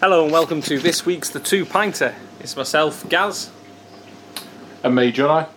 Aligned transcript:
Hello 0.00 0.22
and 0.22 0.32
welcome 0.32 0.62
to 0.62 0.78
this 0.78 1.04
week's 1.04 1.30
The 1.30 1.40
Two 1.40 1.64
Pinter. 1.64 2.14
It's 2.40 2.56
myself, 2.56 3.08
Gaz, 3.08 3.50
And 4.84 4.94
me, 4.94 5.12
Jono. 5.12 5.48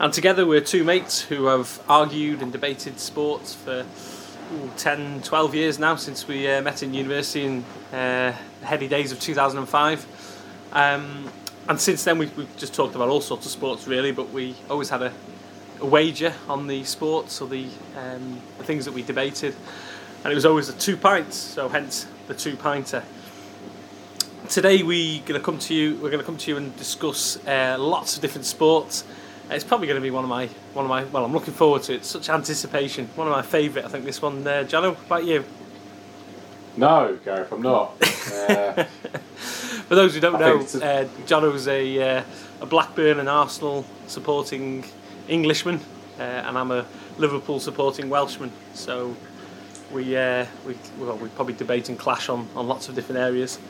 and 0.00 0.12
together 0.12 0.44
we're 0.44 0.60
two 0.60 0.82
mates 0.82 1.20
who 1.22 1.46
have 1.46 1.80
argued 1.88 2.42
and 2.42 2.50
debated 2.50 2.98
sports 2.98 3.54
for 3.54 3.86
ooh, 4.54 4.70
10, 4.76 5.22
12 5.22 5.54
years 5.54 5.78
now 5.78 5.94
since 5.94 6.26
we 6.26 6.48
uh, 6.50 6.62
met 6.62 6.82
in 6.82 6.94
university 6.94 7.44
in 7.44 7.64
uh, 7.92 8.34
the 8.60 8.66
heady 8.66 8.88
days 8.88 9.12
of 9.12 9.20
2005. 9.20 10.06
Um, 10.72 11.30
and 11.68 11.80
since 11.80 12.02
then 12.02 12.18
we've, 12.18 12.36
we've 12.36 12.56
just 12.56 12.74
talked 12.74 12.96
about 12.96 13.08
all 13.08 13.20
sorts 13.20 13.46
of 13.46 13.52
sports 13.52 13.86
really, 13.86 14.10
but 14.10 14.30
we 14.30 14.56
always 14.68 14.88
had 14.88 15.02
a, 15.02 15.12
a 15.80 15.86
wager 15.86 16.34
on 16.48 16.66
the 16.66 16.82
sports 16.84 17.40
or 17.40 17.48
the, 17.48 17.68
um, 17.96 18.40
the 18.58 18.64
things 18.64 18.84
that 18.84 18.92
we 18.94 19.02
debated. 19.02 19.54
And 20.24 20.32
it 20.32 20.34
was 20.34 20.44
always 20.44 20.66
the 20.66 20.78
two 20.78 20.96
pints, 20.96 21.36
so 21.36 21.68
hence 21.68 22.06
the 22.26 22.34
two 22.34 22.56
pinter. 22.56 23.04
Today 24.48 24.84
we're 24.84 25.20
going 25.22 25.40
to 25.40 25.44
come 25.44 25.58
to 25.58 25.74
you. 25.74 25.94
We're 25.96 26.10
going 26.10 26.20
to 26.20 26.24
come 26.24 26.36
to 26.36 26.50
you 26.50 26.56
and 26.56 26.76
discuss 26.76 27.36
uh, 27.48 27.76
lots 27.80 28.14
of 28.14 28.22
different 28.22 28.44
sports. 28.44 29.02
It's 29.50 29.64
probably 29.64 29.88
going 29.88 30.00
to 30.00 30.02
be 30.02 30.12
one 30.12 30.22
of 30.22 30.30
my 30.30 30.46
one 30.72 30.84
of 30.84 30.88
my. 30.88 31.02
Well, 31.04 31.24
I'm 31.24 31.32
looking 31.32 31.52
forward 31.52 31.82
to 31.84 31.94
it. 31.94 32.04
Such 32.04 32.28
anticipation. 32.30 33.08
One 33.16 33.26
of 33.26 33.32
my 33.32 33.42
favourite. 33.42 33.84
I 33.84 33.88
think 33.88 34.04
this 34.04 34.22
one. 34.22 34.46
Uh, 34.46 34.62
Jono, 34.62 34.94
what 34.94 35.06
about 35.06 35.24
you? 35.24 35.44
No, 36.76 37.18
Gareth, 37.24 37.52
I'm 37.52 37.62
not. 37.62 37.94
Uh, 38.26 38.84
For 39.86 39.94
those 39.94 40.14
who 40.14 40.20
don't 40.20 40.34
I 40.34 40.40
know, 40.40 40.56
uh, 40.58 41.04
Jono's 41.26 41.68
a 41.68 42.18
uh, 42.18 42.22
a 42.60 42.66
Blackburn 42.66 43.20
and 43.20 43.28
Arsenal 43.28 43.84
supporting 44.08 44.84
Englishman, 45.28 45.80
uh, 46.18 46.22
and 46.22 46.58
I'm 46.58 46.72
a 46.72 46.84
Liverpool 47.18 47.60
supporting 47.60 48.10
Welshman. 48.10 48.50
So 48.74 49.14
we 49.92 50.16
uh, 50.16 50.46
we 50.66 50.76
well 50.98 51.16
we 51.16 51.28
probably 51.30 51.54
debate 51.54 51.88
and 51.88 51.96
clash 51.96 52.28
on, 52.28 52.48
on 52.56 52.66
lots 52.66 52.88
of 52.88 52.96
different 52.96 53.20
areas. 53.20 53.60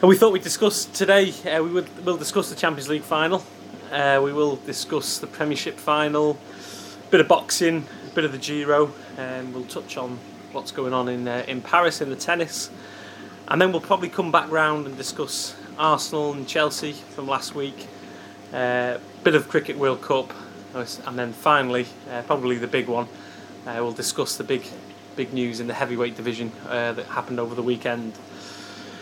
And 0.00 0.08
we 0.08 0.16
thought 0.16 0.32
we'd 0.32 0.42
discuss 0.42 0.86
today. 0.86 1.30
Uh, 1.44 1.62
we 1.62 1.68
would 1.72 2.06
will 2.06 2.16
discuss 2.16 2.48
the 2.48 2.56
Champions 2.56 2.88
League 2.88 3.02
final. 3.02 3.44
Uh, 3.92 4.18
we 4.24 4.32
will 4.32 4.56
discuss 4.56 5.18
the 5.18 5.26
Premiership 5.26 5.76
final, 5.76 6.38
a 7.06 7.10
bit 7.10 7.20
of 7.20 7.28
boxing, 7.28 7.84
a 8.10 8.14
bit 8.14 8.24
of 8.24 8.32
the 8.32 8.38
Giro, 8.38 8.94
and 9.18 9.52
we'll 9.52 9.66
touch 9.66 9.98
on 9.98 10.18
what's 10.52 10.72
going 10.72 10.94
on 10.94 11.10
in 11.10 11.28
uh, 11.28 11.44
in 11.46 11.60
Paris 11.60 12.00
in 12.00 12.08
the 12.08 12.16
tennis. 12.16 12.70
And 13.48 13.60
then 13.60 13.72
we'll 13.72 13.82
probably 13.82 14.08
come 14.08 14.32
back 14.32 14.50
round 14.50 14.86
and 14.86 14.96
discuss 14.96 15.54
Arsenal 15.76 16.32
and 16.32 16.48
Chelsea 16.48 16.92
from 16.92 17.28
last 17.28 17.54
week. 17.54 17.86
Uh, 18.54 18.96
bit 19.22 19.34
of 19.34 19.50
Cricket 19.50 19.76
World 19.76 20.00
Cup, 20.00 20.32
and 20.72 21.18
then 21.18 21.34
finally, 21.34 21.84
uh, 22.10 22.22
probably 22.22 22.56
the 22.56 22.66
big 22.66 22.88
one. 22.88 23.06
Uh, 23.66 23.74
we'll 23.80 23.92
discuss 23.92 24.38
the 24.38 24.44
big, 24.44 24.62
big 25.14 25.34
news 25.34 25.60
in 25.60 25.66
the 25.66 25.74
heavyweight 25.74 26.16
division 26.16 26.52
that 26.64 27.04
happened 27.04 27.38
over 27.38 27.54
the 27.54 27.62
weekend. 27.62 28.14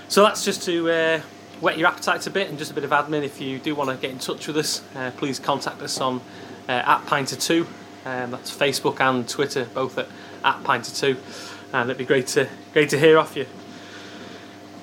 So 0.08 0.22
that's 0.22 0.42
just 0.42 0.62
to 0.62 0.90
uh, 0.90 1.20
whet 1.60 1.76
your 1.76 1.86
appetites 1.86 2.26
a 2.26 2.30
bit 2.30 2.48
and 2.48 2.56
just 2.56 2.70
a 2.70 2.74
bit 2.74 2.82
of 2.82 2.90
admin. 2.90 3.24
If 3.24 3.42
you 3.42 3.58
do 3.58 3.74
want 3.74 3.90
to 3.90 3.96
get 3.96 4.10
in 4.10 4.18
touch 4.18 4.46
with 4.46 4.56
us, 4.56 4.82
uh, 4.96 5.10
please 5.18 5.38
contact 5.38 5.82
us 5.82 6.00
on 6.00 6.22
uh, 6.66 6.72
at 6.72 7.04
Pinter2. 7.04 7.66
Um, 8.06 8.30
that's 8.30 8.50
Facebook 8.50 9.00
and 9.00 9.28
Twitter, 9.28 9.66
both 9.74 9.98
at, 9.98 10.08
at 10.42 10.62
Pinter2. 10.64 11.18
And 11.74 11.90
it'd 11.90 11.98
be 11.98 12.06
great 12.06 12.26
to 12.28 12.48
great 12.72 12.88
to 12.88 12.98
hear 12.98 13.18
off 13.18 13.36
you. 13.36 13.44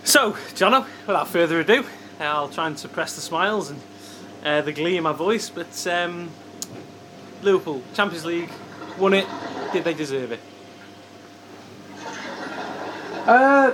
So, 0.04 0.34
Jono, 0.54 0.86
without 1.08 1.28
further 1.28 1.60
ado, 1.60 1.84
I'll 2.20 2.48
try 2.48 2.68
and 2.68 2.78
suppress 2.78 3.16
the 3.16 3.22
smiles 3.22 3.72
and 3.72 3.82
uh, 4.44 4.62
the 4.62 4.74
glee 4.74 4.96
in 4.96 5.02
my 5.02 5.14
voice. 5.14 5.50
But 5.50 5.88
um, 5.88 6.30
Liverpool, 7.42 7.82
Champions 7.96 8.26
League, 8.26 8.52
won 9.00 9.16
it. 9.16 9.26
Did 9.74 9.86
they 9.86 9.96
deserve 9.96 10.34
it? 10.34 10.40
uh, 13.26 13.72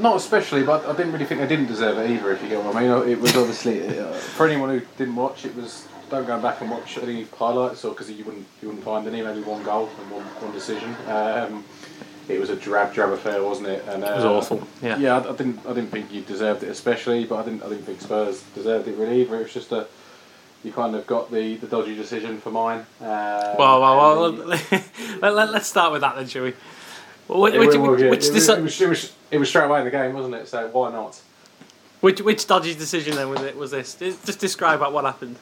not 0.00 0.16
especially, 0.16 0.62
but 0.62 0.84
I 0.86 0.92
didn't 0.96 1.12
really 1.12 1.24
think 1.24 1.40
they 1.40 1.46
didn't 1.46 1.66
deserve 1.66 1.98
it 1.98 2.10
either, 2.10 2.32
if 2.32 2.42
you 2.42 2.48
get 2.48 2.64
what 2.64 2.76
I 2.76 2.80
mean. 2.82 3.08
It 3.08 3.20
was 3.20 3.36
obviously, 3.36 3.98
uh, 3.98 4.12
for 4.12 4.46
anyone 4.48 4.70
who 4.70 4.84
didn't 4.96 5.16
watch, 5.16 5.44
it 5.44 5.54
was, 5.54 5.86
don't 6.10 6.26
go 6.26 6.40
back 6.40 6.60
and 6.60 6.70
watch 6.70 6.98
any 6.98 7.24
highlights, 7.24 7.84
or 7.84 7.92
because 7.92 8.10
you 8.10 8.24
wouldn't, 8.24 8.46
you 8.60 8.68
wouldn't 8.68 8.84
find 8.84 9.06
any, 9.06 9.22
maybe 9.22 9.42
one 9.42 9.62
goal 9.62 9.88
and 10.00 10.10
one, 10.10 10.24
one 10.24 10.52
decision. 10.52 10.94
Um, 11.06 11.64
it 12.28 12.38
was 12.38 12.50
a 12.50 12.56
drab, 12.56 12.94
drab 12.94 13.10
affair, 13.10 13.42
wasn't 13.42 13.68
it? 13.68 13.84
And, 13.88 14.04
uh, 14.04 14.06
It 14.06 14.16
was 14.16 14.24
awful. 14.24 14.66
Yeah. 14.82 14.98
Yeah, 14.98 15.18
I, 15.18 15.30
I 15.30 15.36
didn't. 15.36 15.60
I 15.66 15.72
didn't 15.72 15.90
think 15.90 16.12
you 16.12 16.20
deserved 16.22 16.62
it, 16.62 16.68
especially. 16.68 17.24
But 17.24 17.38
I 17.40 17.44
didn't. 17.44 17.62
I 17.64 17.68
didn't 17.68 17.84
think 17.84 18.00
Spurs 18.00 18.44
deserved 18.54 18.86
it 18.86 18.96
really 18.96 19.22
either. 19.22 19.36
It 19.36 19.42
was 19.42 19.52
just 19.52 19.72
a. 19.72 19.86
You 20.62 20.72
kind 20.72 20.94
of 20.94 21.06
got 21.06 21.32
the, 21.32 21.56
the 21.56 21.66
dodgy 21.66 21.96
decision 21.96 22.38
for 22.38 22.50
mine. 22.50 22.80
Um, 23.00 23.06
Well, 23.58 23.80
well, 23.80 23.96
well. 24.20 24.30
let, 25.22 25.34
let, 25.34 25.48
us 25.54 25.66
start 25.66 25.90
with 25.90 26.02
that 26.02 26.16
then, 26.16 26.28
shall 26.28 26.42
we? 26.42 26.54
Well, 27.30 27.42
which, 27.42 27.54
which, 27.54 27.74
it, 27.76 27.78
was, 27.78 27.90
which, 27.90 28.02
it, 28.02 28.10
was, 28.10 28.48
it, 28.48 28.60
was, 28.60 28.80
it, 28.80 28.88
was, 28.88 29.12
it 29.30 29.38
was 29.38 29.48
straight 29.48 29.66
away 29.66 29.78
in 29.78 29.84
the 29.84 29.92
game, 29.92 30.14
wasn't 30.14 30.34
it? 30.34 30.48
So 30.48 30.66
why 30.68 30.90
not? 30.90 31.20
which, 32.00 32.20
which 32.20 32.44
dodgy 32.44 32.74
decision 32.74 33.14
then 33.14 33.30
was 33.30 33.42
it? 33.42 33.56
Was 33.56 33.70
this? 33.70 33.94
Just 33.94 34.40
describe 34.40 34.80
what 34.80 35.04
happened. 35.04 35.36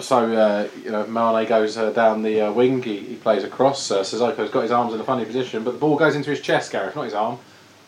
So 0.00 0.32
uh, 0.32 0.68
you 0.82 0.90
know, 0.90 1.06
Mane 1.06 1.46
goes 1.48 1.76
uh, 1.76 1.90
down 1.90 2.22
the 2.22 2.48
uh, 2.48 2.52
wing. 2.52 2.82
He, 2.82 2.98
he 2.98 3.14
plays 3.14 3.44
across. 3.44 3.92
Uh, 3.92 4.00
Sissoko's 4.00 4.50
got 4.50 4.62
his 4.62 4.72
arms 4.72 4.92
in 4.92 5.00
a 5.00 5.04
funny 5.04 5.24
position, 5.24 5.62
but 5.62 5.72
the 5.72 5.78
ball 5.78 5.96
goes 5.96 6.16
into 6.16 6.30
his 6.30 6.40
chest, 6.40 6.72
Gareth, 6.72 6.96
not 6.96 7.04
his 7.04 7.14
arm, 7.14 7.38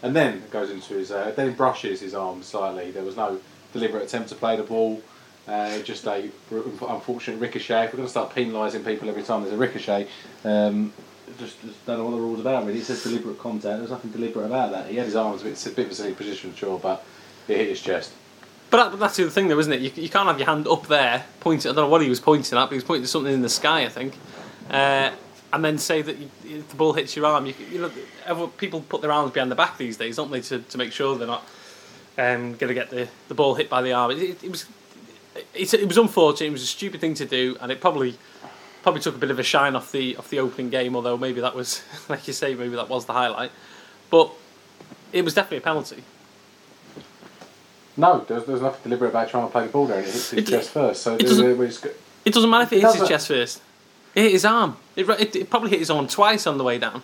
and 0.02 0.14
then 0.14 0.44
goes 0.52 0.70
into 0.70 0.94
his. 0.94 1.10
Uh, 1.10 1.32
then 1.34 1.52
brushes 1.52 2.00
his 2.00 2.14
arm 2.14 2.44
slightly. 2.44 2.92
There 2.92 3.04
was 3.04 3.16
no 3.16 3.40
deliberate 3.72 4.04
attempt 4.04 4.28
to 4.28 4.36
play 4.36 4.56
the 4.56 4.62
ball. 4.62 5.02
Uh, 5.48 5.80
just 5.80 6.06
a 6.06 6.30
unfortunate 6.50 7.38
ricochet. 7.38 7.86
If 7.86 7.92
we're 7.92 7.98
going 7.98 8.06
to 8.06 8.10
start 8.10 8.34
penalising 8.34 8.84
people 8.84 9.08
every 9.08 9.24
time 9.24 9.42
there's 9.42 9.52
a 9.52 9.56
ricochet, 9.56 10.08
um, 10.44 10.92
just, 11.38 11.60
just 11.62 11.86
don't 11.86 11.98
know 11.98 12.04
what 12.04 12.12
the 12.12 12.18
rules 12.18 12.40
about. 12.40 12.66
Really, 12.66 12.80
it 12.80 12.84
says 12.84 13.02
deliberate 13.02 13.38
contact. 13.38 13.78
There's 13.78 13.90
nothing 13.90 14.10
deliberate 14.10 14.46
about 14.46 14.72
that. 14.72 14.88
He 14.88 14.96
had 14.96 15.06
his 15.06 15.16
arms 15.16 15.42
a 15.42 15.44
bit, 15.44 15.66
a 15.66 15.70
bit 15.70 15.86
of 15.86 15.92
a 15.92 15.94
silly 15.94 16.14
position, 16.14 16.54
sure, 16.54 16.78
but 16.78 17.04
it 17.48 17.56
hit 17.56 17.68
his 17.68 17.80
chest. 17.80 18.12
But 18.70 18.90
that, 18.90 18.98
that's 18.98 19.16
the 19.16 19.24
other 19.24 19.30
thing, 19.30 19.48
though, 19.48 19.58
isn't 19.58 19.72
it? 19.72 19.80
You, 19.80 20.02
you 20.02 20.08
can't 20.08 20.26
have 20.26 20.38
your 20.38 20.46
hand 20.46 20.66
up 20.66 20.86
there 20.86 21.24
pointing. 21.40 21.70
I 21.70 21.74
don't 21.74 21.84
know 21.84 21.88
what 21.88 22.02
he 22.02 22.08
was 22.08 22.20
pointing 22.20 22.58
at, 22.58 22.64
but 22.64 22.70
he 22.70 22.76
was 22.76 22.84
pointing 22.84 23.04
to 23.04 23.08
something 23.08 23.32
in 23.32 23.42
the 23.42 23.48
sky, 23.48 23.84
I 23.84 23.88
think. 23.88 24.14
Uh, 24.70 25.10
and 25.52 25.64
then 25.64 25.78
say 25.78 26.02
that 26.02 26.18
you, 26.18 26.28
if 26.44 26.68
the 26.68 26.76
ball 26.76 26.92
hits 26.92 27.14
your 27.14 27.26
arm. 27.26 27.46
You, 27.46 27.54
you 27.70 27.90
know, 28.26 28.46
people 28.48 28.80
put 28.80 29.00
their 29.00 29.12
arms 29.12 29.30
behind 29.30 29.50
the 29.50 29.54
back 29.54 29.78
these 29.78 29.96
days, 29.96 30.16
don't 30.16 30.30
they, 30.30 30.40
to, 30.40 30.58
to 30.58 30.78
make 30.78 30.92
sure 30.92 31.16
they're 31.16 31.26
not 31.28 31.44
um, 32.18 32.54
going 32.54 32.68
to 32.68 32.74
get 32.74 32.90
the, 32.90 33.08
the 33.28 33.34
ball 33.34 33.54
hit 33.54 33.70
by 33.70 33.80
the 33.80 33.92
arm. 33.92 34.10
It, 34.10 34.18
it, 34.18 34.44
it 34.44 34.50
was 34.50 34.66
it, 35.54 35.74
it 35.74 35.88
was 35.88 35.98
unfortunate. 35.98 36.48
It 36.48 36.52
was 36.52 36.62
a 36.62 36.66
stupid 36.66 37.00
thing 37.00 37.14
to 37.14 37.24
do, 37.24 37.56
and 37.60 37.70
it 37.70 37.80
probably 37.80 38.16
probably 38.84 39.00
took 39.00 39.16
a 39.16 39.18
bit 39.18 39.30
of 39.32 39.38
a 39.40 39.42
shine 39.42 39.74
off 39.74 39.90
the 39.90 40.16
off 40.16 40.28
the 40.30 40.38
opening 40.38 40.70
game. 40.70 40.94
Although 40.94 41.16
maybe 41.18 41.40
that 41.40 41.56
was, 41.56 41.82
like 42.08 42.28
you 42.28 42.32
say, 42.32 42.54
maybe 42.54 42.76
that 42.76 42.88
was 42.88 43.06
the 43.06 43.12
highlight. 43.14 43.50
But 44.10 44.30
it 45.12 45.24
was 45.24 45.34
definitely 45.34 45.58
a 45.58 45.60
penalty. 45.62 46.04
No, 47.96 48.24
there's, 48.28 48.44
there's 48.44 48.60
nothing 48.60 48.82
deliberate 48.84 49.08
about 49.10 49.28
trying 49.28 49.46
to 49.46 49.52
play 49.52 49.66
the 49.66 49.72
ball 49.72 49.86
there, 49.86 49.98
and 49.98 50.06
it 50.06 50.12
hits 50.12 50.30
his 50.30 50.38
It- 50.40 50.46
chest 50.50 50.70
first. 50.70 51.02
So 51.02 51.14
it 51.14 51.20
doesn't- 51.20 51.60
It 52.24 52.32
doesn't 52.34 52.50
matter 52.50 52.64
if 52.64 52.72
it 52.72 52.76
It 52.76 52.82
hits 52.82 52.94
his 52.96 53.08
chest 53.08 53.28
first. 53.28 53.62
It 54.14 54.22
hit 54.22 54.32
his 54.32 54.44
arm. 54.44 54.76
It, 54.96 55.08
it, 55.08 55.36
it 55.36 55.50
probably 55.50 55.70
hit 55.70 55.78
his 55.80 55.90
arm 55.90 56.06
twice 56.08 56.46
on 56.46 56.58
the 56.58 56.64
way 56.64 56.78
down. 56.78 57.02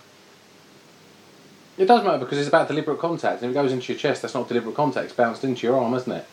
It 1.79 1.87
does 1.87 2.05
matter 2.05 2.19
because 2.19 2.39
it's 2.39 2.49
about 2.49 2.69
deliberate 2.69 2.99
contact. 2.99 3.43
If 3.43 3.51
it 3.51 3.55
goes 3.55 3.73
into 3.73 3.93
your 3.93 3.99
chest, 3.99 4.23
that's 4.23 4.35
not 4.35 4.49
deliberate 4.49 4.75
contact. 4.75 5.07
It's 5.07 5.15
bounced 5.15 5.45
into 5.45 5.67
your 5.67 5.79
arm, 5.81 5.95
isn't 5.95 6.13
it? 6.13 6.27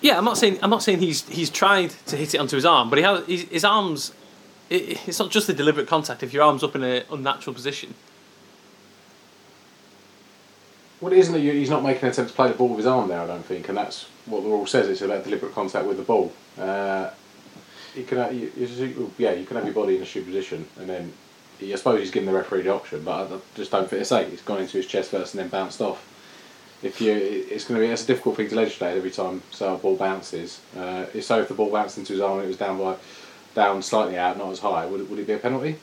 Yeah, 0.00 0.18
I'm 0.18 0.24
not 0.24 0.36
saying 0.38 0.58
I'm 0.62 0.70
not 0.70 0.82
saying 0.82 0.98
he's 1.00 1.26
he's 1.28 1.50
tried 1.50 1.90
to 2.06 2.16
hit 2.16 2.34
it 2.34 2.38
onto 2.38 2.56
his 2.56 2.64
arm, 2.66 2.90
but 2.90 2.98
he 2.98 3.04
has 3.04 3.26
his, 3.26 3.42
his 3.44 3.64
arms. 3.64 4.12
It, 4.68 5.08
it's 5.08 5.18
not 5.18 5.30
just 5.30 5.46
the 5.46 5.54
deliberate 5.54 5.86
contact. 5.88 6.22
If 6.22 6.32
your 6.32 6.42
arm's 6.42 6.62
up 6.62 6.74
in 6.76 6.82
an 6.82 7.04
unnatural 7.10 7.54
position, 7.54 7.94
Well, 11.00 11.12
it 11.12 11.18
isn't 11.18 11.34
that 11.34 11.40
he's 11.40 11.70
not 11.70 11.82
making 11.82 12.04
an 12.04 12.10
attempt 12.10 12.30
to 12.30 12.36
play 12.36 12.48
the 12.48 12.54
ball 12.54 12.68
with 12.68 12.78
his 12.78 12.86
arm 12.86 13.08
there, 13.08 13.20
I 13.20 13.26
don't 13.26 13.44
think, 13.44 13.68
and 13.68 13.76
that's 13.76 14.06
what 14.26 14.42
the 14.42 14.48
rule 14.48 14.66
says. 14.66 14.88
It's 14.88 15.02
about 15.02 15.24
deliberate 15.24 15.54
contact 15.54 15.86
with 15.86 15.98
the 15.98 16.02
ball. 16.02 16.32
Uh, 16.58 17.10
you 17.94 18.04
can, 18.04 18.18
have, 18.18 18.32
you, 18.34 18.50
you- 18.56 19.12
yeah, 19.18 19.32
you 19.32 19.44
can 19.44 19.56
have 19.56 19.66
your 19.66 19.74
body 19.74 19.96
in 19.96 20.02
a 20.02 20.06
stupid 20.06 20.28
position, 20.28 20.66
and 20.80 20.88
then 20.88 21.12
I 21.62 21.74
suppose 21.76 22.00
he's 22.00 22.10
given 22.10 22.26
the 22.26 22.34
referee 22.34 22.62
the 22.62 22.72
option, 22.72 23.02
but 23.04 23.30
I 23.32 23.38
just 23.54 23.70
don't 23.70 23.88
think 23.88 24.00
it's 24.00 24.08
say 24.08 24.24
it's 24.24 24.42
gone 24.42 24.60
into 24.60 24.78
his 24.78 24.86
chest 24.86 25.10
first 25.10 25.34
and 25.34 25.42
then 25.42 25.48
bounced 25.48 25.80
off. 25.80 26.04
If 26.82 27.00
you, 27.00 27.12
it's 27.12 27.64
going 27.64 27.80
to 27.80 27.86
be 27.86 27.92
it's 27.92 28.04
a 28.04 28.06
difficult 28.06 28.36
thing 28.36 28.48
to 28.48 28.54
legislate 28.54 28.96
every 28.96 29.10
time 29.10 29.42
so 29.50 29.74
a 29.74 29.78
ball 29.78 29.96
bounces. 29.96 30.60
Uh, 30.76 31.06
if 31.14 31.24
so, 31.24 31.40
if 31.40 31.48
the 31.48 31.54
ball 31.54 31.70
bounced 31.70 31.98
into 31.98 32.12
his 32.12 32.20
arm 32.20 32.38
and 32.38 32.44
it 32.44 32.48
was 32.48 32.58
down 32.58 32.78
by, 32.78 32.96
down 33.54 33.82
slightly 33.82 34.18
out, 34.18 34.36
not 34.36 34.50
as 34.50 34.58
high, 34.58 34.84
would 34.86 35.00
it, 35.00 35.10
would 35.10 35.18
it 35.18 35.26
be 35.26 35.32
a 35.32 35.38
penalty? 35.38 35.78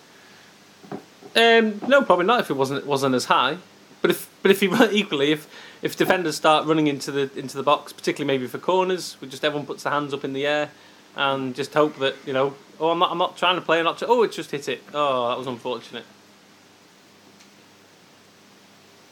um, 1.36 1.82
no, 1.88 2.04
probably 2.04 2.26
not 2.26 2.40
if 2.40 2.50
it 2.50 2.54
wasn't 2.54 2.86
wasn't 2.86 3.16
as 3.16 3.26
high. 3.26 3.58
But 4.02 4.12
if 4.12 4.30
but 4.42 4.52
if 4.52 4.60
he 4.60 4.68
equally 4.92 5.32
if 5.32 5.48
if 5.82 5.96
defenders 5.96 6.36
start 6.36 6.68
running 6.68 6.88
into 6.88 7.12
the 7.12 7.32
into 7.38 7.58
the 7.58 7.64
box, 7.64 7.94
particularly 7.94 8.28
maybe 8.28 8.48
for 8.48 8.60
corners, 8.60 9.18
we 9.20 9.28
just 9.28 9.44
everyone 9.44 9.66
puts 9.66 9.84
their 9.84 9.94
hands 9.94 10.14
up 10.14 10.24
in 10.24 10.34
the 10.34 10.46
air 10.46 10.70
and 11.16 11.56
just 11.56 11.74
hope 11.74 11.98
that 12.00 12.16
you 12.26 12.34
know. 12.34 12.54
Oh, 12.80 12.90
I'm 12.90 13.00
not. 13.00 13.12
I'm 13.12 13.18
not 13.18 13.38
trying 13.38 13.56
to 13.56 13.62
play. 13.62 13.80
I'm 13.80 13.86
not. 13.86 14.02
Oh, 14.04 14.24
it 14.24 14.32
just 14.32 14.52
hit 14.52 14.68
it. 14.68 14.84
Oh, 14.94 15.30
that 15.30 15.38
was 15.38 15.48
unfortunate. 15.48 16.06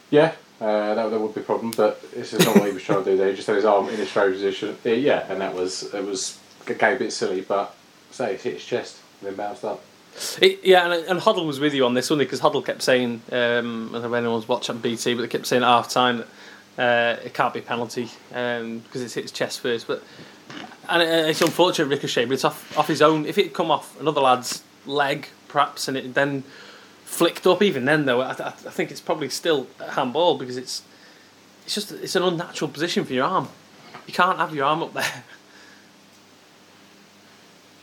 Yeah, 0.09 0.33
uh, 0.61 0.93
that, 0.93 1.09
that 1.09 1.19
would 1.19 1.33
be 1.33 1.41
a 1.41 1.43
problem, 1.43 1.73
but 1.75 1.99
this 2.11 2.33
is 2.33 2.45
not 2.45 2.55
what 2.55 2.67
he 2.67 2.73
was 2.73 2.83
trying 2.83 3.03
to 3.03 3.11
do 3.11 3.17
there. 3.17 3.29
He 3.29 3.35
just 3.35 3.47
had 3.47 3.55
his 3.55 3.65
arm 3.65 3.89
in 3.89 3.99
a 3.99 4.05
straight 4.05 4.31
position. 4.31 4.77
Yeah, 4.83 5.25
and 5.27 5.41
that 5.41 5.55
was 5.55 5.91
it 5.93 6.05
was 6.05 6.37
it 6.67 6.77
gave 6.77 6.97
a 6.97 6.99
bit 6.99 7.11
silly, 7.11 7.41
but 7.41 7.75
say 8.11 8.35
it 8.35 8.41
hit 8.41 8.53
his 8.53 8.65
chest 8.65 8.99
and 9.19 9.29
then 9.29 9.35
bounced 9.35 9.65
up. 9.65 9.83
It, 10.39 10.63
yeah, 10.63 10.91
and, 10.91 11.05
and 11.07 11.19
Hoddle 11.19 11.47
was 11.47 11.59
with 11.59 11.73
you 11.73 11.85
on 11.85 11.95
this, 11.95 12.11
only 12.11 12.25
because 12.25 12.41
Hoddle 12.41 12.63
kept 12.63 12.83
saying, 12.83 13.21
um, 13.31 13.89
I 13.89 13.93
don't 13.93 14.01
know 14.03 14.07
if 14.07 14.13
anyone's 14.13 14.47
watching 14.47 14.77
BT, 14.77 15.15
but 15.15 15.21
they 15.21 15.27
kept 15.27 15.47
saying 15.47 15.63
at 15.63 15.67
half 15.67 15.89
time 15.89 16.25
that 16.75 17.17
uh, 17.17 17.25
it 17.25 17.33
can't 17.33 17.53
be 17.53 17.61
a 17.61 17.63
penalty 17.63 18.09
because 18.27 18.61
um, 18.61 18.83
it's 18.93 19.13
hit 19.15 19.23
his 19.23 19.31
chest 19.31 19.61
first. 19.61 19.87
But 19.87 20.03
and 20.89 21.01
it's 21.01 21.41
unfortunate 21.41 21.87
ricochet, 21.87 22.25
but 22.25 22.33
it's 22.33 22.45
off 22.45 22.77
off 22.77 22.87
his 22.87 23.01
own. 23.01 23.25
If 23.25 23.39
it 23.39 23.55
come 23.55 23.71
off 23.71 23.99
another 23.99 24.21
lad's 24.21 24.63
leg, 24.85 25.27
perhaps, 25.47 25.87
and 25.87 25.97
it 25.97 26.13
then 26.13 26.43
flicked 27.11 27.45
up, 27.45 27.61
even 27.61 27.83
then 27.83 28.05
though, 28.05 28.21
I, 28.21 28.31
I 28.31 28.51
think 28.51 28.89
it's 28.89 29.01
probably 29.01 29.29
still 29.29 29.67
a 29.79 29.91
handball 29.91 30.37
because 30.37 30.55
it's 30.55 30.81
it's 31.65 31.75
just 31.75 31.91
it's 31.91 32.15
an 32.15 32.23
unnatural 32.23 32.71
position 32.71 33.03
for 33.03 33.13
your 33.13 33.25
arm. 33.25 33.49
You 34.07 34.13
can't 34.13 34.37
have 34.37 34.55
your 34.55 34.65
arm 34.65 34.81
up 34.83 34.93
there. 34.93 35.23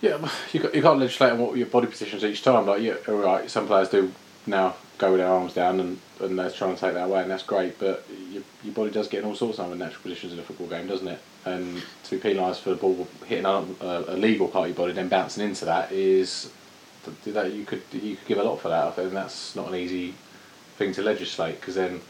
Yeah, 0.01 0.31
you 0.53 0.61
you 0.73 0.81
can't 0.81 1.01
legislate 1.01 1.33
on 1.33 1.41
what 1.41 1.57
your 1.57 1.67
body 1.67 1.89
positions 1.89 2.23
each 2.23 2.45
time. 2.45 2.67
Like, 2.67 2.81
yeah, 2.83 2.95
all 3.09 3.17
right, 3.17 3.51
some 3.51 3.67
players 3.67 3.89
do 3.89 4.13
now 4.47 4.77
go 4.97 5.11
with 5.11 5.19
their 5.19 5.29
arms 5.29 5.55
down 5.55 5.81
and, 5.81 5.99
and 6.21 6.39
they're 6.39 6.53
trying 6.53 6.77
to 6.77 6.81
take 6.81 6.95
that 6.95 7.07
away, 7.07 7.23
and 7.23 7.29
that's 7.29 7.43
great. 7.43 7.81
But 7.81 8.07
your, 8.31 8.45
your 8.63 8.75
body 8.75 8.93
does 8.93 9.09
get 9.09 9.25
in 9.25 9.27
all 9.29 9.35
sorts 9.35 9.59
of 9.59 9.73
unnatural 9.73 10.03
positions 10.03 10.33
in 10.33 10.39
a 10.39 10.43
football 10.43 10.69
game, 10.69 10.87
doesn't 10.87 11.09
it? 11.09 11.19
And 11.47 11.83
to 12.05 12.11
be 12.13 12.19
penalised 12.19 12.61
for 12.61 12.71
the 12.71 12.77
ball 12.77 13.09
hitting 13.27 13.45
a, 13.45 13.65
a, 13.81 14.17
legal 14.17 14.47
part 14.47 14.71
of 14.71 14.77
your 14.77 14.87
body, 14.87 14.93
then 14.93 15.09
bouncing 15.09 15.43
into 15.43 15.65
that 15.65 15.91
is 15.91 16.53
that 17.27 17.53
you 17.53 17.65
could 17.65 17.83
you 17.93 18.17
could 18.17 18.27
give 18.27 18.39
a 18.39 18.43
lot 18.43 18.61
for 18.61 18.69
that. 18.69 18.85
I 18.85 18.91
think 18.91 19.13
that's 19.13 19.55
not 19.57 19.69
an 19.69 19.75
easy 19.75 20.15
thing 20.77 20.93
to 20.93 21.03
legislate 21.03 21.61
because 21.61 21.75
then, 21.75 22.01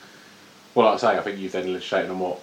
well, 0.74 0.86
like 0.86 0.96
I 0.96 0.98
say, 0.98 1.18
I 1.18 1.22
think 1.22 1.38
you've 1.38 1.52
then 1.52 1.72
legislated 1.72 2.10
on 2.10 2.18
what 2.18 2.40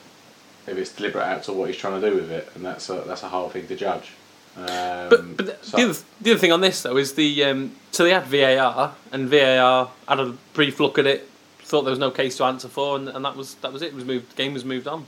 if 0.67 0.77
it's 0.77 0.91
deliberate 0.93 1.23
acts 1.23 1.49
or 1.49 1.55
what 1.55 1.69
he's 1.69 1.77
trying 1.77 1.99
to 2.01 2.09
do 2.09 2.15
with 2.15 2.31
it, 2.31 2.49
and 2.55 2.65
that's 2.65 2.89
a 2.89 3.03
that's 3.05 3.23
a 3.23 3.29
hard 3.29 3.51
thing 3.51 3.67
to 3.67 3.75
judge. 3.75 4.11
Um, 4.57 5.09
but 5.09 5.37
but 5.37 5.45
the, 5.45 5.57
so. 5.61 5.77
the, 5.77 5.83
other, 5.83 5.99
the 6.21 6.31
other 6.31 6.39
thing 6.39 6.51
on 6.51 6.61
this 6.61 6.81
though 6.81 6.97
is 6.97 7.13
the 7.13 7.43
um, 7.43 7.75
so 7.91 8.03
they 8.03 8.11
had 8.11 8.23
VAR 8.23 8.95
and 9.11 9.27
VAR 9.27 9.91
had 10.07 10.19
a 10.19 10.33
brief 10.53 10.79
look 10.79 10.97
at 10.97 11.05
it, 11.05 11.29
thought 11.59 11.81
there 11.81 11.91
was 11.91 11.99
no 11.99 12.11
case 12.11 12.37
to 12.37 12.45
answer 12.45 12.67
for, 12.69 12.95
and, 12.95 13.09
and 13.09 13.25
that 13.25 13.35
was 13.35 13.55
that 13.55 13.73
was 13.73 13.81
it. 13.81 13.87
it 13.87 13.95
was 13.95 14.05
moved. 14.05 14.31
The 14.31 14.35
game 14.35 14.53
was 14.53 14.63
moved 14.63 14.87
on. 14.87 15.07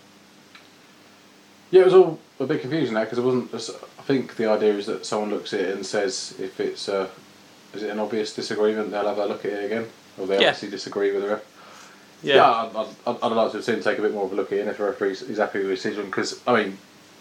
Yeah, 1.72 1.82
it 1.82 1.86
was 1.86 1.94
all 1.94 2.20
a 2.40 2.46
bit 2.46 2.62
confusing 2.62 2.94
there 2.94 3.06
because 3.06 3.18
it 3.18 3.24
wasn't. 3.24 3.54
I 4.00 4.04
think 4.04 4.36
the 4.36 4.50
idea 4.50 4.74
is 4.74 4.86
that 4.86 5.06
someone 5.06 5.30
looks 5.30 5.54
at 5.54 5.62
it 5.62 5.76
and 5.76 5.86
says 5.86 6.36
if 6.40 6.60
it's 6.60 6.88
a, 6.88 7.10
is 7.78 7.84
it 7.84 7.90
an 7.90 8.00
obvious 8.00 8.36
disagreement, 8.36 8.92
they'll 8.92 9.08
have 9.08 9.18
a 9.18 9.26
look 9.26 9.46
at 9.46 9.54
it 9.54 9.66
again, 9.66 9.88
or 10.18 10.28
they 10.28 10.36
yeah. 10.36 10.50
obviously 10.50 10.70
disagree 10.70 11.12
with 11.12 11.22
the 11.24 11.30
ref. 11.30 11.44
Yeah, 12.24 12.36
yeah 12.36 12.52
I'd, 12.76 12.88
I'd, 13.06 13.18
I'd, 13.24 13.32
like 13.32 13.52
to 13.52 13.58
have 13.58 13.64
seen 13.64 13.82
take 13.82 14.00
a 14.00 14.02
bit 14.02 14.14
more 14.14 14.26
of 14.26 14.32
a 14.34 14.36
look 14.36 14.52
at 14.52 14.58
it 14.58 14.68
if 14.68 14.78
the 14.78 14.84
referee 14.84 15.12
is 15.12 15.38
happy 15.38 15.60
with 15.60 15.68
the 15.68 15.76
decision 15.76 16.06
because 16.06 16.42
I 16.48 16.56
mean 16.56 16.78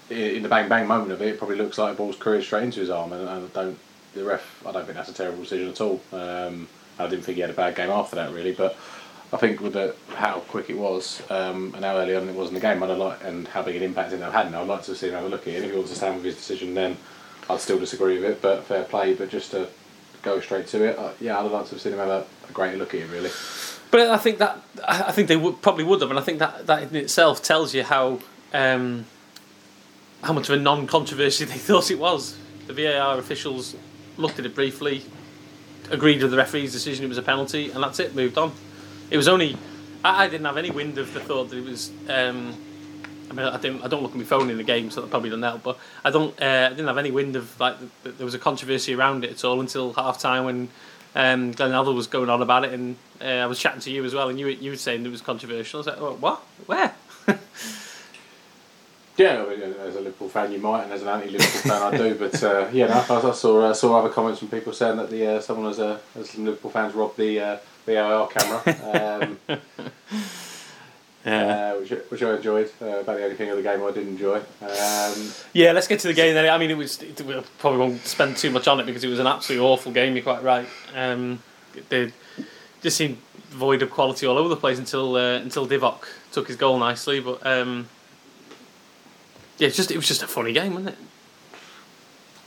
in 0.08 0.42
the 0.42 0.48
bang 0.48 0.68
bang 0.68 0.86
moment 0.86 1.12
of 1.12 1.20
it, 1.20 1.28
it 1.28 1.38
probably 1.38 1.56
looks 1.56 1.78
like 1.78 1.94
a 1.94 1.96
ball's 1.96 2.16
career 2.16 2.40
straight 2.40 2.62
into 2.62 2.80
his 2.80 2.90
arm, 2.90 3.12
and, 3.12 3.28
and 3.28 3.50
I 3.50 3.62
don't 3.62 3.78
the 4.14 4.24
ref. 4.24 4.64
I 4.66 4.72
don't 4.72 4.84
think 4.84 4.96
that's 4.96 5.10
a 5.10 5.14
terrible 5.14 5.42
decision 5.42 5.68
at 5.68 5.80
all. 5.80 6.00
Um, 6.12 6.68
I 6.98 7.06
didn't 7.06 7.24
think 7.24 7.36
he 7.36 7.42
had 7.42 7.50
a 7.50 7.54
bad 7.54 7.76
game 7.76 7.90
after 7.90 8.16
that 8.16 8.32
really, 8.32 8.52
but 8.52 8.76
I 9.32 9.36
think 9.36 9.60
with 9.60 9.72
the, 9.72 9.94
how 10.14 10.40
quick 10.40 10.70
it 10.70 10.78
was 10.78 11.20
um, 11.30 11.72
and 11.74 11.84
how 11.84 11.96
early 11.96 12.14
on 12.14 12.28
it 12.28 12.34
was 12.34 12.48
in 12.48 12.54
the 12.54 12.60
game, 12.60 12.82
I'd 12.82 12.90
like 12.90 13.24
and 13.24 13.46
how 13.48 13.62
big 13.62 13.76
an 13.76 13.82
impact 13.82 14.12
it 14.12 14.20
had, 14.20 14.52
Now 14.52 14.62
I'd 14.62 14.68
like 14.68 14.82
to 14.84 14.94
see 14.94 15.08
him 15.08 15.14
have 15.14 15.24
a 15.24 15.28
look 15.28 15.42
at 15.42 15.48
it. 15.48 15.56
And 15.56 15.64
if 15.64 15.70
he 15.70 15.76
wants 15.76 15.90
to 15.92 15.96
stand 15.96 16.16
with 16.16 16.24
his 16.24 16.36
decision, 16.36 16.74
then 16.74 16.96
I'd 17.50 17.60
still 17.60 17.78
disagree 17.78 18.18
with 18.20 18.30
it. 18.30 18.42
But 18.42 18.64
fair 18.64 18.84
play. 18.84 19.14
But 19.14 19.30
just 19.30 19.50
to 19.50 19.68
go 20.26 20.40
straight 20.40 20.67
to 20.69 20.84
it, 20.84 20.99
uh, 20.99 21.12
yeah, 21.20 21.38
I'd 21.38 21.50
like 21.50 21.64
to 21.67 21.70
have 21.73 21.81
seen 21.81 21.93
him 21.93 21.99
have 21.99 22.08
a, 22.08 22.26
a 22.49 22.52
great 22.52 22.76
look 22.76 22.93
at 22.94 23.00
it 23.00 23.11
really. 23.11 23.31
But 23.90 24.11
I 24.11 24.19
think 24.19 24.38
that 24.38 24.61
I 24.87 25.12
think 25.12 25.28
they 25.28 25.37
would, 25.37 25.62
probably 25.62 25.84
would 25.84 26.00
have, 26.02 26.11
and 26.11 26.19
I 26.19 26.23
think 26.23 26.40
that 26.40 26.67
that 26.67 26.82
in 26.82 26.96
itself 26.96 27.43
tells 27.43 27.75
you 27.75 27.82
how. 27.82 28.20
Um, 28.52 29.06
how 30.23 30.32
much 30.32 30.49
of 30.49 30.58
a 30.58 30.62
non-controversy 30.62 31.44
they 31.52 31.55
thought 31.55 31.90
it 31.90 31.99
was. 31.99 32.37
The 32.67 32.73
VAR 32.73 33.19
officials 33.19 33.76
looked 34.17 34.38
at 34.38 34.46
it 34.46 34.55
briefly, 34.55 35.05
agreed 35.90 36.23
with 36.23 36.31
the 36.31 36.37
referee's 36.37 36.73
decision 36.73 37.05
it 37.05 37.08
was 37.08 37.19
a 37.19 37.23
penalty, 37.23 37.70
and 37.70 37.82
that's 37.82 38.00
it. 38.00 38.14
Moved 38.14 38.38
on. 38.38 38.52
It 39.11 39.17
was 39.17 39.28
only 39.28 39.56
I, 40.05 40.25
I 40.25 40.28
didn't 40.28 40.46
have 40.46 40.56
any 40.56 40.70
wind 40.70 40.99
of 40.99 41.12
the 41.14 41.20
thought 41.20 41.50
that 41.50 41.58
it 41.58 41.64
was. 41.64 41.90
Um, 42.08 42.55
I 43.31 43.32
mean, 43.34 43.46
I 43.46 43.56
don't 43.58 43.84
I 43.84 43.88
don't 43.88 44.02
look 44.02 44.12
at 44.12 44.17
my 44.17 44.25
phone 44.25 44.50
in 44.50 44.56
the 44.56 44.62
game, 44.62 44.90
so 44.90 45.00
that 45.00 45.11
probably 45.11 45.31
doesn't 45.31 45.43
help. 45.43 45.62
But 45.62 45.78
I 46.05 46.11
don't 46.11 46.40
uh, 46.40 46.67
I 46.67 46.69
didn't 46.70 46.87
have 46.87 46.99
any 46.99 47.11
wind 47.11 47.37
of 47.37 47.58
like 47.61 47.76
the, 48.02 48.11
there 48.12 48.25
was 48.25 48.34
a 48.34 48.38
controversy 48.38 48.94
around 48.94 49.25
it 49.25 49.31
at 49.31 49.44
all 49.44 49.61
until 49.61 49.93
half 49.94 50.19
time 50.19 50.44
when 50.44 50.69
um, 51.14 51.52
Glenn 51.52 51.70
Hoddle 51.70 51.94
was 51.94 52.06
going 52.06 52.31
on 52.31 52.43
about 52.43 52.64
it, 52.64 52.73
and 52.73 52.96
uh, 53.20 53.25
I 53.25 53.46
was 53.46 53.58
chatting 53.58 53.81
to 53.81 53.90
you 53.90 54.05
as 54.05 54.14
well, 54.14 54.28
and 54.28 54.38
you 54.38 54.49
you 54.49 54.70
were 54.70 54.76
saying 54.76 55.05
it 55.05 55.11
was 55.11 55.23
controversial. 55.23 55.78
I 55.78 55.81
was 55.81 55.87
like, 55.87 56.00
oh, 56.00 56.17
what? 56.20 56.40
Where? 56.67 56.94
Yeah, 59.17 59.46
as 59.46 59.96
a 59.96 60.00
Liverpool 60.00 60.28
fan, 60.28 60.52
you 60.52 60.58
might, 60.58 60.84
and 60.84 60.93
as 60.93 61.00
an 61.00 61.08
anti-Liverpool 61.08 61.70
fan, 61.70 61.82
I 61.82 61.96
do. 61.96 62.14
But 62.17 62.43
uh, 62.43 62.69
yeah, 62.70 62.88
no, 62.88 62.96
I, 62.96 63.32
saw 63.32 63.62
uh, 63.62 63.73
saw 63.73 63.99
other 63.99 64.11
comments 64.11 64.40
from 64.40 64.49
people 64.49 64.75
saying 64.75 64.99
that 64.99 65.08
the 65.08 65.26
uh, 65.37 65.40
someone 65.40 65.70
as 65.70 65.78
a 65.78 66.00
as 66.19 66.28
some 66.31 66.44
Liverpool 66.44 66.70
fans 66.70 66.94
robbed 66.94 67.17
the 67.17 67.40
uh, 67.40 67.58
VAR 67.87 68.28
camera. 68.28 69.38
Um, 69.49 69.58
yeah. 71.26 71.73
Uh, 71.75 71.81
which, 71.81 71.90
which 71.90 72.23
I 72.23 72.37
enjoyed. 72.37 72.70
Uh, 72.81 73.00
about 73.00 73.17
the 73.17 73.25
only 73.25 73.37
thing 73.37 73.50
of 73.50 73.56
the 73.56 73.62
game 73.62 73.82
I 73.82 73.90
did 73.90 74.06
enjoy. 74.06 74.37
Um, 74.62 75.32
yeah, 75.52 75.73
let's 75.73 75.88
get 75.88 75.99
to 76.00 76.08
the 76.08 76.14
game 76.14 76.34
then. 76.34 76.49
I 76.49 76.56
mean, 76.56 76.70
it 76.70 76.76
was. 76.76 77.02
It, 77.02 77.20
we 77.23 77.34
probably 77.58 77.81
won't 77.81 78.06
spend 78.06 78.37
too 78.37 78.50
much 78.50 78.69
on 78.69 78.78
it 78.78 78.87
because 78.87 79.02
it 79.02 79.08
was 79.08 79.19
an 79.19 79.26
absolutely 79.26 79.67
awful 79.67 79.90
game. 79.90 80.14
You're 80.14 80.23
quite 80.23 80.43
right. 80.44 80.69
Um, 80.94 81.43
it, 81.90 82.12
just 82.81 82.96
seemed 82.96 83.19
void 83.50 83.82
of 83.82 83.90
quality 83.90 84.26
all 84.26 84.38
over 84.38 84.49
the 84.49 84.56
place 84.56 84.78
until 84.78 85.17
uh, 85.17 85.38
until 85.38 85.67
Divock 85.67 86.05
took 86.31 86.46
his 86.46 86.56
goal 86.56 86.78
nicely. 86.78 87.19
But 87.19 87.44
um, 87.44 87.88
yeah, 89.58 89.67
it's 89.67 89.76
just 89.76 89.90
it 89.90 89.96
was 89.96 90.06
just 90.06 90.23
a 90.23 90.28
funny 90.28 90.52
game, 90.52 90.75
wasn't 90.75 90.90
it? 90.90 90.99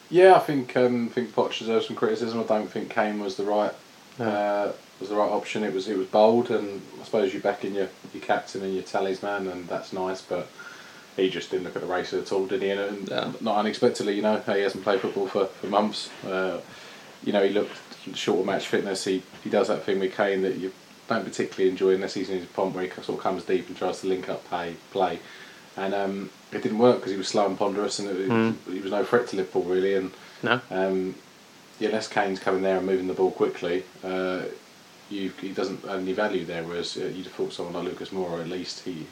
Yeah, 0.09 0.35
I 0.35 0.39
think 0.39 0.77
um, 0.77 1.07
I 1.07 1.09
think 1.09 1.35
Poch 1.35 1.59
deserves 1.59 1.87
some 1.87 1.97
criticism. 1.97 2.39
I 2.39 2.43
don't 2.43 2.69
think 2.69 2.89
Kane 2.89 3.19
was 3.19 3.35
the 3.35 3.43
right 3.43 3.73
no. 4.17 4.25
uh, 4.25 4.71
was 4.99 5.09
the 5.09 5.15
right 5.15 5.31
option. 5.31 5.63
It 5.63 5.73
was 5.73 5.87
it 5.87 5.97
was 5.97 6.07
bold, 6.07 6.51
and 6.51 6.81
I 6.99 7.03
suppose 7.03 7.33
you're 7.33 7.41
backing 7.41 7.75
your 7.75 7.89
your 8.13 8.23
captain 8.23 8.63
and 8.63 8.73
your 8.73 8.83
talisman, 8.83 9.47
and 9.47 9.67
that's 9.67 9.93
nice. 9.93 10.21
But 10.21 10.47
he 11.15 11.29
just 11.29 11.51
didn't 11.51 11.65
look 11.65 11.75
at 11.75 11.81
the 11.81 11.87
race 11.87 12.13
at 12.13 12.31
all, 12.31 12.45
did 12.45 12.61
he? 12.61 12.69
And 12.71 13.09
yeah. 13.09 13.31
not 13.41 13.57
unexpectedly, 13.57 14.15
you 14.15 14.21
know, 14.21 14.37
he 14.39 14.61
hasn't 14.61 14.83
played 14.83 15.01
football 15.01 15.27
for, 15.27 15.45
for 15.47 15.67
months. 15.67 16.09
Uh, 16.23 16.61
you 17.23 17.33
know, 17.33 17.43
he 17.43 17.49
looked 17.49 17.75
short 18.13 18.39
of 18.39 18.45
match 18.45 18.67
fitness. 18.67 19.03
He 19.05 19.23
he 19.43 19.49
does 19.49 19.67
that 19.67 19.83
thing 19.83 19.99
with 19.99 20.15
Kane 20.15 20.41
that 20.43 20.57
you 20.57 20.71
don't 21.07 21.25
particularly 21.25 21.69
enjoy 21.69 21.95
unless 21.95 22.13
he's 22.13 22.29
in 22.29 22.37
his 22.37 22.47
pomp 22.47 22.75
where 22.75 22.83
he 22.83 22.89
sort 23.01 23.17
of 23.17 23.19
comes 23.19 23.43
deep 23.43 23.67
and 23.67 23.75
tries 23.75 24.01
to 24.01 24.07
link 24.07 24.29
up 24.29 24.45
play 24.45 24.75
play 24.91 25.19
and 25.79 25.93
um, 25.93 26.29
it 26.51 26.61
didn't 26.61 26.77
work 26.77 26.97
because 26.97 27.11
he 27.11 27.17
was 27.17 27.27
slow 27.27 27.45
and 27.45 27.57
ponderous, 27.57 27.99
and 27.99 28.09
it, 28.09 28.29
mm. 28.29 28.55
he 28.71 28.79
was 28.79 28.91
no 28.91 29.03
threat 29.03 29.27
to 29.27 29.37
Liverpool 29.37 29.63
really. 29.63 29.95
And 29.95 30.11
no. 30.43 30.61
um, 30.69 31.15
yeah, 31.79 31.89
unless 31.89 32.07
Kane's 32.07 32.39
coming 32.39 32.61
there 32.61 32.77
and 32.77 32.85
moving 32.85 33.07
the 33.07 33.13
ball 33.13 33.31
quickly, 33.31 33.83
uh, 34.03 34.43
you 35.09 35.31
he 35.41 35.51
doesn't 35.51 35.83
have 35.83 35.99
any 35.99 36.13
value 36.13 36.45
there. 36.45 36.63
Whereas 36.63 36.97
uh, 36.97 37.05
you'd 37.05 37.25
have 37.25 37.33
thought 37.33 37.53
someone 37.53 37.73
like 37.73 37.85
Lucas 37.85 38.09
Moura, 38.09 38.41
at 38.41 38.47
least 38.47 38.83
he 38.85 39.05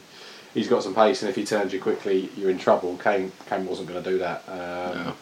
he's 0.54 0.68
got 0.68 0.84
some 0.84 0.96
pace, 0.96 1.22
and 1.22 1.30
if 1.30 1.36
he 1.36 1.46
turns 1.46 1.74
you 1.74 1.82
quickly, 1.82 2.30
you're 2.36 2.50
in 2.50 2.58
trouble. 2.58 2.98
Kane 2.98 3.32
Kane 3.48 3.66
wasn't 3.66 3.88
going 3.88 4.04
to 4.04 4.10
do 4.10 4.18
that. 4.20 4.44
Um, 4.48 5.06
no. 5.06 5.14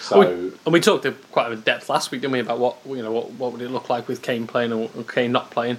So 0.00 0.20
and 0.20 0.42
we, 0.42 0.52
and 0.66 0.72
we 0.72 0.80
talked 0.80 1.06
quite 1.30 1.52
a 1.52 1.56
depth 1.56 1.88
last 1.88 2.10
week, 2.10 2.22
didn't 2.22 2.32
we, 2.32 2.40
about 2.40 2.58
what 2.58 2.78
you 2.86 3.02
know 3.02 3.12
what 3.12 3.30
what 3.32 3.52
would 3.52 3.62
it 3.62 3.70
look 3.70 3.88
like 3.88 4.08
with 4.08 4.22
Kane 4.22 4.46
playing 4.46 4.72
or 4.72 4.88
Kane 5.04 5.32
not 5.32 5.50
playing, 5.50 5.78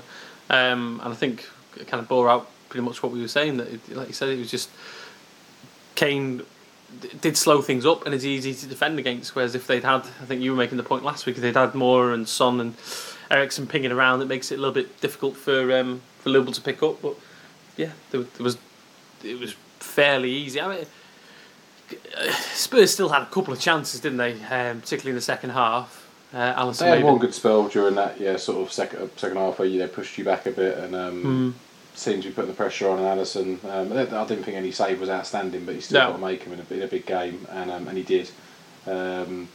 um, 0.49 1.01
and 1.03 1.13
I 1.13 1.15
think 1.15 1.47
it 1.77 1.87
kind 1.87 2.01
of 2.01 2.07
bore 2.07 2.29
out 2.29 2.49
pretty 2.69 2.85
much 2.85 3.03
what 3.03 3.11
we 3.11 3.21
were 3.21 3.27
saying. 3.27 3.57
That, 3.57 3.67
it, 3.67 3.95
like 3.95 4.07
you 4.07 4.13
said, 4.13 4.29
it 4.29 4.39
was 4.39 4.49
just 4.49 4.69
Kane 5.95 6.43
did 7.21 7.35
slow 7.37 7.61
things 7.61 7.85
up 7.85 8.05
and 8.05 8.13
it's 8.13 8.23
easy 8.23 8.53
to 8.53 8.67
defend 8.67 8.99
against. 8.99 9.35
Whereas 9.35 9.55
if 9.55 9.67
they'd 9.67 9.83
had, 9.83 10.01
I 10.21 10.25
think 10.25 10.41
you 10.41 10.51
were 10.51 10.57
making 10.57 10.77
the 10.77 10.83
point 10.83 11.03
last 11.03 11.25
week, 11.25 11.35
if 11.35 11.41
they'd 11.41 11.55
had 11.55 11.73
Moura 11.73 12.13
and 12.13 12.27
Son 12.27 12.59
and 12.59 12.75
Eriksen 13.31 13.67
pinging 13.67 13.91
around, 13.91 14.19
that 14.19 14.27
makes 14.27 14.51
it 14.51 14.55
a 14.55 14.57
little 14.57 14.73
bit 14.73 14.99
difficult 15.01 15.35
for 15.35 15.77
um, 15.77 16.01
for 16.19 16.29
Liverpool 16.29 16.53
to 16.53 16.61
pick 16.61 16.83
up. 16.83 17.01
But 17.01 17.15
yeah, 17.77 17.91
there, 18.11 18.21
there 18.21 18.43
was 18.43 18.57
it 19.23 19.39
was 19.39 19.55
fairly 19.79 20.31
easy. 20.31 20.61
I 20.61 20.77
mean, 20.77 20.85
Spurs 22.53 22.91
still 22.93 23.09
had 23.09 23.21
a 23.21 23.27
couple 23.27 23.53
of 23.53 23.59
chances, 23.59 23.99
didn't 23.99 24.17
they? 24.17 24.33
Um, 24.33 24.81
particularly 24.81 25.11
in 25.11 25.15
the 25.15 25.21
second 25.21 25.51
half. 25.51 26.01
Uh, 26.33 26.53
Alisson 26.55 26.79
they 26.79 26.89
had 26.89 27.03
one 27.03 27.19
good 27.19 27.33
spell 27.33 27.67
during 27.67 27.93
that, 27.93 28.19
yeah, 28.19 28.37
sort 28.37 28.65
of 28.65 28.73
second 28.73 29.11
second 29.17 29.37
half 29.37 29.59
where 29.59 29.69
they 29.69 29.87
pushed 29.87 30.17
you 30.17 30.23
back 30.23 30.45
a 30.45 30.51
bit 30.51 30.77
and. 30.77 30.95
Um, 30.95 31.23
mm 31.23 31.53
seems 31.95 32.23
to 32.23 32.29
be 32.29 32.35
putting 32.35 32.49
the 32.49 32.55
pressure 32.55 32.89
on 32.89 32.99
Alisson. 32.99 33.63
Um, 33.65 33.93
I 33.93 34.25
didn't 34.25 34.43
think 34.43 34.57
any 34.57 34.71
save 34.71 34.99
was 34.99 35.09
outstanding, 35.09 35.65
but 35.65 35.75
he 35.75 35.81
still 35.81 36.01
no. 36.01 36.07
got 36.07 36.15
to 36.15 36.21
make 36.21 36.43
him 36.43 36.53
in 36.53 36.59
a, 36.59 36.73
in 36.73 36.81
a 36.81 36.87
big 36.87 37.05
game, 37.05 37.45
and 37.49 37.71
um, 37.71 37.87
and 37.87 37.97
he 37.97 38.03
did. 38.03 38.29
Um, 38.87 39.47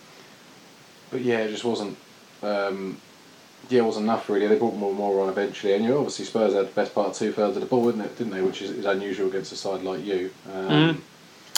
but 1.11 1.21
yeah, 1.21 1.39
it 1.39 1.51
just 1.51 1.65
wasn't. 1.65 1.97
Um, 2.43 3.01
yeah, 3.69 3.81
it 3.81 3.85
wasn't 3.85 4.05
enough 4.05 4.29
really. 4.29 4.47
They 4.47 4.59
brought 4.59 4.77
more 4.77 4.91
and 4.91 4.99
more 4.99 5.21
on 5.23 5.29
eventually, 5.29 5.75
and 5.75 5.85
you 5.85 5.97
obviously 5.97 6.25
Spurs 6.25 6.55
had 6.55 6.69
the 6.69 6.73
best 6.73 6.95
part 6.95 7.09
of 7.09 7.15
two 7.15 7.33
thirds 7.33 7.57
of 7.57 7.63
the 7.63 7.69
ball, 7.69 7.87
didn't 7.87 8.03
it? 8.03 8.17
Didn't 8.17 8.33
they? 8.33 8.43
Which 8.43 8.63
is, 8.63 8.71
is 8.71 8.87
unusual 8.87 9.29
against 9.29 9.53
a 9.53 9.57
side 9.57 9.83
like 9.83 10.05
you. 10.05 10.31
Mm. 10.49 11.01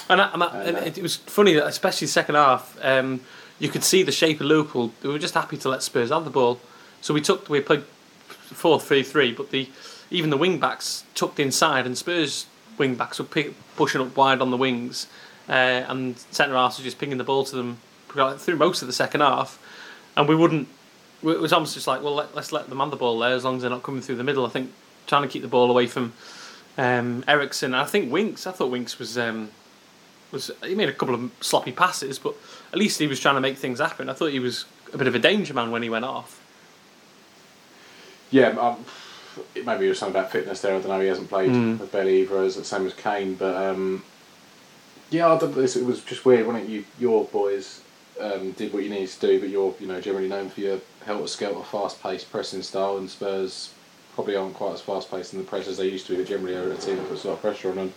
And, 0.09 0.21
I, 0.21 0.33
and 0.33 0.43
uh, 0.43 0.81
it, 0.81 0.99
it 0.99 1.03
was 1.03 1.17
funny 1.17 1.55
that 1.55 1.67
especially 1.67 2.07
the 2.07 2.13
second 2.13 2.35
half, 2.35 2.77
um, 2.83 3.21
you 3.61 3.69
could 3.69 3.85
see 3.85 4.03
the 4.03 4.13
shape 4.13 4.41
of 4.41 4.47
Liverpool. 4.47 4.93
They 5.03 5.09
were 5.09 5.19
just 5.19 5.35
happy 5.35 5.57
to 5.59 5.69
let 5.69 5.83
Spurs 5.83 6.11
have 6.11 6.25
the 6.25 6.31
ball. 6.31 6.61
So 7.01 7.15
we 7.15 7.21
took 7.21 7.49
we 7.49 7.61
played 7.61 7.85
four 8.27 8.81
three 8.81 9.03
three, 9.03 9.33
but 9.33 9.51
the 9.51 9.69
even 10.11 10.31
the 10.31 10.37
wing 10.37 10.59
backs 10.59 11.05
tucked 11.15 11.39
inside, 11.39 11.87
and 11.87 11.97
Spurs 11.97 12.47
wing 12.77 12.97
backs 12.97 13.19
were 13.19 13.25
pick, 13.25 13.55
pushing 13.77 14.01
up 14.01 14.17
wide 14.17 14.41
on 14.41 14.51
the 14.51 14.57
wings, 14.57 15.07
uh, 15.49 15.53
and 15.53 16.19
centre 16.31 16.55
halves 16.55 16.79
were 16.79 16.85
just 16.85 16.99
pinging 16.99 17.19
the 17.19 17.25
ball 17.25 17.45
to 17.45 17.55
them 17.55 17.79
through 18.39 18.57
most 18.57 18.83
of 18.83 18.89
the 18.89 18.93
second 18.93 19.21
half, 19.21 19.59
and 20.17 20.29
we 20.29 20.35
wouldn't 20.35 20.67
it 21.23 21.41
was 21.41 21.53
almost 21.53 21.75
just 21.75 21.87
like, 21.87 22.03
well, 22.03 22.15
let, 22.15 22.35
us 22.37 22.53
let 22.53 22.69
them 22.69 22.79
have 22.81 22.91
the 22.91 22.97
ball 22.97 23.19
there 23.19 23.35
as 23.35 23.45
long 23.45 23.57
as 23.57 23.63
they're 23.63 23.71
not 23.71 23.83
coming 23.83 24.01
through 24.01 24.17
the 24.17 24.25
middle. 24.25 24.47
I 24.47 24.49
think 24.49 24.73
trying 25.07 25.23
to 25.23 25.29
keep 25.29 25.43
the 25.43 25.49
ball 25.49 25.71
away 25.71 25.87
from 25.87 26.13
um, 26.79 27.25
Eriksen. 27.29 27.75
I 27.75 27.85
think 27.85 28.11
Winks. 28.13 28.47
I 28.47 28.53
thought 28.53 28.71
Winks 28.71 28.99
was 28.99 29.19
um, 29.19 29.51
was 30.33 30.51
he 30.65 30.75
made 30.75 30.89
a 30.89 30.93
couple 30.93 31.15
of 31.15 31.31
sloppy 31.41 31.73
passes, 31.73 32.19
but 32.19 32.35
at 32.73 32.79
least 32.79 32.99
he 32.99 33.07
was 33.07 33.21
trying 33.21 33.35
to 33.35 33.41
make 33.41 33.59
things 33.59 33.81
happen. 33.81 34.09
I 34.09 34.13
thought 34.13 34.31
he 34.33 34.39
was 34.41 34.65
a 34.93 34.99
bit 34.99 35.07
of 35.07 35.15
a 35.15 35.19
danger 35.19 35.53
man 35.55 35.71
when 35.71 35.83
he 35.83 35.91
went 35.91 36.05
off. 36.05 36.41
Yeah, 38.31 38.51
um, 38.51 38.85
maybe 39.57 39.87
it 39.87 39.89
was 39.89 39.99
something 39.99 40.19
about 40.19 40.31
fitness 40.31 40.61
there. 40.61 40.77
I 40.77 40.79
don't 40.79 40.89
know. 40.89 41.01
He 41.01 41.09
hasn't 41.09 41.29
played 41.29 41.51
Mm. 41.51 41.81
as 41.81 41.89
barely 41.89 42.23
either 42.23 42.43
as 42.43 42.57
the 42.57 42.65
same 42.65 42.87
as 42.87 42.95
Kane, 42.95 43.35
but 43.35 43.57
um, 43.57 44.05
yeah, 45.11 45.33
I 45.33 45.37
don't, 45.39 45.51
it 45.57 45.85
was 45.85 46.01
just 46.05 46.25
weird, 46.25 46.47
wasn't 46.47 46.65
it? 46.65 46.71
You, 46.71 46.85
your 47.01 47.25
boys 47.25 47.81
um, 48.21 48.53
did 48.53 48.73
what 48.73 48.85
you 48.85 48.91
needed 48.91 49.09
to 49.09 49.21
do, 49.21 49.41
but 49.41 49.49
you're 49.49 49.75
you 49.81 49.89
know 49.89 50.01
generally 50.01 50.29
known 50.29 50.49
for 50.49 50.61
your 50.61 50.79
helter 51.05 51.27
skelter, 51.27 51.65
fast 51.65 52.03
paced 52.03 52.31
pressing 52.31 52.63
style, 52.63 52.97
and 52.99 53.09
Spurs 53.11 53.73
probably 54.15 54.37
aren't 54.37 54.55
quite 54.55 54.75
as 54.75 54.81
fast 54.81 55.11
paced 55.11 55.33
in 55.33 55.39
the 55.39 55.45
press 55.45 55.67
as 55.69 55.77
they 55.79 55.89
used 55.89 56.07
to 56.07 56.13
be, 56.13 56.19
but 56.19 56.29
generally 56.29 56.55
are 56.57 56.71
a 56.73 56.77
team 56.77 56.97
that 56.97 57.09
puts 57.09 57.25
a 57.25 57.29
lot 57.29 57.35
of 57.35 57.41
pressure 57.41 57.71
on 57.71 57.77
them. 57.77 57.93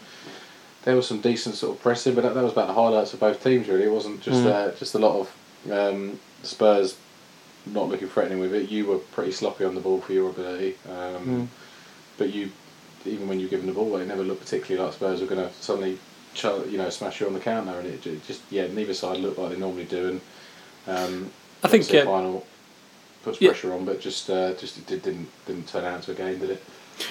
There 0.83 0.95
was 0.95 1.07
some 1.07 1.21
decent 1.21 1.55
sort 1.55 1.75
of 1.75 1.81
pressing, 1.81 2.13
but 2.15 2.21
that, 2.21 2.33
that 2.33 2.43
was 2.43 2.51
about 2.51 2.67
the 2.67 2.73
highlights 2.73 3.13
of 3.13 3.19
both 3.19 3.41
teams. 3.43 3.67
Really, 3.67 3.85
it 3.85 3.91
wasn't 3.91 4.21
just 4.21 4.43
Mm. 4.43 4.51
uh, 4.51 4.71
just 4.77 4.95
a 4.95 4.99
lot 4.99 5.19
of 5.19 5.71
um, 5.71 6.19
Spurs 6.43 6.97
not 7.65 7.87
looking 7.89 8.09
threatening 8.09 8.39
with 8.39 8.53
it. 8.53 8.69
You 8.69 8.85
were 8.87 8.97
pretty 8.97 9.31
sloppy 9.31 9.63
on 9.63 9.75
the 9.75 9.81
ball 9.81 10.01
for 10.01 10.11
your 10.13 10.29
ability, 10.29 10.75
um, 10.89 11.25
Mm. 11.25 11.47
but 12.17 12.33
you 12.33 12.51
even 13.05 13.27
when 13.27 13.37
you 13.39 13.47
were 13.47 13.49
given 13.49 13.65
the 13.65 13.73
ball, 13.73 13.97
it 13.97 14.05
never 14.07 14.23
looked 14.23 14.41
particularly 14.41 14.81
like 14.85 14.93
Spurs 14.93 15.19
were 15.19 15.27
going 15.27 15.45
to 15.45 15.53
suddenly, 15.61 15.97
you 16.71 16.77
know, 16.77 16.89
smash 16.89 17.19
you 17.19 17.27
on 17.27 17.33
the 17.33 17.39
counter, 17.39 17.77
and 17.79 17.87
it 17.87 18.01
just 18.25 18.41
yeah, 18.49 18.67
neither 18.67 18.93
side 18.93 19.17
looked 19.19 19.37
like 19.39 19.51
they 19.51 19.57
normally 19.57 19.83
do, 19.85 20.07
and 20.07 20.21
um, 20.87 21.31
I 21.63 21.67
think, 21.69 21.93
uh, 21.93 22.05
final 22.05 22.45
puts 23.23 23.41
yeah. 23.41 23.49
pressure 23.49 23.73
on, 23.73 23.85
but 23.85 23.99
just 23.99 24.29
uh, 24.29 24.53
just 24.53 24.77
it 24.77 24.85
did, 24.85 25.01
didn't 25.01 25.29
didn't 25.45 25.67
turn 25.67 25.85
out 25.85 25.95
into 25.95 26.11
a 26.11 26.15
game, 26.15 26.39
did 26.39 26.51
it? 26.51 26.63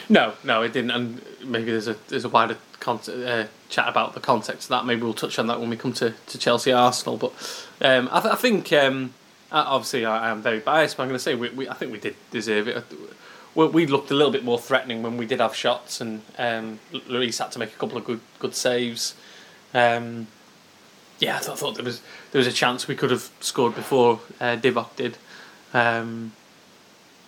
No, 0.08 0.34
no, 0.44 0.62
it 0.62 0.72
didn't. 0.72 0.90
And 0.90 1.22
maybe 1.44 1.70
there's 1.70 1.88
a 1.88 1.96
there's 2.08 2.24
a 2.24 2.28
wider 2.28 2.56
con- 2.80 2.98
uh, 2.98 3.46
chat 3.68 3.88
about 3.88 4.14
the 4.14 4.20
context 4.20 4.64
of 4.64 4.68
that. 4.70 4.86
Maybe 4.86 5.02
we'll 5.02 5.14
touch 5.14 5.38
on 5.38 5.46
that 5.48 5.60
when 5.60 5.70
we 5.70 5.76
come 5.76 5.92
to, 5.94 6.14
to 6.26 6.38
Chelsea 6.38 6.72
Arsenal. 6.72 7.16
But 7.16 7.32
um, 7.80 8.08
I, 8.12 8.20
th- 8.20 8.32
I 8.32 8.36
think 8.36 8.72
um, 8.72 9.14
obviously 9.50 10.04
I, 10.04 10.30
am 10.30 10.42
very 10.42 10.60
biased, 10.60 10.96
but 10.96 11.04
I'm 11.04 11.08
going 11.08 11.18
to 11.18 11.22
say 11.22 11.34
we, 11.34 11.48
we 11.50 11.68
I 11.68 11.74
think 11.74 11.92
we 11.92 11.98
did 11.98 12.16
deserve 12.30 12.68
it. 12.68 12.84
We, 13.54 13.66
we 13.66 13.86
looked 13.86 14.10
a 14.10 14.14
little 14.14 14.32
bit 14.32 14.44
more 14.44 14.58
threatening 14.58 15.02
when 15.02 15.16
we 15.16 15.26
did 15.26 15.40
have 15.40 15.54
shots, 15.54 16.00
and 16.00 16.22
um, 16.38 16.80
Lloris 16.92 17.38
had 17.38 17.52
to 17.52 17.58
make 17.58 17.72
a 17.72 17.76
couple 17.76 17.98
of 17.98 18.04
good 18.04 18.20
good 18.38 18.54
saves. 18.54 19.14
Um, 19.74 20.26
yeah, 21.18 21.36
I 21.36 21.38
thought, 21.38 21.58
thought 21.58 21.74
there 21.76 21.84
was 21.84 22.02
there 22.32 22.38
was 22.38 22.46
a 22.46 22.52
chance 22.52 22.88
we 22.88 22.96
could 22.96 23.10
have 23.10 23.30
scored 23.40 23.74
before 23.74 24.20
uh, 24.40 24.56
Divock 24.56 24.96
did. 24.96 25.16
Um, 25.74 26.32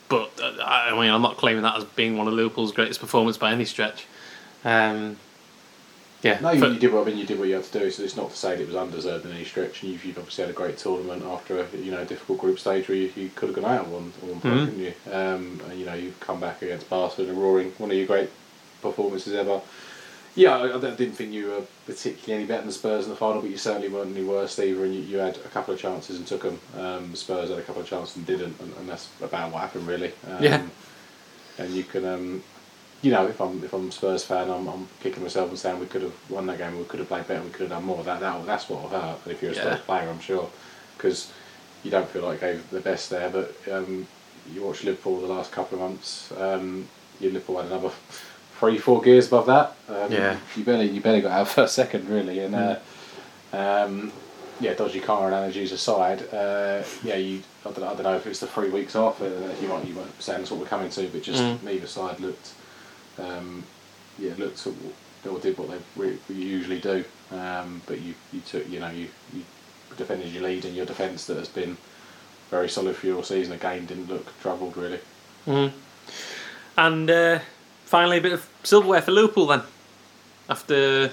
but 0.08 0.30
uh, 0.42 0.52
I 0.64 0.90
mean, 0.92 1.10
I'm 1.10 1.22
not 1.22 1.36
claiming 1.36 1.62
that 1.62 1.76
as 1.76 1.84
being 1.84 2.16
one 2.16 2.28
of 2.28 2.34
Liverpool's 2.34 2.72
greatest 2.72 3.00
performances 3.00 3.38
by 3.40 3.52
any 3.52 3.64
stretch. 3.64 4.06
Um, 4.64 5.16
yeah, 6.22 6.40
No, 6.40 6.50
you, 6.52 6.60
for- 6.60 6.68
you 6.68 6.78
did 6.78 6.92
what 6.92 7.02
I 7.02 7.10
mean. 7.10 7.18
You 7.18 7.26
did 7.26 7.38
what 7.38 7.48
you 7.48 7.54
had 7.54 7.64
to 7.64 7.78
do. 7.80 7.90
So 7.90 8.02
it's 8.02 8.16
not 8.16 8.30
to 8.30 8.36
say 8.36 8.56
that 8.56 8.62
it 8.62 8.66
was 8.66 8.76
undeserved 8.76 9.26
in 9.26 9.32
any 9.32 9.44
stretch. 9.44 9.82
And 9.82 9.92
you've, 9.92 10.04
you've 10.06 10.16
obviously 10.18 10.44
had 10.44 10.50
a 10.50 10.56
great 10.56 10.78
tournament 10.78 11.22
after 11.22 11.58
a 11.60 11.66
you 11.76 11.90
know 11.90 12.04
difficult 12.04 12.38
group 12.38 12.58
stage 12.58 12.88
where 12.88 12.96
you, 12.96 13.12
you 13.16 13.30
could 13.34 13.50
have 13.50 13.56
gone 13.56 13.64
out 13.70 13.82
at 13.84 13.88
one, 13.88 14.12
at 14.22 14.28
one 14.28 14.40
point, 14.40 14.54
Mhm. 14.54 14.64
couldn't 14.66 14.80
you? 14.80 14.94
Um, 15.12 15.60
and 15.68 15.78
you 15.78 15.84
know 15.86 15.94
you've 15.94 16.18
come 16.20 16.40
back 16.40 16.62
against 16.62 16.88
Barcelona, 16.88 17.34
roaring 17.38 17.72
one 17.78 17.90
of 17.90 17.96
your 17.96 18.06
great 18.06 18.30
performances 18.80 19.34
ever. 19.34 19.60
Yeah, 20.36 20.56
I, 20.56 20.76
I 20.76 20.80
didn't 20.80 21.12
think 21.12 21.32
you 21.32 21.46
were 21.48 21.62
particularly 21.86 22.34
any 22.42 22.44
better 22.46 22.62
than 22.62 22.72
Spurs 22.72 23.04
in 23.04 23.10
the 23.10 23.16
final, 23.16 23.40
but 23.40 23.50
you 23.50 23.56
certainly 23.56 23.88
weren't 23.88 24.16
any 24.16 24.26
worse 24.26 24.58
either. 24.58 24.84
And 24.84 24.94
you, 24.94 25.00
you 25.02 25.18
had 25.18 25.36
a 25.36 25.48
couple 25.48 25.72
of 25.74 25.80
chances 25.80 26.16
and 26.16 26.26
took 26.26 26.42
them. 26.42 26.58
Um, 26.76 27.14
Spurs 27.14 27.50
had 27.50 27.58
a 27.58 27.62
couple 27.62 27.82
of 27.82 27.88
chances 27.88 28.16
and 28.16 28.26
didn't, 28.26 28.58
and, 28.60 28.74
and 28.78 28.88
that's 28.88 29.08
about 29.22 29.52
what 29.52 29.60
happened 29.60 29.86
really. 29.86 30.12
Um, 30.28 30.42
Yeah. 30.42 30.62
And 31.58 31.72
you 31.72 31.84
can. 31.84 32.04
Um, 32.04 32.42
you 33.02 33.10
know, 33.12 33.26
if 33.26 33.38
I'm 33.40 33.62
if 33.62 33.72
I'm 33.74 33.88
a 33.88 33.92
Spurs 33.92 34.24
fan, 34.24 34.50
I'm, 34.50 34.66
I'm 34.66 34.88
kicking 35.00 35.22
myself 35.22 35.50
and 35.50 35.58
saying 35.58 35.78
we 35.78 35.86
could 35.86 36.00
have 36.02 36.14
won 36.30 36.46
that 36.46 36.56
game, 36.56 36.78
we 36.78 36.84
could 36.84 37.00
have 37.00 37.08
played 37.08 37.28
better, 37.28 37.42
we 37.42 37.50
could 37.50 37.60
have 37.68 37.70
done 37.70 37.84
more. 37.84 38.02
That 38.02 38.18
that 38.20 38.46
that's 38.46 38.68
what 38.68 38.82
will 38.82 38.88
hurt. 38.88 39.18
And 39.24 39.32
if 39.32 39.42
you're 39.42 39.52
a 39.52 39.54
Yeah. 39.54 39.60
Spurs 39.60 39.80
player, 39.80 40.08
I'm 40.08 40.20
sure, 40.20 40.48
because 40.96 41.30
you 41.84 41.90
don't 41.90 42.08
feel 42.08 42.22
like 42.22 42.40
gave 42.40 42.68
the 42.70 42.80
best 42.80 43.10
there. 43.10 43.28
But 43.28 43.54
um, 43.70 44.06
you 44.52 44.62
watch 44.64 44.82
Liverpool 44.84 45.20
the 45.20 45.26
last 45.26 45.52
couple 45.52 45.76
of 45.78 45.82
months. 45.90 46.32
Um, 46.32 46.88
you 47.20 47.30
Liverpool 47.30 47.58
had 47.58 47.66
another 47.66 47.90
three, 48.64 48.78
four 48.78 49.02
gears 49.02 49.26
above 49.26 49.46
that. 49.46 49.74
Um, 49.88 50.10
Yeah. 50.12 50.38
You 50.56 50.64
barely 50.64 50.88
you 50.88 51.00
barely 51.00 51.20
got 51.20 51.32
out 51.32 51.48
first, 51.48 51.74
second, 51.74 52.08
really, 52.08 52.40
and. 52.40 52.54
Uh, 52.54 52.76
um, 53.52 54.12
yeah, 54.60 54.72
dodgy 54.74 55.00
car 55.00 55.26
and 55.26 55.34
analogies 55.34 55.72
aside, 55.72 56.22
uh, 56.32 56.82
yeah, 57.02 57.16
you. 57.16 57.42
I 57.66 57.70
don't, 57.72 57.82
I 57.84 57.94
don't 57.94 58.02
know 58.04 58.14
if 58.16 58.26
it's 58.26 58.38
the 58.38 58.46
three 58.46 58.68
weeks 58.70 58.94
off. 58.94 59.20
Uh, 59.20 59.26
you 59.60 59.66
might 59.68 59.84
you 59.84 59.94
might 59.94 60.22
say 60.22 60.36
that's 60.36 60.50
what 60.52 60.60
we're 60.60 60.66
coming 60.66 60.90
to, 60.90 61.08
but 61.08 61.22
just 61.22 61.42
Mm. 61.42 61.62
neither 61.64 61.86
side 61.88 62.20
looked, 62.20 62.52
um, 63.18 63.64
yeah, 64.18 64.32
looked 64.38 64.64
at, 64.66 64.72
or 65.28 65.38
did 65.40 65.58
what 65.58 65.70
they 65.70 65.78
re- 65.96 66.18
usually 66.28 66.78
do. 66.80 67.04
Um, 67.32 67.82
but 67.86 68.00
you, 68.00 68.14
you 68.32 68.40
took, 68.40 68.68
you 68.68 68.78
know, 68.78 68.90
you, 68.90 69.08
you 69.32 69.42
defended 69.96 70.32
your 70.32 70.44
lead 70.44 70.64
and 70.64 70.74
your 70.76 70.86
defence 70.86 71.26
that 71.26 71.36
has 71.36 71.48
been 71.48 71.76
very 72.50 72.68
solid 72.68 72.94
for 72.96 73.06
your 73.06 73.24
season. 73.24 73.52
Again, 73.54 73.86
didn't 73.86 74.08
look 74.08 74.26
troubled 74.40 74.76
really. 74.76 75.00
Mhm. 75.48 75.72
And 76.78 77.10
uh, 77.10 77.38
finally, 77.84 78.18
a 78.18 78.20
bit 78.20 78.32
of 78.32 78.48
silverware 78.62 79.02
for 79.02 79.12
Liverpool 79.12 79.46
then. 79.46 79.62
After 80.48 81.10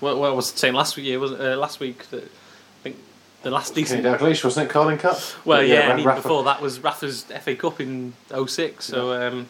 what, 0.00 0.16
what 0.18 0.34
was 0.34 0.48
saying 0.48 0.74
last 0.74 0.96
week? 0.96 1.20
Was 1.20 1.32
uh, 1.32 1.56
last 1.58 1.78
week? 1.80 2.08
That 2.10 2.24
I 2.24 2.82
think 2.82 2.96
the 3.42 3.50
last 3.50 3.74
Kenny 3.74 3.82
decent. 3.82 4.04
Dalglish, 4.04 4.42
wasn't 4.44 4.68
it? 4.68 4.72
Carling 4.72 4.98
Cup. 4.98 5.18
Well, 5.44 5.62
yeah, 5.62 5.88
Ra- 5.88 5.94
and 5.96 6.04
Rafa- 6.04 6.22
before 6.22 6.44
that 6.44 6.62
was 6.62 6.80
Rafa's 6.80 7.24
FA 7.24 7.54
Cup 7.54 7.80
in 7.80 8.14
06. 8.46 8.84
So 8.84 9.12
um, 9.28 9.48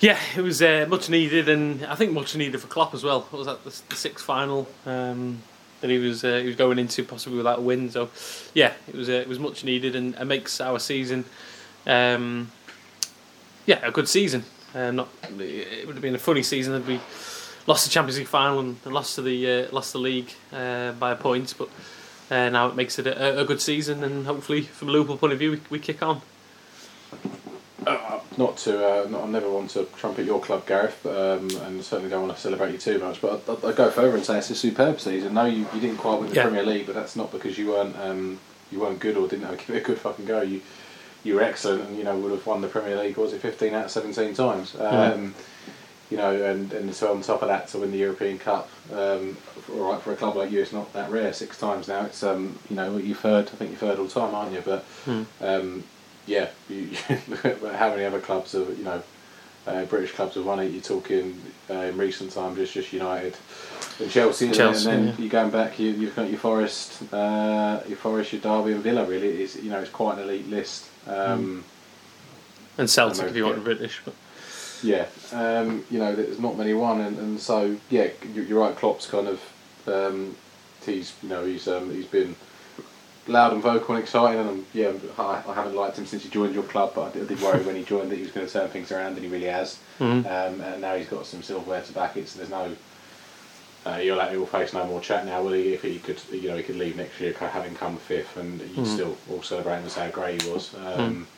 yeah, 0.00 0.18
it 0.36 0.42
was 0.42 0.62
uh, 0.62 0.86
much 0.88 1.08
needed, 1.10 1.48
and 1.48 1.84
I 1.86 1.94
think 1.94 2.12
much 2.12 2.36
needed 2.36 2.60
for 2.60 2.68
Klopp 2.68 2.94
as 2.94 3.02
well. 3.02 3.22
What 3.22 3.38
was 3.38 3.46
that 3.46 3.64
the, 3.64 3.70
the 3.88 3.96
sixth 3.96 4.24
final 4.24 4.68
um, 4.86 5.42
that 5.80 5.90
he 5.90 5.98
was 5.98 6.24
uh, 6.24 6.38
he 6.38 6.46
was 6.46 6.56
going 6.56 6.78
into 6.78 7.02
possibly 7.02 7.38
without 7.38 7.58
a 7.58 7.62
win? 7.62 7.90
So 7.90 8.10
yeah, 8.54 8.72
it 8.86 8.94
was 8.94 9.08
uh, 9.08 9.12
it 9.12 9.28
was 9.28 9.38
much 9.38 9.64
needed, 9.64 9.96
and 9.96 10.14
it 10.14 10.24
makes 10.24 10.60
our 10.60 10.78
season. 10.78 11.24
Um, 11.86 12.52
yeah, 13.66 13.80
a 13.82 13.90
good 13.90 14.08
season. 14.08 14.44
Uh, 14.74 14.90
not 14.90 15.08
it 15.38 15.86
would 15.86 15.94
have 15.94 16.02
been 16.02 16.14
a 16.14 16.18
funny 16.18 16.42
season 16.42 16.72
had 16.72 16.86
we 16.86 16.98
lost 17.66 17.84
the 17.84 17.90
Champions 17.90 18.18
League 18.18 18.26
final 18.28 18.58
and 18.60 18.76
and 18.84 18.92
lost 18.92 19.14
to 19.14 19.22
the 19.22 19.50
uh, 19.50 19.68
lost 19.72 19.92
the 19.92 19.98
league 19.98 20.30
uh, 20.52 20.92
by 20.92 21.12
a 21.12 21.16
point, 21.16 21.54
but 21.56 21.68
uh, 22.30 22.48
now 22.50 22.66
it 22.68 22.74
makes 22.74 22.98
it 22.98 23.06
a, 23.06 23.40
a 23.40 23.44
good 23.44 23.60
season, 23.60 24.02
and 24.02 24.26
hopefully, 24.26 24.62
from 24.62 24.88
a 24.88 24.92
Liverpool 24.92 25.16
point 25.16 25.32
of 25.32 25.38
view, 25.38 25.52
we, 25.52 25.60
we 25.70 25.78
kick 25.78 26.02
on. 26.02 26.20
Uh, 27.86 28.18
not 28.38 28.56
to, 28.56 28.82
uh, 29.04 29.06
not, 29.10 29.24
I 29.24 29.26
never 29.26 29.50
want 29.50 29.68
to 29.70 29.84
trumpet 29.96 30.24
your 30.24 30.40
club, 30.40 30.66
Gareth, 30.66 31.04
um, 31.04 31.50
and 31.66 31.84
certainly 31.84 32.08
don't 32.10 32.22
want 32.26 32.34
to 32.34 32.40
celebrate 32.40 32.72
you 32.72 32.78
too 32.78 32.98
much. 32.98 33.20
But 33.20 33.42
I'd, 33.48 33.64
I'd 33.64 33.76
go 33.76 33.90
further 33.90 34.16
and 34.16 34.24
say 34.24 34.38
it's 34.38 34.48
a 34.48 34.54
superb 34.54 35.00
season. 35.00 35.34
No, 35.34 35.44
you, 35.44 35.66
you 35.74 35.80
didn't 35.80 35.98
quite 35.98 36.18
win 36.18 36.30
the 36.30 36.34
Yeah. 36.36 36.44
Premier 36.44 36.64
League, 36.64 36.86
but 36.86 36.94
that's 36.94 37.14
not 37.14 37.30
because 37.30 37.58
you 37.58 37.68
weren't 37.72 37.94
um, 37.98 38.38
you 38.72 38.80
weren't 38.80 39.00
good 39.00 39.16
or 39.18 39.28
didn't 39.28 39.44
have, 39.44 39.58
give 39.58 39.76
it 39.76 39.82
a 39.82 39.84
good 39.84 39.98
fucking 39.98 40.24
go. 40.24 40.40
You 40.40 40.62
you 41.24 41.34
were 41.34 41.42
excellent, 41.42 41.82
and 41.88 41.96
you 41.98 42.04
know 42.04 42.16
would 42.16 42.30
have 42.32 42.46
won 42.46 42.60
the 42.60 42.68
Premier 42.68 42.96
League. 42.96 43.16
Was 43.16 43.32
it 43.32 43.40
fifteen 43.40 43.74
out 43.74 43.86
of 43.86 43.90
seventeen 43.90 44.34
times? 44.34 44.76
Um, 44.78 45.34
You 46.10 46.18
know, 46.18 46.44
and, 46.44 46.70
and 46.74 46.94
so 46.94 47.10
on 47.10 47.22
top 47.22 47.40
of 47.42 47.48
that, 47.48 47.66
to 47.68 47.78
win 47.78 47.90
the 47.90 47.96
European 47.98 48.38
Cup, 48.38 48.68
um, 48.92 49.36
all 49.72 49.90
right 49.90 50.00
for 50.00 50.12
a 50.12 50.16
club 50.16 50.36
like 50.36 50.50
you, 50.52 50.60
it's 50.60 50.72
not 50.72 50.92
that 50.92 51.10
rare. 51.10 51.32
Six 51.32 51.58
times 51.58 51.88
now, 51.88 52.04
it's 52.04 52.22
um, 52.22 52.58
you 52.68 52.76
know 52.76 52.98
you've 52.98 53.20
heard. 53.20 53.46
I 53.46 53.56
think 53.56 53.70
you've 53.70 53.80
heard 53.80 53.98
all 53.98 54.04
the 54.04 54.20
time, 54.20 54.34
aren't 54.34 54.52
you? 54.52 54.62
But 54.64 54.84
um, 55.40 55.82
yeah, 56.26 56.50
you, 56.68 56.90
how 57.74 57.90
many 57.90 58.04
other 58.04 58.20
clubs 58.20 58.52
have 58.52 58.68
you 58.78 58.84
know? 58.84 59.02
Uh, 59.66 59.86
British 59.86 60.12
clubs 60.12 60.34
have 60.34 60.44
won 60.44 60.60
it. 60.60 60.70
You're 60.72 60.82
talking 60.82 61.40
uh, 61.70 61.74
in 61.88 61.96
recent 61.96 62.32
times, 62.32 62.58
it's 62.58 62.70
just 62.70 62.92
United 62.92 63.34
and 63.98 64.10
Chelsea. 64.10 64.50
Chelsea, 64.50 64.90
and 64.90 65.06
then 65.06 65.06
yeah. 65.06 65.14
you're 65.18 65.30
going 65.30 65.50
back. 65.50 65.78
You, 65.78 65.88
you've 65.90 66.14
got 66.14 66.28
your 66.28 66.38
Forest, 66.38 67.02
uh, 67.14 67.80
your 67.88 67.96
Forest, 67.96 68.34
your 68.34 68.42
Derby, 68.42 68.72
and 68.72 68.82
Villa. 68.82 69.06
Really, 69.06 69.42
it's 69.42 69.56
you 69.56 69.70
know 69.70 69.80
it's 69.80 69.90
quite 69.90 70.18
an 70.18 70.24
elite 70.24 70.48
list. 70.48 70.90
Um, 71.06 71.64
And 72.78 72.88
Celtic, 72.90 73.26
if 73.28 73.36
you 73.36 73.44
want 73.44 73.58
Yeah. 73.58 73.62
British. 73.64 74.00
But 74.04 74.14
Yeah, 74.82 75.06
um, 75.32 75.84
you 75.90 75.98
know, 75.98 76.14
there's 76.14 76.38
not 76.38 76.56
many 76.58 76.74
one, 76.74 77.00
and, 77.00 77.18
and 77.18 77.40
so 77.40 77.76
yeah, 77.90 78.08
you- 78.34 78.42
you're 78.42 78.60
right. 78.60 78.76
Klopp's 78.76 79.06
kind 79.06 79.28
of 79.28 79.40
um, 79.86 80.34
he's 80.84 81.12
you 81.22 81.28
know 81.28 81.44
he's 81.44 81.68
um, 81.68 81.90
he's 81.90 82.06
been 82.06 82.34
loud 83.26 83.52
and 83.54 83.62
vocal 83.62 83.94
and 83.94 84.02
exciting, 84.04 84.40
and 84.40 84.48
um, 84.50 84.66
yeah, 84.74 84.92
I, 85.18 85.42
I 85.48 85.54
haven't 85.54 85.74
liked 85.76 85.96
him 85.98 86.04
since 86.06 86.22
he 86.24 86.28
joined 86.28 86.54
your 86.54 86.64
club, 86.64 86.92
but 86.94 87.02
I 87.08 87.10
did, 87.12 87.22
I 87.22 87.26
did 87.26 87.40
worry 87.40 87.62
when 87.62 87.76
he 87.76 87.84
joined 87.84 88.10
that 88.10 88.16
he 88.16 88.22
was 88.22 88.32
going 88.32 88.46
to 88.46 88.52
turn 88.52 88.68
things 88.68 88.92
around, 88.92 89.12
and 89.14 89.18
he 89.24 89.28
really 89.28 89.46
has. 89.46 89.78
Mhm. 90.00 90.26
Um, 90.26 90.60
and 90.60 90.80
now 90.82 90.96
he's 90.96 91.08
got 91.08 91.24
some 91.26 91.42
silverware 91.42 91.80
to 91.82 91.92
back 91.92 92.16
it, 92.16 92.28
so 92.28 92.38
there's 92.38 92.50
no. 92.50 92.74
Uh, 93.84 93.98
he'll, 93.98 94.20
he'll 94.28 94.46
face 94.46 94.72
no 94.72 94.86
more 94.86 95.00
chat 95.00 95.26
now, 95.26 95.42
will 95.42 95.52
he? 95.52 95.74
If 95.74 95.82
he 95.82 95.98
could, 95.98 96.22
you 96.32 96.48
know, 96.48 96.56
he 96.56 96.62
could 96.62 96.76
leave 96.76 96.96
next 96.96 97.20
year 97.20 97.34
having 97.34 97.74
come 97.74 97.98
fifth, 97.98 98.36
and 98.36 98.60
you'd 98.60 98.84
Mhm. 98.84 98.86
still 98.86 99.18
all 99.28 99.42
celebrate 99.42 99.76
and 99.76 99.90
say 99.90 100.06
how 100.06 100.10
great 100.10 100.40
he 100.40 100.50
was. 100.50 100.74
Um, 100.74 101.28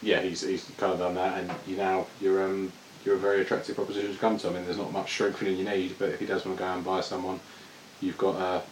yeah, 0.00 0.20
he's, 0.20 0.40
he's 0.42 0.64
kind 0.76 0.92
of 0.92 0.98
done 0.98 1.14
that, 1.14 1.38
and 1.38 1.54
you 1.64 1.76
now 1.76 2.08
you're 2.18 2.42
um 2.42 2.72
you're 3.04 3.14
a 3.16 3.20
very 3.20 3.40
attractive 3.42 3.76
proposition 3.76 4.12
to 4.12 4.18
come 4.18 4.36
to. 4.38 4.48
I 4.48 4.52
mean, 4.52 4.64
there's 4.64 4.76
not 4.76 4.92
much 4.92 5.12
strengthening 5.12 5.56
you 5.56 5.64
need, 5.64 5.96
but 5.98 6.10
if 6.10 6.20
he 6.20 6.26
does 6.26 6.44
want 6.44 6.58
to 6.58 6.64
go 6.64 6.70
and 6.70 6.84
buy 6.84 7.00
someone, 7.00 7.40
you've 8.00 8.18
got 8.18 8.36
a 8.36 8.62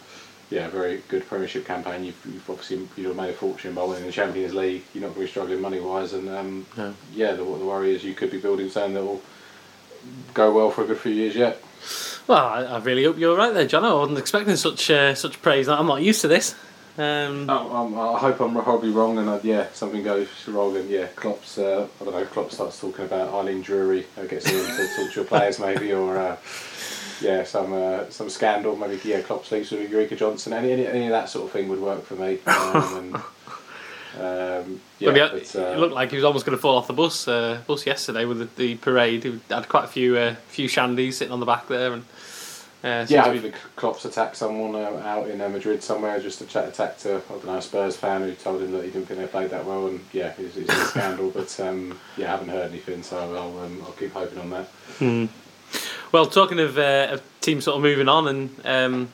yeah, 0.49 0.67
very 0.69 1.03
good 1.07 1.25
Premiership 1.25 1.65
campaign. 1.65 2.03
You've, 2.03 2.25
you've 2.25 2.49
obviously 2.49 2.89
you've 2.97 3.15
made 3.15 3.29
a 3.29 3.33
fortune 3.33 3.73
by 3.73 3.83
winning 3.83 4.05
the 4.05 4.11
Champions 4.11 4.53
League. 4.53 4.83
You're 4.91 5.01
not 5.01 5.15
going 5.15 5.21
to 5.21 5.27
be 5.27 5.31
struggling 5.31 5.61
money 5.61 5.79
wise, 5.79 6.11
and 6.11 6.27
um, 6.29 6.67
No. 6.75 6.93
yeah, 7.09 7.31
the, 7.31 7.37
the 7.37 7.43
worry 7.43 7.95
is 7.95 8.03
you 8.03 8.13
could 8.13 8.31
be 8.31 8.39
building 8.39 8.67
something 8.69 8.93
that 8.95 9.03
will 9.03 9.23
go 10.33 10.51
well 10.53 10.69
for 10.71 10.83
a 10.83 10.87
good 10.87 10.97
few 10.99 11.13
years 11.13 11.35
yet. 11.35 11.63
Well, 12.31 12.45
I, 12.47 12.61
I 12.63 12.77
really 12.77 13.03
hope 13.03 13.17
you're 13.17 13.35
right 13.35 13.53
there, 13.53 13.67
John. 13.67 13.83
I 13.83 13.93
wasn't 13.93 14.17
expecting 14.17 14.55
such 14.55 14.89
uh, 14.89 15.13
such 15.15 15.41
praise. 15.41 15.67
I'm 15.67 15.87
not 15.87 16.01
used 16.01 16.21
to 16.21 16.29
this. 16.29 16.55
Um, 16.97 17.45
Oh, 17.49 17.75
um, 17.75 17.99
I 17.99 18.19
hope 18.19 18.39
I'm 18.39 18.55
horribly 18.55 18.89
wrong, 18.89 19.17
and 19.17 19.27
uh, 19.27 19.41
yeah, 19.43 19.67
something 19.73 20.01
goes 20.01 20.29
wrong, 20.47 20.77
and 20.77 20.89
yeah, 20.89 21.07
Klopp's 21.07 21.57
uh, 21.57 21.89
I 21.99 22.05
don't 22.05 22.13
know, 22.13 22.23
Klopp 22.23 22.49
starts 22.49 22.79
talking 22.79 23.03
about 23.03 23.33
Eileen 23.33 23.61
Drewery, 23.61 24.05
I 24.17 24.27
guess 24.27 24.45
him 24.45 24.65
to 24.65 24.95
talk 24.95 25.11
to 25.11 25.15
your 25.19 25.25
players 25.25 25.59
maybe, 25.59 25.91
or 25.91 26.17
uh, 26.17 26.37
yeah, 27.19 27.43
some 27.43 27.73
uh, 27.73 28.09
some 28.09 28.29
scandal, 28.29 28.77
maybe 28.77 28.97
yeah, 29.03 29.19
Klopp 29.19 29.45
sleeps 29.45 29.71
with 29.71 29.91
Ulrika 29.91 30.15
Jonsson, 30.15 30.53
any, 30.53 30.71
any 30.71 30.87
any 30.87 31.05
of 31.07 31.11
that 31.11 31.27
sort 31.27 31.47
of 31.47 31.51
thing 31.51 31.67
would 31.67 31.81
work 31.81 32.05
for 32.05 32.15
me. 32.15 32.39
Um, 32.47 32.97
and, 32.97 33.23
um, 34.17 34.81
yeah, 34.99 35.11
yeah, 35.11 35.29
but, 35.31 35.55
uh, 35.55 35.59
it 35.59 35.77
looked 35.79 35.93
like 35.93 36.09
he 36.09 36.15
was 36.15 36.25
almost 36.25 36.45
going 36.45 36.57
to 36.57 36.61
fall 36.61 36.77
off 36.77 36.87
the 36.87 36.93
bus 36.93 37.27
uh, 37.27 37.61
bus 37.65 37.85
yesterday 37.85 38.25
with 38.25 38.39
the, 38.39 38.49
the 38.55 38.75
parade. 38.75 39.23
He 39.23 39.39
had 39.49 39.69
quite 39.69 39.85
a 39.85 39.87
few 39.87 40.17
uh, 40.17 40.35
few 40.49 40.67
shandies 40.67 41.13
sitting 41.13 41.31
on 41.31 41.39
the 41.39 41.45
back 41.45 41.67
there, 41.67 41.93
and 41.93 42.03
uh, 42.83 43.05
yeah, 43.07 43.23
to 43.23 43.31
hopefully 43.31 43.53
Klopp's 43.75 44.05
attacked 44.05 44.35
someone 44.35 44.75
uh, 44.75 45.01
out 45.05 45.29
in 45.29 45.39
uh, 45.39 45.47
Madrid 45.47 45.81
somewhere, 45.81 46.19
just 46.19 46.41
a 46.41 46.45
chat 46.45 46.67
attack 46.67 46.97
to 46.99 47.15
I 47.15 47.19
don't 47.29 47.45
know 47.45 47.57
a 47.57 47.61
Spurs 47.61 47.95
fan 47.95 48.21
who 48.21 48.33
told 48.33 48.61
him 48.61 48.71
that 48.73 48.83
he 48.83 48.91
didn't 48.91 49.07
think 49.07 49.19
they 49.19 49.27
played 49.27 49.51
that 49.51 49.65
well, 49.65 49.87
and 49.87 49.99
yeah, 50.11 50.33
it's, 50.37 50.57
it's 50.57 50.73
a 50.73 50.85
scandal. 50.87 51.29
But 51.29 51.57
um, 51.59 51.97
yeah, 52.17 52.27
I 52.27 52.31
haven't 52.31 52.49
heard 52.49 52.69
anything, 52.69 53.03
so 53.03 53.17
I'll 53.17 53.59
um, 53.59 53.81
I'll 53.85 53.93
keep 53.93 54.11
hoping 54.11 54.39
on 54.39 54.49
that. 54.49 55.29
Well, 56.11 56.25
talking 56.25 56.59
of, 56.59 56.77
uh, 56.77 57.07
of 57.11 57.21
teams 57.39 57.63
sort 57.63 57.77
of 57.77 57.83
moving 57.83 58.09
on, 58.09 58.27
and 58.27 58.65
um, 58.65 59.09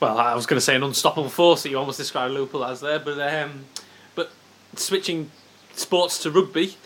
well, 0.00 0.18
I 0.18 0.34
was 0.34 0.46
going 0.46 0.58
to 0.58 0.64
say 0.64 0.76
an 0.76 0.82
unstoppable 0.82 1.30
force 1.30 1.62
that 1.62 1.70
you 1.70 1.78
almost 1.78 1.98
described 1.98 2.34
Liverpool 2.34 2.64
as 2.64 2.80
there, 2.80 2.98
but 2.98 3.18
um, 3.18 3.64
but 3.74 3.77
switching 4.74 5.30
sports 5.74 6.22
to 6.22 6.30
rugby, 6.30 6.76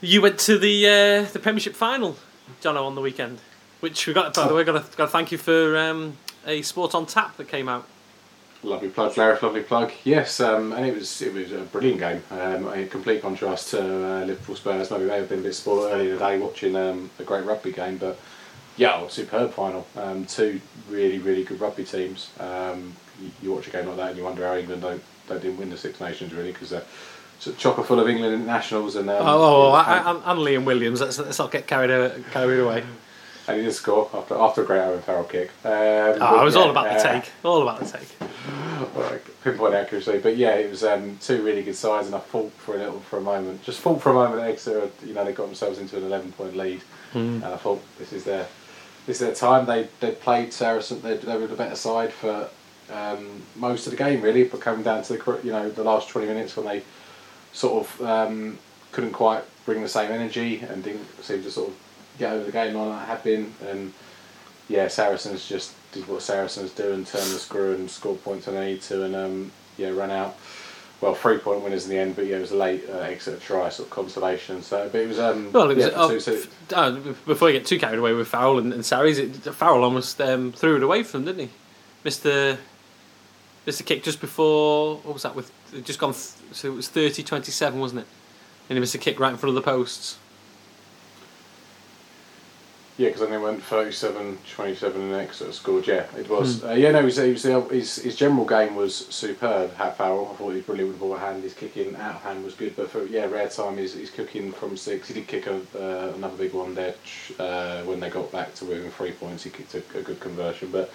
you 0.00 0.20
went 0.20 0.38
to 0.40 0.58
the 0.58 0.86
uh, 0.86 1.32
the 1.32 1.38
Premiership 1.38 1.74
final, 1.74 2.16
Jono, 2.62 2.84
on 2.84 2.94
the 2.94 3.00
weekend, 3.00 3.40
which 3.80 4.06
we 4.06 4.12
got. 4.12 4.34
By 4.34 4.48
the 4.48 4.54
way, 4.54 4.64
got 4.64 4.90
to 4.90 4.96
got 4.96 5.06
to 5.06 5.10
thank 5.10 5.32
you 5.32 5.38
for 5.38 5.76
um, 5.76 6.16
a 6.46 6.62
Sport 6.62 6.94
on 6.94 7.06
Tap 7.06 7.36
that 7.36 7.48
came 7.48 7.68
out. 7.68 7.86
Lovely 8.62 8.88
plug, 8.88 9.14
Gareth. 9.14 9.42
Lovely 9.42 9.62
plug. 9.62 9.92
Yes, 10.04 10.40
um, 10.40 10.72
and 10.72 10.86
it 10.86 10.94
was 10.94 11.20
it 11.20 11.34
was 11.34 11.52
a 11.52 11.60
brilliant 11.60 12.00
game. 12.00 12.22
Um, 12.30 12.66
a 12.68 12.86
complete 12.86 13.20
contrast 13.20 13.70
to 13.70 13.80
uh, 13.80 14.24
Liverpool 14.24 14.56
Spurs. 14.56 14.90
Maybe 14.90 15.04
may 15.04 15.16
have 15.18 15.28
been 15.28 15.40
a 15.40 15.42
bit 15.42 15.54
spoiled 15.54 15.92
earlier 15.92 16.14
today 16.14 16.38
watching 16.38 16.74
um, 16.74 17.10
a 17.18 17.24
great 17.24 17.44
rugby 17.44 17.72
game, 17.72 17.98
but 17.98 18.18
yeah, 18.76 18.96
oh, 18.96 19.08
superb 19.08 19.52
final. 19.52 19.86
Um, 19.96 20.24
two 20.24 20.60
really 20.88 21.18
really 21.18 21.44
good 21.44 21.60
rugby 21.60 21.84
teams. 21.84 22.30
Um, 22.40 22.94
you, 23.20 23.30
you 23.42 23.52
watch 23.52 23.68
a 23.68 23.70
game 23.70 23.86
like 23.86 23.96
that 23.96 24.08
and 24.08 24.18
you 24.18 24.24
wonder 24.24 24.46
how 24.46 24.56
England 24.56 24.82
don't 24.82 25.02
they 25.28 25.38
didn't 25.38 25.58
win 25.58 25.70
the 25.70 25.76
Six 25.76 26.00
Nations 26.00 26.32
really 26.32 26.52
because 26.52 26.70
they're 26.70 26.84
sort 27.38 27.56
of 27.56 27.62
chocker 27.62 27.84
full 27.84 28.00
of 28.00 28.08
England 28.08 28.34
internationals 28.34 28.96
and 28.96 29.08
um, 29.10 29.16
Oh, 29.20 29.42
oh, 29.42 29.66
oh 29.66 29.70
I, 29.72 29.98
I, 29.98 30.10
I'm 30.30 30.38
Liam 30.38 30.64
Williams. 30.64 31.00
Let's, 31.00 31.18
let's 31.18 31.38
not 31.38 31.50
get 31.50 31.66
carried 31.66 31.90
uh, 31.90 32.10
carried 32.32 32.60
away. 32.60 32.84
and 33.48 33.58
he 33.58 33.64
did 33.64 33.72
score 33.72 34.08
after 34.14 34.34
after 34.36 34.62
a 34.62 34.66
great 34.66 34.80
Owen 34.80 35.02
Farrell 35.02 35.24
kick. 35.24 35.50
Um, 35.64 35.72
Oh, 36.14 36.18
but 36.18 36.22
I 36.22 36.44
was 36.44 36.54
yeah, 36.54 36.62
all 36.62 36.70
about 36.70 36.84
the 36.84 37.08
uh, 37.08 37.20
take. 37.20 37.32
All 37.42 37.62
about 37.62 37.80
the 37.80 37.98
take. 37.98 38.08
pinpoint 39.44 39.74
accuracy. 39.74 40.18
But 40.18 40.36
yeah, 40.36 40.54
it 40.54 40.70
was 40.70 40.82
um, 40.84 41.18
two 41.20 41.42
really 41.44 41.62
good 41.62 41.76
sides, 41.76 42.06
and 42.06 42.16
I 42.16 42.20
thought 42.20 42.52
for 42.52 42.74
a 42.74 42.78
little 42.78 43.00
for 43.00 43.18
a 43.18 43.22
moment, 43.22 43.62
just 43.62 43.80
thought 43.80 44.00
for 44.02 44.10
a 44.10 44.14
moment 44.14 44.42
Exeter, 44.42 44.90
you 45.04 45.14
know, 45.14 45.24
they 45.24 45.32
got 45.32 45.46
themselves 45.46 45.78
into 45.78 45.96
an 45.96 46.04
eleven 46.04 46.32
point 46.32 46.56
lead, 46.56 46.82
and 47.12 47.44
I 47.44 47.56
thought 47.56 47.82
this 47.98 48.12
is 48.12 48.24
their 48.24 48.46
this 49.06 49.20
is 49.20 49.26
their 49.26 49.34
time. 49.34 49.66
They 49.66 49.88
they 50.00 50.12
played 50.12 50.52
Saracen. 50.52 51.02
They, 51.02 51.16
they 51.16 51.36
were 51.36 51.46
the 51.46 51.56
better 51.56 51.76
side 51.76 52.12
for 52.12 52.48
um, 52.92 53.42
most 53.56 53.86
of 53.86 53.90
the 53.92 53.96
game 53.96 54.20
really, 54.20 54.44
but 54.44 54.60
coming 54.60 54.82
down 54.82 55.02
to 55.04 55.16
the 55.16 55.40
you 55.42 55.52
know 55.52 55.68
the 55.70 55.84
last 55.84 56.08
twenty 56.08 56.26
minutes 56.28 56.56
when 56.56 56.66
they 56.66 56.82
sort 57.52 57.86
of 57.86 58.02
um, 58.02 58.58
couldn't 58.92 59.12
quite 59.12 59.44
bring 59.64 59.82
the 59.82 59.88
same 59.88 60.10
energy 60.10 60.60
and 60.60 60.82
didn't 60.84 61.06
seem 61.24 61.42
to 61.42 61.50
sort 61.50 61.68
of 61.68 61.74
get 62.18 62.32
over 62.32 62.44
the 62.44 62.52
gain 62.52 62.74
line 62.74 62.90
that 62.90 63.08
had 63.08 63.22
been 63.24 63.52
and 63.68 63.92
yeah, 64.68 64.88
Saracens 64.88 65.46
just 65.48 65.72
did 65.92 66.08
what 66.08 66.22
Saracens 66.22 66.70
do 66.70 66.92
and 66.92 67.06
turned 67.06 67.24
the 67.30 67.38
screw 67.38 67.74
and 67.74 67.90
scored 67.90 68.22
points 68.24 68.46
when 68.46 68.56
they 68.56 68.72
need 68.72 68.82
to, 68.82 69.04
and 69.04 69.14
um, 69.14 69.52
yeah, 69.76 69.90
ran 69.90 70.10
out. 70.10 70.36
Well, 71.02 71.14
three 71.14 71.36
point 71.36 71.60
winners 71.62 71.84
in 71.84 71.90
the 71.90 71.98
end, 71.98 72.16
but 72.16 72.24
yeah, 72.24 72.36
it 72.36 72.40
was 72.40 72.52
a 72.52 72.56
late 72.56 72.84
uh, 72.88 72.96
Exeter 73.00 73.36
try, 73.38 73.68
sort 73.68 73.88
of 73.88 73.94
consolation. 73.94 74.62
So, 74.62 74.88
but 74.90 75.02
it 75.02 75.08
was 75.08 75.18
um, 75.18 75.52
Well, 75.52 75.70
it 75.70 75.76
was. 75.76 75.86
yeah, 75.86 75.92
oh, 75.94 76.18
so- 76.18 76.36
so- 76.40 76.48
uh, 76.74 76.92
before 77.26 77.50
you 77.50 77.58
get 77.58 77.66
too 77.66 77.78
carried 77.78 77.98
away 77.98 78.14
with 78.14 78.26
Farrell 78.28 78.58
and, 78.58 78.72
and 78.72 78.82
Sarries, 78.86 79.18
it, 79.18 79.34
Farrell 79.54 79.84
almost 79.84 80.18
um, 80.22 80.52
threw 80.52 80.76
it 80.76 80.82
away 80.82 81.02
from 81.02 81.26
them, 81.26 81.36
didn't 81.36 81.50
he? 81.50 81.54
Missed 82.04 82.22
the, 82.22 82.56
missed 83.66 83.78
the 83.78 83.84
kick 83.84 84.02
just 84.02 84.20
before. 84.20 84.96
What 84.98 85.14
was 85.14 85.22
that? 85.22 85.34
With 85.34 85.52
just 85.84 85.98
gone. 85.98 86.12
Th- 86.12 86.34
so 86.52 86.72
it 86.72 86.74
was 86.74 86.88
30-27, 86.88 87.74
wasn't 87.74 88.02
it? 88.02 88.06
And 88.68 88.76
he 88.76 88.80
missed 88.80 88.94
a 88.94 88.98
kick 88.98 89.18
right 89.20 89.32
in 89.32 89.36
front 89.36 89.56
of 89.56 89.62
the 89.62 89.70
posts. 89.70 90.18
Yeah, 92.96 93.08
because 93.08 93.22
then 93.22 93.30
they 93.32 93.38
went 93.38 93.60
37 93.60 94.38
27 94.52 95.00
and 95.00 95.14
Exeter 95.14 95.50
scored. 95.50 95.84
Yeah, 95.84 96.06
it 96.16 96.28
was. 96.28 96.62
Uh, 96.62 96.74
yeah, 96.74 96.92
no, 96.92 97.02
was, 97.02 97.16
he 97.16 97.32
was, 97.32 97.42
his, 97.42 97.96
his 97.96 98.14
general 98.14 98.44
game 98.44 98.76
was 98.76 98.94
superb. 98.94 99.74
Hat 99.74 99.96
Farrell, 99.96 100.30
I 100.32 100.36
thought 100.36 100.50
he 100.50 100.56
was 100.56 100.64
brilliant 100.64 100.90
with 100.90 101.00
the 101.00 101.04
ball 101.04 101.16
hand. 101.16 101.42
His 101.42 101.54
kicking 101.54 101.96
out 101.96 102.14
of 102.16 102.22
hand 102.22 102.44
was 102.44 102.54
good, 102.54 102.76
but 102.76 102.88
for 102.88 103.04
yeah, 103.06 103.24
rare 103.24 103.48
time, 103.48 103.78
he's, 103.78 103.94
he's 103.94 104.10
kicking 104.10 104.52
from 104.52 104.76
six. 104.76 105.08
He 105.08 105.14
did 105.14 105.26
kick 105.26 105.48
a, 105.48 105.56
uh, 105.74 106.12
another 106.14 106.36
big 106.36 106.52
one 106.54 106.76
there 106.76 106.94
uh, 107.40 107.82
when 107.82 107.98
they 107.98 108.10
got 108.10 108.30
back 108.30 108.54
to 108.54 108.64
within 108.64 108.88
three 108.92 109.10
points. 109.10 109.42
He 109.42 109.50
kicked 109.50 109.74
a, 109.74 109.82
a 109.98 110.02
good 110.02 110.20
conversion, 110.20 110.70
but 110.70 110.92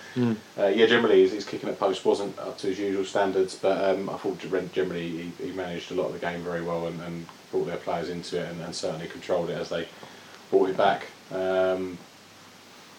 uh, 0.58 0.68
yeah, 0.68 0.86
generally 0.86 1.22
his, 1.24 1.34
his 1.34 1.44
kicking 1.44 1.68
at 1.68 1.78
post 1.78 2.06
wasn't 2.06 2.38
up 2.40 2.58
to 2.60 2.68
his 2.68 2.80
usual 2.80 3.04
standards. 3.04 3.56
But 3.56 3.84
um, 3.84 4.10
I 4.10 4.16
thought 4.16 4.40
generally 4.72 5.10
he, 5.10 5.48
he 5.48 5.52
managed 5.52 5.92
a 5.92 5.96
lot 5.96 6.08
of 6.08 6.14
the 6.14 6.20
game 6.20 6.44
very 6.44 6.62
well 6.62 6.88
and, 6.88 7.02
and 7.02 7.26
brought 7.52 7.66
their 7.66 7.76
players 7.76 8.08
into 8.08 8.40
it 8.40 8.50
and, 8.50 8.62
and 8.62 8.74
certainly 8.74 9.08
controlled 9.08 9.50
it 9.50 9.60
as 9.60 9.68
they 9.68 9.86
brought 10.50 10.70
it 10.70 10.78
back. 10.78 11.08
Um, 11.32 11.98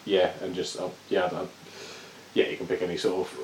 yeah, 0.04 0.32
and 0.42 0.54
just 0.54 0.78
uh, 0.80 0.88
yeah, 1.08 1.28
I, 1.32 1.46
yeah, 2.34 2.48
you 2.48 2.56
can 2.56 2.66
pick 2.66 2.82
any 2.82 2.96
sort 2.96 3.26
of 3.26 3.38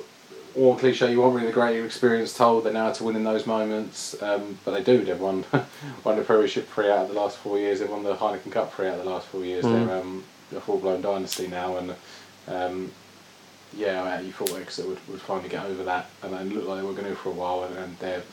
warm 0.55 0.77
cliche 0.77 1.11
you 1.11 1.21
want. 1.21 1.35
Really, 1.35 1.47
the 1.47 1.53
great 1.53 1.83
experience 1.83 2.35
told. 2.35 2.63
They 2.63 2.73
know 2.73 2.85
how 2.85 2.91
to 2.91 3.03
win 3.03 3.15
in 3.15 3.23
those 3.23 3.45
moments, 3.45 4.21
um, 4.21 4.57
but 4.65 4.71
they 4.71 4.83
do. 4.83 5.03
They've 5.03 5.19
won 5.19 5.45
won 6.03 6.17
the 6.17 6.23
Premiership 6.23 6.67
three 6.69 6.89
out 6.89 7.03
of 7.03 7.09
the 7.09 7.19
last 7.19 7.37
four 7.37 7.57
years. 7.57 7.79
They've 7.79 7.89
won 7.89 8.03
the 8.03 8.15
Heineken 8.15 8.51
Cup 8.51 8.73
three 8.73 8.87
out 8.87 8.97
of 8.97 9.03
the 9.03 9.09
last 9.09 9.27
four 9.27 9.43
years. 9.43 9.65
Mm. 9.65 9.87
They're 9.87 9.97
um, 9.97 10.23
a 10.55 10.61
full 10.61 10.79
blown 10.79 11.01
dynasty 11.01 11.47
now, 11.47 11.77
and 11.77 11.95
um, 12.47 12.91
yeah, 13.75 14.19
you 14.21 14.31
thought 14.31 14.53
Exeter 14.59 14.87
would, 14.87 15.07
would 15.07 15.21
finally 15.21 15.49
get 15.49 15.65
over 15.65 15.83
that, 15.83 16.09
and 16.23 16.33
it 16.33 16.53
looked 16.53 16.67
like 16.67 16.79
they 16.79 16.87
were 16.87 16.93
going 16.93 17.05
to 17.05 17.15
for 17.15 17.29
a 17.29 17.33
while, 17.33 17.63
and, 17.63 17.77
and 17.77 17.99
they're 17.99 18.23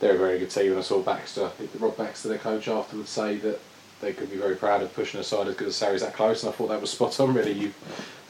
they're 0.00 0.14
a 0.14 0.18
very 0.18 0.38
good 0.38 0.50
team. 0.50 0.72
And 0.72 0.78
I 0.78 0.82
saw 0.82 1.02
Baxter, 1.02 1.50
Rob 1.78 1.96
Baxter, 1.96 2.28
their 2.28 2.38
coach, 2.38 2.68
afterwards 2.68 3.10
say 3.10 3.36
that 3.38 3.60
they 4.00 4.12
could 4.12 4.30
be 4.30 4.36
very 4.36 4.56
proud 4.56 4.82
of 4.82 4.94
pushing 4.94 5.20
aside 5.20 5.48
as 5.48 5.56
good 5.56 5.68
as 5.68 5.76
Sarries 5.76 6.00
that 6.00 6.14
close, 6.14 6.42
and 6.42 6.52
I 6.52 6.56
thought 6.56 6.68
that 6.68 6.80
was 6.80 6.90
spot 6.90 7.18
on. 7.20 7.34
Really, 7.34 7.52
you, 7.52 7.74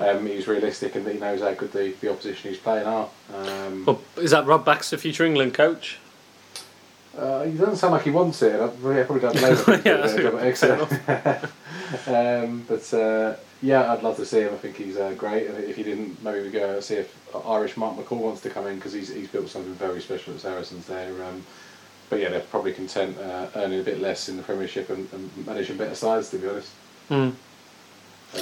um, 0.00 0.26
he 0.26 0.36
was 0.36 0.46
realistic 0.48 0.94
and 0.94 1.06
he 1.06 1.18
knows 1.18 1.40
how 1.40 1.52
good 1.54 1.72
the, 1.72 1.94
the 2.00 2.10
opposition 2.10 2.50
he's 2.50 2.60
playing 2.60 2.86
are. 2.86 3.08
Um, 3.34 3.84
Well, 3.84 4.00
is 4.16 4.30
that 4.30 4.46
Rob 4.46 4.64
Baxter, 4.64 4.96
future 4.96 5.24
England 5.24 5.54
coach? 5.54 5.98
uh, 7.18 7.42
he 7.44 7.52
doesn't 7.52 7.76
sound 7.76 7.92
like 7.92 8.04
he 8.04 8.10
wants 8.10 8.40
it. 8.42 8.54
I 8.54 8.66
yeah, 8.66 9.04
probably 9.04 9.20
don't 9.20 9.34
know. 9.40 9.80
Yeah, 9.84 10.06
But, 11.06 11.50
um, 12.06 12.64
but 12.68 12.94
uh, 12.94 13.34
yeah, 13.60 13.92
I'd 13.92 14.02
love 14.04 14.16
to 14.16 14.24
see 14.24 14.40
him. 14.40 14.54
I 14.54 14.56
think 14.56 14.76
he's 14.76 14.96
uh, 14.96 15.14
great. 15.18 15.48
And 15.48 15.64
if 15.64 15.76
he 15.76 15.82
didn't, 15.82 16.22
maybe 16.22 16.42
we 16.42 16.50
go 16.50 16.78
see 16.80 16.94
if 16.94 17.12
Irish 17.46 17.76
Mark 17.76 17.96
McCall 17.96 18.18
wants 18.18 18.40
to 18.42 18.50
come 18.50 18.66
in 18.68 18.76
because 18.76 18.92
he's, 18.92 19.12
he's 19.12 19.28
built 19.28 19.48
something 19.48 19.74
very 19.74 20.00
special 20.00 20.34
at 20.34 20.40
Saracens 20.40 20.86
there. 20.86 21.10
Um, 21.24 21.44
but 22.10 22.20
yeah, 22.20 22.28
they're 22.30 22.40
probably 22.40 22.72
content 22.72 23.18
uh, 23.18 23.48
earning 23.56 23.80
a 23.80 23.82
bit 23.82 24.00
less 24.00 24.28
in 24.28 24.36
the 24.36 24.42
Premiership 24.42 24.90
and, 24.90 25.08
and 25.12 25.46
managing 25.46 25.76
better 25.76 25.94
sides, 25.94 26.30
to 26.30 26.38
be 26.38 26.48
honest. 26.48 26.72
Hmm. 27.08 27.30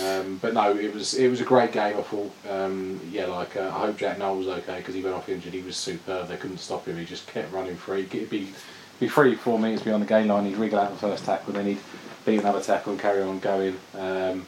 Um, 0.02 0.38
but 0.42 0.52
no, 0.52 0.76
it 0.76 0.92
was 0.92 1.14
it 1.14 1.28
was 1.28 1.40
a 1.40 1.44
great 1.44 1.70
game. 1.70 1.96
I 1.96 2.02
thought, 2.02 2.32
um, 2.50 3.00
yeah, 3.10 3.26
like 3.26 3.56
uh, 3.56 3.68
I 3.68 3.86
hope 3.86 3.98
Jack 3.98 4.18
Nowell 4.18 4.38
was 4.38 4.48
okay 4.48 4.78
because 4.78 4.94
he 4.94 5.02
went 5.02 5.14
off 5.14 5.28
injured. 5.28 5.52
He 5.52 5.62
was 5.62 5.76
superb. 5.76 6.26
They 6.26 6.36
couldn't 6.36 6.58
stop 6.58 6.86
him. 6.86 6.96
He 6.96 7.04
just 7.04 7.28
kept 7.28 7.52
running 7.52 7.76
free. 7.76 8.04
He'd 8.04 8.28
be 8.28 8.52
be 8.98 9.08
free 9.08 9.34
four 9.34 9.58
metres 9.58 9.82
beyond 9.82 10.02
the 10.02 10.06
gain 10.06 10.28
line. 10.28 10.46
He'd 10.46 10.56
wriggle 10.56 10.80
out 10.80 10.90
the 10.90 10.98
first 10.98 11.24
tackle, 11.24 11.52
then 11.52 11.66
he'd 11.66 11.78
beat 12.24 12.40
another 12.40 12.60
tackle 12.60 12.92
and 12.92 13.00
carry 13.00 13.22
on 13.22 13.38
going. 13.38 13.76
Um, 13.94 14.46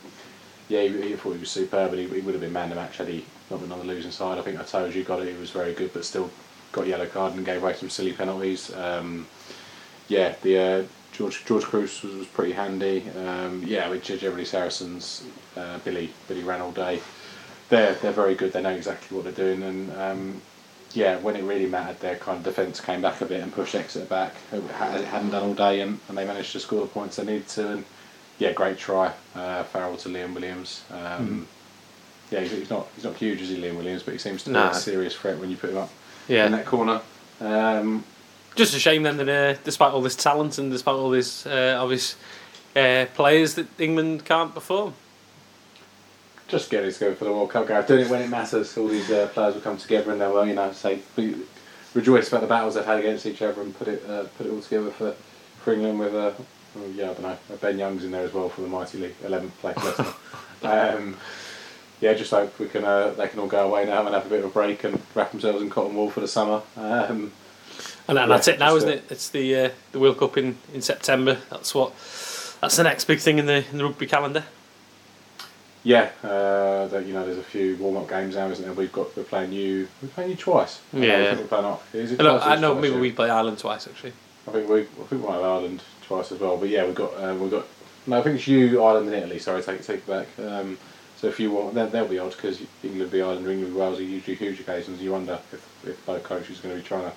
yeah, 0.68 0.82
he, 0.82 1.02
he 1.02 1.12
thought 1.14 1.34
he 1.34 1.38
was 1.38 1.50
superb, 1.50 1.92
and 1.92 2.00
he, 2.00 2.08
he 2.08 2.20
would 2.20 2.34
have 2.34 2.40
been 2.40 2.52
man 2.52 2.64
of 2.64 2.70
the 2.70 2.76
match 2.76 2.96
had 2.96 3.08
he 3.08 3.24
not 3.50 3.60
been 3.60 3.70
on 3.70 3.78
the 3.78 3.84
losing 3.84 4.10
side. 4.10 4.38
I 4.38 4.42
think 4.42 4.58
I 4.58 4.64
told 4.64 4.94
you 4.94 5.04
got 5.04 5.22
it. 5.22 5.32
He 5.32 5.38
was 5.38 5.50
very 5.50 5.72
good, 5.72 5.92
but 5.92 6.04
still 6.04 6.30
got 6.72 6.84
a 6.84 6.88
yellow 6.88 7.06
card 7.06 7.34
and 7.34 7.44
gave 7.44 7.62
away 7.62 7.74
some 7.74 7.90
silly 7.90 8.12
penalties. 8.12 8.74
Um, 8.74 9.26
yeah, 10.08 10.34
the 10.42 10.58
uh, 10.58 10.82
George 11.12 11.44
George 11.44 11.64
Kruis 11.64 12.02
was, 12.02 12.14
was 12.14 12.26
pretty 12.26 12.52
handy. 12.52 13.04
Um, 13.16 13.62
yeah, 13.66 13.88
with 13.88 14.02
generally 14.04 14.44
Saracens, 14.44 15.24
uh, 15.56 15.78
Billy 15.78 16.12
Billy 16.28 16.42
ran 16.42 16.60
all 16.60 16.72
day. 16.72 17.00
They're 17.68 17.94
they're 17.94 18.12
very 18.12 18.34
good. 18.34 18.52
They 18.52 18.62
know 18.62 18.70
exactly 18.70 19.16
what 19.16 19.24
they're 19.24 19.32
doing, 19.32 19.62
and 19.62 19.92
um, 19.98 20.42
yeah, 20.94 21.18
when 21.18 21.36
it 21.36 21.42
really 21.44 21.66
mattered, 21.66 22.00
their 22.00 22.16
kind 22.16 22.38
of 22.38 22.44
defence 22.44 22.80
came 22.80 23.02
back 23.02 23.20
a 23.20 23.26
bit 23.26 23.42
and 23.42 23.52
pushed 23.52 23.74
Exeter 23.74 24.06
back. 24.06 24.34
It 24.52 24.58
it 24.58 25.04
hadn't 25.04 25.30
done 25.30 25.42
all 25.42 25.54
day, 25.54 25.80
and, 25.80 26.00
and 26.08 26.16
they 26.16 26.24
managed 26.26 26.52
to 26.52 26.60
score 26.60 26.80
the 26.80 26.86
points 26.86 27.16
they 27.16 27.24
needed 27.24 27.48
to. 27.48 27.72
And 27.72 27.84
yeah, 28.38 28.52
great 28.52 28.78
try, 28.78 29.12
uh, 29.34 29.64
Farrell 29.64 29.96
to 29.98 30.08
Liam 30.08 30.32
Williams. 30.32 30.82
Um, 30.90 31.46
yeah, 32.30 32.40
he's, 32.40 32.52
he's 32.52 32.70
not 32.70 32.86
he's 32.94 33.04
not 33.04 33.16
huge 33.16 33.42
as 33.42 33.48
he 33.48 33.56
Liam 33.56 33.76
Williams, 33.76 34.02
but 34.02 34.12
he 34.12 34.18
seems 34.18 34.44
to 34.44 34.50
be 34.50 34.54
Nah. 34.54 34.70
a 34.70 34.74
serious 34.74 35.14
threat 35.14 35.38
when 35.38 35.50
you 35.50 35.56
put 35.56 35.70
him 35.70 35.78
up 35.78 35.90
Yeah. 36.28 36.46
in 36.46 36.52
that 36.52 36.66
corner. 36.66 37.00
Um, 37.40 38.04
Just 38.54 38.74
a 38.74 38.78
shame 38.78 39.02
then 39.02 39.16
that 39.18 39.28
uh, 39.28 39.58
despite 39.64 39.92
all 39.92 40.02
this 40.02 40.16
talent 40.16 40.58
and 40.58 40.70
despite 40.70 40.94
all 40.94 41.10
these 41.10 41.46
uh, 41.46 41.78
obvious 41.80 42.16
uh, 42.76 43.06
players 43.14 43.54
that 43.54 43.66
England 43.80 44.24
can't 44.24 44.52
perform. 44.54 44.94
just 46.48 46.70
getting 46.70 46.90
to 46.92 46.98
go 47.00 47.14
for 47.14 47.24
the 47.24 47.32
World 47.32 47.50
Cup, 47.50 47.66
Gareth. 47.68 47.86
Doing 47.88 48.06
it 48.06 48.10
when 48.10 48.22
it 48.22 48.28
matters. 48.30 48.76
All 48.76 48.88
these 48.88 49.10
uh, 49.10 49.28
players 49.32 49.54
will 49.54 49.60
come 49.62 49.76
together 49.78 50.12
and 50.12 50.20
they'll, 50.20 50.46
you 50.46 50.54
know, 50.54 50.72
say 50.72 51.00
be- 51.16 51.36
rejoice 51.94 52.28
about 52.28 52.40
the 52.42 52.46
battles 52.46 52.74
they've 52.74 52.84
had 52.84 52.98
against 52.98 53.26
each 53.26 53.42
other 53.42 53.60
and 53.62 53.76
put 53.76 53.88
it 53.88 54.02
uh, 54.08 54.24
put 54.36 54.46
it 54.46 54.50
all 54.52 54.60
together 54.60 54.90
for, 54.90 55.12
for 55.62 55.72
England 55.72 55.98
with 55.98 56.14
a. 56.14 56.34
well, 56.74 56.88
yeah, 56.94 57.10
I 57.10 57.14
don't 57.14 57.22
know. 57.22 57.38
Ben 57.60 57.78
Youngs 57.78 58.04
in 58.04 58.10
there 58.10 58.24
as 58.24 58.32
well 58.34 58.48
for 58.48 58.60
the 58.62 58.68
mighty 58.68 58.98
league, 58.98 59.20
11th 59.22 59.50
place 59.60 59.98
um, 60.62 61.16
yeah, 62.00 62.14
just 62.14 62.30
hope 62.30 62.58
we 62.58 62.68
can. 62.68 62.84
Uh, 62.84 63.10
they 63.10 63.28
can 63.28 63.40
all 63.40 63.46
go 63.46 63.66
away 63.66 63.84
now 63.86 64.04
and 64.06 64.14
have 64.14 64.26
a 64.26 64.28
bit 64.28 64.40
of 64.40 64.46
a 64.46 64.52
break 64.52 64.84
and 64.84 65.00
wrap 65.14 65.30
themselves 65.32 65.62
in 65.62 65.70
cotton 65.70 65.94
wool 65.96 66.10
for 66.10 66.20
the 66.20 66.28
summer. 66.28 66.62
Um, 66.76 67.32
And, 68.08 68.18
and 68.18 68.28
Yeah, 68.30 68.36
that's 68.36 68.48
it 68.48 68.58
now, 68.58 68.74
isn't 68.76 68.88
a- 68.88 68.92
it? 68.94 69.04
It's 69.10 69.28
the 69.30 69.56
uh, 69.56 69.70
the 69.92 69.98
World 69.98 70.18
Cup 70.18 70.36
in, 70.38 70.56
in 70.72 70.82
September. 70.82 71.38
That's 71.50 71.74
what. 71.74 71.92
That's 72.60 72.76
the 72.76 72.82
next 72.82 73.04
big 73.04 73.20
thing 73.20 73.38
in 73.38 73.46
the 73.46 73.64
in 73.70 73.78
the 73.78 73.84
rugby 73.84 74.06
calendar. 74.06 74.44
yeah, 75.84 76.10
uh, 76.24 76.88
that, 76.88 77.06
you 77.06 77.12
know, 77.14 77.24
there's 77.24 77.38
a 77.38 77.42
few 77.42 77.76
warm 77.76 77.96
up 77.96 78.08
games 78.08 78.34
now, 78.34 78.48
isn't 78.48 78.64
there? 78.64 78.74
We've 78.74 78.92
got 78.92 79.16
we're 79.16 79.22
playing 79.24 79.52
you. 79.52 79.88
We're 80.02 80.08
playing 80.08 80.30
you 80.30 80.36
twice. 80.36 80.80
Know, 80.92 81.06
Yeah. 81.06 81.36
We're 81.36 81.46
playing 81.46 81.64
off. 81.66 81.94
Is 81.94 82.12
it 82.12 82.20
I 82.20 82.24
know, 82.24 82.38
I 82.40 82.56
know 82.56 82.74
maybe 82.74 82.94
yeah? 82.94 83.00
we 83.00 83.12
play 83.12 83.30
Ireland 83.30 83.58
twice 83.58 83.86
actually. 83.86 84.12
I 84.46 84.50
think 84.52 84.68
we, 84.68 84.80
I 84.80 84.84
think 84.84 85.10
we 85.10 85.18
might 85.18 85.34
have 85.34 85.42
Ireland 85.44 85.82
twice 86.06 86.32
as 86.32 86.40
well. 86.40 86.56
But 86.56 86.68
yeah, 86.70 86.84
we've 86.84 86.94
got, 86.94 87.12
uh, 87.14 87.34
we've 87.34 87.50
got. 87.50 87.66
No, 88.06 88.18
I 88.18 88.22
think 88.22 88.36
it's 88.36 88.48
you, 88.48 88.82
Ireland, 88.82 89.06
and 89.08 89.16
Italy. 89.16 89.38
Sorry, 89.38 89.62
take 89.62 89.80
it, 89.80 89.84
take 89.86 89.96
it 89.98 90.06
back. 90.06 90.26
Um, 90.38 90.78
so 91.20 91.26
if 91.26 91.40
you 91.40 91.50
want, 91.50 91.74
then 91.74 91.90
they'll 91.90 92.06
be 92.08 92.18
odd 92.18 92.30
because 92.30 92.60
England 92.82 93.10
v 93.10 93.20
Ireland 93.20 93.46
or 93.46 93.50
England 93.50 93.72
v 93.74 93.78
Wales 93.80 93.98
are 93.98 94.02
usually 94.02 94.36
huge 94.36 94.60
occasions. 94.60 95.00
You 95.02 95.12
wonder 95.12 95.38
if, 95.52 95.86
if 95.86 96.06
both 96.06 96.22
coaches 96.22 96.60
are 96.60 96.62
going 96.62 96.76
to 96.76 96.80
be 96.82 96.86
trying 96.86 97.04
to 97.10 97.12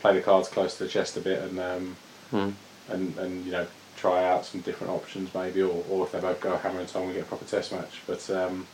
play 0.00 0.14
the 0.14 0.20
cards 0.20 0.48
close 0.48 0.76
to 0.78 0.84
the 0.84 0.90
chest 0.90 1.16
a 1.16 1.20
bit 1.20 1.42
and 1.42 1.58
um, 1.58 1.96
Hmm. 2.30 2.50
and 2.88 3.16
and 3.18 3.44
you 3.46 3.52
know 3.52 3.66
try 3.96 4.24
out 4.24 4.44
some 4.44 4.60
different 4.62 4.92
options 4.92 5.32
maybe, 5.34 5.62
or, 5.62 5.84
or 5.88 6.04
if 6.04 6.12
they 6.12 6.20
both 6.20 6.40
go 6.40 6.56
hammer 6.56 6.80
and 6.80 6.88
tong 6.88 7.04
and 7.04 7.14
get 7.14 7.22
a 7.22 7.26
proper 7.26 7.44
test 7.44 7.72
match. 7.72 8.02
But 8.06 8.28
um, 8.30 8.66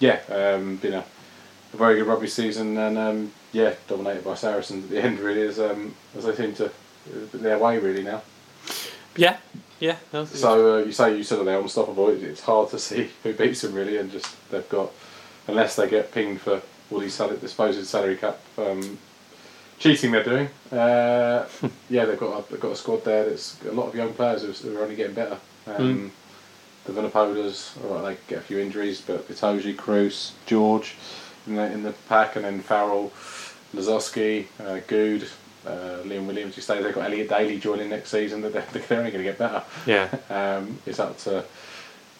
yeah, 0.00 0.20
um, 0.28 0.76
been 0.76 0.94
a, 0.94 1.04
a 1.72 1.76
very 1.76 1.96
good 1.96 2.06
rugby 2.06 2.26
season 2.26 2.76
and 2.76 2.98
um, 2.98 3.32
yeah, 3.52 3.74
dominated 3.86 4.24
by 4.24 4.34
Saracens 4.34 4.84
at 4.84 4.90
the 4.90 5.02
end 5.02 5.20
really 5.20 5.42
as 5.42 5.58
um, 5.60 5.94
as 6.16 6.24
they 6.24 6.34
seem 6.34 6.54
to 6.56 6.70
their 7.32 7.58
way 7.58 7.78
really 7.78 8.02
now. 8.02 8.22
Yeah, 9.16 9.36
yeah. 9.80 9.96
No, 10.12 10.24
So 10.24 10.78
uh, 10.78 10.84
you 10.84 10.92
say 10.92 11.16
you 11.16 11.22
said 11.22 11.44
they're 11.44 11.60
unstoppable. 11.60 12.08
It's 12.08 12.42
hard 12.42 12.70
to 12.70 12.78
see 12.78 13.10
who 13.22 13.32
beats 13.32 13.62
them 13.62 13.74
really, 13.74 13.96
and 13.96 14.10
just 14.10 14.26
they've 14.50 14.68
got 14.68 14.90
unless 15.46 15.76
they 15.76 15.88
get 15.88 16.12
pinged 16.12 16.40
for 16.40 16.60
all 16.90 16.98
these 17.00 17.14
salary, 17.14 17.38
supposed 17.46 17.84
salary 17.86 18.16
cap 18.16 18.38
um, 18.56 18.98
cheating 19.78 20.12
they're 20.12 20.24
doing. 20.24 20.48
Uh, 20.70 21.46
yeah, 21.90 22.04
they've 22.04 22.18
got 22.18 22.38
a, 22.38 22.50
they've 22.50 22.60
got 22.60 22.72
a 22.72 22.76
squad 22.76 23.04
there 23.04 23.28
that's 23.28 23.54
got 23.56 23.72
a 23.72 23.76
lot 23.76 23.88
of 23.88 23.94
young 23.94 24.12
players 24.12 24.60
who 24.60 24.76
are 24.76 24.82
only 24.82 24.96
getting 24.96 25.14
better. 25.14 25.38
Um, 25.66 26.12
The 26.84 26.92
Vunipolas, 26.92 27.76
all 27.84 27.96
right, 27.98 28.16
they 28.16 28.34
get 28.34 28.38
a 28.38 28.46
few 28.46 28.58
injuries, 28.58 29.00
but 29.00 29.28
Vitoji, 29.28 29.76
Kruis, 29.76 30.32
George 30.46 30.96
in 31.46 31.56
the 31.56 31.72
in 31.72 31.82
the 31.82 31.92
pack, 32.08 32.36
and 32.36 32.44
then 32.44 32.60
Farrell, 32.60 33.12
Lozowski, 33.74 34.46
uh, 34.60 34.80
Good. 34.86 35.28
Uh, 35.68 36.02
Liam 36.04 36.26
Williams, 36.26 36.56
you 36.56 36.62
say 36.62 36.82
they've 36.82 36.94
got 36.94 37.04
Elliot 37.04 37.28
Daly 37.28 37.58
joining 37.58 37.90
next 37.90 38.10
season. 38.10 38.40
That 38.40 38.52
they're, 38.52 38.66
they're 38.88 38.98
only 38.98 39.10
going 39.10 39.24
to 39.24 39.30
get 39.30 39.38
better. 39.38 39.62
yeah. 39.86 40.08
Um, 40.30 40.78
it's 40.86 41.00
up 41.00 41.18
to 41.18 41.44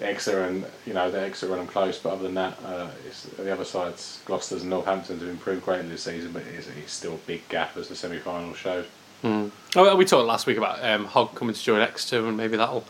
Exeter 0.01 0.45
and 0.45 0.65
you 0.87 0.95
know 0.95 1.11
the 1.11 1.21
Exeter 1.21 1.51
run 1.51 1.59
them 1.59 1.69
close, 1.69 1.99
but 1.99 2.13
other 2.13 2.23
than 2.25 2.35
that, 2.35 2.59
uh, 2.65 2.89
it's, 3.07 3.25
the 3.25 3.53
other 3.53 3.65
sides, 3.65 4.21
Gloucester's 4.25 4.63
and 4.63 4.71
Northampton's 4.71 5.21
have 5.21 5.31
improved 5.31 5.65
greatly 5.65 5.89
this 5.89 6.03
season, 6.05 6.33
but 6.33 6.43
it's, 6.43 6.69
it's 6.69 6.93
still 6.93 7.15
a 7.15 7.27
big 7.27 7.49
gap 7.49 7.77
as 7.77 7.89
the 7.89 7.97
semi-final 7.97 8.55
showed. 8.55 8.87
Mm. 9.25 9.51
Oh, 9.75 9.97
we 9.97 10.05
talked 10.05 10.27
last 10.27 10.47
week 10.47 10.57
about 10.57 10.85
um, 10.85 11.07
Hogg 11.07 11.35
coming 11.35 11.55
to 11.55 11.61
join 11.61 11.81
Exeter, 11.81 12.27
and 12.27 12.37
maybe 12.37 12.57
that'll 12.57 12.85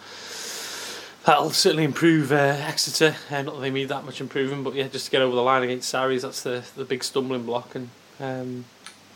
that'll 1.24 1.50
certainly 1.50 1.84
improve 1.84 2.30
uh, 2.32 2.56
Exeter. 2.60 3.16
Uh, 3.30 3.42
not 3.42 3.54
that 3.54 3.60
they 3.60 3.70
need 3.70 3.88
that 3.88 4.04
much 4.04 4.20
improvement, 4.20 4.64
but 4.64 4.74
yeah, 4.74 4.88
just 4.88 5.06
to 5.06 5.10
get 5.10 5.22
over 5.22 5.34
the 5.34 5.42
line 5.42 5.62
against 5.62 5.88
Sarries, 5.88 6.22
that's 6.22 6.42
the 6.42 6.64
the 6.76 6.84
big 6.84 7.02
stumbling 7.02 7.44
block. 7.44 7.74
And 7.74 7.88
um, 8.20 8.66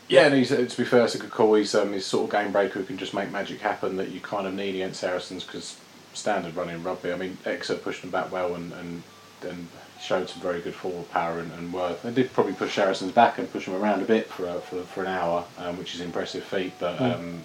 Yeah, 0.08 0.26
and 0.26 0.34
he's, 0.34 0.50
to 0.50 0.76
be 0.76 0.84
fair, 0.84 1.04
it's 1.04 1.14
a 1.14 1.18
good 1.18 1.30
call. 1.30 1.54
He's 1.54 1.74
um, 1.74 1.92
he's 1.92 2.04
sort 2.04 2.24
of 2.24 2.30
game 2.30 2.52
breaker 2.52 2.80
who 2.80 2.84
can 2.84 2.98
just 2.98 3.14
make 3.14 3.30
magic 3.30 3.60
happen 3.60 3.96
that 3.96 4.10
you 4.10 4.20
kind 4.20 4.46
of 4.46 4.54
need 4.54 4.74
against 4.74 5.00
Saracens 5.00 5.44
because 5.44 5.78
standard 6.12 6.54
running 6.54 6.82
rugby. 6.82 7.12
I 7.12 7.16
mean, 7.16 7.38
Exeter 7.46 7.80
pushed 7.80 8.02
them 8.02 8.10
back 8.10 8.30
well 8.30 8.54
and 8.54 8.72
and, 8.74 9.02
and 9.48 9.68
showed 10.02 10.28
some 10.28 10.42
very 10.42 10.60
good 10.60 10.74
forward 10.74 11.08
power 11.10 11.38
and, 11.38 11.50
and 11.52 11.72
worth. 11.72 12.02
They 12.02 12.10
did 12.10 12.32
probably 12.32 12.54
push 12.54 12.74
Saracens 12.74 13.12
back 13.12 13.38
and 13.38 13.50
push 13.50 13.66
them 13.66 13.74
around 13.76 14.02
a 14.02 14.04
bit 14.04 14.26
for 14.26 14.46
a, 14.48 14.60
for, 14.60 14.82
for 14.82 15.02
an 15.02 15.08
hour, 15.08 15.44
um, 15.58 15.78
which 15.78 15.94
is 15.94 16.00
an 16.00 16.06
impressive 16.06 16.42
feat. 16.44 16.72
But 16.78 17.00
um, 17.00 17.42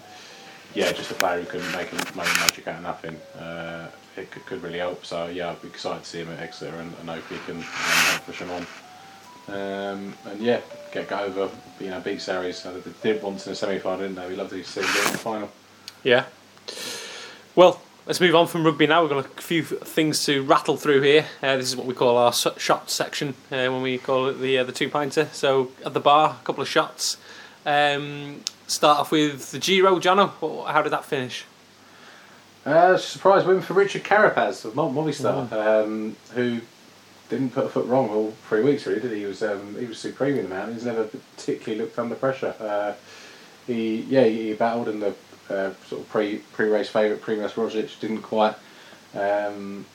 yeah, 0.74 0.92
just 0.92 1.12
a 1.12 1.14
player 1.14 1.42
who 1.42 1.46
can 1.46 1.72
make 1.72 1.94
make 1.94 2.28
magic 2.40 2.68
out 2.68 2.78
of 2.78 2.84
nothing. 2.84 3.16
Uh, 3.40 3.90
it 4.18 4.32
could, 4.32 4.46
could 4.46 4.64
really 4.64 4.80
help. 4.80 5.06
So 5.06 5.28
yeah, 5.28 5.52
I'd 5.52 5.62
be 5.62 5.68
excited 5.68 6.04
to 6.04 6.10
see 6.10 6.20
him 6.20 6.30
at 6.30 6.40
Exeter 6.40 6.76
and, 6.76 6.94
and 7.00 7.10
hope 7.10 7.24
he 7.30 7.38
can 7.46 7.58
um, 7.58 8.22
push 8.26 8.40
him 8.40 8.50
on. 8.52 8.66
Um, 9.48 10.14
and 10.26 10.40
yeah, 10.40 10.60
get 10.92 11.08
go 11.08 11.20
over, 11.20 11.50
you 11.80 11.90
know, 11.90 12.00
beat 12.02 12.20
Sarries. 12.22 12.58
So 12.58 12.74
they 12.80 12.92
did 13.02 13.24
once 13.24 13.48
in 13.48 13.54
a 13.54 13.56
semi 13.56 13.80
final, 13.80 14.00
didn't 14.00 14.16
they? 14.16 14.28
We 14.28 14.36
love 14.36 14.50
to 14.50 14.64
see 14.64 14.82
them 14.82 14.90
in 15.06 15.12
the 15.14 15.18
final. 15.18 15.50
yeah. 16.04 16.26
Well, 17.56 17.82
let's 18.06 18.20
move 18.22 18.36
on 18.36 18.46
from 18.48 18.64
rugby 18.66 18.86
now. 18.88 19.02
We've 19.02 19.10
got 19.10 19.26
a 19.26 19.42
few 19.42 19.64
things 19.64 20.24
to 20.26 20.44
rattle 20.44 20.78
through 20.78 21.02
here. 21.02 21.26
Uh, 21.42 21.58
this 21.58 21.66
is 21.68 21.76
what 21.76 21.88
we 21.88 21.94
call 21.96 22.18
our 22.18 22.32
shot 22.34 22.90
section 22.90 23.30
uh, 23.52 23.68
when 23.70 23.82
we 23.82 23.98
call 23.98 24.28
it 24.28 24.40
the 24.40 24.60
uh, 24.60 24.64
the 24.64 24.72
two 24.72 24.90
pinter. 24.90 25.28
So 25.32 25.72
at 25.86 25.94
the 25.94 26.00
bar, 26.00 26.38
a 26.42 26.46
couple 26.46 26.62
of 26.62 26.68
shots. 26.68 27.18
Um, 27.66 28.42
start 28.68 29.00
off 29.00 29.12
with 29.12 29.52
the 29.52 29.60
Giro, 29.60 30.00
Jono. 30.00 30.68
How 30.68 30.82
did 30.82 30.92
that 30.92 31.06
finish? 31.06 31.46
Uh, 32.66 32.98
surprise 32.98 33.46
win 33.46 33.62
for 33.62 33.74
Richard 33.74 34.04
Carapaz 34.04 34.66
of 34.66 34.76
Mo- 34.76 34.92
Movistar, 34.92 35.52
um, 35.86 36.16
who 36.36 36.60
didn't 37.30 37.52
put 37.52 37.66
a 37.66 37.70
foot 37.70 37.86
wrong 37.86 38.10
all 38.10 38.32
three 38.48 38.62
weeks. 38.62 38.86
Really, 38.86 39.02
did 39.02 39.12
he? 39.12 39.20
He 39.20 39.26
was 39.26 39.44
um, 39.44 39.76
he 39.80 39.86
was 39.86 40.00
supreme 40.00 40.38
in 40.38 40.44
the 40.44 40.56
mountain. 40.56 40.76
He's 40.76 40.86
never 40.86 41.06
particularly 41.06 41.82
looked 41.82 42.00
under 42.00 42.16
pressure. 42.16 42.56
Uh, 42.60 42.94
he 43.66 44.02
yeah 44.02 44.24
he, 44.24 44.50
he 44.50 44.54
battled 44.54 44.88
in 44.88 45.00
the 45.00 45.14
uh, 45.50 45.74
sort 45.88 46.02
of 46.02 46.10
pre 46.10 46.38
pre 46.54 46.70
race 46.70 46.90
favourite 46.90 47.22
Primoz 47.22 47.52
Roglic 47.52 48.00
didn't 48.00 48.22
quite 48.22 48.56
um, 49.14 49.86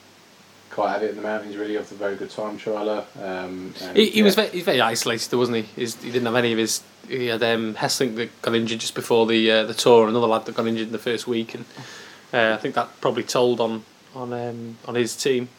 quite 0.69 0.91
have 0.91 1.03
it 1.03 1.11
in 1.11 1.15
the 1.15 1.21
mountains. 1.21 1.55
Really, 1.55 1.77
after 1.77 1.95
a 1.95 1.97
very 1.97 2.15
good 2.15 2.29
time 2.29 2.57
trialer. 2.57 3.05
Um, 3.21 3.73
He, 3.95 4.09
he 4.09 4.23
was 4.23 4.35
yeah. 4.35 4.43
very, 4.43 4.55
he's 4.55 4.65
very 4.65 4.81
isolated, 4.81 5.35
wasn't 5.35 5.57
he? 5.57 5.63
He's, 5.75 5.95
he 6.01 6.11
didn't 6.11 6.25
have 6.25 6.35
any 6.35 6.51
of 6.51 6.57
his. 6.57 6.81
He 7.07 7.27
had 7.27 7.43
um, 7.43 7.75
Hesslink 7.75 8.15
that 8.15 8.41
got 8.41 8.55
injured 8.55 8.79
just 8.79 8.95
before 8.95 9.25
the 9.25 9.51
uh, 9.51 9.63
the 9.65 9.73
tour, 9.73 10.07
another 10.07 10.27
lad 10.27 10.45
that 10.45 10.55
got 10.55 10.67
injured 10.67 10.87
in 10.87 10.93
the 10.93 10.99
first 10.99 11.27
week, 11.27 11.53
and 11.55 11.65
uh, 12.33 12.53
I 12.53 12.57
think 12.57 12.75
that 12.75 12.89
probably 13.01 13.23
told 13.23 13.59
on 13.59 13.83
on 14.15 14.33
um, 14.33 14.77
on 14.87 14.95
his 14.95 15.15
team. 15.15 15.49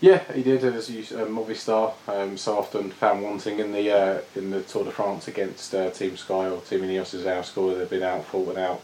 Yeah, 0.00 0.22
he 0.32 0.42
did. 0.44 0.64
As 0.64 0.88
you, 0.88 1.02
Movistar. 1.02 1.92
um, 2.06 2.36
so 2.36 2.58
often 2.58 2.90
found 2.90 3.22
wanting 3.22 3.58
in 3.58 3.72
the 3.72 3.90
uh, 3.90 4.20
in 4.36 4.50
the 4.50 4.62
Tour 4.62 4.84
de 4.84 4.92
France 4.92 5.26
against 5.26 5.74
uh, 5.74 5.90
Team 5.90 6.16
Sky 6.16 6.48
or 6.48 6.60
Team 6.60 6.82
Ineos' 6.82 7.14
as 7.14 7.26
our 7.26 7.42
score. 7.42 7.74
They've 7.74 7.90
been 7.90 8.04
out 8.04 8.24
fought 8.24 8.50
and 8.50 8.58
out 8.58 8.80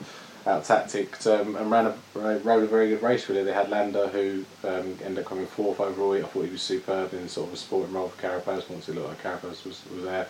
out 0.46 0.64
tacticked 0.64 1.26
um, 1.26 1.56
and 1.56 1.70
ran 1.70 1.86
a 1.86 1.94
rode 2.14 2.64
a 2.64 2.66
very 2.66 2.88
good 2.88 3.02
race. 3.02 3.28
Really, 3.28 3.44
they 3.44 3.52
had 3.52 3.70
Landa 3.70 4.08
who 4.08 4.44
um, 4.64 4.98
ended 5.04 5.20
up 5.20 5.26
coming 5.26 5.46
fourth 5.46 5.78
overall. 5.78 6.14
I 6.14 6.22
thought 6.22 6.46
he 6.46 6.50
was 6.50 6.62
superb 6.62 7.14
in 7.14 7.28
sort 7.28 7.48
of 7.48 7.54
a 7.54 7.56
sporting 7.56 7.94
role 7.94 8.08
for 8.08 8.20
Carapaz. 8.20 8.68
Once 8.68 8.88
it 8.88 8.96
looked 8.96 9.08
like 9.08 9.22
Carapaz 9.22 9.64
was 9.64 9.82
was 9.94 10.02
there, 10.02 10.26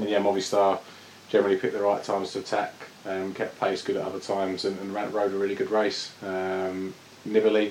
and 0.00 0.10
yeah, 0.10 0.18
Movistar 0.18 0.80
generally 1.28 1.56
picked 1.56 1.74
the 1.74 1.80
right 1.80 2.02
times 2.02 2.32
to 2.32 2.40
attack. 2.40 2.74
Um, 3.04 3.32
kept 3.32 3.60
pace 3.60 3.82
good 3.82 3.96
at 3.96 4.04
other 4.04 4.18
times 4.18 4.64
and, 4.64 4.76
and 4.80 4.92
ran, 4.92 5.12
rode 5.12 5.32
a 5.32 5.36
really 5.36 5.54
good 5.54 5.70
race. 5.70 6.12
Um, 6.24 6.92
Nibali. 7.28 7.70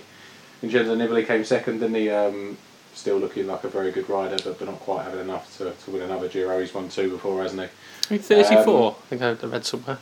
Vincenzo 0.62 0.96
Nibali 0.96 1.26
came 1.26 1.44
second, 1.44 1.80
didn't 1.80 1.96
he? 1.96 2.10
Um, 2.10 2.58
still 2.94 3.18
looking 3.18 3.48
like 3.48 3.64
a 3.64 3.68
very 3.68 3.92
good 3.92 4.10
rider, 4.10 4.38
but, 4.44 4.58
but 4.58 4.68
not 4.68 4.80
quite 4.80 5.04
having 5.04 5.20
enough 5.20 5.58
to, 5.58 5.72
to 5.72 5.92
win 5.92 6.04
another 6.04 6.28
Giro. 6.28 6.60
He's 6.60 6.74
won 6.74 6.90
two 6.90 7.10
before, 7.10 7.42
hasn't 7.42 7.62
he? 7.62 8.16
He's 8.16 8.28
34, 8.28 8.92
I 8.92 8.94
think 9.10 9.22
I 9.22 9.32
read 9.48 9.66
somewhere. 9.66 9.98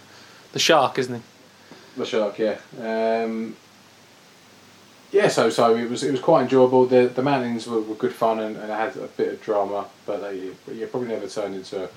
The 0.52 0.60
Shark, 0.60 1.00
isn't 1.00 1.16
he? 1.16 1.22
The 1.98 2.06
Shark, 2.06 2.38
yeah. 2.38 2.58
Um, 2.80 3.56
yeah, 5.12 5.28
so 5.28 5.52
so 5.52 5.76
it 5.76 5.88
was 5.90 6.04
it 6.04 6.10
was 6.12 6.20
quite 6.20 6.44
enjoyable. 6.44 6.88
The 6.88 7.06
the 7.06 7.22
mountains 7.22 7.68
were, 7.68 7.82
were 7.82 7.94
good 7.96 8.14
fun 8.14 8.40
and, 8.40 8.58
and 8.58 8.72
had 8.72 8.96
a 8.98 9.08
bit 9.08 9.34
of 9.34 9.42
drama, 9.44 9.86
but 10.08 10.22
they 10.22 10.52
yeah, 10.72 10.88
probably 10.90 11.10
never 11.10 11.28
turned 11.28 11.54
into 11.54 11.88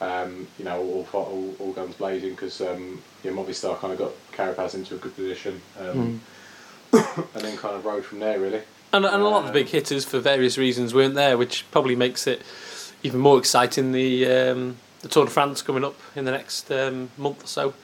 um, 0.00 0.48
you 0.58 0.64
know 0.64 0.80
all, 0.80 1.06
all, 1.12 1.54
all, 1.60 1.72
guns 1.72 1.94
blazing 1.94 2.30
because 2.30 2.60
um, 2.60 3.00
yeah, 3.22 3.30
Movistar 3.30 3.78
kind 3.78 3.92
of 3.92 3.98
got 4.00 4.10
Carapaz 4.32 4.74
into 4.74 4.96
a 4.96 4.98
good 4.98 5.14
position 5.14 5.60
um, 5.78 6.20
and 7.34 7.44
then 7.44 7.56
kind 7.56 7.74
of 7.74 7.84
rode 7.84 8.04
from 8.04 8.20
there 8.20 8.38
really. 8.38 8.62
And, 8.92 9.06
and 9.06 9.22
a 9.22 9.26
lot 9.26 9.40
of 9.40 9.46
the 9.46 9.52
big 9.52 9.68
hitters, 9.68 10.04
for 10.04 10.20
various 10.20 10.58
reasons, 10.58 10.92
weren't 10.92 11.14
there, 11.14 11.38
which 11.38 11.64
probably 11.70 11.96
makes 11.96 12.26
it 12.26 12.42
even 13.02 13.20
more 13.20 13.38
exciting. 13.38 13.92
The 13.92 14.26
um, 14.26 14.76
the 15.00 15.08
Tour 15.08 15.24
de 15.24 15.30
France 15.30 15.62
coming 15.62 15.84
up 15.84 15.98
in 16.14 16.24
the 16.26 16.30
next 16.30 16.70
um, 16.70 17.10
month 17.16 17.44
or 17.44 17.46
so. 17.46 17.74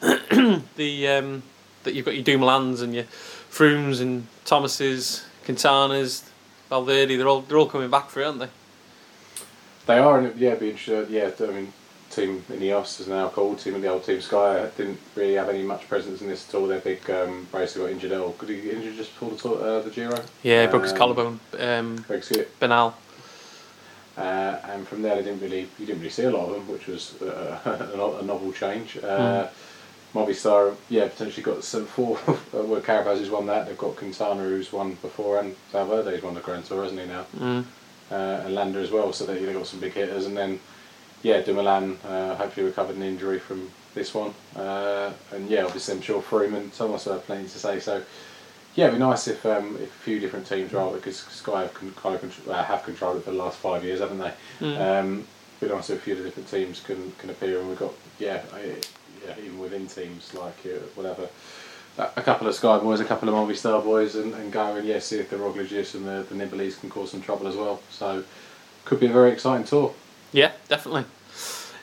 the 0.76 1.08
um, 1.08 1.42
that 1.84 1.94
you've 1.94 2.04
got 2.04 2.14
your 2.14 2.24
Dumoulin's 2.24 2.82
and 2.82 2.94
your 2.94 3.04
Frooms 3.50 4.00
and 4.02 4.26
Thomases, 4.44 5.24
Quintanas, 5.46 6.28
Valverde, 6.68 7.16
they're 7.16 7.28
all 7.28 7.40
they're 7.40 7.58
all 7.58 7.66
coming 7.66 7.90
back 7.90 8.10
for 8.10 8.20
it, 8.20 8.26
aren't 8.26 8.40
they? 8.40 8.48
They 9.86 9.98
are, 9.98 10.18
and 10.18 10.26
it- 10.26 10.36
yeah, 10.36 10.54
be 10.54 10.70
interesting. 10.70 11.14
Yeah, 11.14 11.30
I 11.40 11.46
mean, 11.46 11.72
team 12.10 12.44
Ineos 12.50 13.00
is 13.00 13.08
now 13.08 13.28
called 13.28 13.58
team 13.58 13.74
of 13.74 13.82
the 13.82 13.88
old 13.88 14.04
team 14.04 14.20
Sky. 14.20 14.68
Didn't 14.76 14.98
really 15.14 15.34
have 15.34 15.48
any 15.48 15.62
much 15.62 15.88
presence 15.88 16.20
in 16.20 16.28
this 16.28 16.48
at 16.48 16.54
all. 16.54 16.66
Their 16.66 16.80
big 16.80 17.08
um, 17.10 17.46
racer 17.52 17.80
got 17.80 17.90
injured. 17.90 18.12
Oh, 18.12 18.34
could 18.38 18.48
he 18.48 18.60
get 18.60 18.74
injured 18.74 18.96
just 18.96 19.18
before 19.18 19.56
the, 19.56 19.64
uh, 19.64 19.82
the 19.82 19.90
Giro? 19.90 20.20
Yeah, 20.42 20.62
he 20.62 20.68
broke 20.68 20.82
his 20.82 20.92
Um, 20.92 20.98
collarbone. 20.98 21.40
Um, 21.58 21.96
Greg 22.06 22.24
Skip. 22.24 22.58
Bernal. 22.58 22.94
Uh, 24.16 24.58
and 24.64 24.86
from 24.88 25.02
there, 25.02 25.16
they 25.16 25.22
didn't 25.22 25.40
really, 25.40 25.68
you 25.78 25.86
didn't 25.86 25.98
really 25.98 26.10
see 26.10 26.24
a 26.24 26.30
lot 26.30 26.48
of 26.48 26.54
them, 26.54 26.68
which 26.68 26.88
was 26.88 27.20
uh, 27.22 27.58
a, 28.20 28.24
novel 28.24 28.52
change. 28.52 28.96
Uh, 28.98 29.46
Movistar, 30.14 30.74
yeah, 30.88 31.06
potentially 31.06 31.42
got 31.42 31.62
some 31.62 31.86
four. 31.94 32.16
where 32.16 32.80
Carapaz 32.80 33.18
has 33.18 33.30
won 33.30 33.46
that. 33.46 33.66
They've 33.66 33.78
got 33.78 33.94
Quintana, 33.96 34.42
who's 34.42 34.72
won 34.72 34.94
before, 35.02 35.38
and 35.38 35.54
Valverde's 35.72 36.22
won 36.22 36.34
the 36.34 36.40
Grand 36.40 36.64
Tour, 36.64 36.82
hasn't 36.82 37.00
he 37.00 37.06
now? 37.06 37.26
Mm. 37.36 37.64
uh, 38.10 38.14
and 38.44 38.54
Landa 38.54 38.80
as 38.80 38.90
well. 38.90 39.12
So 39.12 39.24
they 39.26 39.44
they 39.44 39.52
got 39.52 39.66
some 39.66 39.80
big 39.80 39.92
hitters, 39.92 40.26
and 40.26 40.36
then 40.36 40.58
yeah, 41.22 41.40
Dumoulin 41.40 41.98
uh, 42.06 42.36
hopefully 42.36 42.66
recovered 42.66 42.96
an 42.96 43.02
injury 43.02 43.38
from 43.38 43.70
this 43.94 44.14
one, 44.14 44.32
uh, 44.56 45.12
and 45.32 45.48
yeah, 45.48 45.64
obviously 45.64 45.94
I'm 45.94 46.00
sure 46.00 46.22
Froome, 46.22 46.76
Thomas 46.76 47.04
have 47.06 47.24
plenty 47.24 47.44
to 47.44 47.58
say. 47.58 47.80
So 47.80 48.02
yeah, 48.74 48.86
it'd 48.86 48.98
be 48.98 49.04
nice 49.04 49.26
if 49.26 49.44
um, 49.44 49.76
if 49.76 49.88
a 49.88 50.02
few 50.04 50.20
different 50.20 50.46
teams 50.46 50.72
rather 50.72 50.96
because 50.96 51.18
Sky 51.18 51.62
have 51.62 51.74
con- 51.74 51.94
kind 51.96 52.14
of 52.14 52.48
uh, 52.48 52.62
have 52.64 52.84
controlled 52.84 53.16
it 53.16 53.24
for 53.24 53.32
the 53.32 53.36
last 53.36 53.58
five 53.58 53.82
years, 53.82 54.00
haven't 54.00 54.18
they? 54.18 54.32
Mm. 54.60 55.00
Um, 55.00 55.26
it'd 55.56 55.70
be 55.70 55.74
nice 55.74 55.90
if 55.90 55.98
a 55.98 56.00
few 56.00 56.12
of 56.12 56.20
the 56.20 56.24
different 56.26 56.48
teams 56.48 56.80
can 56.80 57.12
can 57.18 57.30
appear, 57.30 57.58
and 57.58 57.68
we've 57.68 57.78
got 57.78 57.92
yeah, 58.18 58.42
I, 58.54 58.76
yeah 59.26 59.34
even 59.44 59.58
within 59.58 59.86
teams 59.88 60.32
like 60.34 60.58
uh, 60.66 60.78
whatever. 60.94 61.28
A 61.98 62.22
couple 62.22 62.46
of 62.46 62.54
Sky 62.54 62.78
boys, 62.78 63.00
a 63.00 63.04
couple 63.04 63.28
of 63.28 63.34
Movistar 63.34 63.82
boys, 63.82 64.14
and, 64.14 64.32
and 64.34 64.52
go 64.52 64.76
and 64.76 64.86
yeah, 64.86 65.00
see 65.00 65.18
if 65.18 65.30
the 65.30 65.36
Roglicis 65.36 65.96
and 65.96 66.06
the, 66.06 66.24
the 66.32 66.36
Nibali's 66.36 66.76
can 66.76 66.88
cause 66.88 67.10
some 67.10 67.20
trouble 67.20 67.48
as 67.48 67.56
well. 67.56 67.80
So, 67.90 68.22
could 68.84 69.00
be 69.00 69.06
a 69.06 69.12
very 69.12 69.32
exciting 69.32 69.66
tour. 69.66 69.92
Yeah, 70.32 70.52
definitely. 70.68 71.04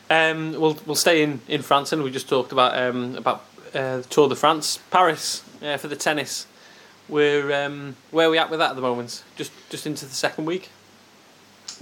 Um, 0.09 0.53
we'll 0.59 0.77
we'll 0.85 0.95
stay 0.95 1.23
in, 1.23 1.41
in 1.47 1.61
France, 1.61 1.91
and 1.91 2.03
we 2.03 2.11
just 2.11 2.29
talked 2.29 2.51
about 2.51 2.77
um, 2.77 3.15
about 3.15 3.43
uh, 3.73 4.01
Tour 4.09 4.29
de 4.29 4.35
France, 4.35 4.79
Paris 4.91 5.43
uh, 5.63 5.77
for 5.77 5.87
the 5.87 5.95
tennis. 5.95 6.45
We're 7.09 7.51
um, 7.65 7.95
where 8.11 8.27
are 8.27 8.29
we 8.31 8.37
at 8.37 8.49
with 8.49 8.59
that 8.59 8.71
at 8.71 8.75
the 8.75 8.81
moment? 8.81 9.23
Just 9.35 9.51
just 9.69 9.85
into 9.87 10.05
the 10.05 10.13
second 10.13 10.45
week. 10.45 10.69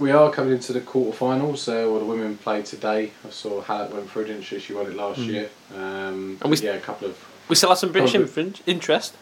We 0.00 0.10
are 0.10 0.30
coming 0.30 0.52
into 0.54 0.72
the 0.72 0.80
quarterfinals. 0.80 1.68
Uh, 1.68 1.88
well, 1.90 2.00
the 2.00 2.06
women 2.06 2.36
played 2.38 2.64
today. 2.64 3.12
I 3.26 3.30
saw 3.30 3.62
Halep 3.62 3.92
went 3.92 4.10
through, 4.10 4.24
didn't 4.24 4.42
she? 4.42 4.58
She 4.58 4.72
won 4.72 4.86
it 4.86 4.96
last 4.96 5.20
Mm. 5.20 5.26
year. 5.26 5.50
Um, 5.76 6.38
And 6.40 6.50
we- 6.50 6.56
yeah, 6.56 6.72
a 6.72 6.80
couple 6.80 7.08
of. 7.08 7.16
We 7.48 7.54
still 7.54 7.68
have 7.68 7.78
some 7.78 7.92
British 7.92 8.14
interest. 8.66 9.14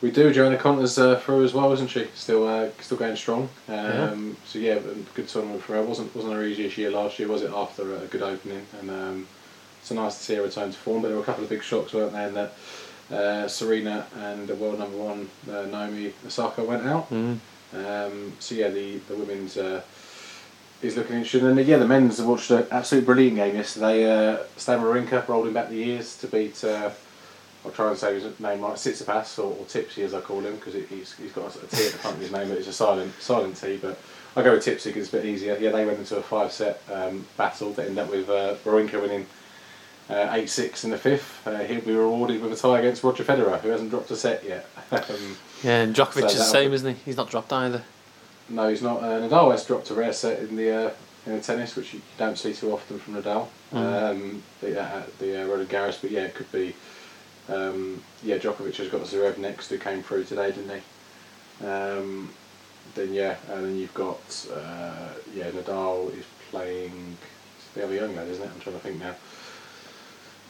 We 0.00 0.12
do. 0.12 0.32
Johanna 0.32 0.58
Konta's 0.58 0.96
uh, 0.96 1.18
through 1.18 1.44
as 1.44 1.52
well, 1.54 1.72
isn't 1.72 1.88
she? 1.88 2.06
Still, 2.14 2.46
uh, 2.46 2.68
still 2.80 2.96
going 2.96 3.16
strong. 3.16 3.48
Um, 3.68 3.74
Yeah. 3.74 4.14
So 4.46 4.58
yeah, 4.58 4.78
good 5.14 5.26
tournament 5.28 5.62
for 5.62 5.74
her. 5.74 5.82
wasn't 5.82 6.14
wasn't 6.14 6.34
her 6.34 6.44
easiest 6.44 6.78
year 6.78 6.90
last 6.90 7.18
year, 7.18 7.28
was 7.28 7.42
it? 7.42 7.50
After 7.50 7.96
a 7.96 8.06
good 8.06 8.22
opening, 8.22 8.64
and 8.80 8.90
um, 8.90 9.26
it's 9.80 9.90
nice 9.90 10.16
to 10.18 10.24
see 10.24 10.34
her 10.36 10.42
return 10.42 10.70
to 10.70 10.78
form. 10.78 11.02
But 11.02 11.08
there 11.08 11.16
were 11.16 11.22
a 11.22 11.26
couple 11.26 11.42
of 11.42 11.50
big 11.50 11.62
shocks, 11.62 11.92
weren't 11.92 12.12
there? 12.12 12.28
And 12.28 12.36
that 12.36 12.52
uh, 13.10 13.48
Serena 13.48 14.06
and 14.16 14.46
the 14.46 14.54
world 14.54 14.78
number 14.78 14.96
one 14.96 15.28
uh, 15.50 15.62
Naomi 15.62 16.12
Osaka 16.24 16.62
went 16.62 16.86
out. 16.86 17.10
Mm. 17.10 17.38
Um, 17.74 18.32
so 18.38 18.54
yeah, 18.54 18.68
the 18.68 18.98
the 19.08 19.16
women's 19.16 19.56
uh, 19.56 19.82
is 20.80 20.96
looking 20.96 21.16
interesting, 21.16 21.44
and 21.44 21.66
yeah, 21.66 21.78
the 21.78 21.88
men's 21.88 22.18
have 22.18 22.26
watched 22.26 22.52
an 22.52 22.66
absolute 22.70 23.04
brilliant 23.04 23.36
game 23.36 23.56
yesterday. 23.56 24.08
Uh, 24.08 24.38
Stan 24.56 24.78
Wawrinka 24.78 25.26
him 25.26 25.52
back 25.52 25.70
the 25.70 25.76
years 25.76 26.16
to 26.18 26.28
beat. 26.28 26.62
I'll 27.68 27.74
try 27.74 27.88
and 27.90 27.98
say 27.98 28.14
his 28.14 28.40
name 28.40 28.62
right, 28.62 28.74
Tsitsipas 28.74 29.38
or, 29.38 29.54
or 29.54 29.64
Tipsy 29.66 30.02
as 30.02 30.14
I 30.14 30.20
call 30.20 30.40
him 30.40 30.56
because 30.56 30.72
he's, 30.72 31.12
he's 31.12 31.32
got 31.32 31.54
a, 31.54 31.58
a 31.58 31.66
T 31.66 31.86
at 31.86 31.92
the 31.92 31.98
front 31.98 32.16
of 32.16 32.22
his 32.22 32.32
name, 32.32 32.48
but 32.48 32.56
it's 32.56 32.66
a 32.66 32.72
silent 32.72 33.12
silent 33.20 33.56
T. 33.56 33.76
But 33.76 33.98
I 34.34 34.42
go 34.42 34.52
with 34.52 34.64
Tipsy 34.64 34.88
because 34.90 35.04
it's 35.04 35.14
a 35.14 35.18
bit 35.18 35.26
easier. 35.26 35.58
Yeah, 35.60 35.70
they 35.70 35.84
went 35.84 35.98
into 35.98 36.16
a 36.16 36.22
five 36.22 36.50
set 36.50 36.82
um, 36.90 37.26
battle 37.36 37.72
that 37.74 37.88
ended 37.88 37.98
up 37.98 38.10
with 38.10 38.30
uh, 38.30 38.56
winning. 38.64 39.26
Uh, 40.10 40.26
8 40.32 40.48
6 40.48 40.84
in 40.84 40.90
the 40.90 40.96
fifth. 40.96 41.46
Uh, 41.46 41.58
he'll 41.64 41.82
be 41.82 41.92
rewarded 41.92 42.40
with 42.40 42.50
a 42.50 42.56
tie 42.56 42.78
against 42.78 43.04
Roger 43.04 43.24
Federer, 43.24 43.60
who 43.60 43.68
hasn't 43.68 43.90
dropped 43.90 44.10
a 44.10 44.16
set 44.16 44.42
yet. 44.42 44.66
um, 44.90 45.36
Yeah, 45.62 45.82
and 45.82 45.94
Djokovic 45.94 46.20
So 46.20 46.26
is 46.28 46.38
the 46.38 46.44
same, 46.44 46.70
be- 46.70 46.76
isn't 46.76 46.94
he? 46.94 47.02
He's 47.04 47.18
not 47.18 47.28
dropped 47.28 47.52
either. 47.52 47.82
No, 48.48 48.70
he's 48.70 48.80
not. 48.80 49.02
Uh, 49.02 49.20
Nadal 49.20 49.50
has 49.50 49.66
dropped 49.66 49.90
a 49.90 49.94
rare 49.94 50.14
set 50.14 50.38
in 50.38 50.56
the 50.56 50.70
uh, 50.70 50.90
in 51.26 51.32
the 51.32 51.40
tennis, 51.40 51.76
which 51.76 51.92
you 51.92 52.00
don't 52.16 52.38
see 52.38 52.54
too 52.54 52.72
often 52.72 52.98
from 52.98 53.16
Nadal. 53.16 53.48
Mm. 53.70 54.10
Um, 54.10 54.42
the 54.62 54.80
uh, 54.80 55.02
the 55.18 55.42
uh, 55.42 55.46
Roland 55.46 55.68
Garros, 55.68 56.00
but 56.00 56.10
yeah, 56.10 56.22
it 56.22 56.34
could 56.34 56.50
be. 56.52 56.74
Um, 57.48 58.02
yeah, 58.22 58.36
Djokovic 58.38 58.76
has 58.76 58.88
got 58.88 59.02
Zverev 59.02 59.38
next, 59.38 59.68
who 59.70 59.78
came 59.78 60.02
through 60.02 60.24
today, 60.24 60.50
didn't 60.52 60.80
he? 60.80 61.66
Um, 61.66 62.30
then 62.94 63.12
yeah, 63.12 63.36
and 63.50 63.64
then 63.64 63.76
you've 63.76 63.94
got 63.94 64.46
uh, 64.54 65.08
yeah, 65.34 65.50
Nadal 65.50 66.16
is 66.16 66.24
playing. 66.50 67.16
It's 67.58 67.74
the 67.74 67.84
other 67.84 67.94
young 67.94 68.14
lad, 68.16 68.28
isn't 68.28 68.42
it? 68.44 68.50
I'm 68.54 68.60
trying 68.60 68.76
to 68.76 68.82
think 68.82 69.00
now. 69.00 69.14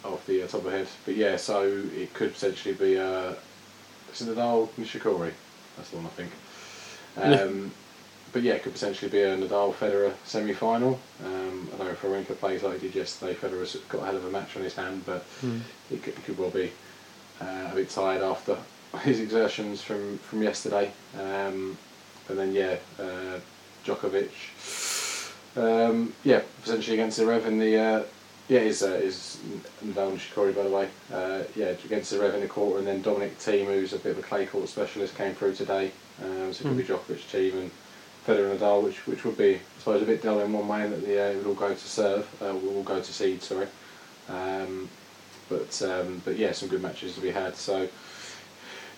Off 0.04 0.24
the 0.26 0.42
uh, 0.42 0.46
top 0.46 0.60
of 0.60 0.66
my 0.66 0.72
head, 0.72 0.88
but 1.04 1.16
yeah, 1.16 1.36
so 1.36 1.62
it 1.96 2.12
could 2.14 2.32
potentially 2.32 2.74
be. 2.74 2.98
Uh, 2.98 3.32
is 4.12 4.22
it 4.22 4.28
Nadal 4.36 4.68
Nishikori? 4.78 5.32
That's 5.76 5.90
the 5.90 5.96
one 5.96 6.06
I 6.06 6.08
think. 6.10 6.30
Um, 7.16 7.72
but 8.32 8.42
yeah, 8.42 8.54
it 8.54 8.62
could 8.62 8.74
potentially 8.74 9.10
be 9.10 9.22
a 9.22 9.36
Nadal 9.36 9.74
Federer 9.74 10.12
semi 10.24 10.52
final. 10.52 10.98
Um, 11.24 11.68
I 11.74 11.78
don't 11.78 11.86
know 11.86 11.92
if 11.92 12.02
Wawrinka 12.02 12.38
plays 12.38 12.62
like 12.62 12.80
he 12.80 12.86
did 12.88 12.96
yesterday. 12.96 13.34
Federer's 13.34 13.76
got 13.88 14.02
a 14.02 14.06
hell 14.06 14.16
of 14.16 14.24
a 14.24 14.30
match 14.30 14.56
on 14.56 14.62
his 14.62 14.74
hand, 14.76 15.02
but 15.04 15.24
Mm. 15.42 15.60
it 15.90 16.02
could, 16.02 16.14
it 16.14 16.24
could 16.24 16.38
well 16.38 16.50
be 16.50 16.70
uh, 17.40 17.70
a 17.70 17.74
bit 17.74 17.90
tired 17.90 18.22
after 18.22 18.56
his 19.02 19.20
exertions 19.20 19.82
from, 19.82 20.18
from 20.18 20.42
yesterday. 20.42 20.90
Um, 21.18 21.76
and 22.28 22.38
then, 22.38 22.52
yeah, 22.52 22.76
uh, 22.98 23.40
Djokovic. 23.84 24.30
Um, 25.56 26.12
yeah, 26.24 26.42
potentially 26.62 26.94
against 26.94 27.18
Zverev 27.18 27.46
in 27.46 27.58
the. 27.58 27.76
Uh, 27.76 28.02
yeah, 28.48 28.60
is 28.60 28.82
uh, 28.82 28.92
is 28.92 29.38
Nadal 29.84 30.16
Nishikori 30.16 30.54
by 30.54 30.62
the 30.62 30.70
way. 30.70 30.88
Uh, 31.12 31.42
yeah, 31.54 31.74
against 31.84 32.12
Zverev 32.12 32.34
in 32.34 32.40
the 32.40 32.46
quarter, 32.46 32.78
and 32.78 32.86
then 32.86 33.02
Dominic 33.02 33.38
Thiem, 33.38 33.66
who's 33.66 33.92
a 33.92 33.98
bit 33.98 34.12
of 34.12 34.18
a 34.18 34.22
clay 34.22 34.46
court 34.46 34.68
specialist, 34.68 35.16
came 35.16 35.34
through 35.34 35.54
today. 35.54 35.90
Um, 36.22 36.52
so 36.52 36.64
it 36.64 36.68
could 36.68 36.76
be 36.76 36.84
Djokovic, 36.84 37.24
Thiem 37.30 37.52
and 37.54 37.70
Federer 38.26 38.50
and 38.52 38.60
Nadal, 38.60 38.84
which 38.84 39.06
which 39.06 39.24
would 39.24 39.36
be, 39.36 39.56
I 39.56 39.78
suppose, 39.78 40.02
a 40.02 40.06
bit 40.06 40.22
dull 40.22 40.40
in 40.40 40.52
one 40.52 40.68
way 40.68 40.84
in 40.84 40.90
that 40.90 41.04
the 41.04 41.20
uh, 41.20 41.30
it 41.30 41.36
would 41.38 41.46
all 41.46 41.54
go 41.54 41.74
to 41.74 41.88
serve, 41.88 42.26
uh, 42.42 42.54
will 42.54 42.76
all 42.76 42.82
go 42.82 43.00
to 43.00 43.12
seed, 43.12 43.42
sorry. 43.42 43.66
Um, 44.28 44.88
but 45.48 45.82
um, 45.82 46.22
but 46.24 46.36
yeah, 46.36 46.52
some 46.52 46.68
good 46.68 46.82
matches 46.82 47.14
to 47.14 47.20
be 47.20 47.30
had. 47.30 47.56
So 47.56 47.88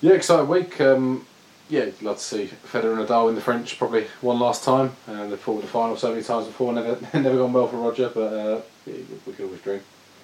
yeah, 0.00 0.12
exciting 0.14 0.48
week. 0.48 0.80
Um, 0.80 1.26
yeah, 1.68 1.86
love 2.02 2.16
to 2.16 2.22
see 2.22 2.50
Federer 2.66 2.98
and 2.98 3.06
Nadal 3.06 3.28
in 3.28 3.36
the 3.36 3.40
French 3.40 3.78
probably 3.78 4.06
one 4.20 4.40
last 4.40 4.64
time. 4.64 4.92
And 5.06 5.30
they've 5.30 5.38
fought 5.38 5.56
in 5.56 5.60
the 5.62 5.68
final 5.68 5.96
so 5.96 6.10
many 6.10 6.22
times 6.22 6.46
before, 6.46 6.72
never 6.72 6.98
never 7.14 7.36
gone 7.36 7.52
well 7.52 7.68
for 7.68 7.76
Roger, 7.76 8.10
but 8.12 8.32
uh, 8.32 8.60
we 8.86 9.32
could 9.32 9.44
always 9.44 9.60
dream. 9.60 9.80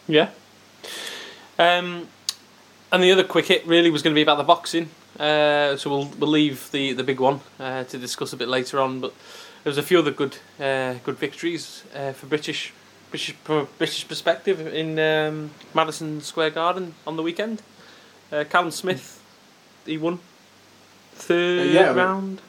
Yeah. 0.09 0.31
Um, 1.59 2.09
and 2.93 3.03
the 3.03 3.13
other 3.13 3.25
quick 3.25 3.47
hit 3.47 3.67
really 3.67 3.91
was 3.91 4.03
going 4.03 4.13
to 4.13 4.19
be 4.19 4.23
about 4.23 4.39
the 4.39 4.45
boxing. 4.45 4.91
Uh, 5.19 5.77
so 5.77 5.89
we'll 5.89 6.09
we'll 6.19 6.31
leave 6.31 6.71
the, 6.73 6.93
the 6.93 7.05
big 7.05 7.21
one 7.21 7.41
uh, 7.59 7.85
to 7.85 7.99
discuss 7.99 8.33
a 8.33 8.37
bit 8.37 8.49
later 8.49 8.81
on. 8.81 9.01
But 9.01 9.15
there 9.63 9.71
was 9.71 9.79
a 9.79 9.83
few 9.83 9.99
other 9.99 10.11
good 10.11 10.39
uh, 10.61 10.95
good 11.05 11.17
victories 11.17 11.85
uh, 11.95 12.13
for 12.13 12.27
British 12.27 12.73
British 13.11 13.35
British 13.79 14.07
perspective 14.09 14.61
in 14.75 14.99
um, 14.99 15.51
Madison 15.75 16.21
Square 16.21 16.51
Garden 16.51 16.95
on 17.07 17.17
the 17.17 17.23
weekend. 17.23 17.63
Uh, 18.33 18.45
Callum 18.49 18.71
Smith, 18.71 19.23
he 19.85 19.97
won 19.99 20.19
third 21.15 21.61
Uh, 21.61 21.71
yeah, 21.71 21.81
I 21.85 21.87
mean- 21.89 21.97
round. 21.97 22.41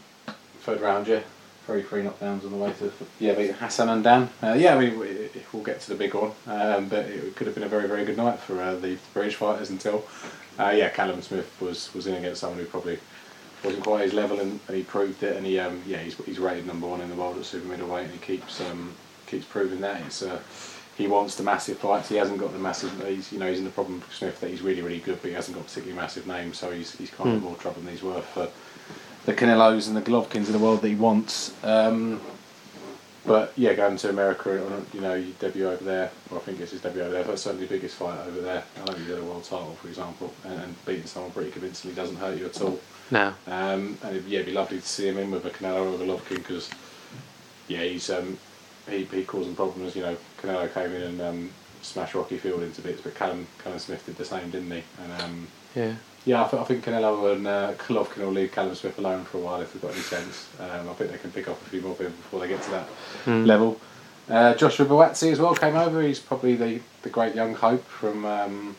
Third 0.62 0.82
round, 0.82 1.08
yeah. 1.08 1.22
Three 1.66 1.82
free 1.82 2.02
knockdowns 2.02 2.46
on 2.46 2.52
the 2.52 2.58
way 2.58 2.72
to 2.80 2.92
yeah, 3.20 3.34
beat 3.34 3.52
Hassan 3.52 4.02
N'Dam. 4.02 4.30
Uh, 4.42 4.54
yeah, 4.54 4.76
I 4.76 4.80
mean 4.80 4.98
we, 5.00 5.30
we'll 5.52 5.64
get 5.64 5.82
to 5.82 5.90
the 5.90 5.96
big 5.96 6.14
one, 6.14 6.32
um, 6.48 6.88
but 6.88 7.06
it 7.08 7.36
could 7.36 7.46
have 7.46 7.54
been 7.56 7.64
a 7.66 7.70
very 7.70 7.88
very 7.90 8.06
good 8.06 8.16
night 8.18 8.40
for 8.40 8.62
uh, 8.62 8.76
the 8.76 8.98
British 9.14 9.36
fighters 9.36 9.70
until 9.70 10.06
uh, 10.60 10.70
yeah, 10.70 10.90
Callum 10.90 11.22
Smith 11.22 11.54
was 11.60 11.94
was 11.94 12.08
in 12.08 12.16
against 12.16 12.40
someone 12.42 12.60
who 12.60 12.66
probably 12.66 12.98
wasn't 13.66 13.84
quite 13.84 14.04
his 14.04 14.14
level, 14.14 14.40
and, 14.40 14.62
and 14.68 14.78
he 14.78 14.84
proved 14.84 15.22
it. 15.24 15.36
And 15.36 15.46
he 15.46 15.60
um, 15.60 15.82
yeah, 15.86 15.98
he's, 15.98 16.16
he's 16.26 16.40
rated 16.40 16.66
number 16.68 16.88
one 16.88 17.02
in 17.02 17.10
the 17.10 17.16
world 17.16 17.38
at 17.38 17.44
super 17.44 17.68
middleweight, 17.68 18.06
and 18.06 18.14
he 18.14 18.20
keeps 18.20 18.62
um, 18.62 18.94
keeps 19.28 19.46
proving 19.46 19.82
that. 19.82 20.02
It's 20.06 20.22
uh, 20.22 20.40
he 20.98 21.08
wants 21.08 21.36
the 21.36 21.44
massive 21.44 21.78
fights. 21.78 22.10
He 22.10 22.16
hasn't 22.16 22.40
got 22.40 22.52
the 22.54 22.60
massive. 22.60 22.92
He's 23.08 23.32
you 23.32 23.40
know 23.40 23.50
he's 23.50 23.60
in 23.60 23.66
the 23.66 23.72
problem 23.72 24.00
with 24.00 24.14
Smith 24.14 24.40
that 24.42 24.50
he's 24.50 24.62
really 24.62 24.82
really 24.82 25.00
good, 25.00 25.22
but 25.22 25.30
he 25.30 25.36
hasn't 25.36 25.56
got 25.56 25.62
a 25.62 25.68
particularly 25.68 26.00
massive 26.02 26.26
name, 26.28 26.54
so 26.54 26.72
he's 26.72 26.96
he's 26.96 27.12
kind 27.12 27.30
of 27.32 27.38
Hmm. 27.40 27.46
more 27.46 27.56
trouble 27.56 27.82
than 27.82 27.92
he's 27.92 28.04
worth 28.04 28.26
for 28.26 28.50
the 29.26 29.34
Canelos 29.34 29.88
and 29.88 29.96
the 29.98 30.02
Golovkins 30.02 30.48
of 30.48 30.54
the 30.54 30.60
world 30.60 30.82
that 30.82 30.88
he 30.88 30.96
wants. 30.96 31.54
Um, 31.64 32.22
but 33.26 33.52
yeah, 33.58 33.74
going 33.74 33.98
to 33.98 34.10
America, 34.10 34.58
you 34.94 35.02
know, 35.02 35.16
you 35.16 35.34
debut 35.38 35.68
over 35.68 35.84
there. 35.84 36.10
Well, 36.30 36.40
I 36.40 36.44
think 36.44 36.62
it's 36.62 36.72
his 36.72 36.80
debut 36.80 37.02
over 37.02 37.12
there. 37.12 37.24
That's 37.26 37.42
certainly 37.42 37.66
the 37.66 37.76
biggest 37.76 37.96
fight 37.98 38.18
over 38.26 38.40
there. 38.40 38.64
I 38.76 38.86
don't 38.86 38.96
think 38.96 39.00
he 39.06 39.14
did 39.14 39.20
a 39.22 39.26
world 39.26 39.44
title, 39.44 39.76
for 39.82 39.90
example, 39.90 40.34
and, 40.46 40.54
and 40.62 40.86
beating 40.86 41.06
someone 41.08 41.32
pretty 41.32 41.52
convincingly 41.52 41.94
doesn't 41.94 42.16
hurt 42.16 42.38
you 42.40 42.46
at 42.46 42.62
all. 42.62 42.80
No. 43.12 43.34
Um, 43.48 43.98
and 44.02 44.16
it'd, 44.16 44.28
yeah, 44.30 44.40
it'd 44.40 44.46
be 44.46 44.54
lovely 44.54 44.80
to 44.80 44.88
see 44.88 45.10
him 45.10 45.18
in 45.18 45.30
with 45.30 45.46
a 45.46 45.50
Canelo 45.50 45.92
or 45.92 45.96
a 45.96 46.08
Golovkin 46.08 46.38
because, 46.38 46.70
yeah, 47.68 47.82
he's 47.84 48.10
um, 48.10 48.38
he 48.90 49.04
he 49.06 49.24
causing 49.24 49.56
problems. 49.56 49.96
You 49.96 50.04
know, 50.04 50.18
Canelo 50.42 50.74
came 50.74 50.92
in 50.92 51.02
and 51.02 51.22
um, 51.22 51.50
smashed 51.82 52.16
Rocky 52.16 52.38
Field 52.38 52.64
into 52.64 52.82
bits, 52.82 53.02
but 53.02 53.16
Callum 53.16 53.48
Callum 53.64 53.80
Smith 53.80 54.06
did 54.06 54.18
the 54.18 54.26
same, 54.26 54.50
didn't 54.50 54.72
he? 54.72 54.84
And 55.04 55.22
um, 55.22 55.48
Yeah. 55.76 55.94
yeah, 56.26 56.46
I, 56.46 56.48
th- 56.50 56.62
I 56.62 56.66
think 56.66 56.84
Canelo 56.86 57.34
and 57.36 57.48
uh, 57.48 57.74
Golovkin 57.74 58.18
will 58.18 58.32
leave 58.32 58.52
Callum 58.52 58.76
Smith 58.76 58.98
alone 58.98 59.24
for 59.26 59.38
a 59.38 59.42
while 59.42 59.62
if 59.62 59.74
they've 59.74 59.82
got 59.82 59.92
any 59.92 60.02
sense. 60.02 60.48
Um, 60.60 60.90
I 60.90 60.94
think 60.94 61.12
they 61.12 61.18
can 61.18 61.32
pick 61.32 61.48
off 61.48 61.66
a 61.66 61.70
few 61.70 61.82
more 61.82 61.94
people 61.96 62.12
before 62.14 62.40
they 62.42 62.48
get 62.48 62.62
to 62.64 62.72
that 62.72 62.88
level. 63.28 63.80
Uh, 64.30 64.54
Joshua 64.56 64.86
Buatsi 64.86 65.32
as 65.32 65.40
well 65.40 65.56
came 65.56 65.76
over. 65.78 66.02
He's 66.02 66.20
probably 66.20 66.56
the, 66.56 66.82
the 67.04 67.10
great 67.10 67.34
young 67.34 67.54
hope 67.56 67.86
from 67.86 68.26
um, 68.26 68.76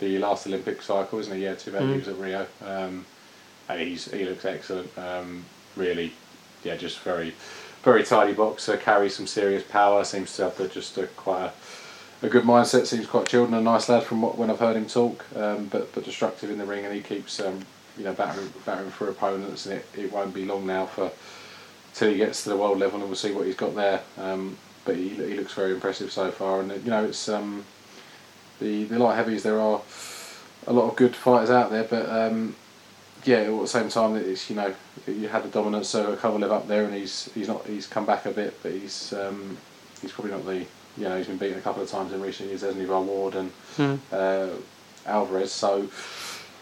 the 0.00 0.18
last 0.18 0.46
Olympic 0.48 0.82
cycle, 0.82 1.20
isn't 1.20 1.32
he? 1.36 1.44
Yeah, 1.44 1.54
too 1.54 1.70
bad 1.70 1.82
he 1.82 1.98
was 1.98 2.08
at 2.08 2.16
Rio. 2.18 2.46
Um, 2.64 3.06
and 3.68 3.80
he's 3.80 4.10
he 4.10 4.24
looks 4.24 4.44
excellent. 4.44 4.90
Um, 4.98 5.44
really, 5.76 6.12
yeah, 6.64 6.74
just 6.76 6.98
very 7.00 7.32
very 7.86 8.02
tidy 8.02 8.32
boxer. 8.32 8.76
Carries 8.76 9.14
some 9.14 9.28
serious 9.28 9.62
power. 9.62 10.02
Seems 10.02 10.34
to 10.36 10.42
have 10.42 10.56
the, 10.56 10.66
just 10.66 10.98
a, 10.98 11.06
quite 11.06 11.52
a, 12.20 12.26
a 12.26 12.28
good 12.28 12.42
mindset. 12.42 12.84
Seems 12.86 13.06
quite 13.06 13.28
chilled 13.28 13.46
and 13.46 13.56
a 13.56 13.60
nice 13.60 13.88
lad 13.88 14.02
from 14.02 14.20
what 14.20 14.36
when 14.36 14.50
I've 14.50 14.58
heard 14.58 14.76
him 14.76 14.86
talk. 14.86 15.24
Um, 15.36 15.68
but 15.68 15.94
but 15.94 16.04
destructive 16.04 16.50
in 16.50 16.58
the 16.58 16.66
ring, 16.66 16.84
and 16.84 16.92
he 16.92 17.00
keeps 17.00 17.38
um, 17.38 17.60
you 17.96 18.02
know 18.02 18.12
battering 18.12 18.52
battering 18.66 18.90
for 18.90 19.08
opponents. 19.08 19.66
And 19.66 19.76
it, 19.76 19.86
it 19.96 20.12
won't 20.12 20.34
be 20.34 20.44
long 20.44 20.66
now 20.66 20.86
for 20.86 21.12
till 21.94 22.10
he 22.10 22.16
gets 22.16 22.42
to 22.42 22.48
the 22.48 22.56
world 22.56 22.78
level, 22.78 22.98
and 22.98 23.08
we'll 23.08 23.14
see 23.16 23.32
what 23.32 23.46
he's 23.46 23.54
got 23.54 23.76
there. 23.76 24.02
Um, 24.18 24.58
but 24.84 24.96
he, 24.96 25.10
he 25.10 25.34
looks 25.34 25.54
very 25.54 25.72
impressive 25.72 26.10
so 26.10 26.32
far, 26.32 26.60
and 26.60 26.72
you 26.84 26.90
know 26.90 27.04
it's 27.04 27.28
um, 27.28 27.64
the 28.58 28.82
the 28.84 28.98
light 28.98 29.14
heavies. 29.14 29.44
There 29.44 29.60
are 29.60 29.80
a 30.66 30.72
lot 30.72 30.90
of 30.90 30.96
good 30.96 31.14
fighters 31.14 31.50
out 31.50 31.70
there, 31.70 31.84
but 31.84 32.10
um, 32.10 32.56
yeah, 33.26 33.38
at 33.38 33.60
the 33.60 33.66
same 33.66 33.88
time, 33.88 34.16
it's 34.16 34.48
you 34.48 34.56
know 34.56 34.74
you 35.06 35.28
had 35.28 35.42
the 35.42 35.48
dominance, 35.48 35.88
so 35.88 36.16
Kovalev 36.16 36.50
up 36.50 36.68
there, 36.68 36.84
and 36.84 36.94
he's 36.94 37.30
he's 37.34 37.48
not 37.48 37.66
he's 37.66 37.86
come 37.86 38.06
back 38.06 38.24
a 38.26 38.30
bit, 38.30 38.56
but 38.62 38.72
he's 38.72 39.12
um, 39.12 39.58
he's 40.00 40.12
probably 40.12 40.30
not 40.30 40.46
the 40.46 40.58
you 40.96 41.08
know 41.08 41.16
he's 41.18 41.26
been 41.26 41.36
beaten 41.36 41.58
a 41.58 41.62
couple 41.62 41.82
of 41.82 41.90
times 41.90 42.12
in 42.12 42.20
recent 42.20 42.48
years, 42.48 42.62
hasn't 42.62 42.80
he? 42.80 42.86
by 42.86 42.98
Ward 42.98 43.34
and 43.34 44.00
uh, 44.12 44.48
Alvarez. 45.06 45.52
So 45.52 45.88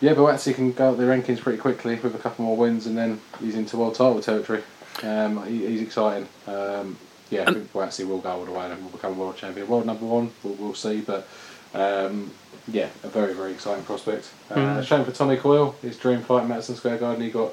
yeah, 0.01 0.15
but 0.15 0.27
actually 0.27 0.55
can 0.55 0.73
go 0.73 0.91
up 0.91 0.97
the 0.97 1.05
rankings 1.05 1.41
pretty 1.41 1.59
quickly 1.59 1.97
with 1.97 2.15
a 2.15 2.19
couple 2.19 2.45
more 2.45 2.57
wins, 2.57 2.87
and 2.87 2.97
then 2.97 3.21
he's 3.41 3.55
into 3.55 3.77
world 3.77 3.95
title 3.95 4.21
territory. 4.21 4.63
Um, 5.03 5.45
he, 5.47 5.67
he's 5.67 5.83
exciting. 5.83 6.29
Um, 6.47 6.97
yeah, 7.31 7.43
I 7.43 7.53
think 7.53 7.73
Buatsi 7.73 8.07
will 8.07 8.21
go 8.21 8.31
all 8.31 8.45
the 8.45 8.53
way 8.53 8.71
and 8.71 8.83
will 8.83 8.91
become 8.91 9.19
world 9.19 9.37
champion. 9.37 9.67
World 9.67 9.87
number 9.87 10.05
one, 10.05 10.31
we'll, 10.43 10.55
we'll 10.55 10.75
see, 10.75 11.01
but 11.01 11.27
um, 11.75 12.31
yeah, 12.69 12.89
a 13.03 13.09
very, 13.09 13.35
very 13.35 13.53
exciting 13.53 13.85
prospect. 13.85 14.33
Uh, 14.51 14.83
Shame 14.83 15.05
for 15.05 15.13
Tommy 15.13 15.37
Coyle, 15.37 15.73
his 15.83 15.99
dream 15.99 16.23
fight 16.23 16.45
in 16.45 16.49
Madison 16.49 16.77
Square 16.77 16.99
Garden, 16.99 17.23
he 17.23 17.31
got 17.31 17.53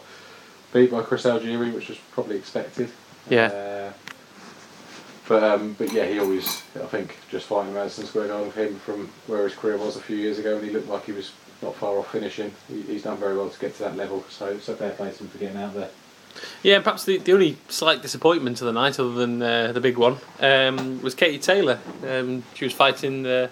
beat 0.73 0.91
by 0.91 1.01
Chris 1.01 1.25
Algieri, 1.25 1.73
which 1.73 1.89
was 1.89 1.97
probably 2.11 2.37
expected. 2.37 2.89
Yeah. 3.29 3.45
Uh, 3.47 3.93
but 5.27 5.43
um, 5.43 5.75
but 5.77 5.91
yeah, 5.93 6.05
he 6.05 6.19
always 6.19 6.63
I 6.75 6.85
think 6.87 7.17
just 7.29 7.45
fighting 7.47 7.73
Madison 7.73 8.05
Square 8.05 8.27
Garden 8.27 8.47
with 8.47 8.55
him 8.55 8.75
from 8.79 9.09
where 9.27 9.43
his 9.43 9.55
career 9.55 9.77
was 9.77 9.95
a 9.95 10.01
few 10.01 10.17
years 10.17 10.39
ago, 10.39 10.57
and 10.57 10.65
he 10.65 10.71
looked 10.71 10.89
like 10.89 11.05
he 11.05 11.11
was 11.11 11.31
not 11.61 11.75
far 11.75 11.97
off 11.97 12.11
finishing. 12.11 12.51
He, 12.67 12.81
he's 12.81 13.03
done 13.03 13.17
very 13.17 13.37
well 13.37 13.49
to 13.49 13.59
get 13.59 13.75
to 13.75 13.83
that 13.83 13.95
level, 13.95 14.25
so 14.29 14.57
so 14.59 14.75
fair 14.75 14.91
play 14.91 15.11
to 15.11 15.17
him 15.17 15.29
for 15.29 15.37
getting 15.37 15.57
out 15.57 15.73
there. 15.73 15.89
Yeah, 16.63 16.79
perhaps 16.79 17.03
the, 17.03 17.17
the 17.17 17.33
only 17.33 17.57
slight 17.67 18.01
disappointment 18.01 18.61
of 18.61 18.67
the 18.67 18.73
night, 18.73 18.99
other 18.99 19.13
than 19.13 19.41
uh, 19.41 19.71
the 19.73 19.81
big 19.81 19.97
one, 19.97 20.17
um, 20.39 21.01
was 21.01 21.13
Katie 21.13 21.39
Taylor. 21.39 21.79
Um, 22.07 22.43
she 22.53 22.65
was 22.65 22.73
fighting 22.73 23.25
uh, 23.25 23.49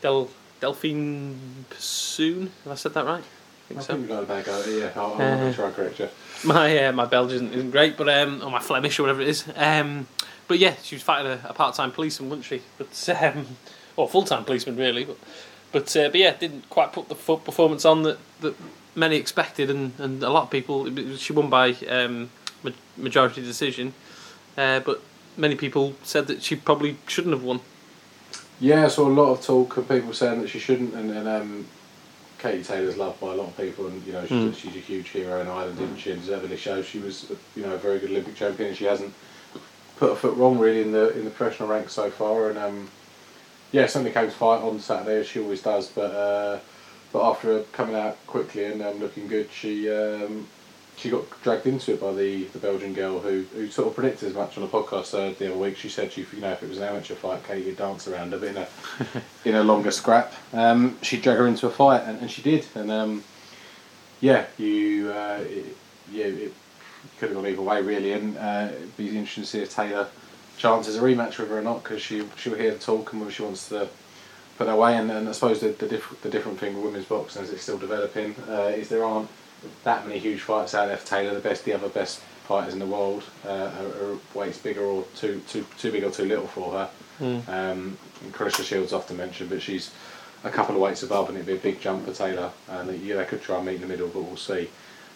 Del 0.00 0.28
Delfine 0.60 1.36
Persoon. 1.70 2.50
Have 2.64 2.72
I 2.72 2.76
said 2.76 2.94
that 2.94 3.04
right? 3.04 3.22
I 3.24 3.68
think 3.68 3.80
I 3.80 3.82
so. 3.82 3.94
think 3.94 4.08
got 4.08 4.22
a 4.22 4.26
bag 4.26 4.48
out. 4.48 4.66
Yeah, 4.66 4.90
I'll, 4.96 5.14
I'll 5.14 5.20
Uh, 5.22 5.44
make 5.44 5.54
sure 5.56 5.70
correct 5.70 5.98
you. 6.00 6.08
My 6.44 6.86
uh, 6.86 6.92
my 6.92 7.04
Belgian 7.04 7.52
isn't 7.52 7.70
great, 7.70 7.96
but 7.96 8.08
um, 8.08 8.42
or 8.42 8.50
my 8.50 8.60
Flemish 8.60 8.98
or 8.98 9.02
whatever 9.04 9.20
it 9.20 9.28
is. 9.28 9.44
Um, 9.56 10.06
but 10.46 10.58
yeah, 10.58 10.74
she 10.82 10.94
was 10.96 11.02
fighting 11.02 11.30
a, 11.30 11.40
a 11.48 11.52
part 11.52 11.74
time 11.74 11.90
policeman, 11.92 12.30
wasn't 12.30 12.46
she? 12.46 12.62
But 12.78 13.08
um, 13.22 13.46
or 13.96 14.08
full 14.08 14.22
time 14.24 14.44
policeman 14.44 14.76
really. 14.76 15.04
But 15.04 15.16
but 15.72 15.96
uh, 15.96 16.08
but 16.08 16.16
yeah, 16.16 16.34
didn't 16.36 16.68
quite 16.70 16.92
put 16.92 17.08
the 17.08 17.14
performance 17.14 17.84
on 17.84 18.02
that, 18.04 18.18
that 18.40 18.54
many 18.94 19.16
expected, 19.16 19.68
and, 19.68 19.92
and 19.98 20.22
a 20.22 20.30
lot 20.30 20.44
of 20.44 20.50
people. 20.50 20.88
She 21.16 21.32
won 21.32 21.50
by 21.50 21.72
um, 21.90 22.30
majority 22.96 23.42
decision, 23.42 23.92
uh, 24.56 24.80
but 24.80 25.02
many 25.36 25.54
people 25.56 25.94
said 26.02 26.26
that 26.28 26.42
she 26.42 26.56
probably 26.56 26.96
shouldn't 27.06 27.34
have 27.34 27.42
won. 27.44 27.60
Yeah, 28.60 28.84
I 28.86 28.88
saw 28.88 29.06
a 29.06 29.10
lot 29.10 29.30
of 29.32 29.44
talk 29.44 29.76
of 29.76 29.88
people 29.88 30.12
saying 30.12 30.40
that 30.42 30.48
she 30.48 30.58
shouldn't, 30.58 30.94
and, 30.94 31.10
and 31.12 31.28
um, 31.28 31.66
Katie 32.38 32.64
Taylor's 32.64 32.96
loved 32.96 33.20
by 33.20 33.28
a 33.28 33.34
lot 33.34 33.48
of 33.48 33.56
people, 33.56 33.86
and 33.86 34.04
you 34.04 34.12
know 34.12 34.22
she's, 34.22 34.30
Mm. 34.32 34.54
she's 34.56 34.74
a 34.76 34.80
huge 34.80 35.08
hero 35.10 35.40
in 35.40 35.46
Ireland, 35.48 35.80
isn't 35.80 35.98
she? 35.98 36.10
And 36.12 36.20
deservedly 36.20 36.56
shows 36.56 36.84
she 36.86 36.98
was, 36.98 37.30
you 37.54 37.62
know, 37.62 37.74
a 37.74 37.78
very 37.78 37.98
good 38.00 38.10
Olympic 38.10 38.34
champion. 38.34 38.68
and 38.70 38.76
She 38.76 38.84
hasn't 38.84 39.12
put 39.96 40.10
a 40.12 40.16
foot 40.16 40.36
wrong 40.36 40.58
really 40.58 40.82
in 40.82 40.92
the 40.92 41.10
in 41.16 41.24
the 41.24 41.30
professional 41.30 41.68
ranks 41.68 41.92
so 41.92 42.10
far, 42.10 42.48
and 42.50 42.58
um, 42.58 42.90
yeah, 43.70 43.86
certainly 43.86 44.10
came 44.12 44.26
to 44.26 44.30
fight 44.32 44.60
on 44.60 44.80
Saturday 44.80 45.20
as 45.20 45.26
she 45.28 45.38
always 45.40 45.62
does, 45.62 45.88
but 45.88 46.10
uh, 46.12 46.58
but 47.12 47.28
after 47.30 47.60
coming 47.72 47.94
out 47.94 48.16
quickly 48.26 48.64
and 48.64 48.82
um, 48.82 48.98
looking 48.98 49.28
good, 49.28 49.48
she. 49.52 49.88
Um, 49.90 50.48
she 50.98 51.10
got 51.10 51.24
dragged 51.42 51.66
into 51.66 51.94
it 51.94 52.00
by 52.00 52.12
the, 52.12 52.44
the 52.44 52.58
Belgian 52.58 52.92
girl 52.92 53.20
who, 53.20 53.44
who 53.54 53.68
sort 53.70 53.88
of 53.88 53.94
predicted 53.94 54.28
as 54.28 54.34
much 54.34 54.58
on 54.58 54.64
a 54.64 54.66
podcast 54.66 55.14
uh, 55.14 55.32
the 55.38 55.46
other 55.46 55.56
week. 55.56 55.76
She 55.76 55.88
said 55.88 56.12
she 56.12 56.26
you 56.32 56.40
know 56.40 56.50
if 56.50 56.62
it 56.62 56.68
was 56.68 56.78
an 56.78 56.84
amateur 56.84 57.14
fight, 57.14 57.46
Katie 57.46 57.66
would 57.66 57.76
dance 57.76 58.08
around 58.08 58.32
her, 58.32 58.38
but 58.38 58.48
in 58.48 58.56
a 58.56 58.68
in 59.44 59.54
a 59.54 59.62
longer 59.62 59.92
scrap, 59.92 60.32
um, 60.52 60.98
she'd 61.02 61.22
drag 61.22 61.38
her 61.38 61.46
into 61.46 61.66
a 61.66 61.70
fight, 61.70 62.02
and, 62.04 62.20
and 62.20 62.30
she 62.30 62.42
did. 62.42 62.66
And 62.74 62.90
um, 62.90 63.24
yeah, 64.20 64.46
you 64.58 65.12
uh, 65.12 65.38
it, 65.42 65.76
yeah 66.10 66.24
it 66.24 66.54
could 67.18 67.28
have 67.30 67.36
gone 67.36 67.46
either 67.46 67.62
way 67.62 67.80
really, 67.80 68.12
and 68.12 68.36
uh, 68.36 68.68
it'd 68.72 68.96
be 68.96 69.08
interesting 69.08 69.44
to 69.44 69.48
see 69.48 69.60
if 69.60 69.74
Taylor 69.74 70.08
chances 70.56 70.96
a 70.96 71.00
rematch 71.00 71.38
with 71.38 71.48
her 71.48 71.58
or 71.58 71.62
not 71.62 71.84
because 71.84 72.02
she 72.02 72.24
she'll 72.36 72.56
hear 72.56 72.72
the 72.72 72.78
talk 72.78 73.12
and 73.12 73.20
whether 73.20 73.32
she 73.32 73.44
wants 73.44 73.68
to 73.68 73.88
put 74.56 74.66
that 74.66 74.76
way. 74.76 74.96
And, 74.96 75.12
and 75.12 75.28
I 75.28 75.32
suppose 75.32 75.60
the 75.60 75.68
the, 75.68 75.86
diff- 75.86 76.20
the 76.22 76.30
different 76.30 76.58
thing 76.58 76.74
with 76.74 76.84
women's 76.84 77.06
boxing 77.06 77.42
as 77.42 77.50
it's 77.50 77.62
still 77.62 77.78
developing 77.78 78.34
uh, 78.48 78.72
is 78.74 78.88
there 78.88 79.04
aren't 79.04 79.28
that 79.84 80.06
many 80.06 80.18
huge 80.18 80.40
fights 80.40 80.74
out 80.74 80.86
there 80.86 80.96
for 80.96 81.06
Taylor. 81.06 81.34
The 81.34 81.40
best, 81.40 81.64
the 81.64 81.72
other 81.72 81.88
best 81.88 82.20
fighters 82.46 82.72
in 82.72 82.78
the 82.78 82.86
world 82.86 83.24
uh, 83.44 83.70
are, 83.78 84.12
are 84.12 84.18
weights 84.34 84.58
bigger 84.58 84.82
or 84.82 85.04
too 85.14 85.42
too 85.48 85.66
too 85.78 85.92
big 85.92 86.04
or 86.04 86.10
too 86.10 86.24
little 86.24 86.46
for 86.46 86.72
her. 86.72 86.90
Um, 87.48 87.98
and 88.22 88.32
Claressa 88.32 88.64
Shields 88.64 88.92
often 88.92 89.16
mentioned, 89.16 89.50
but 89.50 89.60
she's 89.60 89.90
a 90.44 90.50
couple 90.50 90.74
of 90.74 90.80
weights 90.80 91.02
above, 91.02 91.28
and 91.28 91.36
it'd 91.36 91.46
be 91.46 91.54
a 91.54 91.56
big 91.56 91.80
jump 91.80 92.06
for 92.06 92.12
Taylor. 92.12 92.50
And 92.68 92.98
yeah, 93.00 93.16
they 93.16 93.24
could 93.24 93.42
try 93.42 93.56
and 93.56 93.66
meet 93.66 93.76
in 93.76 93.80
the 93.82 93.86
middle, 93.88 94.08
but 94.08 94.22
we'll 94.22 94.36
see. 94.36 94.70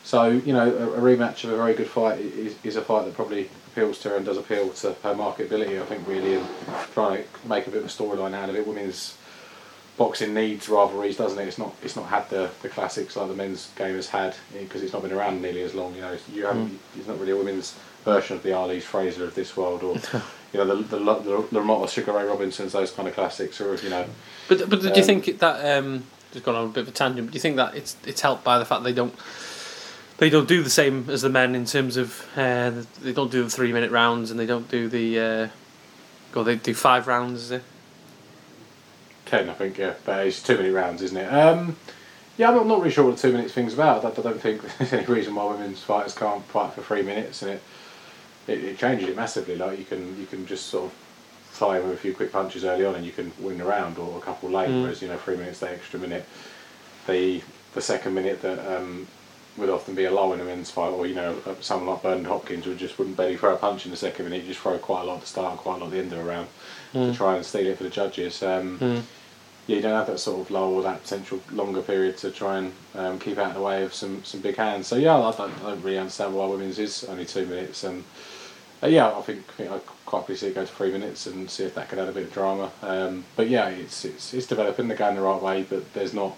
So 0.04 0.28
you 0.28 0.52
know, 0.52 0.68
a, 0.68 0.92
a 0.94 1.00
rematch 1.00 1.44
of 1.44 1.50
a 1.50 1.56
very 1.56 1.74
good 1.74 1.88
fight 1.88 2.18
is, 2.20 2.56
is 2.64 2.76
a 2.76 2.82
fight 2.82 3.04
that 3.04 3.14
probably 3.14 3.48
appeals 3.68 3.98
to 4.00 4.10
her 4.10 4.16
and 4.16 4.26
does 4.26 4.36
appeal 4.36 4.70
to 4.70 4.92
her 4.94 5.14
marketability. 5.14 5.80
I 5.80 5.86
think 5.86 6.06
really, 6.06 6.34
and 6.34 6.46
trying 6.92 7.22
to 7.22 7.48
make 7.48 7.66
a 7.66 7.70
bit 7.70 7.84
of 7.84 7.86
a 7.86 7.88
storyline 7.88 8.34
out 8.34 8.48
of 8.48 8.56
it. 8.56 8.66
Women's 8.66 9.16
boxing 10.02 10.34
needs 10.34 10.68
rivalries, 10.68 11.16
doesn't 11.16 11.38
it? 11.38 11.46
It's 11.46 11.58
not 11.58 11.74
it's 11.82 11.94
not 11.96 12.06
had 12.06 12.28
the, 12.28 12.50
the 12.62 12.68
classics 12.68 13.16
like 13.16 13.28
the 13.28 13.34
men's 13.34 13.70
game 13.76 13.94
has 13.94 14.08
had 14.08 14.34
because 14.58 14.82
it's 14.82 14.92
not 14.92 15.02
been 15.02 15.12
around 15.12 15.40
nearly 15.40 15.62
as 15.62 15.74
long. 15.74 15.94
You 15.94 16.00
know, 16.00 16.16
you 16.34 16.46
haven't. 16.46 16.78
It's 16.98 17.06
not 17.06 17.18
really 17.20 17.32
a 17.32 17.36
women's 17.36 17.76
version 18.04 18.36
of 18.36 18.42
the 18.42 18.52
Ali's 18.52 18.84
Fraser 18.84 19.24
of 19.24 19.34
this 19.34 19.56
world, 19.56 19.82
or 19.84 19.94
you 20.52 20.58
know, 20.58 20.66
the 20.66 20.82
the 20.82 20.98
the, 20.98 21.36
the 21.52 21.60
Lamotta 21.60 21.88
Sugar 21.88 22.12
Ray 22.12 22.24
Robinsons, 22.24 22.72
those 22.72 22.90
kind 22.90 23.06
of 23.08 23.14
classics, 23.14 23.60
or 23.60 23.74
you 23.76 23.90
know. 23.90 24.06
But 24.48 24.68
but 24.68 24.80
do 24.80 24.88
you 24.88 24.94
Um, 24.94 25.02
think 25.02 25.38
that 25.38 25.78
um, 25.78 26.04
just 26.32 26.44
gone 26.44 26.56
on 26.56 26.64
a 26.66 26.68
bit 26.68 26.82
of 26.82 26.88
a 26.88 26.92
tangent? 26.92 27.26
But 27.28 27.32
do 27.32 27.36
you 27.36 27.40
think 27.40 27.56
that 27.56 27.74
it's 27.76 27.96
it's 28.04 28.22
helped 28.22 28.42
by 28.42 28.58
the 28.58 28.64
fact 28.64 28.82
they 28.82 28.92
don't 28.92 29.14
they 30.18 30.30
don't 30.30 30.48
do 30.48 30.62
the 30.62 30.70
same 30.70 31.08
as 31.10 31.22
the 31.22 31.28
men 31.28 31.54
in 31.54 31.64
terms 31.64 31.96
of 31.96 32.26
uh, 32.36 32.72
they 33.00 33.12
don't 33.12 33.30
do 33.30 33.44
the 33.44 33.50
three 33.50 33.72
minute 33.72 33.90
rounds 33.92 34.30
and 34.30 34.40
they 34.40 34.46
don't 34.46 34.68
do 34.68 34.88
the 34.88 35.18
uh, 35.20 35.48
or 36.34 36.44
they 36.44 36.56
do 36.56 36.74
five 36.74 37.06
rounds. 37.06 37.42
Is 37.42 37.50
it? 37.52 37.62
Ten, 39.32 39.48
I 39.48 39.54
think, 39.54 39.78
yeah, 39.78 39.94
but 40.04 40.26
it's 40.26 40.42
too 40.42 40.58
many 40.58 40.68
rounds, 40.68 41.00
isn't 41.00 41.16
it? 41.16 41.32
Um, 41.32 41.74
yeah, 42.36 42.50
I'm 42.50 42.54
not, 42.54 42.66
not 42.66 42.78
really 42.80 42.90
sure 42.90 43.06
what 43.06 43.16
the 43.16 43.22
two 43.22 43.32
minutes 43.32 43.54
thing's 43.54 43.72
about. 43.72 44.04
I, 44.04 44.08
I 44.08 44.22
don't 44.22 44.38
think 44.38 44.60
there's 44.78 44.92
any 44.92 45.06
reason 45.06 45.34
why 45.34 45.46
women's 45.46 45.82
fighters 45.82 46.14
can't 46.14 46.44
fight 46.44 46.74
for 46.74 46.82
three 46.82 47.00
minutes, 47.00 47.40
and 47.40 47.52
it, 47.52 47.62
it 48.46 48.62
it 48.62 48.78
changes 48.78 49.08
it 49.08 49.16
massively. 49.16 49.56
Like 49.56 49.78
you 49.78 49.86
can 49.86 50.20
you 50.20 50.26
can 50.26 50.44
just 50.46 50.66
sort 50.66 50.84
of 50.84 50.92
fly 51.48 51.80
with 51.80 51.92
a 51.92 51.96
few 51.96 52.12
quick 52.14 52.30
punches 52.30 52.62
early 52.62 52.84
on, 52.84 52.94
and 52.94 53.06
you 53.06 53.12
can 53.12 53.32
win 53.40 53.56
the 53.56 53.64
round, 53.64 53.96
or 53.96 54.18
a 54.18 54.20
couple 54.20 54.50
late. 54.50 54.68
Mm. 54.68 54.82
Whereas 54.82 55.00
you 55.00 55.08
know, 55.08 55.16
three 55.16 55.38
minutes, 55.38 55.60
the 55.60 55.70
extra 55.70 55.98
minute, 55.98 56.26
the 57.06 57.40
the 57.72 57.80
second 57.80 58.12
minute 58.12 58.42
that 58.42 58.58
um, 58.76 59.06
would 59.56 59.70
often 59.70 59.94
be 59.94 60.04
a 60.04 60.10
low 60.10 60.34
in 60.34 60.40
a 60.40 60.44
men's 60.44 60.70
fight, 60.70 60.90
or 60.90 61.06
you 61.06 61.14
know, 61.14 61.38
uh, 61.46 61.54
someone 61.62 61.88
like 61.88 62.02
Bernard 62.02 62.26
Hopkins 62.26 62.66
would 62.66 62.76
just 62.76 62.98
wouldn't 62.98 63.16
barely 63.16 63.38
throw 63.38 63.54
a 63.54 63.56
punch 63.56 63.86
in 63.86 63.90
the 63.92 63.96
second 63.96 64.26
minute, 64.26 64.42
he'd 64.42 64.48
just 64.48 64.60
throw 64.60 64.76
quite 64.76 65.00
a 65.00 65.04
lot 65.04 65.14
at 65.14 65.20
the 65.22 65.26
start, 65.26 65.52
and 65.52 65.58
quite 65.58 65.76
a 65.76 65.78
lot 65.78 65.86
at 65.86 65.92
the 65.92 65.98
end 66.00 66.12
of 66.12 66.18
a 66.18 66.22
round 66.24 66.48
to 66.92 67.14
try 67.14 67.36
and 67.36 67.46
steal 67.46 67.66
it 67.68 67.78
for 67.78 67.84
the 67.84 67.88
judges. 67.88 68.42
Um, 68.42 68.78
Mm. 68.78 69.02
Yeah, 69.66 69.76
you 69.76 69.82
don't 69.82 69.94
have 69.94 70.08
that 70.08 70.18
sort 70.18 70.40
of 70.40 70.50
lull 70.50 70.74
or 70.74 70.82
that 70.82 71.02
potential 71.02 71.40
longer 71.52 71.82
period 71.82 72.16
to 72.18 72.30
try 72.30 72.58
and 72.58 72.72
um, 72.94 73.18
keep 73.18 73.38
out 73.38 73.48
of 73.48 73.54
the 73.54 73.62
way 73.62 73.84
of 73.84 73.94
some, 73.94 74.24
some 74.24 74.40
big 74.40 74.56
hands. 74.56 74.86
So 74.86 74.96
yeah, 74.96 75.16
I 75.16 75.32
don't, 75.32 75.52
I 75.62 75.70
don't 75.70 75.82
really 75.82 75.98
understand 75.98 76.34
why 76.34 76.46
women's 76.46 76.78
is 76.78 77.04
only 77.04 77.24
two 77.24 77.46
minutes, 77.46 77.84
and 77.84 78.04
uh, 78.82 78.88
yeah, 78.88 79.16
I 79.16 79.20
think, 79.22 79.44
I 79.48 79.52
think 79.52 79.70
I'd 79.70 79.86
quite 80.06 80.20
happily 80.20 80.36
see 80.36 80.48
it 80.48 80.54
go 80.54 80.64
to 80.64 80.72
three 80.72 80.90
minutes 80.90 81.26
and 81.26 81.48
see 81.48 81.64
if 81.64 81.74
that 81.76 81.88
could 81.88 82.00
add 82.00 82.08
a 82.08 82.12
bit 82.12 82.24
of 82.24 82.32
drama. 82.32 82.70
Um, 82.82 83.24
but 83.36 83.48
yeah, 83.48 83.68
it's, 83.68 84.04
it's 84.04 84.34
it's 84.34 84.46
developing, 84.46 84.88
they're 84.88 84.96
going 84.96 85.14
the 85.14 85.22
right 85.22 85.40
way, 85.40 85.62
but 85.62 85.92
there's 85.94 86.12
not 86.12 86.36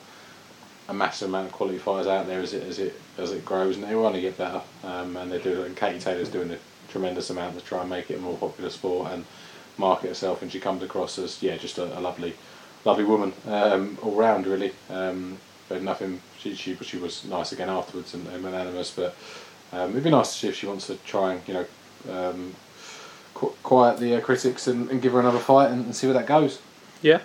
a 0.89 0.93
massive 0.93 1.31
amount 1.31 1.51
of 1.51 1.55
qualifiers 1.55 2.07
out 2.07 2.27
there 2.27 2.41
as 2.41 2.53
it 2.53 2.63
as 2.65 2.79
it 2.79 3.01
as 3.17 3.33
it 3.33 3.45
grows, 3.45 3.77
and 3.77 3.85
they 3.85 3.95
want 3.95 4.15
to 4.15 4.21
get 4.21 4.37
better. 4.37 4.61
Um, 4.83 5.17
and 5.17 5.33
they 5.33 5.41
do, 5.41 5.63
and 5.63 5.75
Katie 5.75 5.99
Taylor's 5.99 6.29
doing 6.29 6.51
a 6.51 6.59
tremendous 6.89 7.31
amount 7.31 7.59
to 7.59 7.65
try 7.65 7.81
and 7.81 7.89
make 7.89 8.11
it 8.11 8.19
a 8.19 8.21
more 8.21 8.37
popular 8.37 8.69
sport 8.69 9.13
and 9.13 9.25
market 9.79 10.09
herself, 10.09 10.43
and 10.43 10.53
she 10.53 10.61
comes 10.61 10.83
across 10.83 11.19
as 11.19 11.43
yeah, 11.43 11.57
just 11.57 11.79
a, 11.79 11.99
a 11.99 12.01
lovely, 12.01 12.35
lovely 12.85 13.05
woman 13.05 13.33
um, 13.47 13.99
all 14.03 14.15
round 14.15 14.47
really. 14.47 14.73
Um, 14.91 15.39
but 15.69 15.83
nothing. 15.83 16.21
She 16.39 16.55
she 16.55 16.77
she 16.77 16.99
was 16.99 17.25
nice 17.25 17.53
again 17.53 17.71
afterwards 17.71 18.15
and, 18.15 18.27
and. 18.29 18.43
But 18.97 19.17
um, 19.73 19.91
it'd 19.91 20.05
be 20.05 20.11
nice 20.11 20.33
to 20.33 20.39
see 20.39 20.49
if 20.49 20.57
she 20.57 20.67
wants 20.67 20.87
to 20.89 20.97
try 20.97 21.33
and 21.35 21.49
you 21.49 21.55
know 21.55 21.67
um, 22.11 22.55
qu- 23.35 23.55
quiet 23.63 23.99
the 23.99 24.17
uh, 24.17 24.21
critics 24.21 24.67
and, 24.67 24.91
and 24.91 25.01
give 25.01 25.13
her 25.13 25.21
another 25.21 25.39
fight 25.39 25.71
and, 25.71 25.87
and 25.87 25.97
see 25.97 26.07
where 26.07 26.15
that 26.15 26.27
goes. 26.27 26.61
Yeah. 27.03 27.21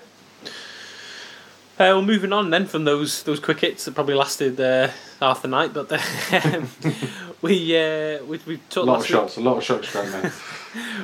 Uh, 1.78 1.96
well, 1.96 2.02
moving 2.02 2.34
on 2.34 2.50
then 2.50 2.66
from 2.66 2.84
those 2.84 3.24
those 3.24 3.40
quick 3.40 3.60
hits 3.62 3.86
that 3.86 3.96
probably 3.96 4.16
lasted 4.16 4.60
uh, 4.60 4.90
half 5.20 5.42
the 5.42 5.48
night, 5.48 5.74
but 5.74 5.92
um, 6.34 6.70
we 7.42 7.78
uh, 7.78 8.24
we 8.26 8.40
we 8.46 8.58
talked. 8.58 8.72
A 8.72 8.74
talked 8.74 8.88
lot 8.88 9.00
of 9.00 9.06
shots, 9.06 9.38
a 9.38 9.42
lot 9.42 9.58
of 9.58 9.64
shots 9.64 9.88
straight 9.88 10.10
man. 10.12 10.32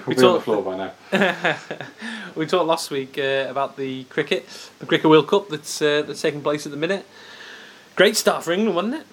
We 0.05 0.15
We'll 0.15 0.17
be 0.17 0.23
on 0.23 0.33
the 0.33 0.41
floor 0.41 0.63
by 0.63 0.77
now. 0.77 1.57
we 2.35 2.45
talked 2.45 2.67
last 2.67 2.91
week 2.91 3.17
uh, 3.17 3.47
about 3.49 3.77
the 3.77 4.03
cricket, 4.05 4.45
the 4.79 4.85
cricket 4.85 5.09
World 5.09 5.27
Cup 5.27 5.49
that's 5.49 5.81
uh, 5.81 6.03
that's 6.05 6.21
taking 6.21 6.41
place 6.41 6.65
at 6.65 6.71
the 6.71 6.77
minute. 6.77 7.05
Great 7.95 8.17
start 8.17 8.43
for 8.43 8.51
England, 8.51 8.75
wasn't 8.75 8.95
it? 8.95 9.07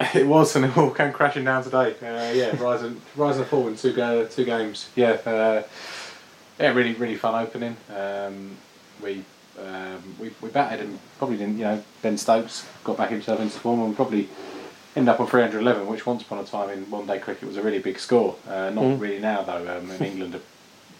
It 0.14 0.26
was, 0.26 0.56
and 0.56 0.64
it 0.64 0.76
all 0.78 0.90
came 0.90 1.12
crashing 1.12 1.44
down 1.44 1.62
today. 1.62 1.94
Uh, 2.00 2.32
yeah, 2.32 2.56
rise 2.62 2.80
and 2.80 3.00
rise 3.16 3.36
and 3.36 3.46
fall 3.46 3.68
in 3.68 3.76
two 3.76 3.92
go, 3.92 4.24
two 4.24 4.46
games. 4.46 4.88
Yeah, 4.96 5.18
uh, 5.26 5.62
yeah, 6.58 6.72
really 6.72 6.94
really 6.94 7.16
fun 7.16 7.34
opening. 7.34 7.76
Um, 7.94 8.56
we, 9.02 9.24
um, 9.58 10.02
we 10.18 10.30
we 10.40 10.48
batted 10.48 10.80
and 10.86 10.98
probably 11.18 11.36
didn't. 11.36 11.58
You 11.58 11.64
know, 11.64 11.84
Ben 12.00 12.16
Stokes 12.16 12.66
got 12.82 12.96
back 12.96 13.10
himself 13.10 13.40
into 13.40 13.58
form, 13.58 13.82
and 13.82 13.94
probably 13.94 14.30
ended 14.96 15.08
up 15.08 15.20
on 15.20 15.26
311, 15.26 15.86
which 15.86 16.04
once 16.06 16.22
upon 16.22 16.38
a 16.38 16.44
time 16.44 16.70
in 16.70 16.90
one 16.90 17.06
day 17.06 17.18
cricket 17.18 17.46
was 17.46 17.56
a 17.56 17.62
really 17.62 17.78
big 17.78 17.98
score. 17.98 18.36
Uh, 18.48 18.70
not 18.70 18.84
Mm. 18.84 19.00
really 19.00 19.18
now 19.18 19.42
though. 19.42 19.76
Um, 19.78 19.90
in 19.90 20.04
England, 20.04 20.40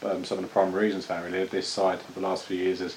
um, 0.04 0.24
some 0.24 0.38
of 0.38 0.44
the 0.44 0.50
primary 0.50 0.86
reasons 0.86 1.06
for 1.06 1.14
that 1.14 1.24
really 1.24 1.42
of 1.42 1.50
this 1.50 1.66
side 1.68 1.98
of 2.08 2.14
the 2.14 2.20
last 2.20 2.44
few 2.44 2.56
years 2.56 2.78
has 2.80 2.96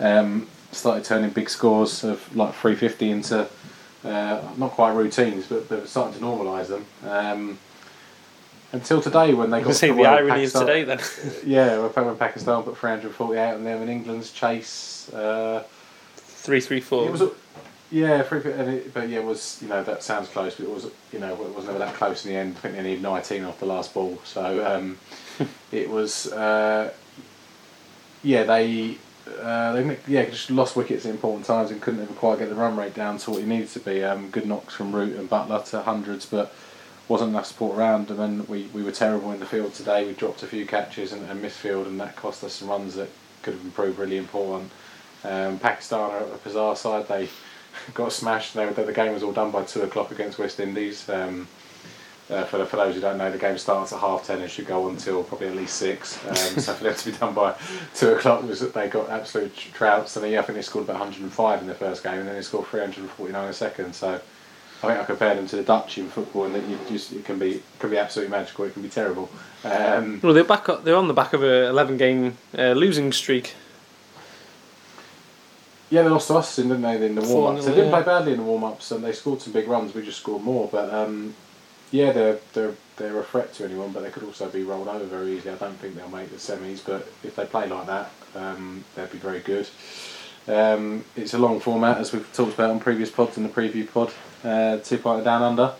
um, 0.00 0.46
started 0.72 1.04
turning 1.04 1.30
big 1.30 1.48
scores 1.48 2.04
of 2.04 2.34
like 2.36 2.52
350 2.54 3.10
into 3.10 3.48
uh, 4.04 4.40
not 4.56 4.72
quite 4.72 4.92
routines, 4.92 5.46
but, 5.46 5.68
but 5.68 5.88
starting 5.88 6.18
to 6.18 6.24
normalise 6.24 6.68
them. 6.68 6.84
Um, 7.08 7.58
until 8.72 9.00
today, 9.00 9.32
when 9.32 9.50
they 9.50 9.62
got 9.62 9.74
see 9.74 9.90
the 9.90 10.04
irony 10.04 10.42
is 10.42 10.52
Pakistan- 10.52 10.66
today 10.66 10.84
then. 10.84 11.00
Yeah, 11.46 11.78
when 11.86 12.06
when 12.06 12.16
Pakistan 12.16 12.62
put 12.64 12.76
348 12.76 13.54
on 13.54 13.64
them, 13.64 13.80
and 13.82 13.90
England's 13.90 14.30
chase. 14.32 15.10
Uh, 15.12 15.62
Three 16.16 16.60
three 16.60 16.80
four. 16.80 17.06
it 17.06 17.10
was, 17.12 17.20
a- 17.22 17.30
yeah, 17.90 18.20
it, 18.20 18.94
but 18.94 19.08
yeah, 19.08 19.18
it 19.18 19.24
was 19.24 19.58
you 19.62 19.68
know 19.68 19.82
that 19.82 20.02
sounds 20.02 20.28
close, 20.28 20.56
but 20.56 20.66
it 20.66 20.70
was 20.70 20.90
you 21.12 21.18
know 21.18 21.32
it 21.32 21.54
was 21.54 21.66
never 21.66 21.78
that 21.78 21.94
close 21.94 22.24
in 22.24 22.32
the 22.32 22.38
end. 22.38 22.56
I 22.56 22.60
think 22.60 22.76
they 22.76 22.82
needed 22.82 23.02
19 23.02 23.44
off 23.44 23.60
the 23.60 23.66
last 23.66 23.94
ball, 23.94 24.18
so 24.24 24.64
um, 24.66 24.98
it 25.72 25.88
was. 25.88 26.32
Uh, 26.32 26.92
yeah, 28.22 28.42
they. 28.44 28.98
Uh, 29.42 29.72
they 29.72 29.98
yeah 30.06 30.24
just 30.24 30.50
lost 30.50 30.74
wickets 30.74 31.04
at 31.04 31.10
important 31.10 31.44
times 31.44 31.70
and 31.70 31.82
couldn't 31.82 32.00
ever 32.00 32.14
quite 32.14 32.38
get 32.38 32.48
the 32.48 32.54
run 32.54 32.74
rate 32.78 32.94
down 32.94 33.18
to 33.18 33.30
what 33.30 33.42
it 33.42 33.46
needed 33.46 33.68
to 33.68 33.80
be. 33.80 34.02
Um, 34.02 34.30
good 34.30 34.46
knocks 34.46 34.74
from 34.74 34.94
Root 34.94 35.16
and 35.16 35.28
Buttler 35.28 35.62
to 35.70 35.82
hundreds, 35.82 36.24
but 36.24 36.54
wasn't 37.08 37.30
enough 37.30 37.44
support 37.46 37.76
around. 37.76 38.10
And 38.10 38.18
then 38.18 38.46
we, 38.46 38.64
we 38.72 38.82
were 38.82 38.90
terrible 38.90 39.32
in 39.32 39.40
the 39.40 39.46
field 39.46 39.74
today. 39.74 40.06
We 40.06 40.14
dropped 40.14 40.42
a 40.42 40.46
few 40.46 40.66
catches 40.66 41.12
and, 41.12 41.28
and 41.28 41.42
missed 41.42 41.58
field, 41.58 41.86
and 41.86 42.00
that 42.00 42.16
cost 42.16 42.42
us 42.42 42.54
some 42.54 42.68
runs 42.68 42.94
that 42.94 43.10
could 43.42 43.54
have 43.54 43.64
improved 43.64 43.98
really 43.98 44.16
important. 44.16 44.70
Um, 45.24 45.58
Pakistan 45.58 46.00
are 46.00 46.20
a 46.20 46.38
bizarre 46.38 46.76
side. 46.76 47.06
They 47.08 47.28
got 47.94 48.12
smashed. 48.12 48.54
They, 48.54 48.66
the 48.66 48.92
game 48.92 49.12
was 49.12 49.22
all 49.22 49.32
done 49.32 49.50
by 49.50 49.64
two 49.64 49.82
o'clock 49.82 50.10
against 50.10 50.38
West 50.38 50.60
Indies. 50.60 51.08
Um, 51.08 51.46
uh, 52.30 52.44
for, 52.44 52.62
for 52.66 52.76
those 52.76 52.94
who 52.94 53.00
don't 53.00 53.16
know, 53.16 53.30
the 53.32 53.38
game 53.38 53.56
starts 53.56 53.92
at 53.92 54.00
half 54.00 54.26
ten 54.26 54.40
and 54.42 54.50
should 54.50 54.66
go 54.66 54.88
until 54.88 55.22
probably 55.22 55.48
at 55.48 55.56
least 55.56 55.76
six. 55.76 56.22
Um, 56.26 56.34
so 56.60 56.74
for 56.74 56.84
them 56.84 56.94
to 56.94 57.10
be 57.10 57.16
done 57.16 57.32
by 57.32 57.54
two 57.94 58.12
o'clock 58.12 58.42
was 58.42 58.60
that 58.60 58.74
they 58.74 58.88
got 58.88 59.08
absolute 59.08 59.56
trouts. 59.56 60.16
And 60.16 60.24
then, 60.24 60.32
yeah, 60.32 60.40
I 60.40 60.42
think 60.42 60.56
they 60.56 60.62
scored 60.62 60.84
about 60.84 60.98
105 60.98 61.62
in 61.62 61.66
the 61.66 61.74
first 61.74 62.04
game, 62.04 62.18
and 62.18 62.28
then 62.28 62.34
they 62.34 62.42
scored 62.42 62.66
349 62.66 63.40
in 63.40 63.48
the 63.48 63.54
second. 63.54 63.94
So 63.94 64.20
I 64.82 64.86
think 64.86 65.00
I 65.00 65.04
compared 65.04 65.38
them 65.38 65.46
to 65.46 65.56
the 65.56 65.62
Dutch 65.62 65.96
in 65.96 66.08
football, 66.08 66.44
and 66.44 66.54
that 66.54 66.68
you 66.68 66.78
just 66.88 67.12
it 67.12 67.24
can 67.24 67.38
be 67.38 67.62
can 67.78 67.88
be 67.90 67.96
absolutely 67.96 68.30
magical. 68.30 68.66
It 68.66 68.74
can 68.74 68.82
be 68.82 68.90
terrible. 68.90 69.30
Um, 69.64 70.20
Well, 70.22 70.34
they're 70.34 70.44
back. 70.44 70.66
They're 70.84 70.96
on 70.96 71.08
the 71.08 71.14
back 71.14 71.32
of 71.32 71.42
a 71.42 71.68
eleven 71.68 71.96
game 71.96 72.36
uh, 72.56 72.72
losing 72.72 73.10
streak. 73.12 73.54
Yeah, 75.90 76.02
they 76.02 76.08
lost 76.08 76.28
to 76.28 76.34
us, 76.34 76.56
didn't 76.56 76.82
they, 76.82 77.06
in 77.06 77.14
the 77.14 77.22
warm 77.22 77.56
ups? 77.56 77.64
They 77.64 77.72
didn't 77.72 77.90
yeah. 77.90 78.02
play 78.02 78.02
badly 78.02 78.32
in 78.32 78.38
the 78.38 78.44
warm 78.44 78.64
ups, 78.64 78.90
and 78.90 79.02
they 79.02 79.12
scored 79.12 79.40
some 79.40 79.54
big 79.54 79.68
runs. 79.68 79.94
We 79.94 80.04
just 80.04 80.20
scored 80.20 80.42
more, 80.42 80.68
but 80.70 80.92
um, 80.92 81.34
yeah, 81.90 82.12
they're 82.12 82.38
they're 82.52 82.74
they're 82.96 83.18
a 83.18 83.24
threat 83.24 83.54
to 83.54 83.64
anyone, 83.64 83.92
but 83.92 84.02
they 84.02 84.10
could 84.10 84.24
also 84.24 84.48
be 84.50 84.64
rolled 84.64 84.88
over 84.88 85.04
very 85.04 85.36
easily. 85.36 85.54
I 85.54 85.58
don't 85.58 85.76
think 85.76 85.96
they'll 85.96 86.08
make 86.08 86.30
the 86.30 86.36
semis, 86.36 86.84
but 86.84 87.08
if 87.22 87.36
they 87.36 87.46
play 87.46 87.68
like 87.68 87.86
that, 87.86 88.10
um, 88.34 88.84
they'd 88.94 89.10
be 89.10 89.18
very 89.18 89.40
good. 89.40 89.68
Um, 90.46 91.04
it's 91.14 91.34
a 91.34 91.38
long 91.38 91.60
format, 91.60 91.98
as 91.98 92.12
we've 92.12 92.30
talked 92.32 92.54
about 92.54 92.70
on 92.70 92.80
previous 92.80 93.10
pods 93.10 93.36
and 93.36 93.46
the 93.46 93.50
preview 93.50 93.90
pod. 93.90 94.12
Uh, 94.44 94.78
two 94.78 94.98
pointer 94.98 95.24
down 95.24 95.42
under. 95.42 95.74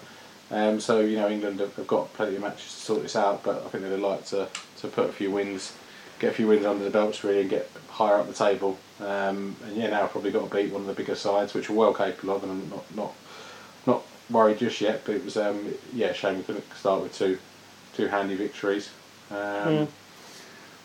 Um, 0.51 0.81
so 0.81 1.01
you 1.01 1.17
know 1.17 1.29
England 1.29 1.61
have, 1.61 1.75
have 1.77 1.87
got 1.87 2.13
plenty 2.15 2.37
of 2.37 2.43
matches 2.43 2.65
to 2.65 2.81
sort 2.81 3.03
this 3.03 3.17
out, 3.17 3.43
but 3.43 3.65
I 3.65 3.69
think 3.69 3.85
they'd 3.85 3.97
like 3.97 4.25
to, 4.27 4.49
to 4.79 4.89
put 4.89 5.11
a 5.11 5.13
few 5.13 5.31
wins, 5.31 5.75
get 6.19 6.31
a 6.31 6.35
few 6.35 6.47
wins 6.47 6.65
under 6.65 6.85
the 6.85 6.91
belts 6.91 7.23
really, 7.23 7.43
and 7.43 7.51
get 7.51 7.71
higher 7.99 8.15
up 8.15 8.29
the 8.29 8.33
table. 8.33 8.79
Um, 9.01 9.57
and 9.65 9.77
yeah, 9.77 9.91
now 9.91 10.07
probably 10.07 10.31
got 10.31 10.49
to 10.49 10.57
beat 10.57 10.73
one 10.73 10.83
of 10.83 10.87
the 10.87 10.95
bigger 10.95 11.17
sides, 11.17 11.53
which 11.53 11.69
we're 11.69 11.77
well 11.77 11.93
capable 11.95 12.37
of, 12.37 12.45
and 12.45 12.53
I'm 12.53 12.71
not 12.71 12.95
not 12.95 13.13
not 13.87 14.03
worried 14.31 14.59
just 14.59 14.81
yet. 14.81 15.03
But 15.05 15.17
it 15.17 15.25
was 15.25 15.37
um, 15.37 15.75
yeah, 15.93 16.09
a 16.09 16.15
shame 16.15 16.39
we 16.39 16.45
couldn't 16.45 16.65
start 16.75 17.03
with 17.03 17.15
two 17.19 17.39
two 17.95 18.07
handy 18.07 18.37
victories. 18.37 18.91
Um, 19.31 19.37
Mm. 19.37 19.89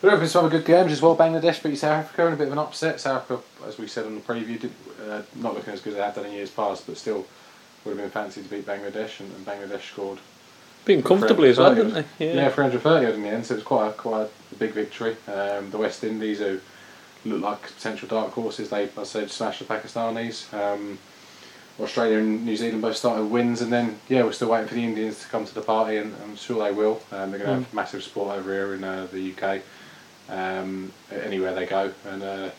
But 0.02 0.12
open 0.12 0.28
some 0.28 0.50
good 0.50 0.66
games 0.66 0.92
as 0.92 1.00
well. 1.00 1.16
Bangladesh 1.16 1.62
beat 1.62 1.76
South 1.78 2.04
Africa 2.04 2.26
in 2.26 2.34
a 2.34 2.36
bit 2.36 2.48
of 2.48 2.52
an 2.52 2.58
upset. 2.58 3.00
South 3.00 3.22
Africa, 3.22 3.42
as 3.66 3.78
we 3.78 3.86
said 3.86 4.04
on 4.04 4.16
the 4.16 4.20
preview, 4.20 4.60
did, 4.60 4.70
uh, 5.08 5.22
not 5.36 5.54
looking 5.54 5.72
as 5.72 5.80
good 5.80 5.94
as 5.94 5.96
they 5.96 6.02
have 6.02 6.14
done 6.14 6.26
in 6.26 6.32
years 6.32 6.50
past, 6.50 6.86
but 6.86 6.98
still 6.98 7.24
would 7.84 7.92
have 7.92 7.96
been 7.96 8.10
fancy 8.10 8.42
to 8.42 8.48
beat 8.50 8.66
Bangladesh, 8.66 9.20
and, 9.20 9.32
and 9.34 9.46
Bangladesh 9.46 9.80
scored 9.92 10.18
Being 10.84 11.02
comfortably 11.02 11.48
as 11.48 11.56
well, 11.56 11.74
didn't 11.74 11.94
they? 12.18 12.34
yeah, 12.34 12.50
330 12.50 13.06
odd 13.06 13.14
in 13.14 13.22
the 13.22 13.28
end, 13.28 13.46
so 13.46 13.54
it 13.54 13.58
was 13.58 13.64
quite 13.64 13.88
a, 13.88 13.92
quite 13.92 14.26
a 14.52 14.54
big 14.58 14.72
victory. 14.72 15.16
Um, 15.26 15.70
the 15.70 15.78
West 15.78 16.04
Indies, 16.04 16.38
who 16.40 16.60
look 17.24 17.42
like 17.42 17.62
potential 17.62 18.08
dark 18.08 18.32
horses, 18.32 18.70
they, 18.70 18.88
I 18.96 19.04
said, 19.04 19.30
smashed 19.30 19.60
the 19.60 19.64
Pakistanis. 19.64 20.52
Um, 20.52 20.98
Australia 21.80 22.18
and 22.18 22.44
New 22.44 22.56
Zealand 22.56 22.82
both 22.82 22.96
started 22.96 23.24
wins, 23.24 23.60
and 23.60 23.72
then, 23.72 23.98
yeah, 24.08 24.22
we're 24.22 24.32
still 24.32 24.50
waiting 24.50 24.68
for 24.68 24.74
the 24.74 24.84
Indians 24.84 25.20
to 25.20 25.28
come 25.28 25.44
to 25.44 25.54
the 25.54 25.60
party, 25.60 25.96
and 25.96 26.14
I'm 26.22 26.36
sure 26.36 26.62
they 26.62 26.72
will. 26.72 27.02
Um, 27.10 27.30
they're 27.30 27.40
going 27.40 27.50
to 27.50 27.64
have 27.64 27.74
massive 27.74 28.02
support 28.02 28.36
over 28.36 28.52
here 28.52 28.74
in 28.74 28.84
uh, 28.84 29.08
the 29.12 29.32
UK, 29.32 29.62
um, 30.28 30.92
anywhere 31.10 31.54
they 31.54 31.66
go. 31.66 31.92
And 32.06 32.22
uh, 32.22 32.50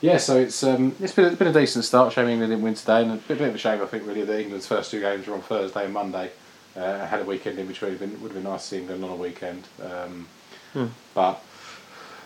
yeah, 0.00 0.16
so 0.16 0.38
it's 0.38 0.62
um, 0.62 0.94
it's 1.00 1.12
been, 1.12 1.26
it's 1.26 1.38
been 1.38 1.48
a 1.48 1.52
decent 1.52 1.84
start. 1.84 2.12
Shame 2.12 2.28
England 2.28 2.52
didn't 2.52 2.64
win 2.64 2.74
today, 2.74 3.02
and 3.02 3.12
a 3.12 3.16
bit, 3.16 3.38
bit 3.38 3.48
of 3.48 3.54
a 3.54 3.58
shame, 3.58 3.82
I 3.82 3.86
think, 3.86 4.06
really, 4.06 4.22
that 4.22 4.40
England's 4.40 4.66
first 4.66 4.90
two 4.90 5.00
games 5.00 5.26
were 5.26 5.34
on 5.34 5.42
Thursday 5.42 5.84
and 5.84 5.92
Monday. 5.92 6.30
Uh, 6.74 7.06
had 7.06 7.20
a 7.20 7.24
weekend 7.24 7.58
in 7.58 7.66
between. 7.66 7.92
It 7.92 8.00
would 8.00 8.00
have 8.00 8.10
been, 8.10 8.22
would 8.22 8.32
have 8.32 8.42
been 8.42 8.50
nice 8.50 8.62
to 8.62 8.68
see 8.68 8.78
England 8.78 9.04
on 9.04 9.10
a 9.10 9.16
weekend. 9.16 9.68
Um, 9.82 10.26
Hmm. 10.74 10.86
But 11.14 11.42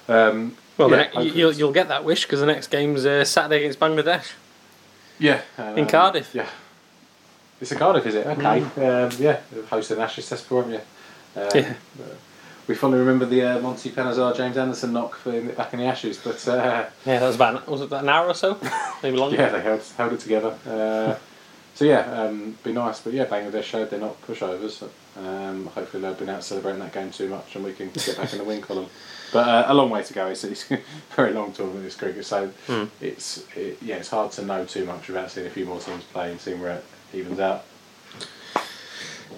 um, 0.09 0.57
Well, 0.79 0.91
yeah, 0.91 1.09
ne- 1.17 1.31
you'll, 1.31 1.53
you'll 1.53 1.73
get 1.73 1.89
that 1.89 2.05
wish 2.05 2.23
because 2.25 2.41
the 2.41 2.47
next 2.47 2.69
game's 2.71 3.05
uh, 3.05 3.25
Saturday 3.25 3.59
against 3.59 3.81
Bangladesh. 3.81 4.33
yeah 5.19 5.43
and, 5.57 5.79
in 5.79 5.85
um, 5.85 5.91
Cardiff. 5.91 6.35
Yeah, 6.35 6.49
it's 7.61 7.73
in 7.73 7.79
Cardiff, 7.79 8.07
is 8.07 8.15
it? 8.15 8.27
Okay, 8.27 8.63
um, 8.63 9.11
yeah, 9.19 9.41
hosting 9.69 9.99
Ashes 9.99 10.29
Test, 10.29 10.51
won't 10.51 10.69
you? 10.71 10.81
Um, 11.37 11.49
Yeah. 11.55 11.75
uh, 12.01 12.05
We 12.69 12.75
fondly 12.75 12.99
remember 13.01 13.25
the 13.27 13.43
uh, 13.43 13.59
Monty 13.61 13.91
Panesar 13.91 14.37
James 14.37 14.57
Anderson 14.57 14.93
knock 14.93 15.17
for 15.17 15.33
in, 15.33 15.49
back 15.49 15.73
in 15.73 15.81
the 15.81 15.87
Ashes, 15.87 16.19
but 16.19 16.47
uh, 16.47 16.85
Yeah, 17.07 17.19
that 17.19 17.27
was 17.27 17.35
about 17.37 17.67
was 17.69 17.81
it 17.81 17.85
about 17.85 18.03
an 18.05 18.11
hour 18.11 18.27
or 18.29 18.35
so, 18.35 18.59
maybe 19.03 19.17
longer. 19.17 19.37
yeah, 19.37 19.49
they 19.49 19.61
held, 19.63 19.83
held 19.97 20.13
it 20.13 20.21
together. 20.21 20.55
Uh, 20.67 21.17
so 21.75 21.85
yeah, 21.85 22.01
um, 22.23 22.57
be 22.63 22.73
nice, 22.73 23.01
but 23.01 23.13
yeah, 23.13 23.25
Bangladesh 23.25 23.63
showed 23.65 23.91
they're 23.91 23.99
not 24.01 24.21
pushovers. 24.23 24.83
Um, 25.17 25.67
hopefully 25.67 26.03
they've 26.03 26.19
been 26.19 26.29
out 26.29 26.45
celebrating 26.45 26.81
that 26.81 26.93
game 26.93 27.11
too 27.11 27.29
much, 27.29 27.57
and 27.57 27.65
we 27.65 27.73
can 27.73 27.91
get 27.91 28.17
back 28.17 28.33
in 28.33 28.39
the 28.39 28.45
win 28.45 28.61
column. 28.61 28.87
But 29.33 29.47
uh, 29.47 29.65
a 29.69 29.75
long 29.75 29.91
way 29.91 30.03
to 30.03 30.15
go. 30.15 30.27
It's, 30.29 30.45
it's 30.45 30.71
a 30.71 30.81
very 31.17 31.33
long 31.33 31.53
tournament 31.53 31.85
this 31.85 31.97
cricket, 31.97 32.25
so 32.25 32.49
Hmm. 32.67 32.85
it's 33.01 33.45
it, 33.57 33.79
yeah, 33.83 33.97
it's 33.97 34.09
hard 34.09 34.33
to 34.33 34.43
know 34.45 34.65
too 34.65 34.85
much 34.87 35.09
without 35.09 35.31
seeing 35.31 35.47
a 35.47 35.51
few 35.51 35.67
more 35.67 35.81
teams 35.81 36.05
play 36.05 36.31
and 36.31 36.41
seeing 36.41 36.61
where 36.61 36.77
it 36.77 36.85
evens 37.13 37.39
out. 37.41 37.65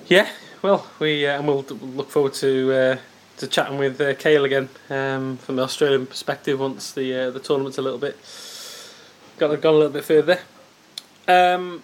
Yeah, 0.07 0.28
well, 0.62 0.86
we 0.99 1.26
uh, 1.26 1.38
and 1.38 1.47
we'll, 1.47 1.62
we'll 1.68 1.91
look 1.91 2.11
forward 2.11 2.34
to 2.34 2.72
uh, 2.72 2.97
to 3.38 3.47
chatting 3.47 3.78
with 3.78 4.01
uh, 4.01 4.14
Kale 4.14 4.45
again 4.45 4.68
um, 4.91 5.36
from 5.38 5.57
the 5.57 5.62
Australian 5.62 6.07
perspective 6.07 6.61
once 6.61 6.93
the 6.93 7.14
uh, 7.14 7.30
the 7.30 7.41
tournament's 7.41 7.78
a 7.78 7.82
little 7.82 7.99
bit 7.99 8.16
got 9.38 9.59
gone 9.61 9.74
a 9.74 9.76
little 9.78 9.93
bit 9.93 10.05
further. 10.05 10.38
Um, 11.26 11.82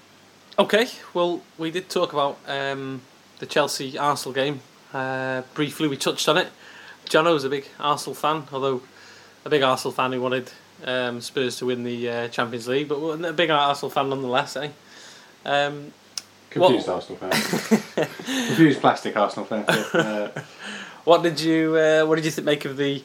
okay, 0.59 0.89
well, 1.15 1.41
we 1.57 1.71
did 1.71 1.89
talk 1.89 2.13
about 2.13 2.39
um, 2.47 3.01
the 3.39 3.47
Chelsea 3.47 3.97
Arsenal 3.97 4.35
game 4.35 4.61
uh, 4.93 5.43
briefly. 5.55 5.89
We 5.89 5.97
touched 5.97 6.29
on 6.29 6.37
it. 6.37 6.49
Jono 7.09 7.33
was 7.33 7.45
a 7.45 7.49
big 7.49 7.67
Arsenal 7.79 8.15
fan, 8.15 8.45
although 8.53 8.83
a 9.45 9.49
big 9.49 9.63
Arsenal 9.63 9.93
fan 9.93 10.13
who 10.13 10.21
wanted 10.21 10.51
um, 10.85 11.21
Spurs 11.21 11.57
to 11.59 11.67
win 11.67 11.85
the 11.85 12.09
uh, 12.11 12.29
Champions 12.29 12.69
League, 12.69 12.89
but 12.89 12.97
a 12.97 13.33
big 13.33 13.51
Arsenal 13.51 13.91
fan 13.91 14.09
nonetheless. 14.11 14.57
Eh? 14.57 14.69
Um, 15.45 15.93
Confused 16.51 16.89
What- 16.89 16.95
Arsenal 16.97 17.19
fan. 17.19 18.07
Confused 18.47 18.81
plastic 18.81 19.17
Arsenal 19.17 19.47
fan. 19.47 19.65
Uh, 19.69 20.31
What 21.05 21.23
did 21.23 21.39
you 21.41 21.77
uh, 21.77 22.05
What 22.05 22.17
did 22.17 22.25
you 22.25 22.33
th- 22.33 22.45
make 22.45 22.65
of 22.65 22.77
the 22.77 23.01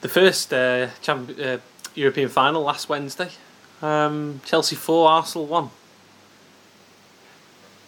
the 0.00 0.08
first 0.08 0.52
uh, 0.52 0.88
champ- 1.00 1.38
uh, 1.38 1.58
European 1.94 2.28
final 2.28 2.62
last 2.62 2.88
Wednesday? 2.88 3.28
Um, 3.80 4.40
Chelsea 4.44 4.74
four, 4.74 5.08
Arsenal 5.08 5.46
one. 5.46 5.70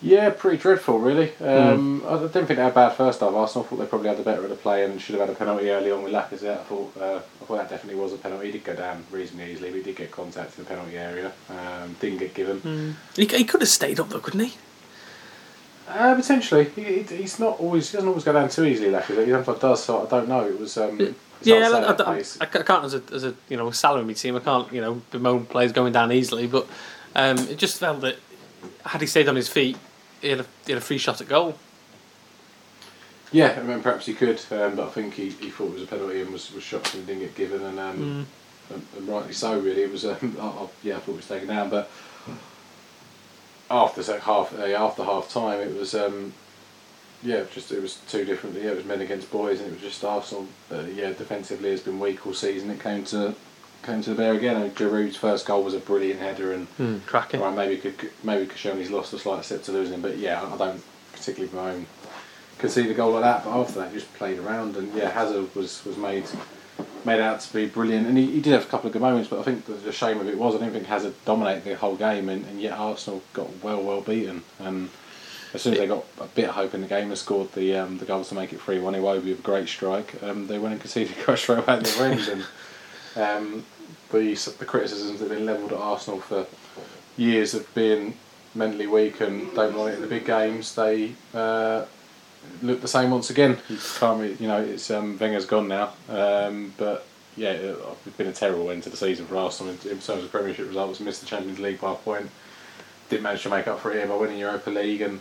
Yeah, 0.03 0.29
pretty 0.31 0.59
dreadful, 0.59 0.99
really. 0.99 1.33
Um, 1.41 2.05
I 2.07 2.19
didn't 2.19 2.33
think 2.33 2.49
they 2.49 2.55
had 2.57 2.73
a 2.73 2.75
bad 2.75 2.91
first 2.91 3.21
half. 3.21 3.33
Arsenal 3.33 3.65
thought 3.65 3.77
they 3.77 3.87
probably 3.87 4.09
had 4.09 4.19
the 4.19 4.23
better 4.23 4.43
of 4.45 4.51
the 4.51 4.57
play 4.57 4.85
and 4.85 5.01
should 5.01 5.15
have 5.15 5.27
had 5.27 5.35
a 5.35 5.39
penalty 5.39 5.71
early 5.71 5.91
on 5.91 6.03
with 6.03 6.13
Lacazette. 6.13 6.61
I 6.61 6.65
thought, 6.65 6.93
uh, 7.01 7.17
I 7.17 7.45
thought 7.47 7.57
that 7.57 7.71
definitely 7.71 8.01
was 8.01 8.13
a 8.13 8.19
penalty. 8.19 8.47
He 8.47 8.53
did 8.53 8.65
go 8.65 8.77
down 8.77 9.05
reasonably 9.11 9.53
easily, 9.53 9.73
We 9.73 9.83
did 9.83 9.97
get 9.97 10.11
contact 10.11 10.59
in 10.59 10.65
the 10.65 10.69
penalty 10.69 10.99
area. 10.99 11.33
Um, 11.49 11.97
didn't 11.99 12.19
get 12.19 12.35
given. 12.35 12.97
He, 13.17 13.25
he 13.25 13.45
could 13.45 13.63
have 13.63 13.71
stayed 13.71 13.99
up 13.99 14.11
though, 14.11 14.21
couldn't 14.21 14.41
he? 14.41 14.55
Uh, 15.89 16.15
potentially, 16.17 16.65
he, 16.65 16.83
he- 17.03 17.17
he's 17.17 17.39
not 17.39 17.59
always. 17.61 17.91
He 17.91 17.97
doesn't 17.97 18.09
always 18.09 18.25
go 18.25 18.33
down 18.33 18.49
too 18.49 18.65
easily. 18.65 18.91
Lacazette. 18.91 19.25
He 19.25 19.31
sometimes 19.31 19.61
does. 19.61 19.85
So 19.85 20.05
I 20.05 20.11
don't 20.11 20.29
know. 20.29 20.45
It 20.45 20.59
was. 20.59 20.77
Um, 20.77 20.99
Yeah, 21.43 21.69
hard 21.71 21.97
to 21.99 22.05
say 22.05 22.11
I, 22.41 22.45
I. 22.45 22.47
I, 22.47 22.61
I 22.61 22.63
can't 22.65 22.85
as 22.85 22.95
a 22.95 23.03
as 23.13 23.25
a 23.25 23.35
you 23.49 23.57
know 23.57 23.71
salary 23.71 24.13
team. 24.15 24.37
I 24.37 24.41
can't 24.41 24.71
you 24.73 24.81
know 24.81 25.01
bemoan 25.11 25.47
players 25.47 25.73
going 25.73 25.93
down 25.93 26.11
easily, 26.13 26.47
but 26.49 26.67
um, 27.15 27.39
it 27.39 27.57
just 27.57 27.79
felt 27.79 28.01
that 28.03 28.17
had 28.85 29.01
he 29.01 29.07
stayed 29.07 29.29
on 29.29 29.37
his 29.37 29.49
feet, 29.49 29.77
he 30.27 30.31
had 30.31 30.41
a, 30.41 30.47
he 30.67 30.73
had 30.73 30.83
a 30.83 30.85
free 30.85 30.99
shot 30.99 31.21
at 31.21 31.29
goal. 31.29 31.57
Yeah, 33.33 33.59
I 33.59 33.63
mean, 33.63 33.81
perhaps 33.81 34.07
he 34.07 34.15
could, 34.15 34.41
um, 34.51 34.77
but 34.77 34.87
I 34.87 34.91
think 34.91 35.15
he, 35.15 35.31
he 35.31 35.51
thought 35.51 35.67
it 35.67 35.75
was 35.75 35.83
a 35.83 35.87
penalty 35.87 36.21
and 36.21 36.33
was, 36.33 36.53
was 36.53 36.63
shocked 36.63 36.95
and 36.95 37.07
didn't 37.07 37.23
get 37.23 37.35
given, 37.35 37.63
and, 37.63 37.79
um, 37.79 38.27
and, 38.71 38.87
and 38.97 39.09
rightly 39.09 39.33
so. 39.33 39.59
Really, 39.59 39.83
it 39.83 39.91
was. 39.91 40.05
Um, 40.05 40.37
I, 40.41 40.47
I, 40.47 40.69
yeah, 40.83 40.97
I 40.97 41.01
thought 41.01 41.13
it 41.13 41.17
was 41.17 41.29
taken 41.29 41.49
down, 41.49 41.71
but 41.71 41.91
after 43.71 44.21
half 44.21 44.57
uh, 44.57 44.63
after 44.63 45.05
half 45.05 45.31
time, 45.31 45.61
it 45.61 45.75
was. 45.77 45.95
Um, 45.95 46.33
yeah, 47.23 47.45
just 47.53 47.73
it 47.73 47.83
was 47.83 47.97
two 48.09 48.25
different. 48.25 48.57
Yeah, 48.57 48.71
it 48.71 48.77
was 48.77 48.85
men 48.85 49.01
against 49.01 49.31
boys, 49.31 49.59
and 49.61 49.69
it 49.69 49.73
was 49.73 49.83
just 49.83 50.05
Arsenal. 50.05 50.47
Uh, 50.71 50.83
yeah, 50.83 51.09
defensively 51.09 51.71
has 51.71 51.81
been 51.81 51.99
weak 51.99 52.27
all 52.27 52.35
season. 52.35 52.71
It 52.71 52.81
came 52.81 53.05
to 53.07 53.35
came 53.87 54.03
to 54.03 54.11
the 54.11 54.17
bear 54.17 54.35
again. 54.35 54.61
And 54.61 54.75
Giroud's 54.75 55.17
first 55.17 55.47
goal 55.47 55.63
was 55.63 55.75
a 55.75 55.79
brilliant 55.79 56.21
header, 56.21 56.53
and 56.53 56.67
Cracking. 57.07 57.41
Right, 57.41 57.55
maybe 57.55 57.77
could 57.79 58.11
maybe 58.23 58.47
Koscielny's 58.47 58.91
lost 58.91 59.13
a 59.13 59.19
slight 59.19 59.45
step 59.45 59.63
to 59.65 59.73
losing 59.73 60.01
but 60.01 60.19
yeah, 60.19 60.43
I 60.43 60.57
don't 60.57 60.83
particularly 61.13 61.51
bemoan 61.51 61.87
concede 62.59 62.91
a 62.91 62.95
goal 62.95 63.13
like 63.13 63.23
that. 63.23 63.45
But 63.45 63.59
after 63.59 63.81
that, 63.81 63.89
he 63.93 63.99
just 63.99 64.13
played 64.15 64.39
around, 64.39 64.77
and 64.77 64.93
yeah, 64.95 65.11
Hazard 65.11 65.55
was 65.55 65.85
was 65.85 65.97
made 65.97 66.25
made 67.05 67.21
out 67.21 67.41
to 67.41 67.53
be 67.53 67.67
brilliant, 67.67 68.07
and 68.07 68.19
he, 68.19 68.27
he 68.27 68.41
did 68.41 68.53
have 68.53 68.65
a 68.65 68.69
couple 68.69 68.89
of 68.89 68.93
good 68.93 69.03
moments. 69.03 69.29
But 69.29 69.41
I 69.41 69.43
think 69.45 69.65
the, 69.67 69.75
the 69.75 69.93
shame 69.93 70.21
of 70.21 70.29
it 70.29 70.37
was 70.37 70.55
I 70.55 70.59
didn't 70.59 70.75
think 70.75 70.87
Hazard 70.87 71.15
dominated 71.25 71.65
the 71.65 71.77
whole 71.77 71.97
game, 71.97 72.29
and, 72.29 72.45
and 72.47 72.61
yet 72.61 72.73
Arsenal 72.79 73.23
got 73.33 73.49
well 73.63 73.83
well 73.83 74.01
beaten. 74.01 74.43
And 74.59 74.91
as 75.55 75.63
soon 75.63 75.75
as 75.75 75.79
they 75.79 75.87
got 75.87 76.05
a 76.21 76.27
bit 76.27 76.49
of 76.49 76.55
hope 76.55 76.75
in 76.75 76.83
the 76.83 76.89
game 76.89 77.09
and 77.09 77.19
scored 77.19 77.53
the 77.53 77.77
um, 77.77 77.99
the 77.99 78.05
goals 78.05 78.29
to 78.31 78.35
make 78.35 78.53
it 78.53 78.61
three 78.61 78.79
one, 78.79 78.95
Iwobi 78.95 79.31
with 79.31 79.39
a 79.41 79.43
great 79.43 79.69
strike, 79.69 80.23
um, 80.23 80.47
they 80.49 80.59
went 80.59 80.73
and 80.73 80.81
conceded 80.81 81.17
a 81.17 81.25
goal 81.25 81.37
straight 81.37 81.59
away 81.59 81.75
at 81.75 81.85
the 81.85 82.05
end. 82.05 82.45
And 83.17 83.47
um, 83.47 83.65
the 84.13 84.35
the 84.59 84.65
criticisms 84.65 85.21
that 85.21 85.29
have 85.29 85.37
been 85.39 85.47
levelled 85.47 85.73
at 85.73 85.79
Arsenal 85.79 86.21
for 86.21 86.47
years 87.17 87.55
of 87.55 87.73
being 87.75 88.15
mentally 88.55 88.87
weak 88.87 89.21
and 89.21 89.53
don't 89.55 89.75
want 89.77 89.91
it 89.93 89.97
in 89.97 90.01
the 90.03 90.07
big 90.07 90.25
games, 90.25 90.75
they 90.75 91.13
uh, 91.35 91.85
look 92.63 92.81
the 92.81 92.89
same 92.89 93.11
once 93.11 93.31
again. 93.31 93.59
You 93.69 93.79
can't 93.99 94.21
really, 94.21 94.35
you 94.41 94.49
know, 94.49 94.61
it's 94.63 94.91
um, 94.91 95.19
Wenger's 95.19 95.45
gone 95.47 95.69
now, 95.69 95.93
um, 96.09 96.73
but 96.79 97.07
yeah, 97.37 97.51
it- 97.51 97.79
it's 98.07 98.17
been 98.17 98.29
a 98.29 98.33
terrible 98.33 98.71
end 98.71 98.83
to 98.85 98.91
the 98.91 98.97
season 98.97 99.27
for 99.27 99.37
Arsenal 99.37 99.73
in, 99.73 99.91
in 99.91 99.99
terms 99.99 100.25
of 100.25 100.31
Premiership 100.31 100.69
results. 100.69 101.01
Missed 101.01 101.21
the 101.21 101.27
Champions 101.27 101.59
League 101.59 101.81
by 101.81 101.93
a 101.93 101.97
point, 101.97 102.31
didn't 103.11 103.23
manage 103.25 103.43
to 103.43 103.51
make 103.51 103.67
up 103.69 103.81
for 103.81 103.91
it 103.93 103.97
here 103.99 104.07
by 104.07 104.15
winning 104.17 104.39
Europa 104.39 104.71
League, 104.71 105.03
and 105.03 105.21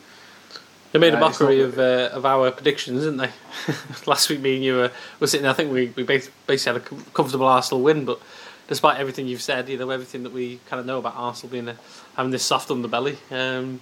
They 0.94 1.00
made 1.00 1.14
a 1.14 1.18
Uh, 1.18 1.20
mockery 1.20 1.62
of 1.62 1.78
uh, 1.78 2.10
of 2.14 2.26
our 2.26 2.52
predictions, 2.52 3.04
didn't 3.04 3.18
they? 3.18 3.32
Last 4.06 4.30
week, 4.30 4.40
me 4.40 4.56
and 4.56 4.64
you 4.64 4.76
were, 4.76 4.92
were 5.20 5.28
sitting. 5.28 5.44
there, 5.44 5.52
I 5.52 5.56
think 5.56 5.72
we 5.74 5.92
we 5.98 6.04
basically 6.04 6.58
had 6.58 6.78
a 6.78 6.80
comfortable 7.14 7.48
Arsenal 7.48 7.82
win, 7.84 8.06
but 8.06 8.20
despite 8.68 9.00
everything 9.00 9.28
you've 9.28 9.42
said, 9.42 9.70
you 9.70 9.78
know 9.78 9.90
everything 9.90 10.24
that 10.24 10.34
we 10.34 10.60
kind 10.68 10.80
of 10.80 10.86
know 10.86 11.00
about 11.00 11.14
Arsenal 11.16 11.52
being 11.52 11.68
a, 11.68 11.76
having 12.16 12.32
this 12.32 12.44
soft 12.44 12.70
underbelly, 12.70 13.18
um, 13.32 13.82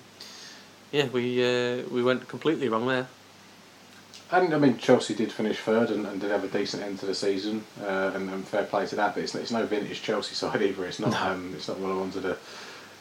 yeah, 0.92 1.08
we 1.08 1.44
uh, 1.44 1.84
we 1.90 2.04
went 2.04 2.28
completely 2.28 2.70
wrong 2.70 2.88
there. 2.88 3.08
And 4.32 4.54
I 4.54 4.58
mean, 4.58 4.78
Chelsea 4.78 5.14
did 5.14 5.32
finish 5.32 5.60
third 5.60 5.92
and, 5.92 6.08
and 6.08 6.20
did 6.20 6.32
have 6.32 6.44
a 6.44 6.48
decent 6.48 6.82
end 6.82 7.00
to 7.00 7.06
the 7.06 7.14
season, 7.14 7.64
uh, 7.82 8.12
and, 8.16 8.30
and 8.30 8.48
fair 8.48 8.64
play 8.64 8.88
to 8.88 8.96
that. 8.96 9.14
But 9.14 9.24
it's, 9.24 9.36
it's 9.36 9.52
no 9.52 9.66
vintage 9.66 10.02
Chelsea 10.02 10.36
side 10.42 10.62
either. 10.62 10.86
It's 10.86 11.00
not. 11.00 11.12
No. 11.12 11.18
Um, 11.18 11.54
it's 11.56 11.68
not 11.68 11.80
one 11.80 11.92
of 11.92 11.96
the 11.98 12.02
ones 12.02 12.16
of 12.16 12.24
the, 12.24 12.38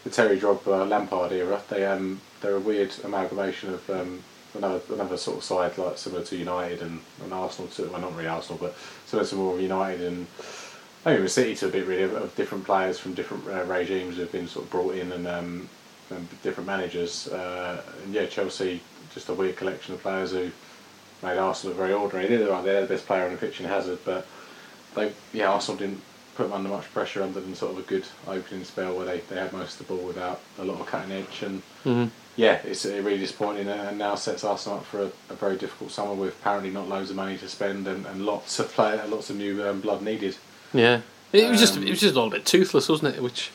the 0.04 0.10
Terry 0.10 0.38
Drogba 0.38 0.88
Lampard 0.88 1.32
era. 1.32 1.60
They 1.68 1.86
um 1.86 2.20
they're 2.40 2.56
a 2.56 2.60
weird 2.60 2.92
amalgamation 3.04 3.74
of 3.74 3.90
um, 3.90 4.22
another 4.54 4.80
another 4.90 5.16
sort 5.16 5.38
of 5.38 5.44
side 5.44 5.78
like 5.78 5.96
similar 5.96 6.24
to 6.24 6.36
United 6.36 6.82
and, 6.82 7.00
and 7.22 7.32
Arsenal 7.32 7.70
to 7.70 7.86
well 7.86 8.00
not 8.00 8.14
really 8.14 8.28
Arsenal 8.28 8.58
but 8.58 8.76
similar 9.06 9.26
to 9.26 9.34
more 9.36 9.54
of 9.54 9.60
United 9.60 10.00
and 10.02 10.26
maybe 11.04 11.16
even 11.16 11.28
City 11.28 11.54
to 11.56 11.66
a 11.66 11.70
bit 11.70 11.86
really 11.86 12.02
of, 12.02 12.14
of 12.14 12.34
different 12.36 12.64
players 12.64 12.98
from 12.98 13.14
different 13.14 13.46
uh, 13.48 13.64
regimes 13.64 14.16
who've 14.16 14.30
been 14.30 14.48
sort 14.48 14.64
of 14.64 14.70
brought 14.70 14.94
in 14.94 15.12
and, 15.12 15.26
um, 15.26 15.68
and 16.10 16.28
different 16.42 16.66
managers. 16.66 17.28
Uh, 17.28 17.82
and 18.04 18.14
yeah, 18.14 18.26
Chelsea 18.26 18.80
just 19.14 19.28
a 19.28 19.34
weird 19.34 19.56
collection 19.56 19.94
of 19.94 20.00
players 20.00 20.32
who 20.32 20.50
made 21.22 21.38
Arsenal 21.38 21.76
very 21.76 21.92
ordinary. 21.92 22.28
They 22.28 22.38
did 22.38 22.48
right, 22.48 22.64
they're 22.64 22.82
the 22.82 22.86
best 22.94 23.06
player 23.06 23.24
on 23.24 23.32
the 23.32 23.38
pitch 23.38 23.60
in 23.60 23.66
Hazard, 23.66 23.98
but 24.04 24.26
they 24.94 25.12
yeah 25.32 25.50
Arsenal 25.50 25.78
didn't 25.78 26.00
put 26.34 26.44
them 26.44 26.52
under 26.52 26.68
much 26.68 26.90
pressure 26.92 27.22
other 27.22 27.40
than 27.40 27.54
sort 27.54 27.72
of 27.72 27.78
a 27.78 27.82
good 27.82 28.04
opening 28.26 28.64
spell 28.64 28.96
where 28.96 29.04
they, 29.04 29.18
they 29.28 29.36
had 29.36 29.52
most 29.52 29.78
of 29.80 29.86
the 29.86 29.94
ball 29.94 30.06
without 30.06 30.40
a 30.58 30.64
lot 30.64 30.80
of 30.80 30.86
cutting 30.86 31.12
edge 31.12 31.42
and 31.42 31.62
Mm-hmm. 31.84 32.08
yeah 32.36 32.60
it's 32.64 32.84
really 32.86 33.18
disappointing 33.18 33.68
and 33.68 33.98
now 33.98 34.14
sets 34.14 34.44
Arsenal 34.44 34.78
up 34.78 34.84
for 34.84 35.02
a, 35.02 35.10
a 35.30 35.34
very 35.34 35.56
difficult 35.58 35.90
summer 35.90 36.14
with 36.14 36.38
apparently 36.40 36.70
not 36.70 36.88
loads 36.88 37.10
of 37.10 37.16
money 37.16 37.36
to 37.38 37.48
spend 37.48 37.88
and, 37.88 38.06
and 38.06 38.24
lots 38.24 38.60
of 38.60 38.70
play 38.72 39.00
lots 39.08 39.30
of 39.30 39.36
new 39.36 39.66
um, 39.68 39.80
blood 39.80 40.00
needed 40.00 40.36
Yeah, 40.72 41.00
it 41.32 41.48
was 41.50 41.60
just 41.60 41.76
Um, 41.76 41.84
it 41.86 41.90
was 41.90 42.00
just 42.00 42.16
all 42.16 42.28
a 42.28 42.30
bit 42.30 42.44
toothless, 42.46 42.88
wasn't 42.88 43.14
it? 43.16 43.22
Which 43.22 43.50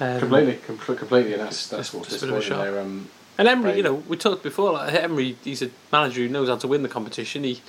um, 0.00 0.18
completely 0.18 0.58
com- 0.66 0.78
completely 0.78 1.32
and 1.34 1.42
that's 1.42 1.68
that's 1.68 1.88
just- 1.90 1.94
what's 1.94 2.08
just 2.10 2.22
a 2.22 2.26
bit 2.26 2.32
of 2.32 2.36
a 2.38 2.40
disappointing 2.40 2.72
there 2.72 2.80
um, 2.82 3.08
And 3.38 3.48
Emery, 3.48 3.68
Right. 3.70 3.76
you 3.76 3.82
know, 3.82 3.94
we 4.08 4.16
talked 4.16 4.42
before. 4.42 4.72
Like 4.72 4.94
Emery, 4.94 5.36
he's 5.44 5.62
a 5.62 5.70
manager 5.92 6.20
who 6.22 6.28
knows 6.28 6.48
how 6.48 6.56
to 6.56 6.66
win 6.68 6.82
the 6.82 6.88
competition. 6.88 7.44
He, 7.44 7.60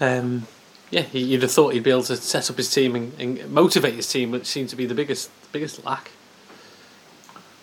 um, 0.00 0.46
yeah, 0.90 1.02
he, 1.02 1.20
you'd 1.20 1.42
have 1.42 1.50
thought 1.52 1.72
he'd 1.74 1.82
be 1.82 1.90
able 1.90 2.02
to 2.04 2.16
set 2.16 2.50
up 2.50 2.56
his 2.56 2.72
team 2.72 2.94
and, 2.96 3.12
and 3.20 3.50
motivate 3.50 3.94
his 3.94 4.08
team, 4.10 4.30
which 4.32 4.46
seemed 4.46 4.68
to 4.70 4.76
be 4.76 4.86
the 4.86 4.94
biggest 4.94 5.30
biggest 5.52 5.84
lack. 5.84 6.10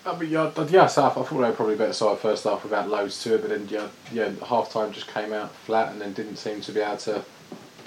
I 0.06 0.18
mean, 0.18 0.30
yeah, 0.32 0.52
yeah, 0.70 0.88
so 0.88 1.06
I 1.06 1.10
thought 1.10 1.30
they 1.30 1.36
were 1.36 1.52
probably 1.54 1.76
better 1.78 1.94
side 1.94 2.20
first 2.20 2.44
half 2.44 2.64
without 2.64 2.90
loads 2.90 3.24
to 3.24 3.36
it, 3.36 3.42
but 3.42 3.50
then 3.52 3.68
yeah, 3.70 3.88
yeah, 4.12 4.32
half 4.48 4.72
time 4.74 4.92
just 4.92 5.08
came 5.08 5.32
out 5.32 5.54
flat 5.66 5.94
and 5.94 6.02
then 6.02 6.12
didn't 6.12 6.36
seem 6.36 6.60
to 6.62 6.72
be 6.74 6.82
able 6.82 6.98
to 6.98 7.24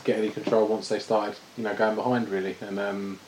get 0.06 0.18
any 0.18 0.30
control 0.30 0.68
once 0.68 0.88
they 0.88 1.00
started, 1.00 1.36
you 1.58 1.64
know, 1.64 1.74
going 1.74 1.96
behind 1.96 2.28
really. 2.28 2.56
And 2.60 2.78
um, 2.78 3.18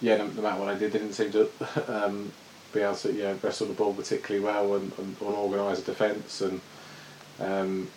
yeah, 0.00 0.18
no, 0.18 0.26
no 0.26 0.42
matter 0.42 0.60
what 0.60 0.68
I 0.68 0.74
did, 0.74 0.92
they 0.92 0.98
didn't 0.98 1.14
seem 1.14 1.32
to 1.32 1.48
um, 1.88 2.30
be 2.72 2.80
able 2.80 2.94
to 2.96 3.12
yeah 3.12 3.34
wrestle 3.42 3.66
the 3.66 3.72
ball 3.72 3.94
particularly 3.94 4.44
well 4.44 4.74
and, 4.74 4.92
and, 4.98 5.16
and 5.20 5.34
organise 5.34 5.78
a 5.78 5.82
defence 5.82 6.40
and 6.40 6.60
um, 7.40 7.88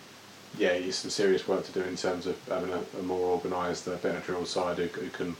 yeah, 0.56 0.70
it's 0.70 0.96
some 0.96 1.10
serious 1.10 1.46
work 1.46 1.64
to 1.66 1.72
do 1.72 1.82
in 1.82 1.96
terms 1.96 2.26
of 2.26 2.36
having 2.48 2.70
a, 2.70 2.80
a 2.98 3.02
more 3.02 3.32
organised, 3.32 3.86
uh, 3.86 3.96
better 3.96 4.20
drilled 4.20 4.48
side 4.48 4.78
who, 4.78 4.86
who 4.86 5.10
can 5.10 5.36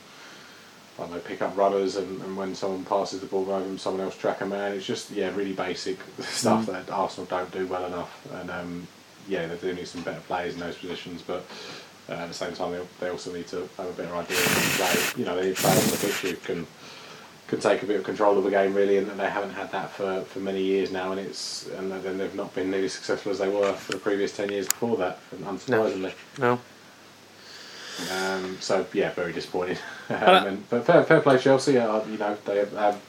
I 0.98 1.02
don't 1.02 1.12
know, 1.12 1.18
pick 1.20 1.40
up 1.42 1.56
runners 1.56 1.94
and, 1.96 2.20
and 2.22 2.36
when 2.36 2.54
someone 2.56 2.84
passes 2.84 3.20
the 3.20 3.26
ball 3.26 3.48
over 3.50 3.64
them, 3.64 3.78
someone 3.78 4.02
else 4.02 4.16
track 4.16 4.40
a 4.40 4.46
man. 4.46 4.72
It's 4.72 4.84
just 4.84 5.10
yeah, 5.12 5.34
really 5.34 5.52
basic 5.52 5.98
stuff 6.20 6.66
that 6.66 6.90
Arsenal 6.90 7.26
don't 7.26 7.50
do 7.52 7.66
well 7.66 7.86
enough. 7.86 8.26
And 8.34 8.50
um, 8.50 8.88
yeah, 9.28 9.46
they 9.46 9.56
do 9.56 9.74
need 9.74 9.86
some 9.86 10.02
better 10.02 10.20
players 10.20 10.54
in 10.54 10.60
those 10.60 10.76
positions, 10.76 11.22
but 11.22 11.46
uh, 12.08 12.12
at 12.12 12.28
the 12.28 12.34
same 12.34 12.52
time, 12.54 12.72
they, 12.72 12.80
they 13.00 13.08
also 13.10 13.32
need 13.32 13.46
to 13.48 13.68
have 13.76 13.86
a 13.86 13.92
better 13.92 14.14
idea 14.14 14.38
of 14.38 14.44
play. 14.44 15.20
You 15.20 15.24
know, 15.26 15.36
they 15.36 15.48
need 15.48 15.56
players 15.56 15.84
on 15.84 15.90
the 15.90 15.96
pitch 15.96 16.16
who 16.20 16.34
can 16.36 16.66
can 17.48 17.60
take 17.60 17.82
a 17.82 17.86
bit 17.86 17.96
of 17.96 18.04
control 18.04 18.36
of 18.36 18.44
the 18.44 18.50
game 18.50 18.74
really, 18.74 18.98
and 18.98 19.08
they 19.08 19.28
haven't 19.28 19.52
had 19.52 19.72
that 19.72 19.90
for, 19.90 20.20
for 20.22 20.38
many 20.38 20.62
years 20.62 20.92
now. 20.92 21.12
And 21.12 21.20
it's 21.20 21.66
and 21.68 21.90
then 21.90 22.18
they've 22.18 22.34
not 22.34 22.54
been 22.54 22.70
nearly 22.70 22.86
as 22.86 22.92
successful 22.92 23.32
as 23.32 23.38
they 23.38 23.48
were 23.48 23.72
for 23.72 23.92
the 23.92 23.98
previous 23.98 24.36
ten 24.36 24.50
years 24.50 24.68
before 24.68 24.96
that, 24.98 25.18
unsurprisingly. 25.34 26.12
No, 26.38 26.60
Um, 28.12 28.56
so 28.60 28.86
yeah, 28.92 29.12
very 29.12 29.32
disappointing. 29.32 29.78
um, 30.10 30.46
and, 30.46 30.70
but 30.70 30.84
fair, 30.84 31.02
fair 31.04 31.20
play 31.20 31.38
Chelsea. 31.38 31.78
Uh, 31.78 32.04
you 32.06 32.18
know 32.18 32.36
they 32.44 32.58
have, 32.58 32.72
have 32.72 33.00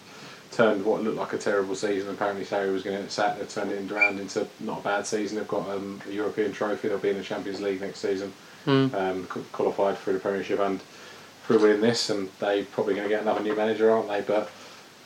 turned 0.52 0.84
what 0.84 1.04
looked 1.04 1.18
like 1.18 1.34
a 1.34 1.38
terrible 1.38 1.76
season. 1.76 2.10
Apparently 2.10 2.46
Sarri 2.46 2.74
was 2.74 2.84
going 2.84 2.98
to 2.98 3.04
get 3.04 3.12
sacked. 3.12 3.40
They've 3.40 3.50
turned 3.50 3.72
it 3.72 3.92
around 3.92 4.20
into 4.20 4.48
not 4.60 4.80
a 4.80 4.84
bad 4.84 5.06
season. 5.06 5.38
They've 5.38 5.48
got 5.48 5.70
um, 5.70 6.02
a 6.08 6.12
European 6.12 6.52
trophy. 6.52 6.88
They'll 6.88 6.98
be 6.98 7.10
in 7.10 7.18
the 7.18 7.24
Champions 7.24 7.62
League 7.62 7.82
next 7.82 8.00
season. 8.00 8.34
Mm. 8.66 8.94
Um, 8.94 9.26
qualified 9.52 9.98
through 9.98 10.14
the 10.14 10.20
Premiership 10.20 10.60
and 10.60 10.82
through 11.46 11.60
winning 11.60 11.82
this. 11.82 12.10
And 12.10 12.30
they're 12.40 12.66
probably 12.66 12.94
going 12.94 13.08
to 13.08 13.10
get 13.10 13.22
another 13.22 13.42
new 13.42 13.56
manager, 13.56 13.92
aren't 13.92 14.08
they? 14.10 14.22
But 14.22 14.50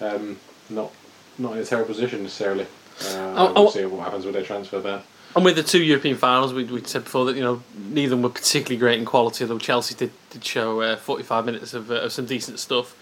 um, 0.01 0.37
not 0.69 0.91
not 1.37 1.53
in 1.53 1.59
a 1.59 1.65
terrible 1.65 1.93
position 1.93 2.23
necessarily. 2.23 2.67
Uh, 3.01 3.33
Oh, 3.35 3.53
we'll 3.53 3.67
oh. 3.67 3.69
see 3.71 3.85
what 3.85 4.03
happens 4.03 4.25
with 4.25 4.35
their 4.35 4.43
transfer 4.43 4.79
ban. 4.79 5.01
and 5.35 5.43
with 5.43 5.55
the 5.55 5.63
two 5.63 5.81
European 5.83 6.15
finals, 6.17 6.53
we 6.53 6.63
we 6.65 6.83
said 6.83 7.03
before 7.05 7.25
that 7.25 7.35
you 7.35 7.41
know 7.41 7.63
neither 7.75 8.05
of 8.05 8.09
them 8.11 8.21
were 8.21 8.29
particularly 8.29 8.77
great 8.77 8.99
in 8.99 9.05
quality. 9.05 9.43
Although 9.43 9.57
Chelsea 9.59 9.95
did 9.95 10.11
did 10.29 10.43
show 10.45 10.81
uh, 10.81 10.95
forty 10.95 11.23
five 11.23 11.45
minutes 11.45 11.73
of, 11.73 11.89
uh, 11.89 11.95
of 11.95 12.11
some 12.11 12.25
decent 12.25 12.59
stuff. 12.59 12.95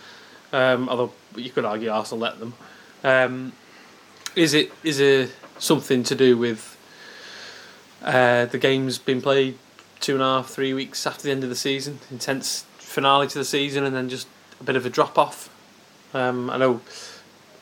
Um, 0.54 0.90
although 0.90 1.12
you 1.36 1.50
could 1.50 1.66
argue 1.66 1.90
Arsenal 1.90 2.20
let 2.22 2.40
them. 2.40 2.54
Um, 3.04 3.54
is 4.36 4.54
it 4.54 4.72
is 4.84 5.00
it 5.00 5.34
something 5.60 6.04
to 6.04 6.16
do 6.16 6.38
with 6.38 6.78
uh, 8.04 8.46
the 8.46 8.58
games 8.58 8.98
being 8.98 9.22
played 9.22 9.58
two 10.02 10.14
and 10.14 10.22
a 10.22 10.26
half, 10.26 10.50
three 10.50 10.74
weeks 10.74 11.08
after 11.08 11.24
the 11.24 11.32
end 11.32 11.44
of 11.44 11.50
the 11.50 11.56
season? 11.56 12.00
Intense 12.10 12.66
finale 12.78 13.28
to 13.28 13.38
the 13.38 13.46
season, 13.46 13.84
and 13.86 13.96
then 13.96 14.10
just 14.10 14.28
a 14.60 14.64
bit 14.64 14.76
of 14.76 14.86
a 14.86 14.90
drop 14.90 15.18
off. 15.18 15.50
Um, 16.14 16.50
I 16.50 16.58
know 16.58 16.82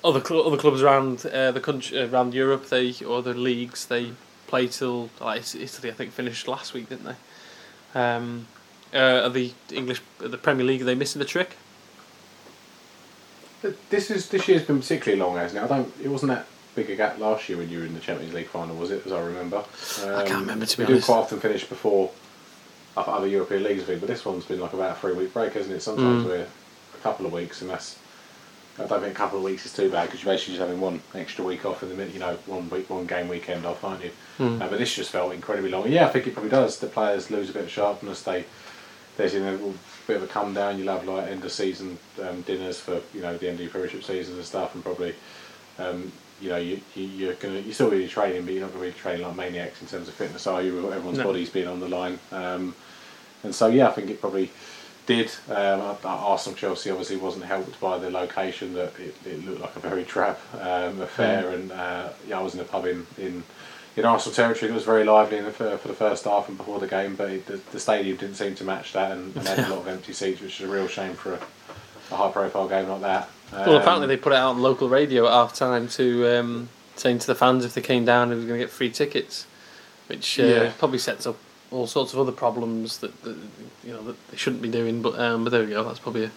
other 0.04 0.24
cl- 0.24 0.48
other 0.48 0.58
clubs 0.58 0.82
around 0.82 1.26
uh, 1.26 1.52
the 1.52 1.60
country, 1.60 2.02
around 2.02 2.34
Europe, 2.34 2.70
they 2.70 2.96
or 3.06 3.22
the 3.22 3.34
leagues, 3.34 3.86
they 3.86 4.14
play 4.48 4.68
till 4.68 5.10
like 5.22 5.44
Italy. 5.56 5.92
I 5.92 5.94
think 5.94 6.12
finished 6.12 6.48
last 6.48 6.74
week, 6.74 6.90
didn't 6.90 7.06
they? 7.06 8.00
Um, 8.00 8.48
uh, 8.94 9.26
are 9.26 9.30
the 9.30 9.54
English, 9.72 10.02
the 10.18 10.38
Premier 10.38 10.66
League, 10.66 10.82
are 10.82 10.86
they 10.86 10.96
missing 10.96 11.20
the 11.20 11.26
trick? 11.26 11.58
This 13.90 14.10
is 14.10 14.30
this 14.30 14.48
year's 14.48 14.64
been 14.64 14.80
particularly 14.80 15.22
long, 15.22 15.36
hasn't 15.36 15.62
it? 15.62 15.66
I 15.66 15.68
don't. 15.68 15.94
It 16.02 16.08
wasn't 16.08 16.32
that 16.32 16.48
big 16.76 16.90
a 16.90 16.96
gap 16.96 17.20
last 17.20 17.50
year 17.50 17.58
when 17.58 17.70
you 17.70 17.80
were 17.80 17.86
in 17.86 17.94
the 17.94 18.00
Champions 18.00 18.34
League 18.34 18.48
final, 18.48 18.76
was 18.76 18.90
it? 18.90 19.06
As 19.06 19.12
I 19.12 19.20
remember. 19.20 19.58
Um, 19.58 20.16
I 20.16 20.26
can't 20.26 20.42
remember, 20.42 20.66
to 20.66 20.78
be 20.78 20.84
we 20.86 20.94
honest. 20.94 21.08
do 21.08 21.12
quite 21.14 21.20
often 21.22 21.40
finish 21.42 21.66
before 21.66 22.10
other 23.00 23.12
other 23.12 23.28
European 23.28 23.64
leagues, 23.64 23.84
I 23.84 23.86
think, 23.86 24.00
but 24.02 24.08
this 24.10 24.26
one's 24.26 24.46
been 24.46 24.60
like 24.60 24.74
about 24.74 24.98
a 24.98 25.00
three 25.00 25.14
week 25.14 25.34
break, 25.34 25.54
hasn't 25.54 25.76
it? 25.76 25.82
Sometimes 25.82 26.24
Mm. 26.24 26.28
we're 26.28 26.42
a 26.46 27.02
couple 27.04 27.26
of 27.26 27.34
weeks, 27.34 27.62
and 27.62 27.70
that's. 27.70 27.98
I 28.78 28.86
don't 28.86 29.02
think 29.02 29.12
a 29.14 29.18
couple 29.18 29.38
of 29.40 29.44
weeks 29.44 29.66
is 29.66 29.74
too 29.74 29.92
bad 29.92 30.06
because 30.06 30.24
you're 30.24 30.34
basically 30.34 30.54
just 30.56 30.66
having 30.66 30.80
one 30.80 31.02
extra 31.14 31.44
week 31.44 31.66
off 31.66 31.84
in 31.84 31.90
the 31.90 31.96
middle, 31.96 32.14
you 32.14 32.20
know, 32.20 32.38
one 32.46 32.70
week, 32.70 32.90
one 32.90 33.06
game 33.06 33.28
weekend 33.28 33.66
off, 33.66 33.84
aren't 33.84 34.02
you? 34.06 34.12
Mm. 34.40 34.62
Uh, 34.62 34.68
but 34.70 34.80
this 34.80 34.96
just 34.96 35.12
felt 35.12 35.34
incredibly 35.34 35.70
long. 35.70 35.92
Yeah, 35.92 36.06
I 36.08 36.10
think 36.12 36.28
it 36.28 36.34
probably 36.34 36.50
does. 36.52 36.80
The 36.80 36.88
players 36.88 37.30
lose 37.30 37.50
a 37.50 37.54
bit 37.54 37.64
of 37.64 37.70
sharpness. 37.70 38.22
They 38.24 38.46
there's 39.18 39.34
you 39.34 39.42
know, 39.42 39.56
a 39.56 40.08
bit 40.08 40.16
of 40.16 40.24
a 40.24 40.28
come 40.28 40.54
down. 40.54 40.78
You'll 40.80 40.94
have 40.94 41.06
like 41.06 41.28
end 41.28 41.44
of 41.44 41.52
season 41.52 41.98
um, 42.24 42.40
dinners 42.44 42.80
for 42.80 43.02
you 43.14 43.22
know 43.22 43.36
the 43.38 43.48
end 43.50 43.56
of 43.56 43.62
your 43.62 43.70
Premiership 43.72 44.02
seasons 44.04 44.38
and 44.38 44.46
stuff, 44.46 44.74
and 44.76 44.82
probably 44.82 45.14
um, 45.78 46.10
you 46.40 46.48
know 46.48 46.56
you, 46.58 46.80
you 46.96 47.04
you're 47.04 47.34
gonna 47.34 47.60
you're 47.60 47.74
still 47.74 47.90
really 47.90 48.08
training, 48.08 48.46
but 48.46 48.54
you're 48.54 48.64
not 48.64 48.72
gonna 48.74 48.86
be 48.86 48.92
training 48.94 49.26
like 49.28 49.36
maniacs 49.36 49.82
in 49.82 49.88
terms 49.90 50.08
of 50.08 50.14
fitness, 50.14 50.48
are 50.48 50.62
you? 50.62 50.78
Everyone's 50.90 51.18
No. 51.18 51.26
body's 51.26 51.50
been 51.50 51.68
on 51.68 51.82
the 51.82 51.90
line, 51.90 52.18
um, 52.32 52.74
and 53.44 53.54
so 53.56 53.68
yeah, 53.68 53.88
I 53.88 53.92
think 53.92 54.10
it 54.10 54.20
probably 54.22 54.52
did. 55.06 55.32
Um, 55.50 55.98
Arsenal 56.04 56.56
Chelsea 56.58 56.90
obviously 56.92 57.18
wasn't 57.18 57.46
helped 57.46 57.80
by 57.80 57.98
the 57.98 58.10
location 58.12 58.74
that 58.76 58.94
it, 59.00 59.16
it 59.26 59.46
looked 59.46 59.62
like 59.62 59.76
a 59.76 59.80
very 59.80 60.04
drab 60.04 60.38
um, 60.62 61.02
affair, 61.02 61.50
and 61.52 61.72
uh, 61.72 62.10
yeah, 62.28 62.40
I 62.40 62.44
was 62.44 62.54
in 62.54 62.60
a 62.60 62.66
pub 62.66 62.86
in. 62.86 63.06
in 63.18 63.44
in 63.98 64.06
Arsenal 64.06 64.34
territory, 64.34 64.70
that 64.70 64.76
was 64.76 64.86
very 64.86 65.04
lively 65.04 65.40
in 65.40 65.46
the, 65.46 65.52
for 65.52 65.88
the 65.88 65.94
first 65.96 66.24
half 66.24 66.48
and 66.48 66.58
before 66.58 66.80
the 66.80 66.88
game, 66.88 67.16
but 67.18 67.30
it, 67.32 67.46
the, 67.48 67.60
the 67.74 67.80
stadium 67.80 68.16
didn't 68.16 68.36
seem 68.36 68.56
to 68.56 68.64
match 68.64 68.94
that, 68.94 69.12
and, 69.12 69.36
and 69.36 69.46
had 69.46 69.60
a 69.60 69.70
lot 69.70 69.80
of 69.80 69.88
empty 69.90 70.14
seats, 70.14 70.40
which 70.40 70.62
is 70.62 70.70
a 70.70 70.72
real 70.72 70.88
shame 70.88 71.16
for 71.16 71.34
a, 71.34 71.40
a 72.12 72.16
high-profile 72.16 72.70
game 72.70 72.88
like 72.88 73.02
that. 73.02 73.30
Well, 73.52 73.76
apparently 73.78 74.04
Um, 74.06 74.10
they 74.10 74.16
put 74.18 74.32
it 74.32 74.38
out 74.38 74.52
on 74.52 74.62
local 74.62 74.88
radio 74.88 75.26
at 75.26 75.34
half 75.34 75.54
time 75.54 75.90
to 75.90 76.40
um, 76.40 76.70
saying 76.96 77.20
to 77.20 77.28
the 77.28 77.36
fans 77.36 77.66
if 77.66 77.74
they 77.74 77.82
came 77.82 78.06
down, 78.06 78.30
they 78.30 78.36
were 78.36 78.42
going 78.44 78.60
to 78.60 78.64
get 78.66 78.70
free 78.70 78.92
tickets, 78.92 79.48
which 80.08 80.40
uh, 80.40 80.44
Yeah. 80.44 80.72
probably 80.78 81.00
sets 81.00 81.26
up 81.28 81.36
all 81.72 81.88
sorts 81.88 82.14
of 82.14 82.20
other 82.20 82.32
problems 82.32 83.00
that, 83.00 83.22
that 83.24 83.38
you 83.84 83.92
know 83.92 84.04
that 84.04 84.16
they 84.30 84.38
shouldn't 84.38 84.62
be 84.62 84.70
doing. 84.70 85.02
But 85.02 85.20
um, 85.20 85.44
but 85.44 85.52
there 85.52 85.64
we 85.64 85.70
go. 85.70 85.84
That's 85.84 86.00
probably 86.00 86.26
a 86.26 86.32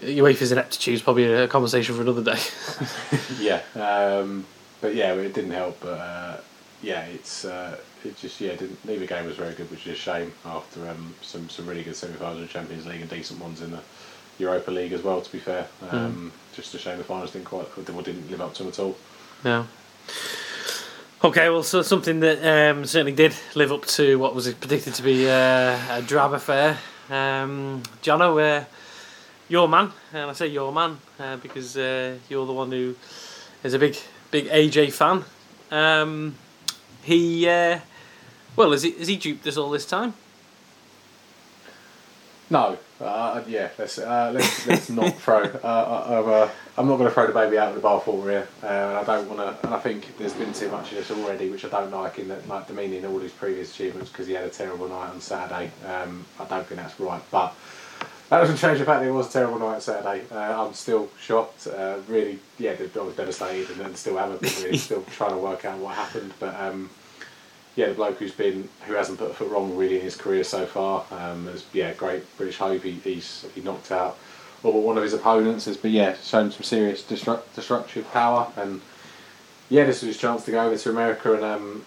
UEFA's 0.00 0.52
ineptitude 0.52 0.94
is 0.94 1.02
probably 1.02 1.32
a 1.32 1.48
conversation 1.48 1.94
for 1.94 2.02
another 2.02 2.22
day. 2.22 2.40
yeah, 3.40 3.62
um, 3.74 4.44
but 4.80 4.94
yeah, 4.94 5.12
it 5.14 5.34
didn't 5.34 5.52
help. 5.52 5.80
But 5.80 6.00
uh, 6.00 6.36
yeah, 6.82 7.04
it's 7.06 7.44
uh, 7.44 7.78
it 8.04 8.16
just 8.16 8.40
yeah, 8.40 8.56
didn't, 8.56 8.84
neither 8.84 9.06
game 9.06 9.26
was 9.26 9.36
very 9.36 9.54
good, 9.54 9.70
which 9.70 9.86
is 9.86 9.94
a 9.94 10.00
shame 10.00 10.32
after 10.44 10.88
um, 10.88 11.14
some 11.22 11.48
some 11.48 11.66
really 11.66 11.82
good 11.82 11.96
semi-finals 11.96 12.38
in 12.38 12.42
the 12.42 12.48
Champions 12.48 12.86
League 12.86 13.00
and 13.00 13.10
decent 13.10 13.40
ones 13.40 13.60
in 13.60 13.70
the 13.70 13.80
Europa 14.38 14.70
League 14.70 14.92
as 14.92 15.02
well. 15.02 15.20
To 15.20 15.32
be 15.32 15.38
fair, 15.38 15.68
um, 15.90 16.32
just 16.54 16.74
a 16.74 16.78
shame 16.78 16.98
the 16.98 17.04
finals 17.04 17.30
didn't 17.32 17.46
quite 17.46 17.66
or 17.76 18.02
didn't 18.02 18.30
live 18.30 18.40
up 18.40 18.54
to 18.54 18.64
them 18.64 18.72
at 18.72 18.78
all. 18.78 18.96
Yeah. 19.44 19.64
Okay, 21.24 21.48
well, 21.48 21.62
so 21.62 21.80
something 21.80 22.20
that 22.20 22.44
um, 22.44 22.84
certainly 22.84 23.12
did 23.12 23.34
live 23.54 23.72
up 23.72 23.86
to 23.86 24.18
what 24.18 24.34
was 24.34 24.52
predicted 24.52 24.92
to 24.92 25.02
be 25.02 25.26
uh, 25.26 25.78
a 25.96 26.02
drab 26.06 26.34
affair. 26.34 26.76
Um, 27.08 27.82
Jono, 28.02 28.60
uh, 28.60 28.66
your 29.48 29.66
man, 29.66 29.90
and 30.12 30.30
I 30.30 30.34
say 30.34 30.48
your 30.48 30.70
man 30.70 30.98
uh, 31.18 31.38
because 31.38 31.78
uh, 31.78 32.16
you're 32.28 32.44
the 32.44 32.52
one 32.52 32.70
who 32.70 32.94
is 33.62 33.72
a 33.72 33.78
big, 33.78 33.96
big 34.30 34.48
AJ 34.48 34.92
fan. 34.92 35.24
Um, 35.70 36.34
he, 37.02 37.48
uh, 37.48 37.78
well, 38.54 38.72
has 38.72 38.82
he, 38.82 38.90
has 38.90 39.08
he 39.08 39.16
duped 39.16 39.46
us 39.46 39.56
all 39.56 39.70
this 39.70 39.86
time? 39.86 40.12
No, 42.50 42.76
uh, 43.04 43.44
yeah, 43.46 43.70
let's 43.78 43.98
uh, 43.98 44.30
let's, 44.34 44.66
let's 44.66 44.90
not 44.90 45.14
throw. 45.18 45.42
Uh, 45.42 45.46
uh, 45.62 46.22
uh, 46.26 46.50
I'm 46.76 46.88
not 46.88 46.96
going 46.96 47.08
to 47.08 47.14
throw 47.14 47.26
the 47.26 47.32
baby 47.32 47.58
out 47.58 47.74
with 47.74 47.82
the 47.82 47.88
bathwater 47.88 48.30
here, 48.30 48.48
uh, 48.62 48.66
and 48.66 48.98
I 48.98 49.04
don't 49.04 49.28
want 49.28 49.40
to. 49.40 49.66
And 49.66 49.74
I 49.74 49.78
think 49.78 50.16
there's 50.18 50.32
been 50.32 50.52
too 50.52 50.70
much 50.70 50.90
of 50.92 50.98
this 50.98 51.10
already, 51.10 51.50
which 51.50 51.64
I 51.64 51.68
don't 51.68 51.90
like 51.90 52.18
in 52.18 52.28
that, 52.28 52.46
like 52.48 52.66
demeaning 52.66 53.04
all 53.06 53.18
his 53.18 53.32
previous 53.32 53.72
achievements 53.74 54.10
because 54.10 54.26
he 54.26 54.32
had 54.32 54.44
a 54.44 54.50
terrible 54.50 54.88
night 54.88 55.10
on 55.10 55.20
Saturday. 55.20 55.70
Um, 55.86 56.24
I 56.40 56.44
don't 56.44 56.66
think 56.66 56.80
that's 56.80 56.98
right, 56.98 57.22
but 57.30 57.54
that 58.30 58.40
doesn't 58.40 58.56
change 58.56 58.78
the 58.78 58.84
fact 58.84 59.00
that 59.00 59.08
it 59.08 59.12
was 59.12 59.28
a 59.28 59.32
terrible 59.32 59.58
night 59.58 59.76
on 59.76 59.80
Saturday. 59.80 60.24
Uh, 60.32 60.66
I'm 60.66 60.74
still 60.74 61.10
shocked. 61.20 61.66
Uh, 61.66 61.98
really, 62.08 62.38
yeah, 62.58 62.72
I 62.72 62.98
was 63.00 63.16
devastated, 63.16 63.70
and, 63.70 63.80
and 63.82 63.96
still 63.96 64.18
am 64.18 64.36
bit 64.38 64.62
really 64.62 64.78
still 64.88 65.02
trying 65.02 65.32
to 65.32 65.38
work 65.38 65.64
out 65.64 65.78
what 65.78 65.94
happened, 65.94 66.32
but. 66.38 66.58
Um, 66.58 66.90
yeah, 67.76 67.88
the 67.88 67.94
bloke 67.94 68.18
who's 68.18 68.32
been 68.32 68.68
who 68.86 68.94
hasn't 68.94 69.18
put 69.18 69.30
a 69.30 69.34
foot 69.34 69.50
wrong 69.50 69.76
really 69.76 69.96
in 69.96 70.02
his 70.02 70.16
career 70.16 70.44
so 70.44 70.66
far. 70.66 71.04
Um, 71.10 71.46
has, 71.46 71.64
yeah, 71.72 71.92
great 71.94 72.22
British 72.36 72.58
hope. 72.58 72.82
He, 72.82 72.92
he's 72.92 73.44
he 73.54 73.60
knocked 73.60 73.90
out 73.90 74.16
all 74.62 74.72
but 74.72 74.80
one 74.82 74.96
of 74.96 75.02
his 75.02 75.12
opponents. 75.12 75.64
Has 75.66 75.76
been 75.76 75.92
yeah 75.92 76.14
shown 76.22 76.50
some 76.50 76.62
serious 76.62 77.02
destruct, 77.02 77.42
destructive 77.54 78.10
power, 78.12 78.50
and 78.56 78.80
yeah, 79.68 79.84
this 79.84 80.02
was 80.02 80.08
his 80.14 80.18
chance 80.18 80.44
to 80.44 80.50
go 80.50 80.64
over 80.66 80.76
to 80.76 80.90
America 80.90 81.34
and 81.34 81.44
um, 81.44 81.84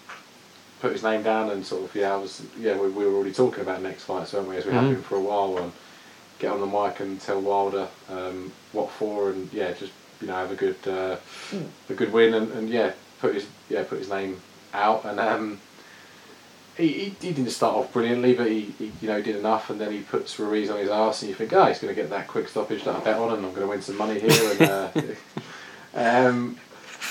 put 0.80 0.92
his 0.92 1.02
name 1.02 1.22
down 1.22 1.50
and 1.50 1.64
sort 1.64 1.84
of 1.84 1.94
yeah, 1.94 2.12
I 2.12 2.16
was 2.16 2.42
yeah 2.58 2.76
we, 2.78 2.88
we 2.90 3.04
were 3.06 3.14
already 3.14 3.32
talking 3.32 3.60
about 3.62 3.82
next 3.82 4.04
fights, 4.04 4.32
weren't 4.32 4.48
we? 4.48 4.56
As 4.56 4.66
we 4.66 4.72
have 4.72 4.84
Mhm. 4.84 4.94
been 4.94 5.02
for 5.02 5.16
a 5.16 5.20
while, 5.20 5.58
and 5.58 5.72
get 6.38 6.52
on 6.52 6.60
the 6.60 6.66
mic 6.66 7.00
and 7.00 7.20
tell 7.20 7.40
Wilder 7.40 7.88
um, 8.10 8.52
what 8.72 8.90
for, 8.90 9.30
and 9.30 9.52
yeah, 9.52 9.72
just 9.72 9.92
you 10.20 10.26
know 10.26 10.34
have 10.34 10.52
a 10.52 10.56
good 10.56 10.76
uh, 10.86 11.16
a 11.88 11.94
good 11.94 12.12
win, 12.12 12.34
and, 12.34 12.52
and 12.52 12.68
yeah, 12.68 12.92
put 13.20 13.34
his 13.34 13.46
yeah 13.70 13.84
put 13.84 13.98
his 13.98 14.10
name 14.10 14.40
out, 14.74 15.04
and 15.06 15.18
um, 15.18 15.58
he, 16.78 17.14
he, 17.20 17.32
didn't 17.32 17.50
start 17.50 17.76
off 17.76 17.92
brilliantly, 17.92 18.34
but 18.34 18.46
he, 18.46 18.60
he 18.78 18.92
you 19.02 19.08
know 19.08 19.20
did 19.20 19.36
enough, 19.36 19.68
and 19.68 19.80
then 19.80 19.90
he 19.90 20.00
puts 20.00 20.38
Ruiz 20.38 20.70
on 20.70 20.78
his 20.78 20.88
arse, 20.88 21.22
and 21.22 21.28
you 21.28 21.34
think, 21.34 21.52
oh, 21.52 21.66
he's 21.66 21.80
going 21.80 21.94
to 21.94 22.00
get 22.00 22.08
that 22.10 22.28
quick 22.28 22.48
stoppage 22.48 22.84
that 22.84 22.94
I 22.94 23.00
bet 23.00 23.18
on, 23.18 23.34
and 23.36 23.44
I'm 23.44 23.52
going 23.52 23.62
to 23.62 23.66
win 23.66 23.82
some 23.82 23.96
money 23.96 24.20
here, 24.20 24.52
and 24.52 24.62
uh, 24.62 24.90
um, 25.94 26.56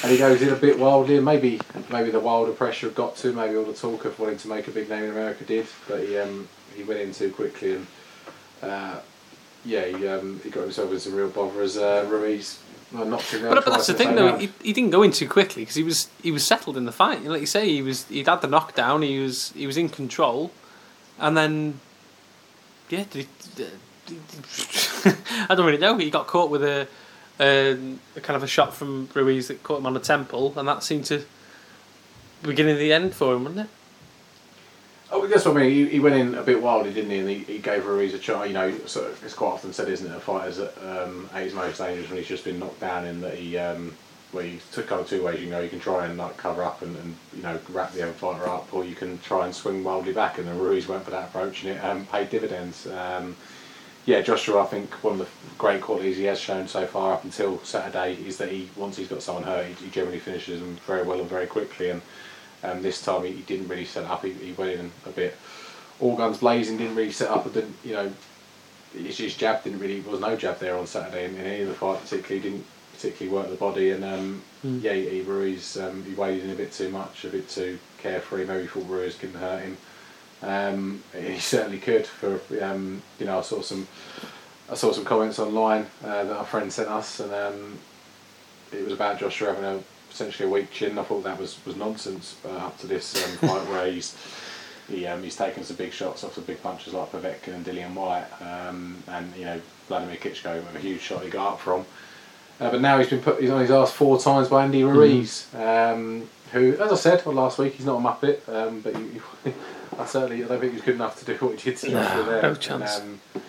and 0.03 0.11
he 0.11 0.18
goes 0.18 0.41
in 0.41 0.49
a 0.49 0.55
bit 0.55 0.80
wildly, 0.80 1.18
and 1.18 1.26
maybe 1.26 1.59
maybe 1.91 2.11
the 2.11 2.20
wilder 2.20 2.53
pressure 2.53 2.89
got 2.89 3.18
to, 3.18 3.34
maybe 3.34 3.57
all 3.57 3.65
the 3.65 3.74
talk 3.74 4.05
of 4.05 4.18
wanting 4.18 4.38
to 4.38 4.47
make 4.47 4.68
a 4.68 4.72
big 4.72 4.89
name 4.89 5.03
in 5.03 5.11
America 5.11 5.43
did, 5.43 5.68
but 5.88 6.01
he 6.01 6.18
um, 6.18 6.47
he 6.76 6.84
went 6.84 7.01
in 7.01 7.11
too 7.11 7.32
quickly, 7.32 7.76
and 7.76 7.88
uh, 8.63 8.99
yeah, 9.65 9.86
he, 9.86 10.07
um, 10.07 10.39
he 10.43 10.49
got 10.49 10.61
himself 10.61 10.91
in 10.93 10.99
some 10.99 11.13
real 11.13 11.30
bother 11.30 11.61
as 11.61 11.78
uh, 11.78 12.07
Ruiz 12.09 12.59
well. 12.92 13.10
But, 13.10 13.66
but 13.66 13.72
that's 13.72 13.88
the 13.88 13.94
thing, 13.94 14.16
though. 14.16 14.38
He, 14.38 14.50
he 14.62 14.74
didn't 14.74 14.92
go 14.92 15.04
in 15.04 15.12
too 15.12 15.28
quickly 15.28 15.64
because 15.64 15.76
he 15.76 15.84
was 15.84 16.10
he 16.22 16.32
was 16.32 16.46
settled 16.46 16.78
in 16.78 16.86
the 16.86 16.92
fight. 16.92 17.24
Like 17.24 17.42
you 17.42 17.48
say, 17.48 17.68
he 17.68 17.82
was 17.82 18.06
he'd 18.06 18.28
had 18.28 18.42
the 18.42 18.48
knockdown. 18.48 19.02
He 19.02 19.20
was 19.20 19.52
he 19.52 19.68
was 19.68 19.78
in 19.78 19.90
control, 19.90 20.52
and 21.20 21.36
then 21.36 21.80
yeah, 22.90 23.04
did 23.10 23.28
he, 23.58 23.66
I 25.50 25.56
don't 25.56 25.66
really 25.66 25.78
know. 25.78 25.98
He 25.98 26.10
got 26.10 26.28
caught 26.28 26.50
with 26.50 26.64
a, 26.64 26.88
a, 27.40 27.72
a 28.16 28.22
kind 28.22 28.38
of 28.38 28.44
a 28.44 28.48
shot 28.48 28.74
from 28.74 29.10
Ruiz 29.14 29.50
that 29.50 29.64
caught 29.64 29.80
him 29.80 29.86
on 29.86 29.94
the 29.94 30.00
temple, 30.00 30.54
and 30.58 30.68
that 30.68 30.84
seemed 30.84 31.06
to 31.06 31.26
beginning 32.42 32.78
the 32.78 32.94
end 32.94 33.14
for 33.14 33.36
him, 33.36 33.44
wasn't 33.44 33.62
it? 33.62 33.70
Oh, 35.10 35.26
that's 35.26 35.45
what 35.45 35.55
I 35.55 35.62
mean. 35.62 35.72
He, 35.72 35.86
he 35.88 35.99
went 35.99 36.16
in 36.16 36.36
a 36.36 36.43
bit 36.43 36.62
wildly, 36.62 36.93
didn't 36.93 37.12
he? 37.12 37.20
And 37.20 37.30
he, 37.30 37.38
he 37.38 37.58
gave 37.60 37.86
Ruiz 37.86 38.14
a 38.14 38.20
chance. 38.20 38.47
You 38.47 38.53
know, 38.53 38.78
so 38.86 39.14
it's 39.24 39.34
quite 39.34 39.51
often 39.53 39.72
said, 39.72 39.88
isn't 39.88 40.05
it? 40.05 40.16
A 40.16 40.20
fighter's 40.20 40.60
at, 40.60 40.74
um, 40.84 41.30
his 41.36 41.53
most 41.53 41.78
dangerous 41.78 42.10
when 42.10 42.18
he's 42.18 42.28
just 42.28 42.43
been 42.43 42.60
knocked 42.60 42.82
down. 42.82 43.05
In 43.05 43.22
that 43.22 43.36
he, 43.36 43.58
um, 43.58 43.95
well, 44.34 44.45
took 44.74 44.88
kind 44.88 44.99
of 44.99 45.08
two 45.08 45.24
ways. 45.24 45.41
You 45.41 45.49
know, 45.49 45.62
you 45.62 45.70
can 45.70 45.80
try 45.80 46.05
and 46.05 46.18
like 46.18 46.36
cover 46.36 46.62
up 46.62 46.82
and, 46.82 46.95
and 46.97 47.16
you 47.36 47.41
know 47.41 47.58
wrap 47.70 47.93
the 47.93 48.03
other 48.03 48.12
fighter 48.12 48.49
up, 48.49 48.74
or 48.74 48.84
you 48.84 48.95
can 48.95 49.18
try 49.20 49.45
and 49.45 49.55
swing 49.55 49.82
wildly 49.82 50.12
back. 50.12 50.39
And 50.39 50.47
then 50.47 50.60
Ruiz 50.60 50.88
went 50.89 51.05
for 51.05 51.12
that 51.12 51.30
approach, 51.30 51.64
and 51.64 51.78
it 51.78 51.84
um, 51.84 52.05
paid 52.08 52.30
dividends. 52.30 52.86
Um, 52.88 53.38
yeah, 54.05 54.22
Joshua, 54.22 54.62
I 54.62 54.66
think 54.66 54.93
one 55.03 55.20
of 55.20 55.20
the 55.20 55.28
great 55.58 55.82
qualities 55.82 56.16
he 56.16 56.24
has 56.26 56.39
shown 56.39 56.68
so 56.68 56.86
far 56.86 57.14
up 57.14 57.26
until 57.26 57.62
Saturday 57.64 58.14
is 58.26 58.38
that 58.38 58.49
he 58.49 58.70
once 58.76 58.97
he's 58.97 59.08
got 59.08 59.22
someone 59.22 59.43
hurt, 59.43 59.68
he, 59.68 59.86
he 59.86 59.89
generally 59.89 60.20
finishes 60.20 60.60
them 60.60 60.78
very 60.86 61.03
well 61.03 61.20
and 61.20 61.30
very 61.30 61.47
quickly. 61.47 61.91
And 61.91 62.01
um, 62.64 62.82
this 62.82 63.01
time 63.03 63.24
he, 63.24 63.32
he 63.32 63.41
didn't 63.41 63.68
really 63.68 63.86
set 63.86 64.05
up. 64.05 64.24
He, 64.24 64.32
he 64.34 64.53
went 64.53 64.80
in 64.80 64.91
a 65.05 65.10
bit 65.10 65.36
all 65.99 66.16
guns 66.16 66.38
blazing. 66.39 66.78
Didn't 66.78 66.95
really 66.95 67.12
set 67.12 67.30
up. 67.30 67.45
And 67.45 67.53
didn't 67.53 67.76
you 67.84 67.93
know? 67.93 68.12
His, 68.93 69.18
his 69.18 69.36
jab 69.36 69.64
didn't 69.64 69.80
really. 69.80 69.99
There 69.99 70.12
was 70.12 70.22
no 70.22 70.36
jab 70.36 70.60
there 70.60 70.78
on 70.78 70.88
Saturday 70.88 71.26
in, 71.26 71.36
in 71.36 71.45
any 71.45 71.62
of 71.62 71.68
the 71.70 71.74
fight. 71.74 72.01
Particularly 72.01 72.41
didn't 72.49 72.66
particularly 72.93 73.38
work 73.38 73.49
the 73.49 73.55
body. 73.55 73.91
And 73.91 74.03
um, 74.03 74.41
Mm. 74.66 74.82
yeah, 74.82 74.93
he, 74.93 75.08
he 75.10 75.22
Ruiz 75.22 75.78
um, 75.78 76.03
he 76.03 76.14
waded 76.16 76.45
in 76.45 76.49
a 76.49 76.55
bit 76.55 76.72
too 76.72 76.89
much, 76.89 77.24
a 77.26 77.30
bit 77.30 77.47
too 77.47 77.78
carefree. 77.99 78.45
Maybe 78.45 78.64
he 78.64 78.68
thought 78.68 78.89
Ruiz 78.89 79.16
couldn't 79.16 79.39
hurt 79.39 79.62
him. 79.64 79.78
Um, 80.41 81.03
he 81.16 81.39
certainly 81.53 81.78
could. 81.78 82.08
For 82.08 82.39
um, 82.62 83.01
you 83.20 83.28
know, 83.28 83.39
I 83.39 83.41
saw 83.41 83.62
some. 83.62 83.88
I 84.70 84.76
saw 84.76 84.91
some 84.91 85.05
comments 85.05 85.39
online 85.39 85.86
uh, 86.03 86.24
that 86.26 86.36
our 86.36 86.43
friend 86.45 86.74
sent 86.74 86.89
us, 86.89 87.20
and 87.20 87.32
um, 87.34 87.78
it 88.74 88.84
was 88.84 88.93
about 88.93 89.20
Joshua 89.20 89.53
having 89.53 89.64
a 89.64 89.80
potentially 90.18 90.49
a 90.49 90.51
weak 90.51 90.72
chin. 90.72 90.97
I 90.97 91.03
thought 91.03 91.24
that 91.24 91.39
was, 91.39 91.63
was 91.65 91.76
nonsense 91.76 92.38
uh, 92.45 92.49
up 92.49 92.78
to 92.80 92.88
this 92.88 93.24
um, 93.24 93.49
fight 93.49 93.70
where 93.70 93.91
he's 93.91 94.18
he 94.89 95.05
um, 95.05 95.22
he's 95.22 95.36
taken 95.36 95.63
some 95.63 95.76
big 95.76 95.91
shots 95.91 96.24
off 96.24 96.36
the 96.36 96.41
big 96.41 96.61
punchers 96.63 96.93
like 96.93 97.11
Povetkin 97.11 97.53
and 97.53 97.65
Dillian 97.65 97.93
Whyte, 97.93 98.26
um, 98.41 99.03
and 99.07 99.36
you 99.36 99.45
know 99.45 99.61
Vladimir 99.88 100.15
Klitschko 100.15 100.55
with 100.65 100.76
a 100.76 100.80
huge 100.80 101.01
shot 101.01 101.24
he 101.24 101.30
got 101.30 101.53
up 101.53 101.59
from. 101.59 101.86
Uh, 102.59 102.72
but 102.72 102.82
now 102.82 102.97
he's 102.97 103.09
been 103.09 103.22
put 103.22 103.39
he's 103.39 103.51
on 103.51 103.61
his 103.61 103.70
ass 103.70 103.91
four 103.91 104.20
times 104.20 104.47
by 104.47 104.63
Andy 104.63 104.84
Ruiz, 104.84 105.53
um, 105.53 106.28
who, 106.51 106.76
as 106.78 106.91
I 106.91 106.95
said 106.95 107.24
well, 107.26 107.36
last 107.36 107.59
week, 107.59 107.74
he's 107.74 107.86
not 107.86 107.97
a 107.97 108.03
muppet, 108.03 108.47
um, 108.49 108.82
but 108.82 108.95
I 109.99 110.05
certainly 110.05 110.43
I 110.43 110.47
don't 110.47 110.59
think 110.59 110.74
he's 110.74 110.82
good 110.82 110.95
enough 110.95 111.20
to 111.20 111.26
do 111.26 111.34
what 111.45 111.59
he 111.59 111.70
did 111.70 111.80
to 111.80 111.91
No, 111.91 112.24
there. 112.24 112.41
no 112.41 112.55
chance. 112.55 112.99
And, 112.99 113.20
um, 113.36 113.41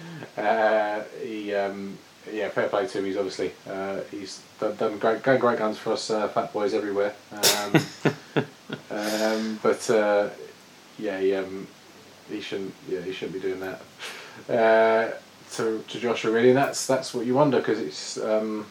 uh, 0.45 1.01
he, 1.23 1.55
um, 1.55 1.97
yeah, 2.33 2.49
fair 2.49 2.69
play 2.69 2.87
to 2.87 2.99
him. 2.99 3.05
He's 3.05 3.17
obviously 3.17 3.53
uh, 3.69 4.01
he's 4.11 4.43
done, 4.61 4.77
done 4.77 4.99
great, 4.99 5.23
going 5.23 5.41
great 5.41 5.59
guns 5.59 5.79
for 5.79 5.93
us 5.93 6.11
uh, 6.11 6.29
fat 6.29 6.53
boys 6.53 6.75
everywhere. 6.75 7.15
Um, 7.33 7.83
um, 8.91 9.61
but 9.63 9.91
uh, 9.91 10.29
yeah, 10.99 11.19
he, 11.21 11.35
um, 11.35 11.67
he 12.29 12.41
shouldn't. 12.41 12.75
Yeah, 12.89 13.01
he 13.01 13.13
shouldn't 13.13 13.41
be 13.41 13.49
doing 13.49 13.61
that 13.61 13.81
uh, 14.49 15.15
to 15.53 15.83
to 15.87 16.01
Joshua 16.01 16.33
really. 16.33 16.49
And 16.49 16.59
that's 16.59 16.87
that's 16.87 17.15
what 17.15 17.27
you 17.27 17.35
wonder 17.35 17.59
because 17.59 17.81
it's. 17.81 18.19
Um, 18.19 18.67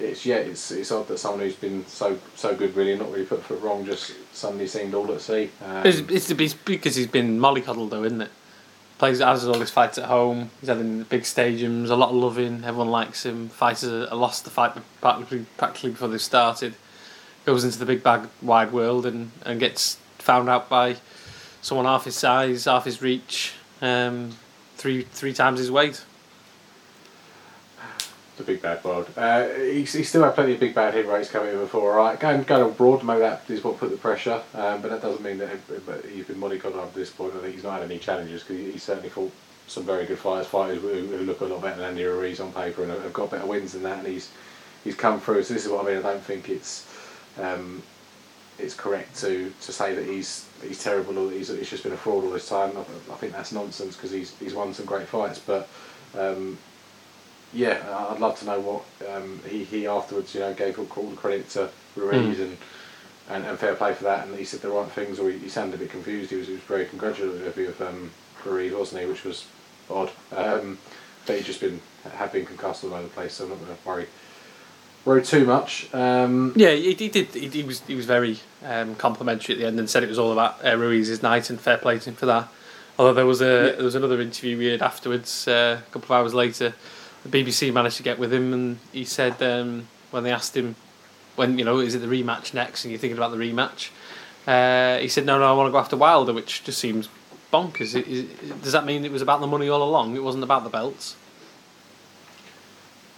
it's 0.00 0.26
yeah, 0.26 0.36
it's 0.36 0.72
it's 0.72 0.90
odd 0.90 1.06
that 1.08 1.18
someone 1.18 1.40
who's 1.40 1.54
been 1.54 1.86
so 1.86 2.18
so 2.34 2.54
good 2.54 2.74
really 2.74 2.96
not 2.96 3.12
really 3.12 3.24
put 3.24 3.42
foot 3.42 3.60
wrong 3.62 3.86
just 3.86 4.12
suddenly 4.32 4.66
seemed 4.66 4.92
all 4.92 5.10
at 5.12 5.20
sea. 5.20 5.50
Um, 5.64 5.86
It's, 5.86 5.98
it's, 6.10 6.30
it's 6.30 6.54
because 6.54 6.96
he's 6.96 7.06
been 7.06 7.38
mollycoddled 7.38 7.90
though, 7.90 8.02
isn't 8.02 8.22
it? 8.22 8.30
Plays 8.98 9.18
has 9.18 9.46
all 9.46 9.58
his 9.58 9.70
fights 9.70 9.98
at 9.98 10.04
home. 10.04 10.50
He's 10.60 10.68
having 10.68 11.02
big 11.04 11.22
stadiums, 11.22 11.90
a 11.90 11.94
lot 11.94 12.10
of 12.10 12.14
loving. 12.14 12.64
Everyone 12.64 12.90
likes 12.90 13.26
him. 13.26 13.48
Fighters 13.48 14.10
are 14.10 14.14
lost 14.14 14.44
the 14.44 14.50
fight 14.50 14.72
practically 15.00 15.46
practically 15.56 15.90
before 15.90 16.08
they 16.08 16.18
started. 16.18 16.74
Goes 17.44 17.64
into 17.64 17.78
the 17.78 17.86
big 17.86 18.02
bag 18.02 18.28
wide 18.40 18.72
world 18.72 19.04
and, 19.04 19.32
and 19.44 19.58
gets 19.58 19.96
found 20.18 20.48
out 20.48 20.68
by 20.68 20.96
someone 21.60 21.86
half 21.86 22.04
his 22.04 22.16
size, 22.16 22.66
half 22.66 22.84
his 22.84 23.02
reach, 23.02 23.54
um, 23.82 24.36
three 24.76 25.02
three 25.02 25.32
times 25.32 25.58
his 25.58 25.70
weight. 25.70 26.04
The 28.36 28.42
big 28.42 28.60
bad 28.60 28.82
world. 28.82 29.08
Uh, 29.16 29.84
still 29.84 30.24
had 30.24 30.34
plenty 30.34 30.54
of 30.54 30.60
big 30.60 30.74
bad 30.74 30.92
hit 30.92 31.06
rates 31.06 31.30
coming 31.30 31.50
in 31.50 31.58
before, 31.58 31.94
right. 31.94 32.18
Going, 32.18 32.42
going 32.42 32.68
abroad, 32.68 33.04
maybe 33.04 33.20
that 33.20 33.48
is 33.48 33.62
what 33.62 33.78
put 33.78 33.90
the 33.90 33.96
pressure, 33.96 34.42
um, 34.54 34.82
but 34.82 34.90
that 34.90 35.02
doesn't 35.02 35.22
mean 35.22 35.38
that 35.38 35.50
but 35.86 36.04
he's 36.06 36.26
been 36.26 36.36
mollycoddled 36.36 36.78
up 36.78 36.92
to 36.92 36.98
this 36.98 37.10
point. 37.10 37.32
I 37.36 37.38
think 37.38 37.54
he's 37.54 37.62
not 37.62 37.74
had 37.74 37.88
any 37.88 38.00
challenges 38.00 38.42
because 38.42 38.56
he, 38.56 38.72
he's 38.72 38.82
certainly 38.82 39.08
fought 39.08 39.32
some 39.68 39.84
very 39.84 40.04
good 40.04 40.18
fighters, 40.18 40.48
fighters 40.48 40.82
who, 40.82 40.88
who 40.88 41.18
look 41.18 41.42
a 41.42 41.44
lot 41.44 41.62
better 41.62 41.76
than 41.76 41.90
Andy 41.90 42.02
Ruiz 42.02 42.40
on 42.40 42.52
paper 42.52 42.82
and 42.82 42.90
have 42.90 43.12
got 43.12 43.30
better 43.30 43.46
wins 43.46 43.72
than 43.72 43.84
that, 43.84 43.98
and 43.98 44.08
he's 44.08 44.32
he's 44.82 44.96
come 44.96 45.20
through. 45.20 45.44
So 45.44 45.54
this 45.54 45.64
is 45.64 45.70
what 45.70 45.84
I 45.84 45.90
mean. 45.90 45.98
I 45.98 46.02
don't 46.02 46.22
think 46.22 46.48
it's 46.48 46.92
um, 47.40 47.84
it's 48.58 48.74
correct 48.74 49.16
to, 49.20 49.52
to 49.60 49.72
say 49.72 49.94
that 49.94 50.06
he's 50.06 50.48
he's 50.60 50.82
terrible 50.82 51.16
or 51.18 51.30
that 51.30 51.36
he's, 51.36 51.48
he's 51.48 51.70
just 51.70 51.84
been 51.84 51.92
a 51.92 51.96
fraud 51.96 52.24
all 52.24 52.30
this 52.30 52.48
time. 52.48 52.72
I, 52.76 53.12
I 53.12 53.16
think 53.16 53.32
that's 53.32 53.52
nonsense 53.52 53.94
because 53.94 54.10
he's 54.10 54.36
he's 54.38 54.54
won 54.54 54.74
some 54.74 54.86
great 54.86 55.06
fights, 55.06 55.38
but. 55.38 55.68
Um, 56.18 56.58
yeah, 57.54 58.06
I'd 58.10 58.20
love 58.20 58.38
to 58.40 58.44
know 58.46 58.60
what 58.60 58.82
um, 59.14 59.40
he, 59.48 59.64
he 59.64 59.86
afterwards, 59.86 60.34
you 60.34 60.40
know, 60.40 60.52
gave 60.54 60.78
all 60.78 61.06
the 61.10 61.16
credit 61.16 61.48
to 61.50 61.70
Ruiz 61.96 62.40
and, 62.40 62.56
and, 63.30 63.44
and 63.46 63.58
fair 63.58 63.74
play 63.74 63.94
for 63.94 64.04
that, 64.04 64.26
and 64.26 64.36
he 64.36 64.44
said 64.44 64.60
the 64.60 64.68
right 64.68 64.90
things, 64.90 65.18
or 65.18 65.30
he, 65.30 65.38
he 65.38 65.48
sounded 65.48 65.76
a 65.76 65.78
bit 65.78 65.90
confused. 65.90 66.30
He 66.30 66.36
was, 66.36 66.46
he 66.48 66.54
was 66.54 66.62
very 66.62 66.84
congratulatory 66.86 67.66
of 67.66 67.80
um, 67.80 68.10
Ruiz, 68.44 68.72
wasn't 68.72 69.02
he? 69.02 69.06
Which 69.08 69.24
was 69.24 69.46
odd. 69.88 70.10
Um, 70.36 70.78
but 71.26 71.36
he's 71.36 71.46
just 71.46 71.60
been 71.60 71.80
had 72.16 72.32
been 72.32 72.44
concussed 72.44 72.84
all 72.84 72.92
over 72.92 73.02
the 73.04 73.08
place, 73.08 73.34
so 73.34 73.44
I'm 73.44 73.50
not 73.50 73.60
going 73.60 73.74
to 73.74 73.88
worry 73.88 74.06
worry 75.06 75.22
too 75.22 75.44
much. 75.46 75.92
Um, 75.94 76.52
Yeah, 76.56 76.72
he, 76.72 76.94
he 76.94 77.08
did. 77.08 77.28
He, 77.28 77.48
he 77.48 77.62
was 77.62 77.80
he 77.82 77.94
was 77.94 78.04
very 78.06 78.40
um, 78.64 78.94
complimentary 78.96 79.54
at 79.54 79.58
the 79.60 79.66
end 79.66 79.78
and 79.78 79.88
said 79.88 80.02
it 80.02 80.08
was 80.08 80.18
all 80.18 80.32
about 80.32 80.64
uh, 80.64 80.76
Ruiz's 80.76 81.22
night 81.22 81.48
and 81.50 81.58
fair 81.60 81.78
play 81.78 81.98
to 81.98 82.10
him 82.10 82.16
for 82.16 82.26
that. 82.26 82.48
Although 82.98 83.14
there 83.14 83.26
was 83.26 83.40
a 83.40 83.44
Yeah. 83.44 83.72
there 83.76 83.84
was 83.84 83.94
another 83.94 84.20
interview 84.20 84.58
we 84.58 84.66
had 84.66 84.82
afterwards, 84.82 85.48
uh, 85.48 85.80
a 85.86 85.90
couple 85.90 86.14
of 86.14 86.20
hours 86.20 86.34
later. 86.34 86.74
The 87.24 87.42
BBC 87.42 87.72
managed 87.72 87.96
to 87.96 88.02
get 88.02 88.18
with 88.18 88.32
him, 88.32 88.52
and 88.52 88.78
he 88.92 89.04
said 89.04 89.42
um, 89.42 89.88
when 90.10 90.24
they 90.24 90.30
asked 90.30 90.56
him, 90.56 90.76
when 91.36 91.58
you 91.58 91.64
know, 91.64 91.78
is 91.78 91.94
it 91.94 91.98
the 91.98 92.06
rematch 92.06 92.54
next, 92.54 92.84
and 92.84 92.92
you're 92.92 93.00
thinking 93.00 93.16
about 93.16 93.30
the 93.30 93.36
rematch, 93.36 93.90
uh, 94.46 94.98
he 94.98 95.08
said, 95.08 95.24
no, 95.24 95.38
no, 95.38 95.50
I 95.50 95.52
want 95.52 95.68
to 95.68 95.72
go 95.72 95.78
after 95.78 95.96
Wilder, 95.96 96.32
which 96.32 96.64
just 96.64 96.78
seems 96.78 97.08
bonkers. 97.52 97.94
It, 97.94 98.06
it, 98.08 98.62
does 98.62 98.72
that 98.72 98.84
mean 98.84 99.04
it 99.04 99.12
was 99.12 99.22
about 99.22 99.40
the 99.40 99.46
money 99.46 99.68
all 99.68 99.82
along? 99.82 100.16
It 100.16 100.22
wasn't 100.22 100.44
about 100.44 100.64
the 100.64 100.70
belts. 100.70 101.16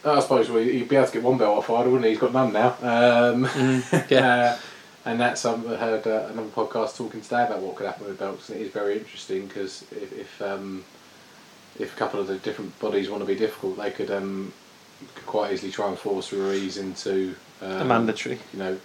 I 0.04 0.20
suppose 0.20 0.48
well, 0.48 0.62
he'd 0.62 0.88
be 0.88 0.94
able 0.94 1.06
to 1.06 1.12
get 1.12 1.22
one 1.22 1.36
belt 1.36 1.58
off 1.58 1.68
Wilder, 1.68 1.90
wouldn't 1.90 2.04
he? 2.04 2.10
He's 2.12 2.20
got 2.20 2.32
none 2.32 2.52
now. 2.52 2.76
Um, 2.80 3.48
yeah. 4.08 4.56
uh, 4.56 4.58
and 5.04 5.20
that's 5.20 5.44
um, 5.44 5.64
I 5.68 5.76
heard 5.76 6.06
uh, 6.06 6.28
another 6.32 6.48
podcast 6.48 6.96
talking 6.96 7.20
today 7.20 7.44
about 7.44 7.60
what 7.60 7.76
could 7.76 7.86
happen 7.86 8.06
with 8.06 8.18
belts, 8.18 8.48
and 8.48 8.60
it 8.60 8.66
is 8.66 8.72
very 8.72 8.98
interesting 8.98 9.46
because 9.46 9.84
if 9.92 10.12
if, 10.12 10.42
um, 10.42 10.84
if 11.78 11.94
a 11.94 11.96
couple 11.96 12.20
of 12.20 12.26
the 12.26 12.38
different 12.38 12.78
bodies 12.78 13.10
want 13.10 13.22
to 13.22 13.26
be 13.26 13.34
difficult, 13.34 13.76
they 13.76 13.90
could 13.90 14.10
um, 14.10 14.52
could 15.14 15.26
quite 15.26 15.52
easily 15.52 15.72
try 15.72 15.88
and 15.88 15.98
force 15.98 16.32
Ruiz 16.32 16.78
into 16.78 17.34
um, 17.62 17.82
A 17.82 17.84
mandatory. 17.84 18.38
You 18.52 18.58
know, 18.58 18.80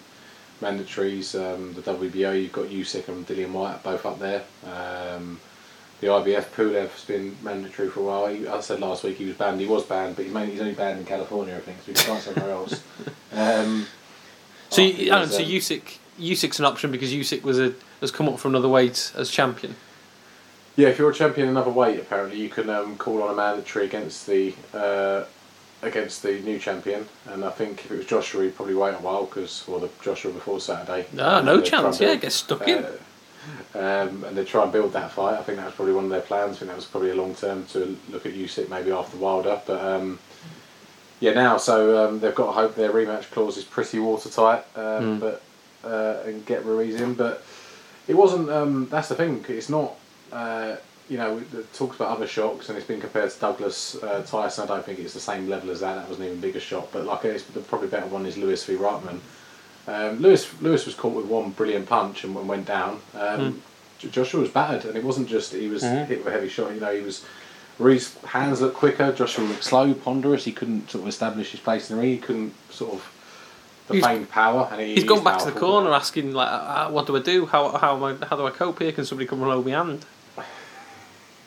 mandatories. 0.61 1.35
Um, 1.35 1.73
the 1.73 1.81
WBO, 1.81 2.41
you've 2.41 2.51
got 2.51 2.65
Usyk 2.65 3.07
and 3.07 3.25
Dillian 3.27 3.51
Whyte 3.51 3.83
both 3.83 4.05
up 4.05 4.19
there. 4.19 4.43
Um, 4.65 5.39
the 6.01 6.07
IBF, 6.07 6.45
Pulev's 6.55 7.05
been 7.05 7.37
mandatory 7.43 7.89
for 7.89 7.99
a 7.99 8.03
while. 8.03 8.27
He, 8.27 8.47
I 8.47 8.59
said 8.61 8.79
last 8.79 9.03
week 9.03 9.17
he 9.17 9.25
was 9.25 9.35
banned. 9.35 9.61
He 9.61 9.67
was 9.67 9.83
banned, 9.83 10.15
but 10.15 10.25
he's, 10.25 10.33
mainly, 10.33 10.53
he's 10.53 10.61
only 10.61 10.73
banned 10.73 10.99
in 10.99 11.05
California, 11.05 11.55
I 11.55 11.59
think, 11.59 11.77
so 11.81 11.91
he 11.91 11.93
fight 11.93 12.21
somewhere 12.21 12.51
else. 12.51 12.83
Um, 13.33 13.87
So, 14.69 14.81
you, 14.81 15.09
was, 15.09 15.33
so 15.33 15.41
Usyk, 15.41 15.99
Usyk's 16.19 16.59
an 16.59 16.65
option 16.65 16.91
because 16.91 17.13
Usyk 17.13 17.43
was 17.43 17.57
a 17.59 17.73
has 18.01 18.11
come 18.11 18.27
up 18.27 18.39
from 18.39 18.51
another 18.51 18.67
weight 18.67 19.13
as 19.15 19.29
champion. 19.29 19.75
Yeah, 20.75 20.87
if 20.87 20.97
you're 20.97 21.09
a 21.11 21.13
champion 21.13 21.47
in 21.47 21.51
another 21.55 21.71
weight, 21.71 21.99
apparently 21.99 22.39
you 22.39 22.49
can 22.49 22.69
um, 22.69 22.97
call 22.97 23.21
on 23.23 23.29
a 23.31 23.35
mandatory 23.35 23.85
against 23.85 24.25
the 24.27 24.53
uh, 24.73 25.25
against 25.81 26.23
the 26.23 26.39
new 26.41 26.59
champion. 26.59 27.07
And 27.27 27.43
I 27.43 27.49
think 27.49 27.85
if 27.85 27.91
it 27.91 27.97
was 27.97 28.05
Joshua, 28.05 28.43
he'd 28.43 28.55
probably 28.55 28.75
wait 28.75 28.93
a 28.93 28.97
while 28.99 29.25
because, 29.25 29.67
or 29.67 29.79
the 29.79 29.89
Joshua 30.01 30.31
before 30.31 30.59
Saturday. 30.59 31.07
Ah, 31.19 31.41
no 31.41 31.59
chance. 31.61 31.99
and 31.99 32.09
Yeah, 32.09 32.15
get 32.15 32.31
stuck 32.31 32.67
in. 32.67 32.85
uh, 32.85 32.91
um, 33.73 34.23
and 34.23 34.37
they 34.37 34.45
try 34.45 34.63
and 34.63 34.71
build 34.71 34.93
that 34.93 35.11
fight. 35.11 35.37
I 35.37 35.43
think 35.43 35.57
that 35.57 35.65
was 35.65 35.73
probably 35.75 35.93
one 35.93 36.05
of 36.05 36.09
their 36.11 36.21
plans. 36.21 36.57
I 36.57 36.59
think 36.59 36.69
that 36.69 36.75
was 36.77 36.85
probably 36.85 37.09
a 37.11 37.15
long 37.15 37.35
term 37.35 37.65
to 37.67 37.97
look 38.09 38.25
at 38.25 38.33
Usyk 38.33 38.69
maybe 38.69 38.91
after 38.91 39.17
Wilder. 39.17 39.59
But 39.65 39.83
um, 39.83 40.19
yeah, 41.19 41.33
now 41.33 41.57
so 41.57 42.07
um, 42.07 42.19
they've 42.19 42.33
got 42.35 42.45
to 42.45 42.51
hope 42.53 42.75
their 42.75 42.91
rematch 42.91 43.29
clause 43.31 43.57
is 43.57 43.63
pretty 43.65 43.99
watertight. 43.99 44.63
Um, 44.75 44.81
Mm. 45.01 45.19
But 45.19 45.41
uh, 45.83 46.21
and 46.27 46.45
get 46.45 46.63
Ruiz 46.63 47.01
in, 47.01 47.15
but 47.15 47.43
it 48.07 48.13
wasn't. 48.13 48.49
Um, 48.51 48.87
that's 48.89 49.09
the 49.09 49.15
thing. 49.15 49.43
It's 49.49 49.67
not. 49.69 49.95
Uh, 50.31 50.75
you 51.09 51.17
know, 51.17 51.37
it 51.39 51.73
talks 51.73 51.97
about 51.97 52.09
other 52.15 52.27
shocks, 52.27 52.69
and 52.69 52.77
it's 52.77 52.87
been 52.87 53.01
compared 53.01 53.29
to 53.31 53.39
Douglas 53.39 54.01
uh, 54.01 54.23
Tyson. 54.25 54.63
I 54.63 54.67
don't 54.67 54.85
think 54.85 54.99
it's 54.99 55.13
the 55.13 55.19
same 55.19 55.49
level 55.49 55.69
as 55.71 55.81
that. 55.81 55.95
That 55.95 56.07
was 56.09 56.19
an 56.19 56.25
even 56.25 56.39
bigger 56.39 56.59
shock, 56.61 56.89
but 56.93 57.05
like 57.05 57.25
it's 57.25 57.43
the 57.43 57.59
probably 57.59 57.89
better 57.89 58.05
one 58.07 58.25
is 58.25 58.37
Lewis 58.37 58.63
v. 58.63 58.75
Rahman. 58.75 59.19
Um, 59.87 60.19
Lewis 60.21 60.49
Lewis 60.61 60.85
was 60.85 60.95
caught 60.95 61.13
with 61.13 61.25
one 61.25 61.49
brilliant 61.51 61.87
punch 61.89 62.23
and 62.23 62.35
went 62.47 62.65
down. 62.65 63.01
Um, 63.13 63.61
J- 63.99 64.09
Joshua 64.09 64.39
was 64.41 64.49
battered, 64.49 64.85
and 64.85 64.95
it 64.95 65.03
wasn't 65.03 65.27
just 65.27 65.53
he 65.53 65.67
was 65.67 65.83
Mhm. 65.83 66.05
hit 66.07 66.19
with 66.19 66.27
a 66.27 66.31
heavy 66.31 66.47
shot. 66.49 66.73
You 66.73 66.79
know, 66.79 66.95
he 66.95 67.01
was. 67.01 67.25
Ruiz's 67.79 68.15
hands 68.25 68.61
looked 68.61 68.75
quicker. 68.77 69.11
Joshua 69.11 69.43
looked 69.43 69.63
slow, 69.63 69.93
ponderous. 69.93 70.45
He 70.45 70.51
couldn't 70.51 70.91
sort 70.91 71.01
of 71.01 71.07
establish 71.09 71.49
his 71.51 71.59
place 71.61 71.89
in 71.89 71.95
the 71.95 72.01
ring. 72.01 72.11
He 72.11 72.17
couldn't 72.19 72.53
sort 72.69 72.93
of 72.93 73.11
the 73.87 73.95
He's- 73.95 74.27
power. 74.29 74.69
And 74.71 74.79
he, 74.81 74.93
He's 74.93 75.03
gone 75.03 75.23
back 75.23 75.39
to 75.39 75.45
the 75.51 75.59
corner 75.59 75.91
asking 75.91 76.31
like, 76.33 76.47
uh, 76.49 76.89
"What 76.89 77.07
do 77.07 77.17
I 77.17 77.19
do? 77.21 77.47
How 77.47 77.69
how 77.77 77.95
am 77.97 78.03
I, 78.03 78.25
how 78.27 78.37
do 78.37 78.45
I 78.45 78.51
cope 78.51 78.79
here? 78.79 78.91
Can 78.93 79.03
somebody 79.05 79.27
come 79.27 79.41
and 79.41 79.51
hold 79.51 79.65
me 79.65 79.71
hand?" 79.73 80.05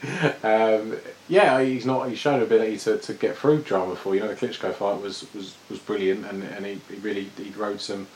Um, 0.43 0.97
yeah, 1.29 1.63
he's 1.63 1.87
not. 1.87 2.09
He's 2.09 2.19
shown 2.19 2.43
ability 2.43 2.77
to, 2.79 2.99
to 2.99 3.15
get 3.15 3.37
through 3.37 3.63
drama 3.63 3.97
for 3.97 4.15
you 4.15 4.21
know 4.21 4.29
the 4.29 4.35
Klitschko 4.35 4.75
fight 4.75 5.01
was, 5.01 5.27
was, 5.35 5.55
was 5.71 5.79
brilliant 5.79 6.27
and, 6.27 6.43
and 6.43 6.67
he, 6.67 6.81
he 6.91 6.97
really 6.97 7.31
he 7.39 7.51
rode 7.57 7.81
some 7.81 8.07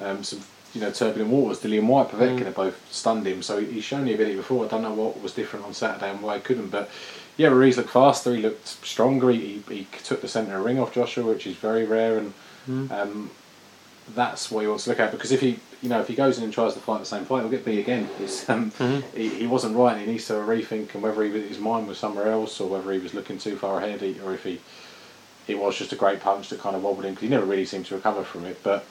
um, 0.00 0.22
some 0.22 0.40
you 0.74 0.80
know 0.80 0.90
turbulent 0.92 1.30
waters. 1.32 1.60
Dillian 1.60 1.86
Whyte, 1.86 2.08
Povetkin 2.10 2.40
Mm. 2.40 2.44
have 2.46 2.54
both 2.54 2.92
stunned 2.92 3.26
him, 3.26 3.42
so 3.42 3.60
he's 3.60 3.82
shown 3.84 4.04
the 4.04 4.14
ability 4.14 4.36
before. 4.36 4.64
I 4.64 4.68
don't 4.68 4.82
know 4.82 4.92
what 4.94 5.20
was 5.20 5.32
different 5.32 5.64
on 5.66 5.74
Saturday 5.74 6.10
and 6.10 6.22
why 6.22 6.36
he 6.36 6.40
couldn't, 6.42 6.68
but 6.68 6.88
yeah, 7.36 7.48
Ruiz 7.48 7.76
looked 7.76 7.90
faster. 7.90 8.34
He 8.34 8.40
looked 8.42 8.66
stronger. 8.86 9.30
He, 9.30 9.62
he, 9.68 9.74
he 9.74 9.86
took 10.04 10.20
the 10.22 10.28
centre 10.28 10.52
of 10.54 10.58
the 10.60 10.64
ring 10.64 10.78
off 10.78 10.94
Joshua, 10.94 11.24
which 11.24 11.46
is 11.46 11.56
very 11.56 11.84
rare, 11.84 12.18
and 12.18 12.32
Mm. 12.68 12.90
um, 12.90 13.30
that's 14.14 14.50
what 14.50 14.60
he 14.62 14.66
wants 14.68 14.84
to 14.84 14.90
look 14.90 15.00
at 15.00 15.10
because 15.12 15.30
if 15.32 15.40
he 15.40 15.58
you 15.86 15.90
know 15.90 16.00
if 16.00 16.08
he 16.08 16.16
goes 16.16 16.36
in 16.36 16.42
and 16.42 16.52
tries 16.52 16.74
to 16.74 16.80
fight 16.80 16.98
the 16.98 17.06
same 17.06 17.24
fight, 17.24 17.42
he'll 17.42 17.48
get 17.48 17.64
beat 17.64 17.78
again. 17.78 18.08
Um, 18.48 18.72
Mhm. 18.72 19.04
he, 19.14 19.28
he 19.28 19.46
wasn't 19.46 19.76
right. 19.76 19.92
And 19.92 20.00
he 20.04 20.10
needs 20.12 20.26
to 20.26 20.32
rethink 20.34 20.94
and 20.94 21.02
whether 21.02 21.22
he, 21.22 21.30
his 21.30 21.60
mind 21.60 21.86
was 21.86 21.96
somewhere 21.96 22.26
else 22.32 22.60
or 22.60 22.68
whether 22.68 22.90
he 22.92 22.98
was 22.98 23.14
looking 23.14 23.38
too 23.38 23.56
far 23.56 23.78
ahead 23.78 24.00
he- 24.00 24.18
or 24.24 24.34
if 24.34 24.42
he 24.42 24.58
it 25.46 25.56
was 25.56 25.76
just 25.76 25.92
a 25.92 25.96
great 25.96 26.18
punch 26.18 26.48
that 26.48 26.58
kind 26.58 26.74
of 26.74 26.82
wobbled 26.82 27.04
him 27.04 27.12
because 27.14 27.22
he 27.22 27.28
never 27.28 27.46
really 27.46 27.64
seemed 27.64 27.86
to 27.86 27.94
recover 27.94 28.24
from 28.24 28.44
it. 28.46 28.60
But 28.64 28.84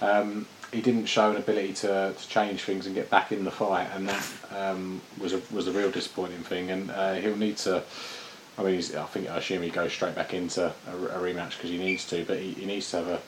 um, 0.00 0.46
he 0.72 0.80
didn't 0.80 1.04
show 1.04 1.30
an 1.30 1.36
ability 1.36 1.74
to, 1.74 2.14
to 2.18 2.28
change 2.28 2.62
things 2.62 2.86
and 2.86 2.94
get 2.94 3.10
back 3.10 3.30
in 3.30 3.44
the 3.44 3.50
fight, 3.50 3.88
and 3.94 4.08
that 4.08 4.26
um, 4.58 5.02
was 5.20 5.34
a 5.34 5.42
was 5.52 5.68
a 5.68 5.72
real 5.72 5.90
disappointing 5.90 6.44
thing. 6.44 6.70
And 6.70 6.90
uh, 6.90 7.14
he'll 7.16 7.36
need 7.36 7.58
to. 7.58 7.82
I 8.56 8.62
mean, 8.62 8.74
he's, 8.76 8.94
I 8.94 9.04
think 9.04 9.28
I 9.28 9.36
assume 9.36 9.62
he 9.62 9.68
goes 9.70 9.92
straight 9.92 10.14
back 10.14 10.32
into 10.32 10.64
a, 10.64 10.92
a 10.92 11.18
rematch 11.20 11.50
because 11.58 11.68
he 11.70 11.78
needs 11.78 12.06
to, 12.06 12.24
but 12.24 12.38
he, 12.38 12.52
he 12.52 12.64
needs 12.64 12.90
to 12.92 12.96
have 12.96 13.08
a, 13.08 13.20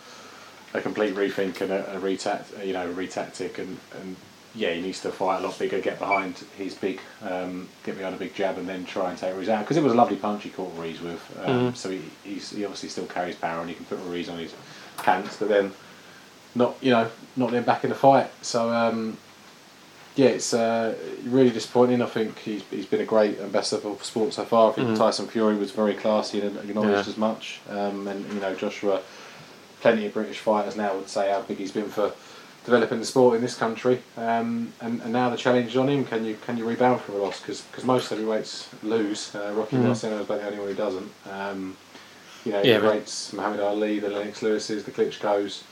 a 0.74 0.80
complete 0.80 1.14
rethink 1.14 1.60
and 1.60 1.70
a, 1.72 1.96
a 1.96 1.98
retact, 1.98 2.52
you 2.64 2.72
know, 2.72 2.88
retactic 2.90 3.58
and, 3.58 3.76
and 4.00 4.16
yeah, 4.54 4.72
he 4.72 4.80
needs 4.80 5.00
to 5.00 5.10
fight 5.12 5.38
a 5.42 5.46
lot 5.46 5.56
bigger, 5.58 5.80
get 5.80 5.98
behind 5.98 6.34
his 6.58 6.74
big, 6.74 7.00
um, 7.22 7.68
get 7.84 7.96
behind 7.96 8.14
a 8.16 8.18
big 8.18 8.34
jab, 8.34 8.58
and 8.58 8.68
then 8.68 8.84
try 8.84 9.10
and 9.10 9.18
take 9.18 9.34
Ruiz 9.34 9.48
out. 9.48 9.60
Because 9.60 9.76
it 9.76 9.82
was 9.82 9.92
a 9.92 9.96
lovely 9.96 10.16
punch 10.16 10.42
he 10.42 10.50
caught 10.50 10.76
Ruiz 10.76 11.00
with. 11.00 11.20
Um, 11.44 11.72
Mhm. 11.72 11.76
So 11.76 11.90
he, 11.90 12.02
he's, 12.24 12.50
he 12.50 12.64
obviously 12.64 12.88
still 12.88 13.06
carries 13.06 13.36
power, 13.36 13.60
and 13.60 13.68
he 13.68 13.76
can 13.76 13.84
put 13.84 13.98
Ruiz 14.00 14.28
on 14.28 14.38
his 14.38 14.52
pants, 14.98 15.36
but 15.36 15.48
then 15.48 15.72
not, 16.56 16.74
you 16.80 16.90
know, 16.90 17.08
not 17.36 17.52
then 17.52 17.62
back 17.62 17.84
in 17.84 17.90
the 17.90 17.96
fight. 17.96 18.28
So 18.42 18.72
um, 18.72 19.16
yeah, 20.16 20.30
it's 20.30 20.52
uh, 20.52 20.96
really 21.26 21.50
disappointing. 21.50 22.02
I 22.02 22.06
think 22.06 22.36
he's, 22.40 22.62
he's 22.70 22.86
been 22.86 23.00
a 23.02 23.04
great 23.06 23.36
and 23.36 23.46
ambassador 23.46 23.82
for 23.94 24.02
sport 24.02 24.32
so 24.34 24.44
far. 24.44 24.70
I 24.72 24.74
think 24.74 24.88
Mhm. 24.88 24.98
Tyson 24.98 25.28
Fury 25.28 25.54
was 25.54 25.70
very 25.70 25.94
classy 25.94 26.40
and 26.40 26.56
acknowledged 26.58 27.06
Yeah. 27.06 27.12
as 27.12 27.16
much. 27.16 27.60
Um, 27.70 28.08
and 28.08 28.26
you 28.32 28.40
know, 28.40 28.52
Joshua, 28.56 29.00
plenty 29.80 30.06
of 30.06 30.14
British 30.14 30.38
fighters 30.38 30.76
now 30.76 30.94
would 30.94 31.08
say 31.08 31.30
how 31.30 31.42
big 31.42 31.58
he's 31.58 31.72
been 31.72 31.88
for 31.88 32.12
developing 32.64 32.98
the 32.98 33.06
sport 33.06 33.36
in 33.36 33.42
this 33.42 33.54
country. 33.56 34.02
Um, 34.16 34.72
and, 34.80 35.00
and 35.02 35.12
now 35.12 35.30
the 35.30 35.36
challenge 35.36 35.68
is 35.68 35.76
on 35.76 35.88
him. 35.88 36.04
Can 36.04 36.24
you 36.24 36.36
can 36.46 36.56
you 36.58 36.66
rebound 36.66 37.00
from 37.00 37.14
a 37.16 37.18
loss? 37.18 37.40
Because 37.40 37.64
most 37.84 38.10
heavyweights 38.10 38.68
lose. 38.82 39.34
Uh, 39.34 39.52
Rocky. 39.56 39.76
Marciano 39.76 40.20
is 40.20 40.26
about 40.26 40.40
the 40.40 40.46
only 40.46 40.58
one 40.58 40.68
who 40.68 40.74
doesn't. 40.74 41.10
Um, 41.30 41.76
you 42.44 42.52
know, 42.52 42.62
Yeah, 42.62 42.78
the 42.78 42.88
greats, 42.88 43.32
Muhammad 43.32 43.60
Ali, 43.60 43.98
the 43.98 44.08
Lennox 44.08 44.40
Lewises, 44.42 44.84
the 44.84 44.90
Klitschko's, 44.90 45.62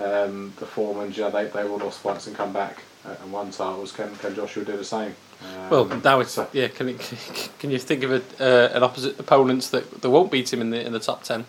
um, 0.00 0.52
the 0.60 0.66
Foremans, 0.66 1.16
you 1.16 1.22
know, 1.24 1.30
they, 1.30 1.46
they 1.46 1.62
all 1.68 1.78
lost 1.78 2.00
fights 2.00 2.28
and 2.28 2.36
come 2.36 2.52
back 2.52 2.82
uh, 3.04 3.16
and 3.20 3.32
won 3.32 3.50
titles. 3.50 3.90
Can, 3.90 4.14
can 4.16 4.32
Joshua 4.34 4.64
do 4.64 4.76
the 4.76 4.84
same? 4.84 5.14
Um, 5.42 5.70
Well, 5.70 5.84
now 6.04 6.20
it's 6.20 6.30
so- 6.32 6.48
yeah. 6.52 6.68
Can 6.68 6.88
it, 6.90 7.50
can 7.58 7.70
you 7.70 7.78
think 7.78 8.04
of 8.04 8.12
a, 8.12 8.22
uh, 8.40 8.76
an 8.76 8.82
opposite 8.84 9.18
opponents 9.18 9.70
that, 9.70 10.02
that 10.02 10.10
won't 10.10 10.30
beat 10.30 10.52
him 10.52 10.60
in 10.60 10.70
the 10.70 10.84
in 10.84 10.92
the 10.92 11.00
top 11.00 11.22
ten? 11.24 11.46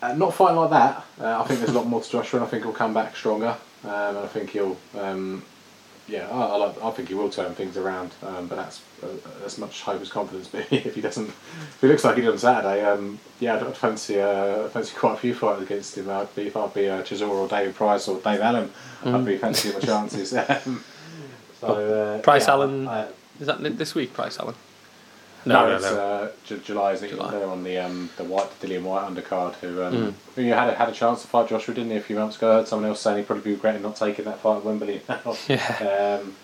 Uh, 0.00 0.12
not 0.14 0.32
fighting 0.34 0.56
like 0.56 0.70
that. 0.70 1.04
Uh, 1.20 1.40
I 1.40 1.44
think 1.46 1.58
there's 1.60 1.70
a 1.70 1.78
lot 1.78 1.86
more 1.86 2.00
to 2.00 2.08
Joshua, 2.10 2.38
and 2.40 2.46
I 2.46 2.50
think 2.50 2.62
he'll 2.62 2.72
come 2.72 2.94
back 2.94 3.16
stronger. 3.16 3.56
Um, 3.84 3.90
and 3.90 4.18
I 4.18 4.26
think 4.28 4.50
he'll, 4.50 4.76
um, 4.98 5.42
yeah, 6.06 6.28
I, 6.30 6.40
I, 6.40 6.56
like- 6.56 6.82
I 6.82 6.90
think 6.92 7.08
he 7.08 7.14
will 7.14 7.28
turn 7.30 7.52
things 7.54 7.76
around. 7.76 8.12
Um, 8.22 8.46
but 8.46 8.56
that's 8.56 8.80
uh, 9.02 9.08
as 9.44 9.58
much 9.58 9.82
hope 9.82 10.00
as 10.00 10.08
confidence. 10.10 10.48
But 10.52 10.66
if 10.72 10.94
he 10.94 11.00
doesn't, 11.00 11.28
if 11.28 11.78
he 11.80 11.88
looks 11.88 12.04
like 12.04 12.14
he 12.16 12.20
did 12.22 12.30
on 12.30 12.38
Saturday, 12.38 12.84
um, 12.84 13.18
yeah, 13.40 13.56
I'd, 13.56 13.62
I'd 13.64 13.76
fancy, 13.76 14.20
uh, 14.20 14.68
fancy 14.68 14.94
quite 14.96 15.14
a 15.14 15.16
few 15.18 15.34
fighters 15.34 15.62
against 15.64 15.98
him. 15.98 16.08
I'd 16.10 16.32
be 16.36 16.46
if 16.46 16.56
I'd 16.56 16.74
be 16.74 16.88
uh, 16.88 17.02
Chisora 17.02 17.30
or 17.30 17.48
David 17.48 17.74
Price 17.74 18.06
or 18.08 18.20
Dave 18.20 18.40
Allen, 18.40 18.70
I'd 19.04 19.08
Mm. 19.14 19.24
be 19.24 19.36
fancying 19.36 19.74
my 19.74 19.80
chances. 19.80 20.32
So 21.60 21.66
uh, 21.66 22.18
Price 22.22 22.46
yeah, 22.46 22.52
Allen- 22.52 22.88
Is 23.40 23.46
that 23.48 23.60
this 23.78 23.92
week, 23.96 24.12
Price 24.14 24.38
Allen? 24.38 24.54
No, 25.48 25.74
it's 25.76 25.84
Uh, 25.84 26.30
J- 26.44 26.58
July. 26.64 26.92
Isn't 26.92 27.10
it? 27.10 27.16
They're 27.30 27.46
on 27.48 27.64
the 27.64 27.78
um, 27.78 28.10
the 28.16 28.24
Whyte 28.24 28.50
Dillian 28.60 28.82
Whyte 28.82 29.08
undercard. 29.10 29.54
Who 29.56 29.82
um, 29.82 29.94
Mm. 29.94 30.14
who 30.36 30.42
you 30.42 30.52
had 30.54 30.70
a, 30.70 30.74
had 30.74 30.88
a 30.88 30.92
chance 30.92 31.22
to 31.22 31.28
fight 31.28 31.48
Joshua, 31.48 31.74
didn't 31.74 31.90
he? 31.90 31.96
A 31.96 32.00
few 32.00 32.16
months 32.16 32.36
ago, 32.36 32.50
I 32.50 32.54
heard 32.56 32.68
someone 32.68 32.88
else 32.88 33.00
saying 33.00 33.18
he'd 33.18 33.26
probably 33.26 33.44
be 33.44 33.52
regretting 33.52 33.82
not 33.82 33.96
taking 33.96 34.24
that 34.26 34.38
fight 34.40 34.58
at 34.58 34.64
Wembley. 34.64 35.00
Yeah. 35.48 36.18
um, 36.22 36.34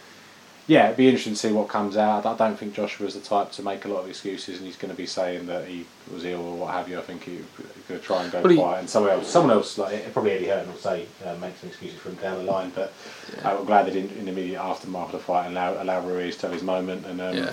yeah, 0.67 0.87
it'd 0.87 0.97
be 0.97 1.07
interesting 1.09 1.35
to 1.35 1.39
see 1.39 1.53
what 1.53 1.69
comes 1.69 1.95
out. 1.99 2.25
I 2.25 2.35
don't 2.37 2.57
think 2.59 2.73
Joshua's 2.73 3.13
the 3.13 3.21
type 3.21 3.53
to 3.53 3.63
make 3.63 3.85
a 3.85 3.89
lot 3.89 4.01
of 4.05 4.09
excuses, 4.09 4.57
and 4.57 4.67
he's 4.67 4.79
going 4.79 4.91
to 4.91 4.97
be 4.97 5.05
saying 5.05 5.45
that 5.45 5.69
he 5.69 5.85
was 6.11 6.25
ill 6.25 6.41
or 6.41 6.57
what 6.57 6.73
have 6.73 6.89
you. 6.89 6.99
I 6.99 7.03
think 7.03 7.25
he's 7.25 7.43
going 7.87 8.01
to 8.01 8.07
try 8.07 8.23
and 8.23 8.33
go 8.33 8.41
Well, 8.41 8.49
he- 8.51 8.57
quiet. 8.57 8.79
And 8.81 8.89
someone 8.89 9.13
else, 9.13 9.29
someone 9.29 9.53
else, 9.53 9.77
like 9.77 10.11
probably 10.15 10.31
Eddie 10.33 10.47
Hearn, 10.47 10.67
will 10.67 10.79
say 10.79 11.05
uh, 11.27 11.35
make 11.39 11.55
some 11.59 11.69
excuses 11.69 11.99
for 12.01 12.09
him 12.09 12.15
down 12.17 12.39
the 12.47 12.51
line. 12.51 12.73
But 12.75 12.95
I'm 13.45 13.67
glad 13.67 13.85
they 13.87 13.91
didn't 13.93 14.17
in 14.17 14.25
the 14.25 14.31
immediate 14.33 14.59
aftermath 14.59 15.09
of 15.09 15.13
the 15.13 15.19
fight 15.19 15.49
allow 15.49 15.83
allow 15.83 16.01
Ruiz 16.01 16.39
to 16.39 16.47
have 16.47 16.55
his 16.55 16.63
moment 16.63 17.05
and. 17.05 17.21
Um, 17.21 17.37
Yeah. 17.37 17.53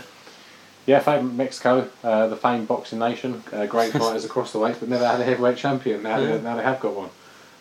Yeah, 0.88 1.00
favourite 1.00 1.34
Mexico, 1.36 1.90
uh, 2.04 2.28
the 2.28 2.36
famed 2.36 2.68
boxing 2.68 3.00
nation, 3.00 3.44
uh, 3.54 3.66
great 3.68 3.92
fighters 4.02 4.26
across 4.26 4.52
the 4.52 4.60
weights, 4.60 4.80
but 4.80 4.90
never 4.90 5.06
had 5.08 5.20
a 5.22 5.24
heavyweight 5.24 5.58
champion. 5.58 6.04
Now, 6.04 6.18
Yeah. 6.18 6.38
they, 6.38 6.42
now 6.42 6.56
they 6.56 6.64
have 6.64 6.80
got 6.80 6.96
one. 6.96 7.10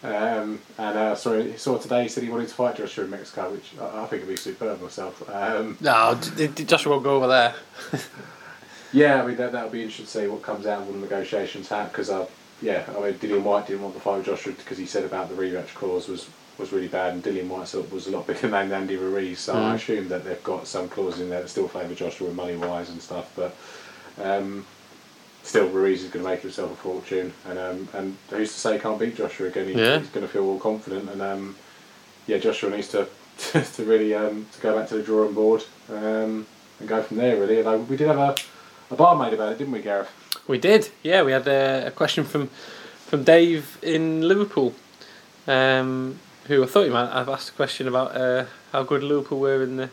Um, 0.02 0.60
and 0.78 0.98
uh, 0.98 1.14
sorry, 1.14 1.52
he 1.52 1.58
saw 1.58 1.76
today. 1.76 2.04
He 2.04 2.08
said 2.08 2.22
he 2.22 2.30
wanted 2.30 2.48
to 2.48 2.54
fight 2.54 2.76
Joshua 2.76 3.04
in 3.04 3.10
Mexico, 3.10 3.50
which 3.50 3.72
I, 3.78 4.02
I 4.02 4.06
think 4.06 4.22
would 4.22 4.30
be 4.30 4.36
superb 4.36 4.80
myself. 4.80 5.22
Um, 5.28 5.76
No, 5.80 6.18
Joshua 6.54 6.92
won't 6.92 7.04
go 7.04 7.16
over 7.16 7.26
there. 7.26 7.54
yeah, 8.92 9.22
I 9.22 9.26
mean 9.26 9.36
that 9.36 9.52
that'll 9.52 9.68
be 9.70 9.82
interesting 9.82 10.06
to 10.06 10.10
see 10.10 10.26
what 10.26 10.42
comes 10.42 10.66
out 10.66 10.84
when 10.86 10.94
the 10.94 11.06
negotiations 11.06 11.68
happen. 11.68 11.90
Because 11.92 12.08
uh, 12.08 12.26
yeah, 12.62 12.84
I 12.88 13.00
mean 13.00 13.14
Dillian 13.14 13.42
Whyte 13.42 13.66
didn't 13.66 13.82
want 13.82 13.94
to 13.94 14.00
fight 14.00 14.16
with 14.18 14.26
Joshua 14.26 14.52
because 14.54 14.78
he 14.78 14.86
said 14.86 15.04
about 15.04 15.28
the 15.28 15.34
rematch 15.34 15.74
clause 15.74 16.08
was 16.08 16.28
was 16.60 16.72
really 16.72 16.88
bad, 16.88 17.14
and 17.14 17.22
Dillian 17.24 17.48
Whyte 17.48 17.68
sort 17.68 17.90
was 17.92 18.06
a 18.06 18.10
lot 18.10 18.26
bigger 18.28 18.48
than 18.48 18.72
Andy 18.72 18.96
Ruiz. 18.96 19.38
So 19.40 19.54
I 19.54 19.72
Mm. 19.72 19.74
assume 19.76 20.08
that 20.08 20.24
they've 20.24 20.42
got 20.44 20.66
some 20.66 20.88
clause 20.88 21.20
in 21.20 21.30
there 21.30 21.42
that 21.42 21.48
still 21.48 21.68
favour 21.68 21.94
Joshua 21.94 22.32
money 22.32 22.56
wise 22.56 22.90
and 22.90 23.00
stuff, 23.02 23.30
but. 23.36 23.54
Um, 24.22 24.64
Still, 25.42 25.68
Ruiz 25.70 26.04
is 26.04 26.10
going 26.10 26.22
to 26.22 26.30
make 26.30 26.42
himself 26.42 26.70
a 26.70 26.76
fortune, 26.76 27.32
and 27.48 27.58
um, 27.58 27.88
and 27.94 28.14
who's 28.28 28.52
to 28.52 28.58
say 28.60 28.74
he 28.74 28.78
can't 28.78 28.98
beat 28.98 29.16
Joshua 29.16 29.46
again? 29.48 29.68
He, 29.68 29.72
Yeah. 29.72 29.98
He's 29.98 30.10
going 30.10 30.26
to 30.26 30.30
feel 30.30 30.44
all 30.44 30.58
confident, 30.58 31.08
and 31.08 31.22
um, 31.22 31.56
yeah, 32.26 32.36
Joshua 32.36 32.68
needs 32.68 32.88
to 32.88 33.08
to 33.74 33.84
really 33.84 34.14
um, 34.14 34.46
to 34.52 34.60
go 34.60 34.76
back 34.78 34.86
to 34.90 34.96
the 34.96 35.02
drawing 35.02 35.32
board 35.32 35.64
um, 35.88 36.46
and 36.78 36.86
go 36.86 37.02
from 37.02 37.16
there. 37.16 37.40
Really, 37.40 37.58
and 37.60 37.66
uh, 37.68 37.78
we 37.78 37.96
did 37.96 38.08
have 38.08 38.18
a, 38.18 38.36
a 38.90 38.96
barmaid 38.96 39.32
about 39.32 39.52
it, 39.52 39.58
didn't 39.58 39.72
we, 39.72 39.80
Gareth? 39.80 40.10
We 40.46 40.58
did, 40.58 40.90
yeah. 41.02 41.22
We 41.22 41.32
had 41.32 41.48
a, 41.48 41.86
a 41.86 41.90
question 41.90 42.24
from 42.24 42.48
from 43.06 43.24
Dave 43.24 43.78
in 43.82 44.20
Liverpool, 44.28 44.74
um, 45.48 46.20
who 46.46 46.62
I 46.62 46.66
thought 46.66 46.84
he 46.84 46.90
might 46.90 47.12
have 47.12 47.28
asked 47.28 47.50
a 47.50 47.52
question 47.52 47.88
about 47.88 48.16
uh, 48.16 48.46
how 48.72 48.82
good 48.82 49.02
Liverpool 49.02 49.38
were 49.38 49.62
in 49.62 49.76
the 49.76 49.90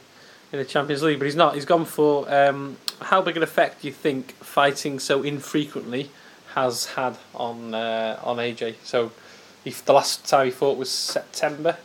in 0.52 0.60
the 0.60 0.66
Champions 0.66 1.04
League, 1.04 1.20
but 1.20 1.26
he's 1.26 1.36
not. 1.36 1.56
He's 1.56 1.66
gone 1.66 1.86
for 1.86 2.32
um, 2.34 2.78
how 3.02 3.22
big 3.22 3.38
an 3.38 3.44
effect 3.44 3.82
do 3.82 3.88
you 3.88 3.94
think 3.94 4.32
fighting 4.36 5.00
so 5.00 5.24
infrequently 5.24 6.10
has 6.56 6.86
had 6.88 7.18
on 7.36 7.74
uh, 7.74 8.20
on 8.24 8.38
AJ? 8.38 8.76
So, 8.84 9.12
if 9.66 9.84
the 9.84 9.94
last 9.94 10.26
time 10.26 10.46
he 10.46 10.52
fought 10.52 10.78
was 10.78 10.90
September 10.90 11.78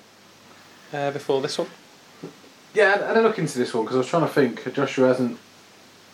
uh, 0.93 1.11
before 1.11 1.41
this 1.41 1.59
one. 1.59 1.69
Yeah, 2.75 2.99
I 3.03 3.09
had 3.09 3.17
a 3.17 3.23
look 3.23 3.39
into 3.39 3.59
this 3.59 3.75
one 3.75 3.85
because 3.85 3.97
I 3.97 3.99
was 3.99 4.09
trying 4.09 4.23
to 4.23 4.29
think. 4.29 4.73
Joshua 4.75 5.09
hasn't. 5.09 5.39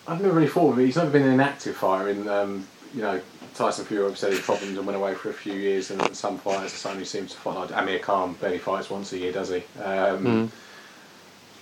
I've 0.07 0.21
never 0.21 0.35
really 0.35 0.49
thought 0.49 0.73
of 0.73 0.79
it. 0.79 0.87
He's 0.87 0.97
never 0.97 1.11
been 1.11 1.29
an 1.29 1.41
active 1.41 1.77
fighter. 1.77 2.09
In 2.09 2.27
um, 2.29 2.67
you 2.95 3.03
know, 3.03 3.21
Tyson 3.59 3.85
Fury 3.85 4.05
obviously 4.05 4.37
had 4.37 4.45
problems 4.45 4.79
and 4.79 4.87
went 4.87 4.97
away 4.97 5.15
for 5.15 5.31
a 5.31 5.35
few 5.35 5.55
years, 5.55 5.91
and 5.91 6.17
some 6.17 6.39
fighters 6.39 6.73
suddenly 6.73 7.05
seems 7.05 7.33
to 7.33 7.39
fight. 7.39 7.57
Like 7.57 7.77
Amir 7.77 7.99
Khan 7.99 8.35
barely 8.35 8.59
fights 8.59 8.89
once 8.89 9.13
a 9.13 9.19
year, 9.19 9.33
does 9.33 9.49
he? 9.51 9.63
Um, 9.83 10.25
Mm. 10.25 10.51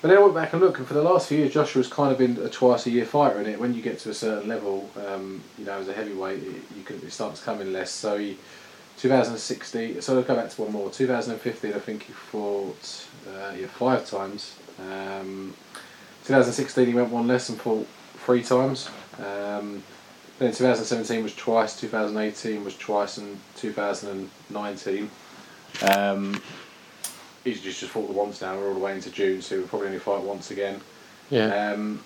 But 0.03 0.09
then 0.09 0.19
I 0.19 0.21
went 0.21 0.35
back 0.35 0.53
and 0.53 0.61
looked, 0.61 0.79
and 0.79 0.87
for 0.87 0.93
the 0.93 1.03
last 1.03 1.27
few 1.27 1.39
years, 1.39 1.55
Joshua's 1.55 1.89
kind 1.89 2.13
of 2.13 2.19
been 2.19 2.37
a 2.45 2.51
twice 2.51 2.87
a 2.87 2.91
year 2.91 3.07
fighter. 3.07 3.39
And 3.39 3.49
it 3.49 3.59
when 3.59 3.73
you 3.73 3.81
get 3.81 3.99
to 4.01 4.11
a 4.11 4.15
certain 4.15 4.47
level, 4.47 4.91
um, 5.09 5.43
you 5.59 5.65
know, 5.65 5.79
as 5.79 5.89
a 5.89 5.95
heavyweight, 5.95 6.43
it, 6.43 6.63
you 6.77 6.83
can 6.85 6.97
it 6.97 7.11
starts 7.11 7.43
coming 7.43 7.73
less. 7.73 7.91
So 7.91 8.19
he, 8.19 8.37
2016. 8.99 10.03
So 10.03 10.17
I'll 10.17 10.23
go 10.23 10.37
back 10.37 10.51
to 10.51 10.63
one 10.63 10.73
more. 10.73 10.91
2015, 10.91 11.73
I 11.73 11.79
think 11.79 12.05
he 12.05 12.13
fought 12.13 13.07
uh, 13.27 13.53
yeah 13.59 13.67
five 13.69 14.07
times. 14.07 14.55
Um, 14.79 15.55
2016, 16.25 16.87
he 16.87 16.95
went 16.95 17.11
one 17.11 17.27
less 17.27 17.49
and 17.49 17.59
fought 17.59 17.87
three 18.19 18.43
times. 18.43 18.91
Um, 19.19 19.83
then 20.39 20.53
2017 20.53 21.23
was 21.23 21.35
twice. 21.35 21.79
2018 21.81 22.65
was 22.65 22.77
twice, 22.77 23.19
and 23.19 23.39
2019. 23.57 25.11
Um, 25.83 26.43
he's 27.45 27.61
just, 27.63 27.81
just 27.81 27.93
fought 27.93 28.07
the 28.07 28.13
once 28.13 28.43
now. 28.43 28.57
We're 28.57 28.69
all 28.69 28.75
the 28.75 28.81
way 28.81 28.95
into 28.95 29.11
June, 29.11 29.41
so 29.41 29.59
he'll 29.59 29.69
probably 29.69 29.89
only 29.89 29.99
fight 29.99 30.23
once 30.23 30.51
again. 30.51 30.81
Yeah. 31.31 31.73
Um, 31.73 32.05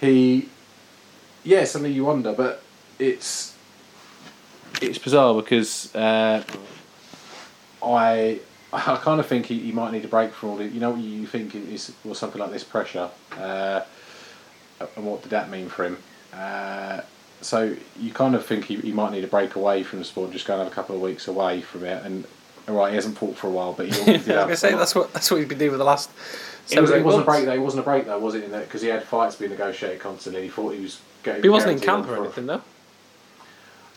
he, 0.00 0.48
yeah, 1.44 1.64
something 1.64 1.92
you 1.92 2.04
wonder, 2.04 2.32
but 2.32 2.62
it's 2.98 3.54
it's 4.80 4.98
bizarre 4.98 5.34
because 5.34 5.94
uh, 5.94 6.42
I 7.82 8.40
I 8.72 8.96
kind 8.96 9.20
of 9.20 9.26
think 9.26 9.46
he, 9.46 9.58
he 9.60 9.72
might 9.72 9.92
need 9.92 10.04
a 10.04 10.08
break 10.08 10.32
from 10.32 10.50
all 10.50 10.56
the 10.56 10.66
you 10.66 10.80
know 10.80 10.90
what 10.90 11.00
you 11.00 11.26
think 11.26 11.54
is 11.54 11.92
was 12.04 12.18
something 12.18 12.40
like 12.40 12.50
this 12.50 12.64
pressure, 12.64 13.10
uh, 13.38 13.80
and 14.80 15.06
what 15.06 15.22
did 15.22 15.30
that 15.30 15.50
mean 15.50 15.68
for 15.68 15.86
him? 15.86 15.98
Uh, 16.32 17.00
so 17.40 17.76
you 17.98 18.12
kind 18.12 18.34
of 18.34 18.44
think 18.44 18.64
he, 18.64 18.76
he 18.76 18.92
might 18.92 19.12
need 19.12 19.24
a 19.24 19.28
break 19.28 19.54
away 19.56 19.82
from 19.82 19.98
the 20.00 20.04
sport, 20.04 20.32
just 20.32 20.46
go 20.46 20.54
and 20.54 20.62
have 20.64 20.72
a 20.72 20.74
couple 20.74 20.94
of 20.96 21.02
weeks 21.02 21.28
away 21.28 21.60
from 21.60 21.84
it. 21.84 22.04
And 22.04 22.26
all 22.68 22.74
right, 22.76 22.90
he 22.90 22.94
hasn't 22.96 23.16
fought 23.18 23.36
for 23.36 23.46
a 23.46 23.50
while, 23.50 23.72
but 23.72 23.86
he 23.88 23.92
I 23.94 23.98
always 24.00 24.06
was 24.18 24.24
did 24.26 24.34
have 24.36 24.44
gonna 24.46 24.56
say 24.56 24.70
some- 24.70 24.78
that's 24.78 24.94
what 24.94 25.12
that's 25.12 25.30
what 25.30 25.38
he's 25.38 25.48
been 25.48 25.58
doing 25.58 25.70
for 25.72 25.76
the 25.78 25.84
last. 25.84 26.10
it, 26.10 26.80
was, 26.80 26.88
seven, 26.90 26.92
it 26.92 26.96
eight 26.98 27.04
wasn't 27.04 27.22
a 27.22 27.26
break 27.26 27.44
though. 27.44 27.52
It 27.54 27.60
wasn't 27.60 27.80
a 27.80 27.84
break 27.84 28.06
though, 28.06 28.18
was 28.18 28.34
it? 28.34 28.44
In 28.44 28.50
because 28.50 28.82
he 28.82 28.88
had 28.88 29.02
fights 29.04 29.36
being 29.36 29.50
negotiated 29.50 30.00
constantly. 30.00 30.42
He 30.42 30.48
thought 30.48 30.70
he 30.74 30.82
was 30.82 31.00
getting. 31.22 31.40
But 31.42 31.46
he 31.46 31.50
wasn't 31.50 31.72
in 31.72 31.80
camp 31.80 32.06
or 32.08 32.16
for- 32.16 32.24
anything 32.24 32.46
though. 32.46 32.62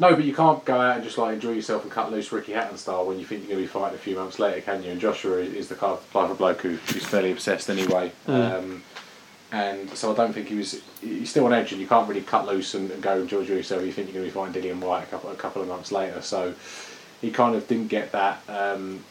No, 0.02 0.16
but 0.16 0.24
you 0.24 0.34
can't 0.34 0.64
go 0.64 0.80
out 0.80 0.96
and 0.96 1.04
just 1.04 1.18
like 1.18 1.34
enjoy 1.34 1.52
yourself 1.52 1.84
and 1.84 1.92
cut 1.92 2.10
loose 2.10 2.32
Ricky 2.32 2.54
Hatton 2.54 2.78
style 2.78 3.06
when 3.06 3.20
you 3.20 3.26
think 3.26 3.42
you're 3.42 3.50
going 3.58 3.60
to 3.60 3.64
be 3.64 3.80
fighting 3.80 3.96
a 3.96 4.02
few 4.02 4.16
months 4.16 4.40
later, 4.40 4.62
can 4.62 4.82
you? 4.82 4.92
And 4.92 5.02
Joshua 5.02 5.40
is, 5.40 5.54
is 5.54 5.68
the 5.68 5.76
kind 5.76 5.92
of 5.92 6.10
type 6.14 6.30
of 6.30 6.38
bloke 6.38 6.62
who, 6.62 6.70
who's 6.76 7.04
fairly 7.06 7.34
obsessed 7.34 7.70
anyway. 7.70 8.10
Mm. 8.26 8.58
Um, 8.60 8.84
and 9.52 9.90
so 9.98 10.12
I 10.12 10.16
don't 10.16 10.34
think 10.34 10.48
he 10.48 10.56
was. 10.56 10.82
He's 11.02 11.30
still 11.30 11.46
on 11.46 11.54
edge, 11.54 11.72
and 11.72 11.82
you 11.82 11.88
can't 11.88 12.08
really 12.08 12.22
cut 12.22 12.46
loose 12.46 12.74
and, 12.76 12.90
go 13.02 13.20
and 13.20 13.30
go 13.30 13.40
enjoy 13.42 13.56
yourself. 13.56 13.84
You 13.84 13.92
think 13.92 14.08
you're 14.08 14.22
going 14.22 14.30
to 14.30 14.32
be 14.32 14.62
fighting 14.62 14.62
Dillian 14.78 14.80
Whyte 14.86 15.04
a 15.04 15.08
couple 15.08 15.30
a 15.32 15.36
couple 15.36 15.62
of 15.62 15.68
months 15.68 15.92
later. 15.92 16.22
So 16.22 16.54
he 17.22 17.32
kind 17.32 17.56
of 17.56 17.68
didn't 17.68 17.88
get 17.88 18.12
that. 18.12 18.42
Um, 18.48 19.04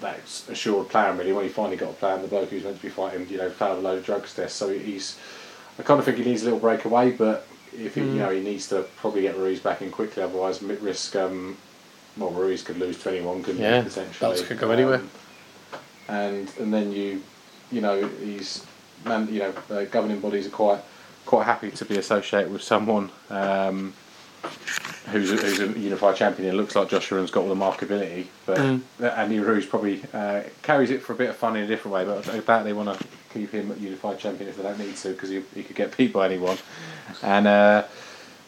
that 0.00 0.20
assured 0.48 0.88
plan 0.90 1.18
really 1.18 1.32
when 1.32 1.42
he 1.44 1.50
finally 1.50 1.76
got 1.76 1.90
a 1.90 1.94
plan 1.94 2.22
the 2.22 2.28
bloke 2.28 2.50
who's 2.50 2.62
meant 2.62 2.76
to 2.76 2.82
be 2.82 2.88
fighting 2.88 3.28
you 3.28 3.36
know 3.36 3.50
failed 3.50 3.78
a 3.78 3.80
load 3.80 3.98
of 3.98 4.04
drugs 4.06 4.32
tests 4.32 4.56
so 4.56 4.68
he's 4.68 5.18
I 5.76 5.82
kind 5.82 5.98
of 5.98 6.04
think 6.04 6.18
he 6.18 6.24
needs 6.24 6.42
a 6.42 6.44
little 6.44 6.60
break 6.60 6.84
away 6.84 7.10
but 7.10 7.48
if 7.72 7.96
he, 7.96 8.02
Mm. 8.02 8.12
you 8.12 8.18
know 8.20 8.30
he 8.30 8.40
needs 8.40 8.68
to 8.68 8.82
probably 8.98 9.22
get 9.22 9.36
Ruiz 9.36 9.58
back 9.58 9.82
in 9.82 9.90
quickly 9.90 10.22
otherwise 10.22 10.62
risk 10.62 11.16
um, 11.16 11.56
well 12.16 12.30
Ruiz 12.30 12.62
could 12.62 12.78
lose 12.78 12.96
to 13.02 13.10
anyone 13.10 13.42
couldn't 13.42 13.60
Yeah, 13.60 13.82
he 13.82 13.88
potentially 13.88 14.20
belts 14.20 14.42
could 14.46 14.60
go 14.60 14.70
anywhere. 14.70 15.00
Um, 15.00 15.10
and 16.08 16.52
and 16.60 16.72
then 16.72 16.92
you, 16.92 17.20
you 17.72 17.80
know, 17.80 18.06
he's 18.22 18.64
man, 19.04 19.28
you 19.32 19.40
know, 19.40 19.52
uh, 19.70 19.84
governing 19.84 20.20
bodies 20.20 20.46
are 20.46 20.50
quite 20.50 20.80
quite 21.26 21.44
happy 21.44 21.70
to 21.70 21.84
be 21.84 21.98
associated 21.98 22.50
with 22.52 22.62
someone. 22.62 23.10
Um, 23.30 23.92
who's 25.10 25.32
a, 25.32 25.36
who's 25.36 25.60
a 25.60 25.78
unified 25.78 26.16
champion 26.16 26.48
and 26.48 26.56
looks 26.56 26.76
like 26.76 26.88
Joshua 26.88 27.18
and's 27.18 27.30
got 27.30 27.42
all 27.42 27.48
the 27.48 27.54
markability, 27.54 28.26
but 28.46 28.58
Mm. 28.58 28.82
Andy 29.00 29.40
Ruiz 29.40 29.66
probably 29.66 30.02
uh, 30.14 30.42
carries 30.62 30.90
it 30.90 31.02
for 31.02 31.12
a 31.12 31.16
bit 31.16 31.30
of 31.30 31.36
fun 31.36 31.56
in 31.56 31.64
a 31.64 31.66
different 31.66 31.94
way. 31.94 32.04
But 32.04 32.28
I 32.28 32.38
doubt 32.40 32.64
they 32.64 32.72
want 32.72 32.98
to 32.98 33.06
keep 33.32 33.50
him 33.52 33.74
unified 33.80 34.18
champion 34.18 34.48
if 34.48 34.56
they 34.56 34.62
don't 34.62 34.78
need 34.78 34.96
to 34.96 35.08
because 35.10 35.30
he, 35.30 35.42
he 35.54 35.62
could 35.62 35.76
get 35.76 35.96
beat 35.96 36.12
by 36.12 36.26
anyone. 36.26 36.56
And 37.22 37.46
uh, 37.46 37.84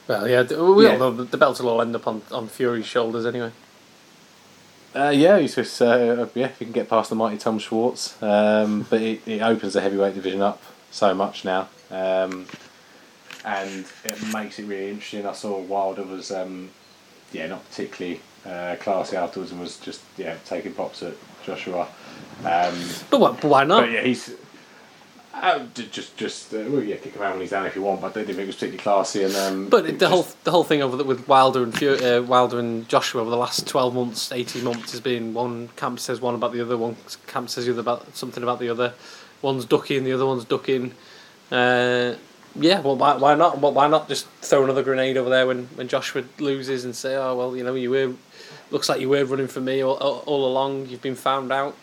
Well, 0.06 0.28
yeah, 0.28 0.42
we 0.42 0.84
Yeah. 0.84 0.92
all 0.92 0.98
know 0.98 1.10
the 1.10 1.36
belt 1.36 1.60
will 1.60 1.68
all 1.70 1.82
end 1.82 1.94
up 1.96 2.06
on, 2.06 2.22
on 2.30 2.48
Fury's 2.48 2.86
shoulders 2.86 3.26
anyway. 3.26 3.52
Uh, 4.94 5.10
yeah, 5.10 5.38
he's 5.38 5.54
just 5.54 5.80
uh, 5.80 6.26
yeah, 6.34 6.46
if 6.46 6.58
he 6.58 6.64
can 6.64 6.72
get 6.72 6.88
past 6.88 7.10
the 7.10 7.16
mighty 7.16 7.38
Tom 7.38 7.58
Schwarz, 7.58 8.20
um, 8.22 8.86
but 8.90 9.00
it, 9.00 9.26
it 9.26 9.40
opens 9.42 9.74
the 9.74 9.80
heavyweight 9.80 10.14
division 10.14 10.40
up 10.42 10.60
so 10.90 11.14
much 11.14 11.44
now. 11.44 11.68
Um, 11.90 12.46
and 13.44 13.86
it 14.04 14.32
makes 14.34 14.58
it 14.58 14.64
really 14.66 14.90
interesting. 14.90 15.26
I 15.26 15.32
saw 15.32 15.58
Wilder 15.60 16.02
was, 16.02 16.30
um, 16.30 16.70
yeah, 17.32 17.46
not 17.46 17.64
particularly 17.70 18.20
uh, 18.44 18.76
classy 18.80 19.16
afterwards, 19.16 19.52
and 19.52 19.60
was 19.60 19.78
just 19.78 20.00
yeah 20.18 20.36
taking 20.44 20.72
pops 20.74 21.02
at 21.02 21.14
Joshua. 21.44 21.86
Um, 22.44 22.74
But, 23.10 23.20
why- 23.20 23.32
but 23.32 23.44
why 23.44 23.64
not? 23.64 23.82
but 23.82 23.90
yeah, 23.92 24.02
he's 24.02 24.34
uh, 25.32 25.66
just 25.74 26.16
just 26.16 26.52
uh, 26.52 26.58
well, 26.68 26.82
yeah, 26.82 26.96
kick 26.96 27.14
him 27.14 27.22
out 27.22 27.32
when 27.32 27.40
he's 27.40 27.50
down 27.50 27.66
if 27.66 27.76
you 27.76 27.82
want. 27.82 28.00
But 28.00 28.14
they 28.14 28.22
didn't 28.22 28.36
think 28.36 28.44
it 28.44 28.46
was 28.48 28.56
particularly 28.56 28.82
classy. 28.82 29.22
And 29.24 29.36
um, 29.36 29.68
But 29.68 29.98
the 29.98 30.08
whole 30.08 30.26
the 30.44 30.50
whole 30.50 30.64
thing 30.64 30.82
over 30.82 30.96
the, 30.96 31.04
with 31.04 31.28
Wilder 31.28 31.62
and 31.62 31.76
Fu 31.76 31.94
uh, 31.94 32.22
Wilder 32.22 32.58
and 32.58 32.88
Joshua 32.88 33.20
over 33.20 33.30
the 33.30 33.36
last 33.36 33.66
twelve 33.66 33.94
months, 33.94 34.32
eighteen 34.32 34.64
months 34.64 34.92
has 34.92 35.00
been 35.00 35.32
one 35.34 35.68
camp 35.76 36.00
says 36.00 36.20
one 36.20 36.34
about 36.34 36.52
the 36.52 36.60
other, 36.60 36.76
one 36.76 36.96
camp 37.26 37.48
says 37.48 37.66
the 37.66 37.72
other 37.72 37.80
about 37.80 38.16
something 38.16 38.42
about 38.42 38.58
the 38.58 38.68
other. 38.68 38.92
One's 39.42 39.64
ducking, 39.64 40.04
the 40.04 40.12
other 40.12 40.26
one's 40.26 40.44
ducking. 40.44 40.92
Uh, 41.50 42.14
yeah, 42.56 42.80
well, 42.80 42.96
why, 42.96 43.16
why 43.16 43.34
not? 43.34 43.58
Well, 43.58 43.72
why 43.72 43.86
not 43.86 44.08
just 44.08 44.26
throw 44.42 44.64
another 44.64 44.82
grenade 44.82 45.16
over 45.16 45.30
there 45.30 45.46
when, 45.46 45.66
when 45.76 45.88
Joshua 45.88 46.24
loses 46.38 46.84
and 46.84 46.94
say, 46.94 47.16
oh 47.16 47.36
well, 47.36 47.56
you 47.56 47.64
know, 47.64 47.74
you 47.74 47.90
were 47.90 48.12
looks 48.70 48.88
like 48.88 49.00
you 49.00 49.08
were 49.08 49.24
running 49.24 49.48
for 49.48 49.60
me 49.60 49.82
all, 49.82 49.96
all, 49.96 50.22
all 50.26 50.46
along. 50.46 50.86
You've 50.86 51.02
been 51.02 51.14
found 51.14 51.52
out. 51.52 51.76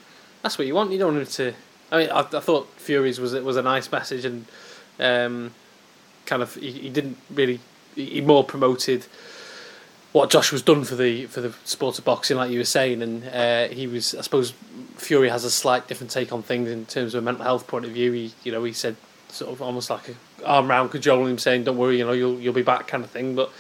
That's 0.44 0.58
what 0.58 0.68
you 0.68 0.76
want. 0.76 0.92
You 0.92 1.00
don't 1.00 1.16
want 1.16 1.30
to. 1.30 1.54
I 1.92 1.98
mean, 1.98 2.10
I, 2.10 2.20
I 2.20 2.40
thought 2.40 2.68
Fury's 2.78 3.20
was 3.20 3.34
it 3.34 3.44
was 3.44 3.58
a 3.58 3.62
nice 3.62 3.92
message 3.92 4.26
and. 4.26 4.46
Um, 5.00 5.52
kind 6.28 6.44
of 6.44 6.54
he, 6.56 6.72
he 6.72 6.90
didn't 6.90 7.18
really 7.32 7.60
he 7.96 8.22
more 8.22 8.44
promoted 8.44 9.06
what 10.12 10.30
Josh 10.30 10.52
was 10.52 10.62
done 10.62 10.84
for 10.84 10.96
the 10.96 11.26
for 11.26 11.42
the 11.42 11.54
sport 11.64 12.00
of 12.00 12.06
boxing, 12.06 12.38
like 12.38 12.50
you 12.52 12.60
were 12.60 12.66
saying, 12.66 13.02
and 13.02 13.28
uh, 13.28 13.68
he 13.68 13.88
was 13.88 14.16
I 14.16 14.22
suppose 14.22 14.52
Fury 14.96 15.30
has 15.30 15.44
a 15.44 15.52
slight 15.52 15.88
different 15.88 16.12
take 16.12 16.32
on 16.32 16.44
things 16.44 16.70
in 16.70 16.86
terms 16.86 17.14
of 17.14 17.24
a 17.24 17.26
mental 17.26 17.44
health 17.44 17.68
point 17.68 17.86
of 17.86 17.92
view. 17.92 18.12
He 18.12 18.34
you 18.44 18.52
know 18.52 18.64
he 18.64 18.74
said 18.74 18.96
sort 19.30 19.52
of 19.52 19.62
almost 19.62 19.90
like 19.90 20.10
a 20.10 20.46
arm 20.46 20.70
round 20.70 20.92
cajoling 20.92 21.32
him, 21.32 21.38
saying 21.38 21.66
"Don't 21.66 21.78
worry, 21.78 21.98
you 21.98 22.06
know 22.06 22.14
you'll 22.14 22.40
you'll 22.40 22.54
be 22.54 22.64
back" 22.64 22.88
kind 22.88 23.04
of 23.04 23.12
thing. 23.12 23.36
But 23.36 23.52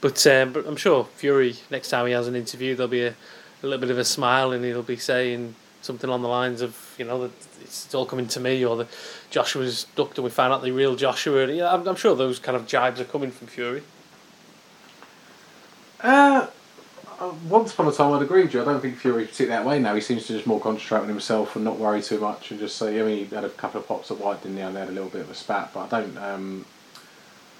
but 0.00 0.26
um, 0.26 0.52
but 0.52 0.66
I'm 0.66 0.76
sure 0.76 1.04
Fury 1.16 1.56
next 1.70 1.90
time 1.90 2.06
he 2.06 2.12
has 2.12 2.28
an 2.28 2.36
interview 2.36 2.74
there'll 2.74 2.88
be 2.88 3.04
a, 3.04 3.14
a 3.62 3.64
little 3.64 3.78
bit 3.78 3.90
of 3.90 3.98
a 3.98 4.04
smile 4.04 4.52
and 4.52 4.64
he'll 4.64 4.82
be 4.82 4.96
saying 4.96 5.54
something 5.82 6.08
along 6.08 6.22
the 6.22 6.28
lines 6.28 6.62
of 6.62 6.91
you 7.02 7.08
know 7.08 7.30
it's, 7.60 7.92
all 7.94 8.06
coming 8.06 8.28
to 8.28 8.40
me 8.40 8.64
or 8.64 8.76
the 8.76 8.86
Joshua's 9.30 9.86
ducked 9.96 10.18
and 10.18 10.24
we 10.24 10.30
found 10.30 10.52
out 10.52 10.62
the 10.62 10.70
real 10.70 10.94
Joshua. 10.94 11.46
Yeah, 11.52 11.72
I'm, 11.72 11.86
I'm 11.86 11.96
sure 11.96 12.14
those 12.14 12.38
kind 12.38 12.56
of 12.56 12.66
jibes 12.66 13.00
are 13.00 13.04
coming 13.04 13.30
from 13.30 13.48
Fury. 13.48 13.82
Uh, 16.00 16.46
uh, 17.18 17.32
once 17.48 17.72
upon 17.72 17.88
a 17.88 17.92
time, 17.92 18.12
I'd 18.12 18.22
agree 18.22 18.42
with 18.42 18.54
you. 18.54 18.62
I 18.62 18.64
don't 18.64 18.80
think 18.80 18.96
Fury 18.96 19.28
sit 19.28 19.48
that 19.48 19.64
way 19.64 19.78
now. 19.78 19.94
He 19.94 20.00
seems 20.00 20.26
to 20.26 20.32
just 20.34 20.46
more 20.46 20.60
concentrate 20.60 21.00
on 21.00 21.08
himself 21.08 21.56
and 21.56 21.64
not 21.64 21.78
worry 21.78 22.02
too 22.02 22.18
much 22.18 22.50
and 22.50 22.60
just 22.60 22.76
say. 22.76 23.00
I 23.00 23.04
mean, 23.04 23.26
he 23.26 23.34
had 23.34 23.44
a 23.44 23.48
couple 23.48 23.80
of 23.80 23.88
pops 23.88 24.10
at 24.10 24.18
Whyte, 24.18 24.42
didn't 24.42 24.56
he? 24.56 24.62
And 24.62 24.74
they 24.74 24.80
had 24.80 24.88
a 24.88 24.92
little 24.92 25.10
bit 25.10 25.22
of 25.22 25.30
a 25.30 25.34
spat, 25.34 25.70
but 25.74 25.92
I 25.92 26.00
don't. 26.00 26.18
Um, 26.18 26.64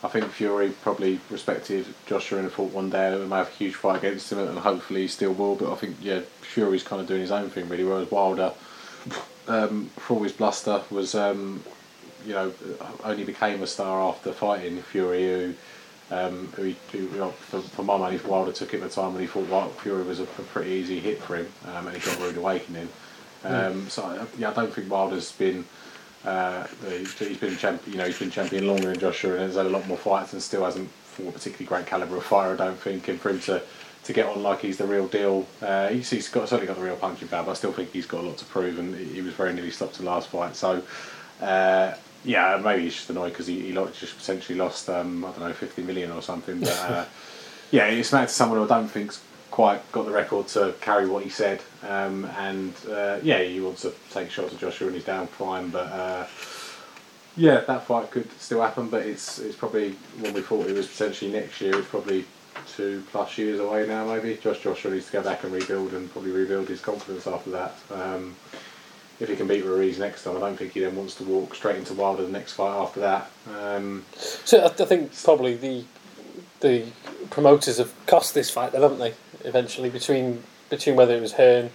I 0.05 0.09
think 0.09 0.25
Fury 0.33 0.71
probably 0.83 1.21
respected 1.31 1.87
Joshua 2.07 2.41
and 2.41 2.51
thought 2.51 2.73
one 2.73 2.91
day 2.91 3.17
they 3.17 3.25
may 3.25 3.37
have 3.37 3.49
a 3.49 3.53
huge 3.53 3.77
fight 3.77 3.99
against 3.99 4.33
him, 4.33 4.41
and 4.41 4.59
hopefully 4.59 5.03
he 5.03 5.09
still 5.09 5.33
will. 5.33 5.55
But 5.55 5.73
I 5.73 5.77
think 5.77 5.97
yeah, 6.01 6.21
Fury's 6.41 6.83
kind 6.83 7.01
of 7.01 7.07
doing 7.07 7.21
his 7.21 7.31
own 7.31 7.49
thing 7.51 7.69
really. 7.69 7.85
Whereas 7.85 8.11
Wilder, 8.11 8.53
um, 9.49 9.87
for 9.97 10.15
all 10.15 10.23
his 10.23 10.33
bluster, 10.33 10.83
was 10.91 11.15
um, 11.15 11.63
you 12.27 12.33
know 12.35 12.53
only 13.05 13.25
became 13.25 13.63
a 13.63 13.67
star 13.67 14.01
after 14.03 14.33
fighting 14.33 14.81
Fury, 14.83 15.25
who 15.25 15.55
um, 16.11 16.49
who, 16.57 16.75
who 16.93 16.99
you 16.99 17.09
know, 17.19 17.31
for, 17.31 17.61
for 17.63 17.83
my 17.83 17.97
money, 17.97 18.19
Wilder 18.19 18.53
took 18.53 18.75
it 18.75 18.83
at 18.83 18.89
the 18.91 18.95
time 18.95 19.15
when 19.15 19.23
he 19.23 19.27
thought 19.27 19.49
Wild, 19.49 19.73
Fury 19.81 20.03
was 20.05 20.21
a, 20.21 20.25
a 20.25 20.27
pretty 20.27 20.71
easy 20.73 21.01
hit 21.01 21.23
for 21.23 21.37
him, 21.37 21.49
um, 21.75 21.87
and 21.87 21.97
he 21.97 22.03
got 22.05 22.21
rude 22.21 22.37
awakening. 22.37 22.89
Um, 23.45 23.89
So 23.89 24.05
I- 24.05 24.27
yeah, 24.39 24.51
I 24.51 24.53
don't 24.55 24.73
think 24.73 24.91
Wilder's 24.91 25.33
been. 25.33 25.65
Uh, 26.25 26.67
he's 26.89 27.19
he's 27.19 27.39
been 27.39 27.57
champion. 27.57 27.93
You 27.93 27.99
know, 27.99 28.07
he's 28.07 28.19
been 28.19 28.31
champion 28.31 28.67
longer 28.67 28.89
than 28.89 28.99
Joshua, 29.01 29.33
and 29.33 29.41
has 29.43 29.57
had 29.57 29.67
a 29.67 29.71
lot 29.71 29.87
more 29.89 29.97
fights, 29.99 30.33
and 30.35 30.43
still 30.43 30.65
hasn't 30.65 30.89
fought 30.91 31.29
a 31.31 31.33
particularly 31.33 31.67
great 31.67 31.87
caliber 31.87 32.17
of 32.17 32.25
fighter. 32.25 32.53
I 32.55 32.57
don't 32.57 32.79
think, 32.79 33.09
and 33.09 33.21
for 33.21 33.31
him 33.31 33.41
to, 33.41 33.61
to 34.05 34.13
get 34.13 34.27
on 34.27 34.43
like 34.43 34.61
he's 34.61 34.79
the 34.79 34.87
real 34.87 35.07
deal, 35.07 35.47
uh, 35.61 35.89
he's, 35.89 36.11
he's 36.11 36.29
got 36.29 36.49
certainly 36.49 36.67
got 36.67 36.77
the 36.77 36.85
real 36.85 36.97
punching 36.97 37.29
power. 37.29 37.45
But 37.45 37.53
I 37.53 37.55
still 37.55 37.73
think 37.73 37.93
he's 37.93 38.07
got 38.07 38.25
a 38.25 38.27
lot 38.27 38.39
to 38.39 38.45
prove, 38.47 38.79
and 38.79 38.95
he 38.95 39.23
was 39.23 39.35
very 39.35 39.53
nearly 39.53 39.71
stopped 39.71 39.99
in 39.99 40.05
the 40.05 40.11
last 40.11 40.29
fight. 40.29 40.57
So. 40.57 40.83
Uh, 41.41 41.95
yeah, 42.25 42.61
maybe 42.63 42.83
he's 42.83 42.95
just 42.95 43.11
annoyed 43.11 43.31
because 43.31 43.49
he, 43.49 43.61
he 43.61 43.73
just 43.73 44.17
potentially 44.17 44.57
lost 44.57 44.89
um, 44.89 45.25
I 45.25 45.31
don't 45.31 45.41
know 45.41 45.53
fifty 45.53 45.83
million 45.83 46.13
or 46.13 46.23
something. 46.23 46.61
But 46.61 46.79
uh, 46.81 47.05
yeah, 47.71 47.87
it's 47.87 48.13
mad 48.13 48.29
to 48.29 48.35
someone 48.35 48.59
who 48.59 48.65
I 48.65 48.69
don't 48.69 48.89
think's 48.89 49.21
quite 49.51 49.93
got 49.93 50.07
the 50.07 50.13
record 50.13 50.49
to 50.49 50.75
carry 50.81 51.09
what 51.09 51.23
he 51.23 51.31
said. 51.31 51.63
Um, 51.87 52.25
and 52.39 52.75
uh, 52.89 53.19
yeah, 53.23 53.43
he 53.43 53.61
wants 53.61 53.83
to 53.83 53.93
take 54.11 54.31
shots 54.31 54.55
at 54.55 54.61
Joshua 54.61 54.89
and 54.89 54.97
he's 54.97 55.05
down 55.05 55.27
fine. 55.27 55.69
But 55.71 55.93
uh, 55.93 56.27
yeah, 57.37 57.61
that 57.61 57.87
fight 57.87 58.11
could 58.11 58.31
still 58.41 58.63
happen. 58.63 58.89
But 58.89 59.07
it's 59.07 59.39
it's 59.39 59.57
probably 59.57 59.93
when 60.21 60.33
we 60.33 60.43
thought 60.43 60.67
it 60.67 60.75
was 60.75 60.87
potentially 60.89 61.33
next 61.33 61.61
year. 61.61 61.77
It's 61.77 61.89
probably 61.89 62.25
two 62.77 63.03
plus 63.11 63.37
years 63.39 63.61
away 63.61 63.87
now. 63.87 64.07
Maybe 64.07 64.37
Josh 64.37 64.61
Joshua 64.61 64.93
needs 64.93 65.07
to 65.07 65.13
go 65.13 65.23
back 65.23 65.45
and 65.45 65.53
rebuild 65.53 65.93
and 65.93 66.11
probably 66.13 66.31
rebuild 66.31 66.69
his 66.69 66.81
confidence 66.81 67.27
after 67.27 67.51
that. 67.51 67.75
Um, 67.91 68.35
if 69.21 69.29
he 69.29 69.37
can 69.37 69.47
beat 69.47 69.65
Ruiz 69.65 69.99
next 69.99 70.25
time, 70.25 70.37
I 70.37 70.41
don't 70.41 70.57
think 70.57 70.73
he 70.73 70.81
then 70.81 70.97
wants 70.97 71.15
to 71.17 71.25
walk 71.25 71.55
straight 71.55 71.77
into 71.77 71.95
Wilder 71.95 72.25
the 72.25 72.33
next 72.33 72.55
fight 72.55 72.77
after 72.77 73.01
that. 73.01 73.31
Um, 73.57 74.05
So 74.17 74.65
I, 74.65 74.69
think 74.69 75.13
probably 75.23 75.55
the 75.55 75.85
the 76.61 76.87
promoters 77.31 77.79
have 77.79 77.93
cost 78.07 78.35
this 78.35 78.51
fight, 78.51 78.73
haven't 78.73 78.99
they? 78.99 79.15
Eventually, 79.45 79.91
between 79.91 80.43
between 80.71 80.97
whether 80.97 81.15
it 81.15 81.21
was 81.21 81.35
Hearn 81.35 81.71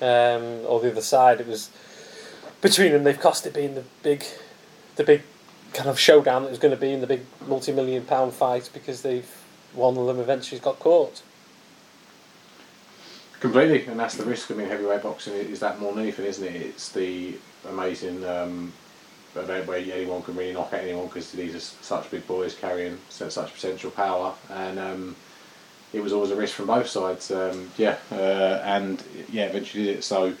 um, 0.00 0.66
or 0.66 0.80
the 0.80 0.90
other 0.90 1.02
side, 1.02 1.40
it 1.40 1.46
was 1.46 1.70
between 2.60 2.92
them. 2.92 3.04
They've 3.04 3.18
cost 3.18 3.46
it 3.46 3.54
being 3.54 3.74
the 3.74 3.84
big, 4.02 4.24
the 4.96 5.04
big 5.04 5.22
kind 5.72 5.88
of 5.88 5.98
showdown 5.98 6.42
that 6.42 6.50
was 6.50 6.58
going 6.58 6.74
to 6.74 6.80
be 6.80 6.92
in 6.92 7.00
the 7.00 7.06
big 7.06 7.22
multi-million 7.46 8.04
pound 8.04 8.32
fight 8.32 8.70
because 8.72 9.02
they've 9.02 9.43
one 9.74 9.96
of 9.96 10.06
them 10.06 10.20
eventually 10.20 10.60
got 10.60 10.78
caught. 10.78 11.22
Completely, 13.40 13.84
and 13.86 14.00
that's 14.00 14.16
the 14.16 14.24
risk. 14.24 14.50
I 14.50 14.54
mean, 14.54 14.68
heavyweight 14.68 15.02
boxing 15.02 15.34
is 15.34 15.60
that 15.60 15.78
more 15.78 15.98
anything, 15.98 16.24
isn't 16.24 16.44
it? 16.46 16.56
It's 16.56 16.88
the 16.90 17.34
amazing 17.68 18.24
um, 18.24 18.72
event 19.36 19.66
where 19.66 19.78
anyone 19.78 20.22
can 20.22 20.36
really 20.36 20.54
knock 20.54 20.72
out 20.72 20.80
anyone 20.80 21.06
because 21.06 21.30
these 21.32 21.54
are 21.54 21.60
such 21.60 22.10
big 22.10 22.26
boys 22.26 22.54
carrying 22.54 22.98
such 23.10 23.52
potential 23.52 23.90
power, 23.90 24.32
and 24.50 24.78
um, 24.78 25.16
it 25.92 26.02
was 26.02 26.12
always 26.12 26.30
a 26.30 26.36
risk 26.36 26.54
from 26.54 26.68
both 26.68 26.86
sides. 26.86 27.30
Um, 27.30 27.70
yeah, 27.76 27.96
uh, 28.10 28.62
and 28.64 29.02
yeah, 29.30 29.46
eventually 29.46 29.84
did 29.84 29.98
it. 29.98 30.04
So 30.04 30.34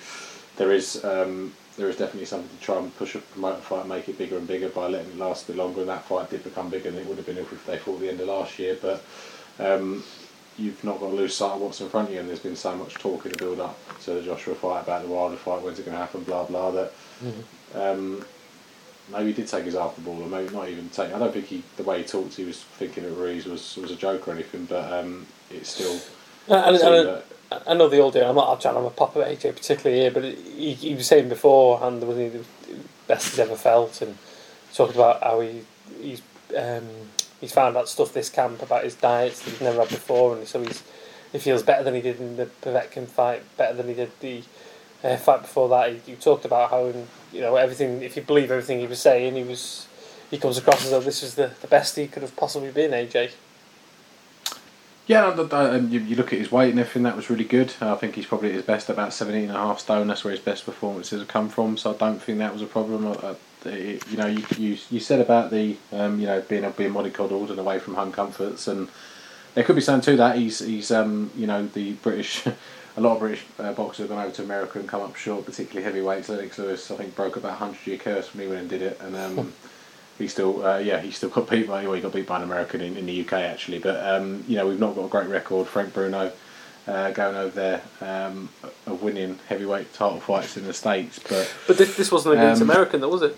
there 0.56 0.72
is 0.72 1.04
um, 1.04 1.52
there 1.76 1.88
is 1.88 1.96
definitely 1.96 2.26
something 2.26 2.48
to 2.56 2.62
try 2.64 2.78
and 2.78 2.96
push 2.96 3.14
a 3.14 3.18
promote 3.18 3.56
the 3.56 3.62
fight, 3.62 3.80
and 3.80 3.88
make 3.88 4.08
it 4.08 4.18
bigger 4.18 4.36
and 4.36 4.46
bigger 4.46 4.68
by 4.68 4.86
letting 4.88 5.10
it 5.10 5.18
last 5.18 5.44
a 5.44 5.52
bit 5.52 5.56
longer. 5.56 5.80
And 5.80 5.88
that 5.90 6.04
fight 6.04 6.30
did 6.30 6.44
become 6.44 6.70
bigger 6.70 6.90
than 6.90 7.00
it 7.00 7.06
would 7.06 7.16
have 7.16 7.26
been 7.26 7.38
if 7.38 7.66
they 7.66 7.78
fought 7.78 7.94
at 7.96 8.00
the 8.00 8.08
end 8.10 8.20
of 8.20 8.28
last 8.28 8.58
year, 8.58 8.76
but. 8.80 9.02
Um, 9.58 10.02
you've 10.56 10.84
not 10.84 11.00
got 11.00 11.08
to 11.08 11.14
lose 11.14 11.34
sight 11.34 11.52
of 11.52 11.60
what's 11.60 11.80
in 11.80 11.88
front 11.88 12.08
of 12.08 12.14
you, 12.14 12.20
and 12.20 12.28
there's 12.28 12.38
been 12.38 12.56
so 12.56 12.74
much 12.76 12.94
talk 12.94 13.24
in 13.26 13.32
the 13.32 13.38
build 13.38 13.58
up 13.60 13.76
to 14.02 14.12
the 14.14 14.22
Joshua 14.22 14.54
fight 14.54 14.82
about 14.82 15.02
the 15.02 15.08
Wilder 15.08 15.36
fight, 15.36 15.62
when's 15.62 15.78
it 15.80 15.84
going 15.84 15.96
to 15.96 16.00
happen, 16.00 16.22
blah 16.22 16.44
blah. 16.44 16.70
That 16.70 16.92
um, 17.74 18.24
maybe 19.10 19.26
he 19.26 19.32
did 19.32 19.48
take 19.48 19.64
his 19.64 19.74
after 19.74 20.00
ball, 20.02 20.22
or 20.22 20.28
maybe 20.28 20.52
not 20.54 20.68
even 20.68 20.88
take. 20.90 21.12
I 21.12 21.18
don't 21.18 21.32
think 21.32 21.46
he, 21.46 21.62
the 21.76 21.82
way 21.82 21.98
he 21.98 22.04
talked, 22.04 22.34
he 22.34 22.44
was 22.44 22.60
thinking 22.62 23.02
that 23.04 23.10
Ruiz 23.12 23.46
was 23.46 23.76
was 23.76 23.90
a 23.90 23.96
joke 23.96 24.28
or 24.28 24.32
anything, 24.32 24.66
but 24.66 24.92
um, 24.92 25.26
it's 25.50 25.70
still. 25.70 25.98
Uh, 26.48 26.62
and, 26.66 26.76
and, 26.76 27.08
that- 27.08 27.26
I 27.66 27.74
know 27.74 27.88
the 27.88 27.98
old 27.98 28.14
deal. 28.14 28.28
I'm 28.28 28.36
not 28.36 28.60
trying 28.60 28.74
to 28.74 28.90
pop 28.90 29.16
at 29.16 29.26
AJ 29.26 29.56
particularly 29.56 30.02
here, 30.02 30.10
but 30.10 30.24
he, 30.24 30.74
he 30.74 30.94
was 30.94 31.06
saying 31.06 31.28
beforehand 31.28 32.02
that 32.02 32.06
was 32.06 32.16
he 32.16 32.28
the 32.28 32.44
best 33.06 33.30
he's 33.30 33.38
ever 33.38 33.56
felt, 33.56 34.00
and 34.02 34.16
talking 34.72 34.94
about 34.94 35.22
how 35.22 35.40
he 35.40 35.62
he's 36.00 36.22
um, 36.56 36.88
he's 37.40 37.52
found 37.52 37.76
out 37.76 37.88
stuff 37.88 38.12
this 38.12 38.30
camp 38.30 38.62
about 38.62 38.84
his 38.84 38.94
diets 38.94 39.42
that 39.42 39.50
he's 39.50 39.60
never 39.60 39.80
had 39.80 39.88
before, 39.88 40.36
and 40.36 40.46
so 40.46 40.62
he's 40.62 40.82
he 41.32 41.38
feels 41.38 41.62
better 41.62 41.82
than 41.82 41.94
he 41.94 42.00
did 42.00 42.20
in 42.20 42.36
the 42.36 42.46
Povetkin 42.46 43.06
fight, 43.08 43.42
better 43.56 43.74
than 43.74 43.88
he 43.88 43.94
did 43.94 44.12
the 44.20 44.42
uh, 45.02 45.16
fight 45.16 45.42
before 45.42 45.68
that. 45.68 45.92
He, 45.92 46.12
he 46.12 46.16
talked 46.16 46.44
about 46.44 46.70
how 46.70 46.86
and 46.86 47.08
you 47.32 47.40
know 47.40 47.56
everything. 47.56 48.02
If 48.02 48.16
you 48.16 48.22
believe 48.22 48.50
everything 48.50 48.80
he 48.80 48.86
was 48.86 49.00
saying, 49.00 49.34
he 49.34 49.42
was 49.42 49.86
he 50.30 50.38
comes 50.38 50.58
across 50.58 50.84
as 50.84 50.90
though 50.90 51.00
this 51.00 51.22
was 51.22 51.34
the, 51.34 51.52
the 51.60 51.66
best 51.66 51.96
he 51.96 52.06
could 52.06 52.22
have 52.22 52.36
possibly 52.36 52.70
been. 52.70 52.92
AJ. 52.92 53.32
Yeah, 55.06 55.34
you, 55.36 56.16
look 56.16 56.32
at 56.32 56.38
his 56.38 56.50
weight 56.50 56.70
and 56.70 56.80
everything, 56.80 57.02
that 57.02 57.14
was 57.14 57.28
really 57.28 57.44
good. 57.44 57.74
I 57.80 57.94
think 57.96 58.14
he's 58.14 58.24
probably 58.24 58.48
at 58.48 58.54
his 58.54 58.64
best 58.64 58.88
about 58.88 59.12
17 59.12 59.48
and 59.48 59.50
a 59.50 59.54
half 59.54 59.78
stone. 59.78 60.06
That's 60.06 60.24
where 60.24 60.30
his 60.30 60.40
best 60.40 60.64
performances 60.64 61.20
have 61.20 61.28
come 61.28 61.50
from, 61.50 61.76
so 61.76 61.92
I 61.92 61.96
don't 61.96 62.22
think 62.22 62.38
that 62.38 62.54
was 62.54 62.62
a 62.62 62.66
problem. 62.66 63.06
Uh, 63.06 63.34
uh, 63.66 63.70
you 63.70 64.16
know, 64.16 64.26
you, 64.26 64.42
you, 64.56 64.78
you 64.90 65.00
said 65.00 65.20
about 65.20 65.50
the, 65.50 65.76
um, 65.92 66.20
you 66.20 66.26
know, 66.26 66.40
being, 66.42 66.70
being 66.72 66.92
mollycoddled 66.92 67.50
and 67.50 67.58
away 67.58 67.78
from 67.78 67.94
home 67.94 68.12
comforts, 68.12 68.66
and 68.66 68.88
there 69.54 69.64
could 69.64 69.76
be 69.76 69.82
something 69.82 70.12
to 70.12 70.16
that. 70.16 70.36
He's, 70.36 70.60
he's 70.60 70.90
um, 70.90 71.30
you 71.36 71.46
know, 71.46 71.66
the 71.66 71.92
British, 71.94 72.46
a 72.96 73.00
lot 73.00 73.14
of 73.14 73.20
British 73.20 73.44
uh, 73.58 73.74
boxers 73.74 74.08
have 74.08 74.08
gone 74.08 74.24
over 74.24 74.34
to 74.36 74.42
America 74.42 74.78
and 74.78 74.88
come 74.88 75.02
up 75.02 75.16
short, 75.16 75.44
particularly 75.44 75.84
heavyweights. 75.84 76.30
Lennox 76.30 76.56
Lewis, 76.58 76.90
I 76.90 76.96
think, 76.96 77.14
broke 77.14 77.36
about 77.36 77.60
100 77.60 77.86
year 77.86 77.98
curse 77.98 78.32
when 78.32 78.44
he 78.44 78.48
went 78.48 78.62
and 78.62 78.70
did 78.70 78.80
it, 78.80 78.98
and 79.02 79.14
um, 79.16 79.52
he 80.18 80.28
still, 80.28 80.64
uh, 80.64 80.78
yeah, 80.78 81.00
he 81.00 81.10
still 81.10 81.28
got 81.36 81.48
beat 81.50 81.68
by, 81.68 81.84
well, 81.84 81.94
he 81.94 82.00
got 82.00 82.12
beat 82.12 82.26
by 82.26 82.36
an 82.36 82.42
American 82.44 82.80
in, 82.80 82.96
in 82.96 83.06
the 83.06 83.20
UK 83.20 83.32
actually, 83.34 83.78
but 83.78 84.04
um, 84.06 84.44
you 84.48 84.56
know, 84.56 84.66
we've 84.66 84.80
not 84.80 84.94
got 84.94 85.04
a 85.04 85.08
great 85.08 85.28
record. 85.28 85.66
Frank 85.66 85.92
Bruno. 85.92 86.32
Uh, 86.86 87.10
going 87.12 87.34
over 87.34 87.48
there 87.48 87.82
um, 88.02 88.50
of 88.86 89.02
winning 89.02 89.38
heavyweight 89.48 89.90
title 89.94 90.20
fights 90.20 90.58
in 90.58 90.66
the 90.66 90.74
states, 90.74 91.18
but 91.18 91.50
But 91.66 91.78
this, 91.78 91.96
this 91.96 92.12
wasn't 92.12 92.34
against 92.34 92.60
Um, 92.60 92.68
American, 92.68 93.00
though, 93.00 93.08
was 93.08 93.22
it? 93.22 93.34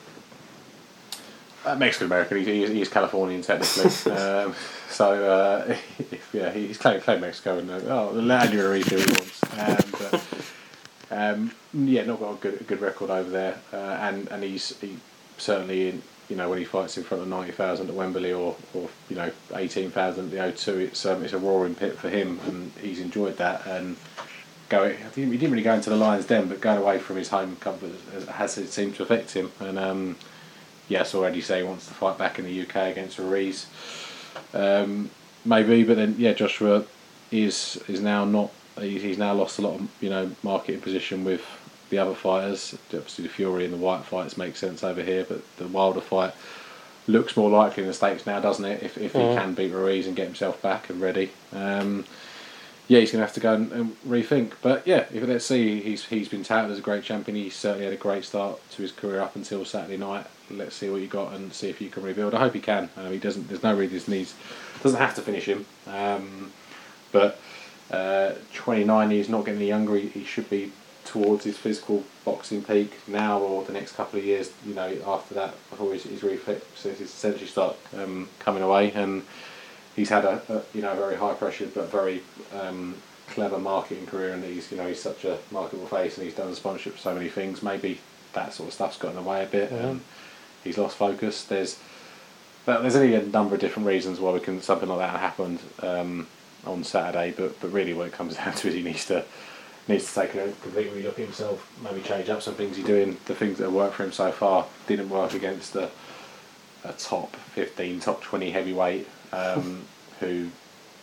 uh, 1.67 1.75
Mexican 1.75 2.07
American. 2.07 2.45
He's, 2.45 2.89
Californian 2.89 3.43
technically. 3.43 4.13
um, 4.13 4.55
so 4.89 5.31
uh, 5.31 5.77
if, 5.99 6.31
yeah, 6.33 6.51
he's 6.51 6.79
claimed, 6.79 7.03
claimed 7.03 7.21
Mexico 7.21 7.59
and 7.59 7.71
uh, 7.71 7.81
oh, 7.89 8.11
land 8.13 8.53
you 8.53 8.63
Ruiz 8.67 8.87
do 8.87 8.97
he 8.97 9.05
wants. 9.05 9.43
Um, 9.59 10.11
but, 10.11 10.25
um, 11.11 11.53
yeah, 11.73 12.05
not 12.05 12.21
got 12.21 12.33
a 12.33 12.37
good 12.37 12.67
good 12.67 12.81
record 12.81 13.11
over 13.11 13.29
there, 13.29 13.59
uh, 13.73 13.77
and 13.77 14.29
and 14.29 14.43
he's 14.43 14.79
he 14.81 14.97
certainly 15.39 15.89
in 15.89 16.03
you 16.29 16.37
know 16.37 16.49
when 16.51 16.59
he 16.59 16.65
fights 16.65 16.97
in 16.97 17.05
front 17.05 17.23
of 17.23 17.29
ninety 17.29 17.53
thousand 17.53 17.89
at 17.89 17.95
Wembley 17.95 18.33
or, 18.33 18.57
or 18.75 18.89
you 19.09 19.17
know 19.17 19.31
eighteen 19.55 19.91
thousand 19.91 20.27
at 20.27 20.31
the 20.31 20.37
O2, 20.39 20.81
it's 20.81 21.07
um, 21.07 21.23
it's 21.25 21.33
a 21.33 21.39
roaring 21.39 21.75
pit 21.75 21.99
for 21.99 22.09
him, 22.09 22.41
and 22.47 22.73
he's 22.81 23.01
enjoyed 23.01 23.37
that 23.39 23.67
and. 23.67 23.97
Going, 24.69 24.97
he 25.15 25.25
didn't 25.27 25.53
really 25.53 25.63
go 25.63 25.75
into 25.75 25.91
the 25.91 25.97
Lions 25.97 26.27
Den, 26.27 26.49
but 26.49 26.61
going 26.61 26.79
away 26.79 26.99
from 26.99 27.15
his 27.15 27.29
home 27.29 27.55
comfort 27.61 27.93
has, 28.13 28.57
has 28.57 28.73
seemed 28.73 28.97
to 28.97 29.05
affect 29.05 29.31
him. 29.33 29.53
And 29.61 29.79
um, 29.79 30.17
yes, 30.89 31.15
already 31.15 31.41
say 31.41 31.59
he 31.59 31.63
wants 31.63 31.87
to 31.87 31.95
fight 31.95 32.19
back 32.19 32.41
in 32.41 32.45
the 32.47 32.63
UK 32.63 32.75
against 32.91 33.17
Ruiz. 33.21 33.67
Um, 34.53 35.11
maybe, 35.45 35.85
but 35.85 35.97
then 35.97 36.17
yeah, 36.19 36.33
Joshua 36.33 36.85
is 37.31 37.81
is 37.87 38.01
now 38.01 38.25
not. 38.25 38.51
he- 38.81 38.99
He's 38.99 39.19
now 39.19 39.35
lost 39.35 39.61
a 39.61 39.63
lot 39.63 39.79
of 39.79 39.89
you 40.01 40.11
know 40.11 40.33
marketing 40.43 40.81
position 40.81 41.23
with 41.23 41.43
the 41.91 41.99
other 41.99 42.15
fighters. 42.15 42.75
Obviously, 42.93 43.25
the 43.25 43.31
Fury 43.31 43.65
and 43.65 43.73
the 43.73 43.79
Whyte 43.79 44.05
fights 44.05 44.37
make 44.37 44.57
sense 44.57 44.83
over 44.85 45.03
here, 45.03 45.25
but 45.29 45.41
the 45.57 45.67
Wilder 45.69 46.01
fight 46.01 46.35
looks 47.09 47.37
more 47.37 47.51
likely 47.51 47.83
in 47.85 47.89
the 47.89 47.95
stakes 47.95 48.27
now, 48.27 48.41
doesn't 48.41 48.65
it? 48.65 48.83
If 48.83 48.99
if 48.99 49.13
he 49.13 49.19
Mm. 49.21 49.35
can 49.37 49.55
beat 49.55 49.73
Ruiz 49.73 50.07
and 50.07 50.17
get 50.17 50.27
himself 50.27 50.61
back 50.63 50.91
and 50.91 51.01
ready. 51.01 51.31
Um, 51.53 52.05
yeah, 52.89 53.01
he's 53.01 53.11
going 53.11 53.21
to 53.21 53.27
have 53.27 53.35
to 53.35 53.41
go 53.41 53.55
and, 53.55 53.73
and 53.73 53.97
rethink. 54.07 54.53
But 54.63 54.87
yeah, 54.87 55.07
if 55.13 55.27
let's 55.27 55.45
see, 55.45 55.81
he's 55.81 56.05
he's 56.07 56.29
been 56.29 56.45
touted 56.45 56.71
as 56.71 56.79
a 56.79 56.83
great 56.83 57.03
champion. 57.05 57.37
He 57.37 57.51
certainly 57.51 57.85
had 57.85 57.93
a 57.95 57.97
great 57.97 58.25
start 58.25 58.59
to 58.73 58.83
his 58.83 58.93
career 58.93 59.21
up 59.21 59.35
until 59.37 59.65
Saturday 59.65 59.97
night. 59.97 60.27
Let's 60.51 60.77
see 60.77 60.89
what 60.89 61.01
you 61.01 61.09
got 61.09 61.33
and 61.33 61.53
see 61.53 61.69
if 61.69 61.81
you 61.81 61.89
can 61.89 62.05
rebuild. 62.05 62.33
I 62.35 62.39
hope 62.39 62.55
he 62.55 62.61
can. 62.61 62.89
Um, 62.97 63.11
he 63.11 63.19
doesn't. 63.19 63.49
There's 63.49 63.65
no 63.65 63.75
reason 63.75 63.99
he 64.13 64.19
needs 64.19 64.35
doesn't 64.85 64.99
have 65.01 65.15
to 65.17 65.23
finish 65.23 65.47
him. 65.47 65.67
Um, 65.89 66.53
but 67.11 67.41
uh, 67.91 68.33
29, 68.55 69.11
he's 69.11 69.29
not 69.29 69.45
getting 69.45 69.61
any 69.61 69.69
younger. 69.69 69.97
He, 69.97 70.09
he 70.09 70.25
should 70.25 70.49
be 70.49 70.71
towards 71.07 71.45
his 71.45 71.57
physical 71.57 72.05
boxing 72.25 72.63
peak 72.63 72.93
now 73.07 73.39
or 73.39 73.65
the 73.65 73.73
next 73.73 73.93
couple 73.93 74.19
of 74.19 74.25
years. 74.25 74.53
You 74.67 74.75
know, 74.75 74.97
after 75.07 75.35
that, 75.35 75.55
before 75.71 75.93
his, 75.93 76.03
his 76.03 76.23
reflexes 76.23 77.01
essentially 77.01 77.47
start 77.47 77.77
um, 77.97 78.29
coming 78.39 78.63
away 78.63 78.93
and 78.93 79.23
he's 79.97 80.11
had 80.11 80.25
a, 80.25 80.43
a 80.49 80.63
you 80.77 80.83
know 80.83 80.95
very 80.95 81.17
high 81.17 81.35
pressure 81.35 81.69
but 81.75 81.91
very 81.91 82.23
um, 82.61 82.95
clever 83.29 83.59
marketing 83.59 84.07
career, 84.07 84.33
and 84.33 84.45
he's 84.45 84.71
you 84.71 84.77
know 84.77 84.87
he's 84.87 85.03
such 85.03 85.25
a 85.25 85.39
marketable 85.51 85.87
face, 85.87 86.17
and 86.17 86.25
he's 86.25 86.37
done 86.37 86.55
sponsorship 86.55 86.95
for 86.95 86.99
so 86.99 87.15
many 87.15 87.29
things. 87.29 87.63
Maybe 87.63 88.01
that 88.35 88.53
sort 88.53 88.69
of 88.69 88.75
stuff's 88.75 88.99
got 88.99 89.11
in 89.11 89.17
the 89.17 89.23
way 89.23 89.43
a 89.43 89.47
bit, 89.47 89.73
and 89.73 90.03
he's 90.63 90.79
lost 90.79 90.97
focus. 90.97 91.43
There's 91.45 91.79
but 92.65 92.83
there's 92.83 92.97
only 92.97 93.15
a 93.15 93.23
number 93.23 93.55
of 93.55 93.61
different 93.61 93.87
reasons 93.87 94.21
why 94.21 94.33
we 94.33 94.41
can 94.41 94.61
something 94.61 94.89
like 94.89 94.99
that 94.99 95.21
happened 95.21 95.61
um, 95.83 96.27
on 96.65 96.85
Saturday, 96.85 97.35
but 97.37 97.61
but 97.61 97.73
really 97.73 97.95
what 97.95 98.07
it 98.07 98.13
comes 98.13 98.37
down 98.37 98.55
to 98.55 98.69
is 98.69 98.75
he 98.75 98.83
needs 98.83 99.07
to 99.07 99.25
needs 99.89 100.13
to 100.13 100.21
take 100.21 100.35
a 100.35 100.53
complete 100.63 100.93
relook 100.93 101.11
at 101.11 101.17
himself, 101.17 101.71
maybe 101.83 102.01
change 102.03 102.29
up 102.29 102.43
some 102.43 102.55
things 102.55 102.77
he's 102.77 102.87
doing. 102.87 103.17
The 103.27 103.35
things 103.35 103.59
that 103.59 103.65
have 103.65 103.73
worked 103.73 103.95
for 103.95 104.05
him 104.05 104.13
so 104.13 104.33
far 104.33 104.67
didn't 104.87 105.09
work 105.09 105.35
against 105.35 105.77
a, 105.77 105.91
a 106.85 106.93
top 106.95 107.37
15, 107.37 108.01
top 108.01 108.23
20 108.23 108.51
heavyweight 108.51 109.09
um, 109.33 109.85
who 110.21 110.49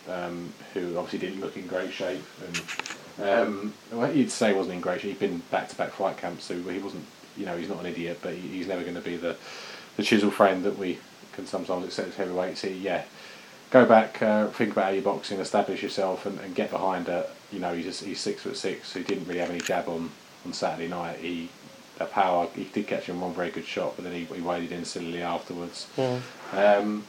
um, 0.08 0.52
who 0.74 0.98
obviously 0.98 1.18
didn't 1.18 1.40
look 1.40 1.56
in 1.56 1.66
great 1.66 1.92
shape. 1.92 2.22
And 2.46 2.62
um, 3.26 3.74
well, 3.90 4.14
you'd 4.14 4.30
say 4.30 4.48
he 4.48 4.54
wasn't 4.54 4.74
in 4.74 4.80
great 4.80 5.00
shape. 5.00 5.12
He'd 5.12 5.18
been 5.18 5.38
back 5.50 5.68
to 5.68 5.76
back 5.76 5.92
fight 5.92 6.18
camps, 6.18 6.44
so 6.44 6.54
he 6.54 6.78
wasn't. 6.78 7.06
You 7.36 7.46
know, 7.46 7.56
he's 7.56 7.68
not 7.68 7.80
an 7.80 7.86
idiot, 7.86 8.20
but 8.22 8.34
he, 8.34 8.40
he's 8.40 8.68
never 8.68 8.82
going 8.82 8.94
to 8.94 9.00
be 9.00 9.16
the 9.16 9.36
the 9.96 10.02
chisel 10.02 10.30
frame 10.30 10.62
that 10.62 10.78
we 10.78 10.98
can 11.32 11.46
sometimes 11.46 11.84
accept 11.84 12.08
as 12.08 12.14
heavyweights. 12.16 12.62
He, 12.62 12.72
yeah, 12.72 13.04
go 13.70 13.84
back, 13.84 14.22
uh, 14.22 14.48
think 14.48 14.72
about 14.72 14.84
how 14.86 14.90
you're 14.90 15.02
boxing, 15.02 15.40
establish 15.40 15.82
yourself, 15.82 16.26
and, 16.26 16.38
and 16.40 16.54
get 16.54 16.70
behind 16.70 17.08
it. 17.08 17.30
You 17.54 17.60
know, 17.60 17.72
he's 17.72 17.86
just, 17.86 18.04
he's 18.04 18.20
six 18.20 18.42
foot 18.42 18.56
six. 18.56 18.88
So 18.88 18.98
he 18.98 19.04
didn't 19.04 19.26
really 19.26 19.40
have 19.40 19.50
any 19.50 19.60
jab 19.60 19.88
on 19.88 20.10
on 20.44 20.52
Saturday 20.52 20.88
night. 20.88 21.18
He 21.18 21.48
a 22.00 22.06
power. 22.06 22.48
He 22.54 22.64
did 22.64 22.86
catch 22.86 23.04
him 23.04 23.20
one 23.20 23.32
very 23.34 23.50
good 23.50 23.64
shot, 23.64 23.94
but 23.96 24.04
then 24.04 24.12
he, 24.12 24.24
he 24.24 24.40
waded 24.40 24.72
in 24.72 24.84
silly 24.84 25.22
afterwards. 25.22 25.86
Yeah. 25.96 26.20
Um, 26.52 27.04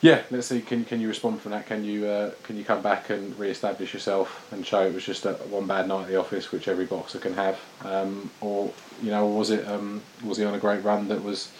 yeah, 0.00 0.22
let's 0.30 0.48
see. 0.48 0.60
Can 0.60 0.84
can 0.84 1.00
you 1.00 1.08
respond 1.08 1.40
from 1.40 1.52
that? 1.52 1.66
Can 1.66 1.84
you 1.84 2.06
uh, 2.06 2.32
can 2.42 2.58
you 2.58 2.64
come 2.64 2.82
back 2.82 3.08
and 3.08 3.38
re-establish 3.38 3.94
yourself 3.94 4.46
and 4.52 4.66
show 4.66 4.86
it 4.86 4.92
was 4.92 5.04
just 5.04 5.24
a, 5.24 5.32
one 5.48 5.66
bad 5.66 5.88
night 5.88 6.02
at 6.02 6.08
the 6.08 6.16
office, 6.16 6.52
which 6.52 6.68
every 6.68 6.84
boxer 6.84 7.18
can 7.18 7.32
have, 7.34 7.58
um, 7.84 8.30
or 8.42 8.70
you 9.02 9.10
know, 9.10 9.26
was 9.26 9.50
it 9.50 9.66
um, 9.66 10.02
was 10.22 10.36
he 10.36 10.44
on 10.44 10.54
a 10.54 10.58
great 10.58 10.84
run 10.84 11.08
that 11.08 11.22
was 11.22 11.50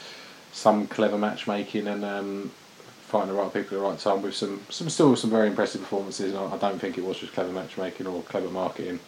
some 0.53 0.86
clever 0.86 1.16
matchmaking 1.16 1.86
and 1.88 2.05
um, 2.05 2.51
finding 3.15 3.37
the 3.37 3.41
right 3.41 3.53
people 3.53 3.79
at 3.79 3.81
the 3.81 3.89
right 3.89 3.99
time 3.99 4.23
with 4.23 4.35
some 4.35 4.61
some 4.71 4.91
still 4.91 5.15
some 5.15 5.31
very 5.31 5.47
impressive 5.47 5.81
performances. 5.81 6.35
And 6.35 6.39
I, 6.39 6.55
I 6.55 6.59
don't 6.59 6.81
think 6.81 6.99
it 6.99 7.05
was 7.05 7.19
just 7.19 7.33
clever 7.33 7.53
matchmaking 7.53 8.09
or 8.09 8.23
clever 8.23 8.49
marketing. 8.49 8.99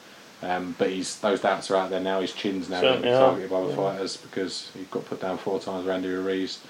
Um, 0.42 0.76
but 0.78 0.90
he's 0.90 1.18
those 1.18 1.40
doubts 1.40 1.70
are 1.72 1.76
out 1.76 1.90
there 1.90 2.00
now. 2.00 2.20
His 2.20 2.32
chin's 2.32 2.70
now 2.70 2.78
are, 2.78 3.00
targeted 3.00 3.50
by 3.50 3.62
the 3.62 3.68
yeah. 3.70 3.76
fighters 3.76 4.16
because 4.16 4.70
he 4.74 4.84
got 4.84 5.04
put 5.06 5.20
down 5.20 5.38
four 5.38 5.58
times. 5.58 5.86
Randy 5.86 6.08
Ruiz. 6.08 6.60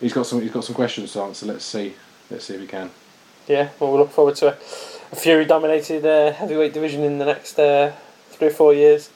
He's 0.00 0.12
got 0.12 0.26
some. 0.26 0.40
He's 0.40 0.50
got 0.50 0.64
some 0.64 0.74
questions 0.74 1.12
to 1.12 1.20
answer. 1.22 1.46
Let's 1.46 1.64
see. 1.64 1.94
Let's 2.28 2.46
see 2.46 2.54
if 2.54 2.60
he 2.60 2.66
can. 2.66 2.90
Yeah, 3.46 3.68
well, 3.78 3.92
we'll 3.92 4.00
look 4.00 4.10
forward 4.10 4.34
to 4.36 4.48
a, 4.48 4.56
a 5.12 5.16
Fury 5.16 5.44
dominated 5.44 6.04
uh, 6.04 6.32
heavyweight 6.32 6.72
division 6.72 7.04
in 7.04 7.18
the 7.18 7.26
next 7.26 7.58
uh, 7.58 7.92
three 8.30 8.48
or 8.48 8.50
four 8.50 8.74
years. 8.74 9.10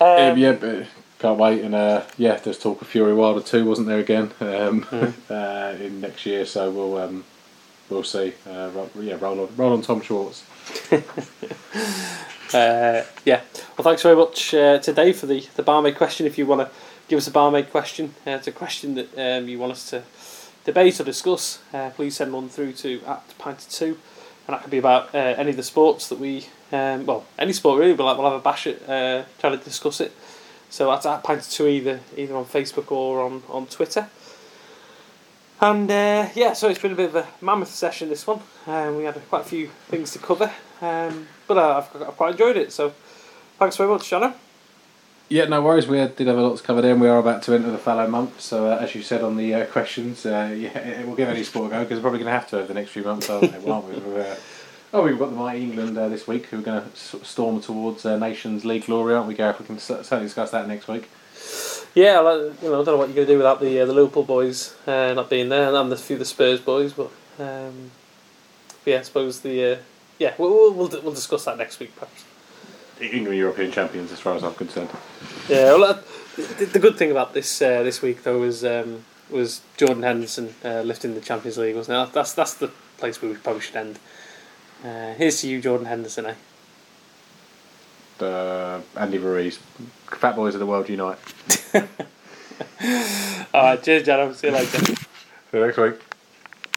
Um, 0.00 0.32
Um, 0.32 0.38
yeah, 0.38 0.52
but 0.52 0.86
can't 1.20 1.38
wait. 1.38 1.62
And 1.62 1.74
uh, 1.74 2.04
yeah, 2.16 2.36
there's 2.36 2.58
talk 2.58 2.82
of 2.82 2.88
Fury 2.88 3.14
Wilder 3.14 3.42
two, 3.42 3.64
wasn't 3.64 3.88
there 3.88 3.98
again? 3.98 4.32
Um, 4.40 4.86
uh, 5.30 5.76
in 5.78 6.00
next 6.00 6.26
year, 6.26 6.44
so 6.46 6.70
we'll 6.70 6.98
um, 6.98 7.24
we'll 7.88 8.02
see. 8.02 8.34
Uh, 8.46 8.70
ro- 8.74 8.90
yeah, 8.98 9.16
roll 9.20 9.40
on, 9.40 9.56
roll 9.56 9.72
on 9.72 9.82
Tom 9.82 10.00
Schwarz. 10.00 10.42
Uh, 12.52 13.04
yeah. 13.24 13.42
Well, 13.76 13.84
thanks 13.84 14.02
very 14.02 14.16
much 14.16 14.52
uh, 14.54 14.78
to 14.78 15.12
for 15.14 15.26
the, 15.26 15.46
the 15.54 15.62
barmaid 15.62 15.96
question. 15.96 16.26
If 16.26 16.36
you 16.36 16.46
want 16.46 16.62
to 16.62 16.74
give 17.08 17.16
us 17.16 17.28
a 17.28 17.30
barmaid 17.30 17.70
question, 17.70 18.14
uh, 18.26 18.30
it's 18.30 18.48
a 18.48 18.52
question 18.52 18.94
that 18.96 19.16
um, 19.16 19.48
you 19.48 19.58
want 19.58 19.72
us 19.72 19.88
to 19.90 20.02
debate 20.64 21.00
or 21.00 21.04
discuss, 21.04 21.60
uh, 21.72 21.90
please 21.90 22.16
send 22.16 22.32
one 22.32 22.48
through 22.48 22.72
to 22.72 23.00
at 23.06 23.22
pint 23.38 23.66
two, 23.70 23.98
and 24.46 24.54
that 24.54 24.62
could 24.62 24.70
be 24.70 24.78
about 24.78 25.14
uh, 25.14 25.18
any 25.18 25.50
of 25.50 25.56
the 25.56 25.62
sports 25.62 26.08
that 26.08 26.18
we, 26.18 26.46
um, 26.72 27.06
well, 27.06 27.24
any 27.38 27.52
sport 27.52 27.78
really. 27.78 27.94
But 27.94 28.04
like 28.04 28.18
we'll 28.18 28.30
have 28.30 28.40
a 28.40 28.42
bash 28.42 28.66
at 28.66 28.88
uh, 28.88 29.24
trying 29.38 29.56
to 29.58 29.64
discuss 29.64 30.00
it. 30.00 30.12
So 30.70 30.90
that's 30.90 31.04
at 31.04 31.22
pint 31.22 31.40
of 31.40 31.50
two 31.50 31.66
either 31.66 32.00
either 32.16 32.36
on 32.36 32.44
Facebook 32.46 32.90
or 32.90 33.20
on 33.20 33.42
on 33.48 33.66
Twitter. 33.66 34.08
And 35.60 35.90
uh, 35.90 36.28
yeah, 36.34 36.54
so 36.54 36.68
it's 36.68 36.80
been 36.80 36.92
a 36.92 36.96
bit 36.96 37.10
of 37.10 37.16
a 37.16 37.28
mammoth 37.42 37.68
session 37.68 38.08
this 38.08 38.26
one. 38.26 38.40
Um, 38.66 38.96
we 38.96 39.04
had 39.04 39.20
quite 39.28 39.42
a 39.42 39.48
few 39.48 39.68
things 39.88 40.12
to 40.12 40.18
cover, 40.18 40.50
um, 40.80 41.28
but 41.46 41.58
uh, 41.58 41.78
I've, 41.78 42.02
I've 42.02 42.16
quite 42.16 42.32
enjoyed 42.32 42.56
it. 42.56 42.72
So 42.72 42.94
thanks 43.58 43.76
very 43.76 43.90
much, 43.90 44.04
Shannon. 44.04 44.32
Yeah, 45.28 45.44
no 45.44 45.60
worries. 45.60 45.86
We 45.86 45.98
did 45.98 46.26
have 46.26 46.38
a 46.38 46.42
lot 46.42 46.56
to 46.56 46.62
cover 46.62 46.80
there. 46.80 46.92
and 46.92 47.00
We 47.00 47.08
are 47.08 47.18
about 47.18 47.42
to 47.42 47.54
enter 47.54 47.70
the 47.70 47.78
fallow 47.78 48.08
month, 48.08 48.40
so 48.40 48.66
uh, 48.72 48.78
as 48.78 48.94
you 48.94 49.02
said 49.02 49.22
on 49.22 49.36
the 49.36 49.54
uh, 49.54 49.66
questions, 49.66 50.24
uh, 50.24 50.52
yeah, 50.56 51.02
we'll 51.04 51.14
give 51.14 51.28
any 51.28 51.44
sport 51.44 51.70
a 51.72 51.74
go 51.74 51.82
because 51.82 51.98
we're 51.98 52.02
probably 52.02 52.20
going 52.20 52.32
to 52.32 52.38
have 52.38 52.48
to 52.50 52.58
over 52.58 52.66
the 52.66 52.74
next 52.74 52.90
few 52.90 53.04
months, 53.04 53.28
aren't 53.28 53.42
we? 53.42 54.24
Aren't 54.92 55.06
we? 55.06 55.12
We're, 55.12 55.16
oh, 55.16 55.18
we've 55.18 55.18
got 55.18 55.30
the 55.30 55.36
mighty 55.36 55.62
England 55.62 55.96
uh, 55.98 56.08
this 56.08 56.26
week 56.26 56.46
who 56.46 56.58
are 56.58 56.62
going 56.62 56.82
to 56.82 56.88
s- 56.90 57.16
storm 57.22 57.60
towards 57.60 58.04
uh, 58.04 58.18
Nations 58.18 58.64
League 58.64 58.86
glory, 58.86 59.14
aren't 59.14 59.28
we, 59.28 59.34
Gareth? 59.34 59.60
We 59.60 59.66
can 59.66 59.78
cer- 59.78 60.02
certainly 60.02 60.24
discuss 60.26 60.50
that 60.50 60.66
next 60.66 60.88
week. 60.88 61.08
Yeah, 61.94 62.18
like, 62.20 62.62
you 62.62 62.68
know, 62.68 62.80
I 62.80 62.84
don't 62.84 62.86
know 62.86 62.96
what 62.96 63.08
you're 63.08 63.16
going 63.16 63.26
to 63.26 63.32
do 63.34 63.36
without 63.38 63.60
the 63.60 63.80
uh, 63.80 63.86
the 63.86 63.92
Liverpool 63.92 64.22
boys 64.24 64.74
uh, 64.86 65.12
not 65.14 65.28
being 65.30 65.48
there, 65.48 65.74
and 65.74 65.92
the 65.92 65.96
few 65.96 66.14
of 66.16 66.20
the 66.20 66.24
Spurs 66.24 66.60
boys. 66.60 66.92
But 66.92 67.10
um, 67.38 67.90
yeah, 68.84 68.98
I 68.98 69.02
suppose 69.02 69.40
the 69.40 69.72
uh, 69.72 69.76
yeah 70.18 70.34
we'll, 70.38 70.50
we'll 70.50 70.72
we'll 70.88 71.02
we'll 71.02 71.12
discuss 71.14 71.44
that 71.46 71.58
next 71.58 71.80
week 71.80 71.94
perhaps. 71.96 72.24
England 73.00 73.38
European 73.38 73.72
champions, 73.72 74.12
as 74.12 74.20
far 74.20 74.34
as 74.36 74.44
I'm 74.44 74.54
concerned. 74.54 74.90
Yeah, 75.48 75.72
well, 75.72 75.84
uh, 75.84 75.98
the, 76.36 76.66
the 76.66 76.78
good 76.78 76.96
thing 76.98 77.10
about 77.10 77.32
this 77.34 77.60
uh, 77.62 77.82
this 77.82 78.02
week 78.02 78.22
though 78.22 78.38
was 78.38 78.64
um, 78.64 79.04
was 79.30 79.62
Jordan 79.76 80.02
Henderson 80.02 80.54
uh, 80.64 80.82
lifting 80.82 81.14
the 81.14 81.20
Champions 81.20 81.58
League, 81.58 81.74
wasn't 81.76 82.08
it? 82.08 82.12
That's 82.12 82.34
that's 82.34 82.54
the 82.54 82.68
place 82.98 83.20
where 83.22 83.32
we 83.32 83.36
probably 83.38 83.62
should 83.62 83.76
end 83.76 83.98
Uh, 84.84 85.12
here's 85.14 85.40
to 85.42 85.48
you, 85.48 85.60
Jordan 85.60 85.86
Henderson. 85.86 86.26
Eh? 86.26 86.34
Uh, 88.24 88.80
Andy 88.96 89.18
Ruiz. 89.18 89.58
Fat 90.06 90.36
boys 90.36 90.54
of 90.54 90.60
the 90.60 90.66
world 90.66 90.88
unite. 90.88 91.18
All 93.54 93.62
right, 93.62 93.82
cheers, 93.82 94.02
Jano. 94.06 94.34
See 94.34 94.48
you 94.48 94.52
later. 94.52 94.78
See 94.78 94.96
you 95.52 95.66
next 95.66 95.76
week. 95.76 96.09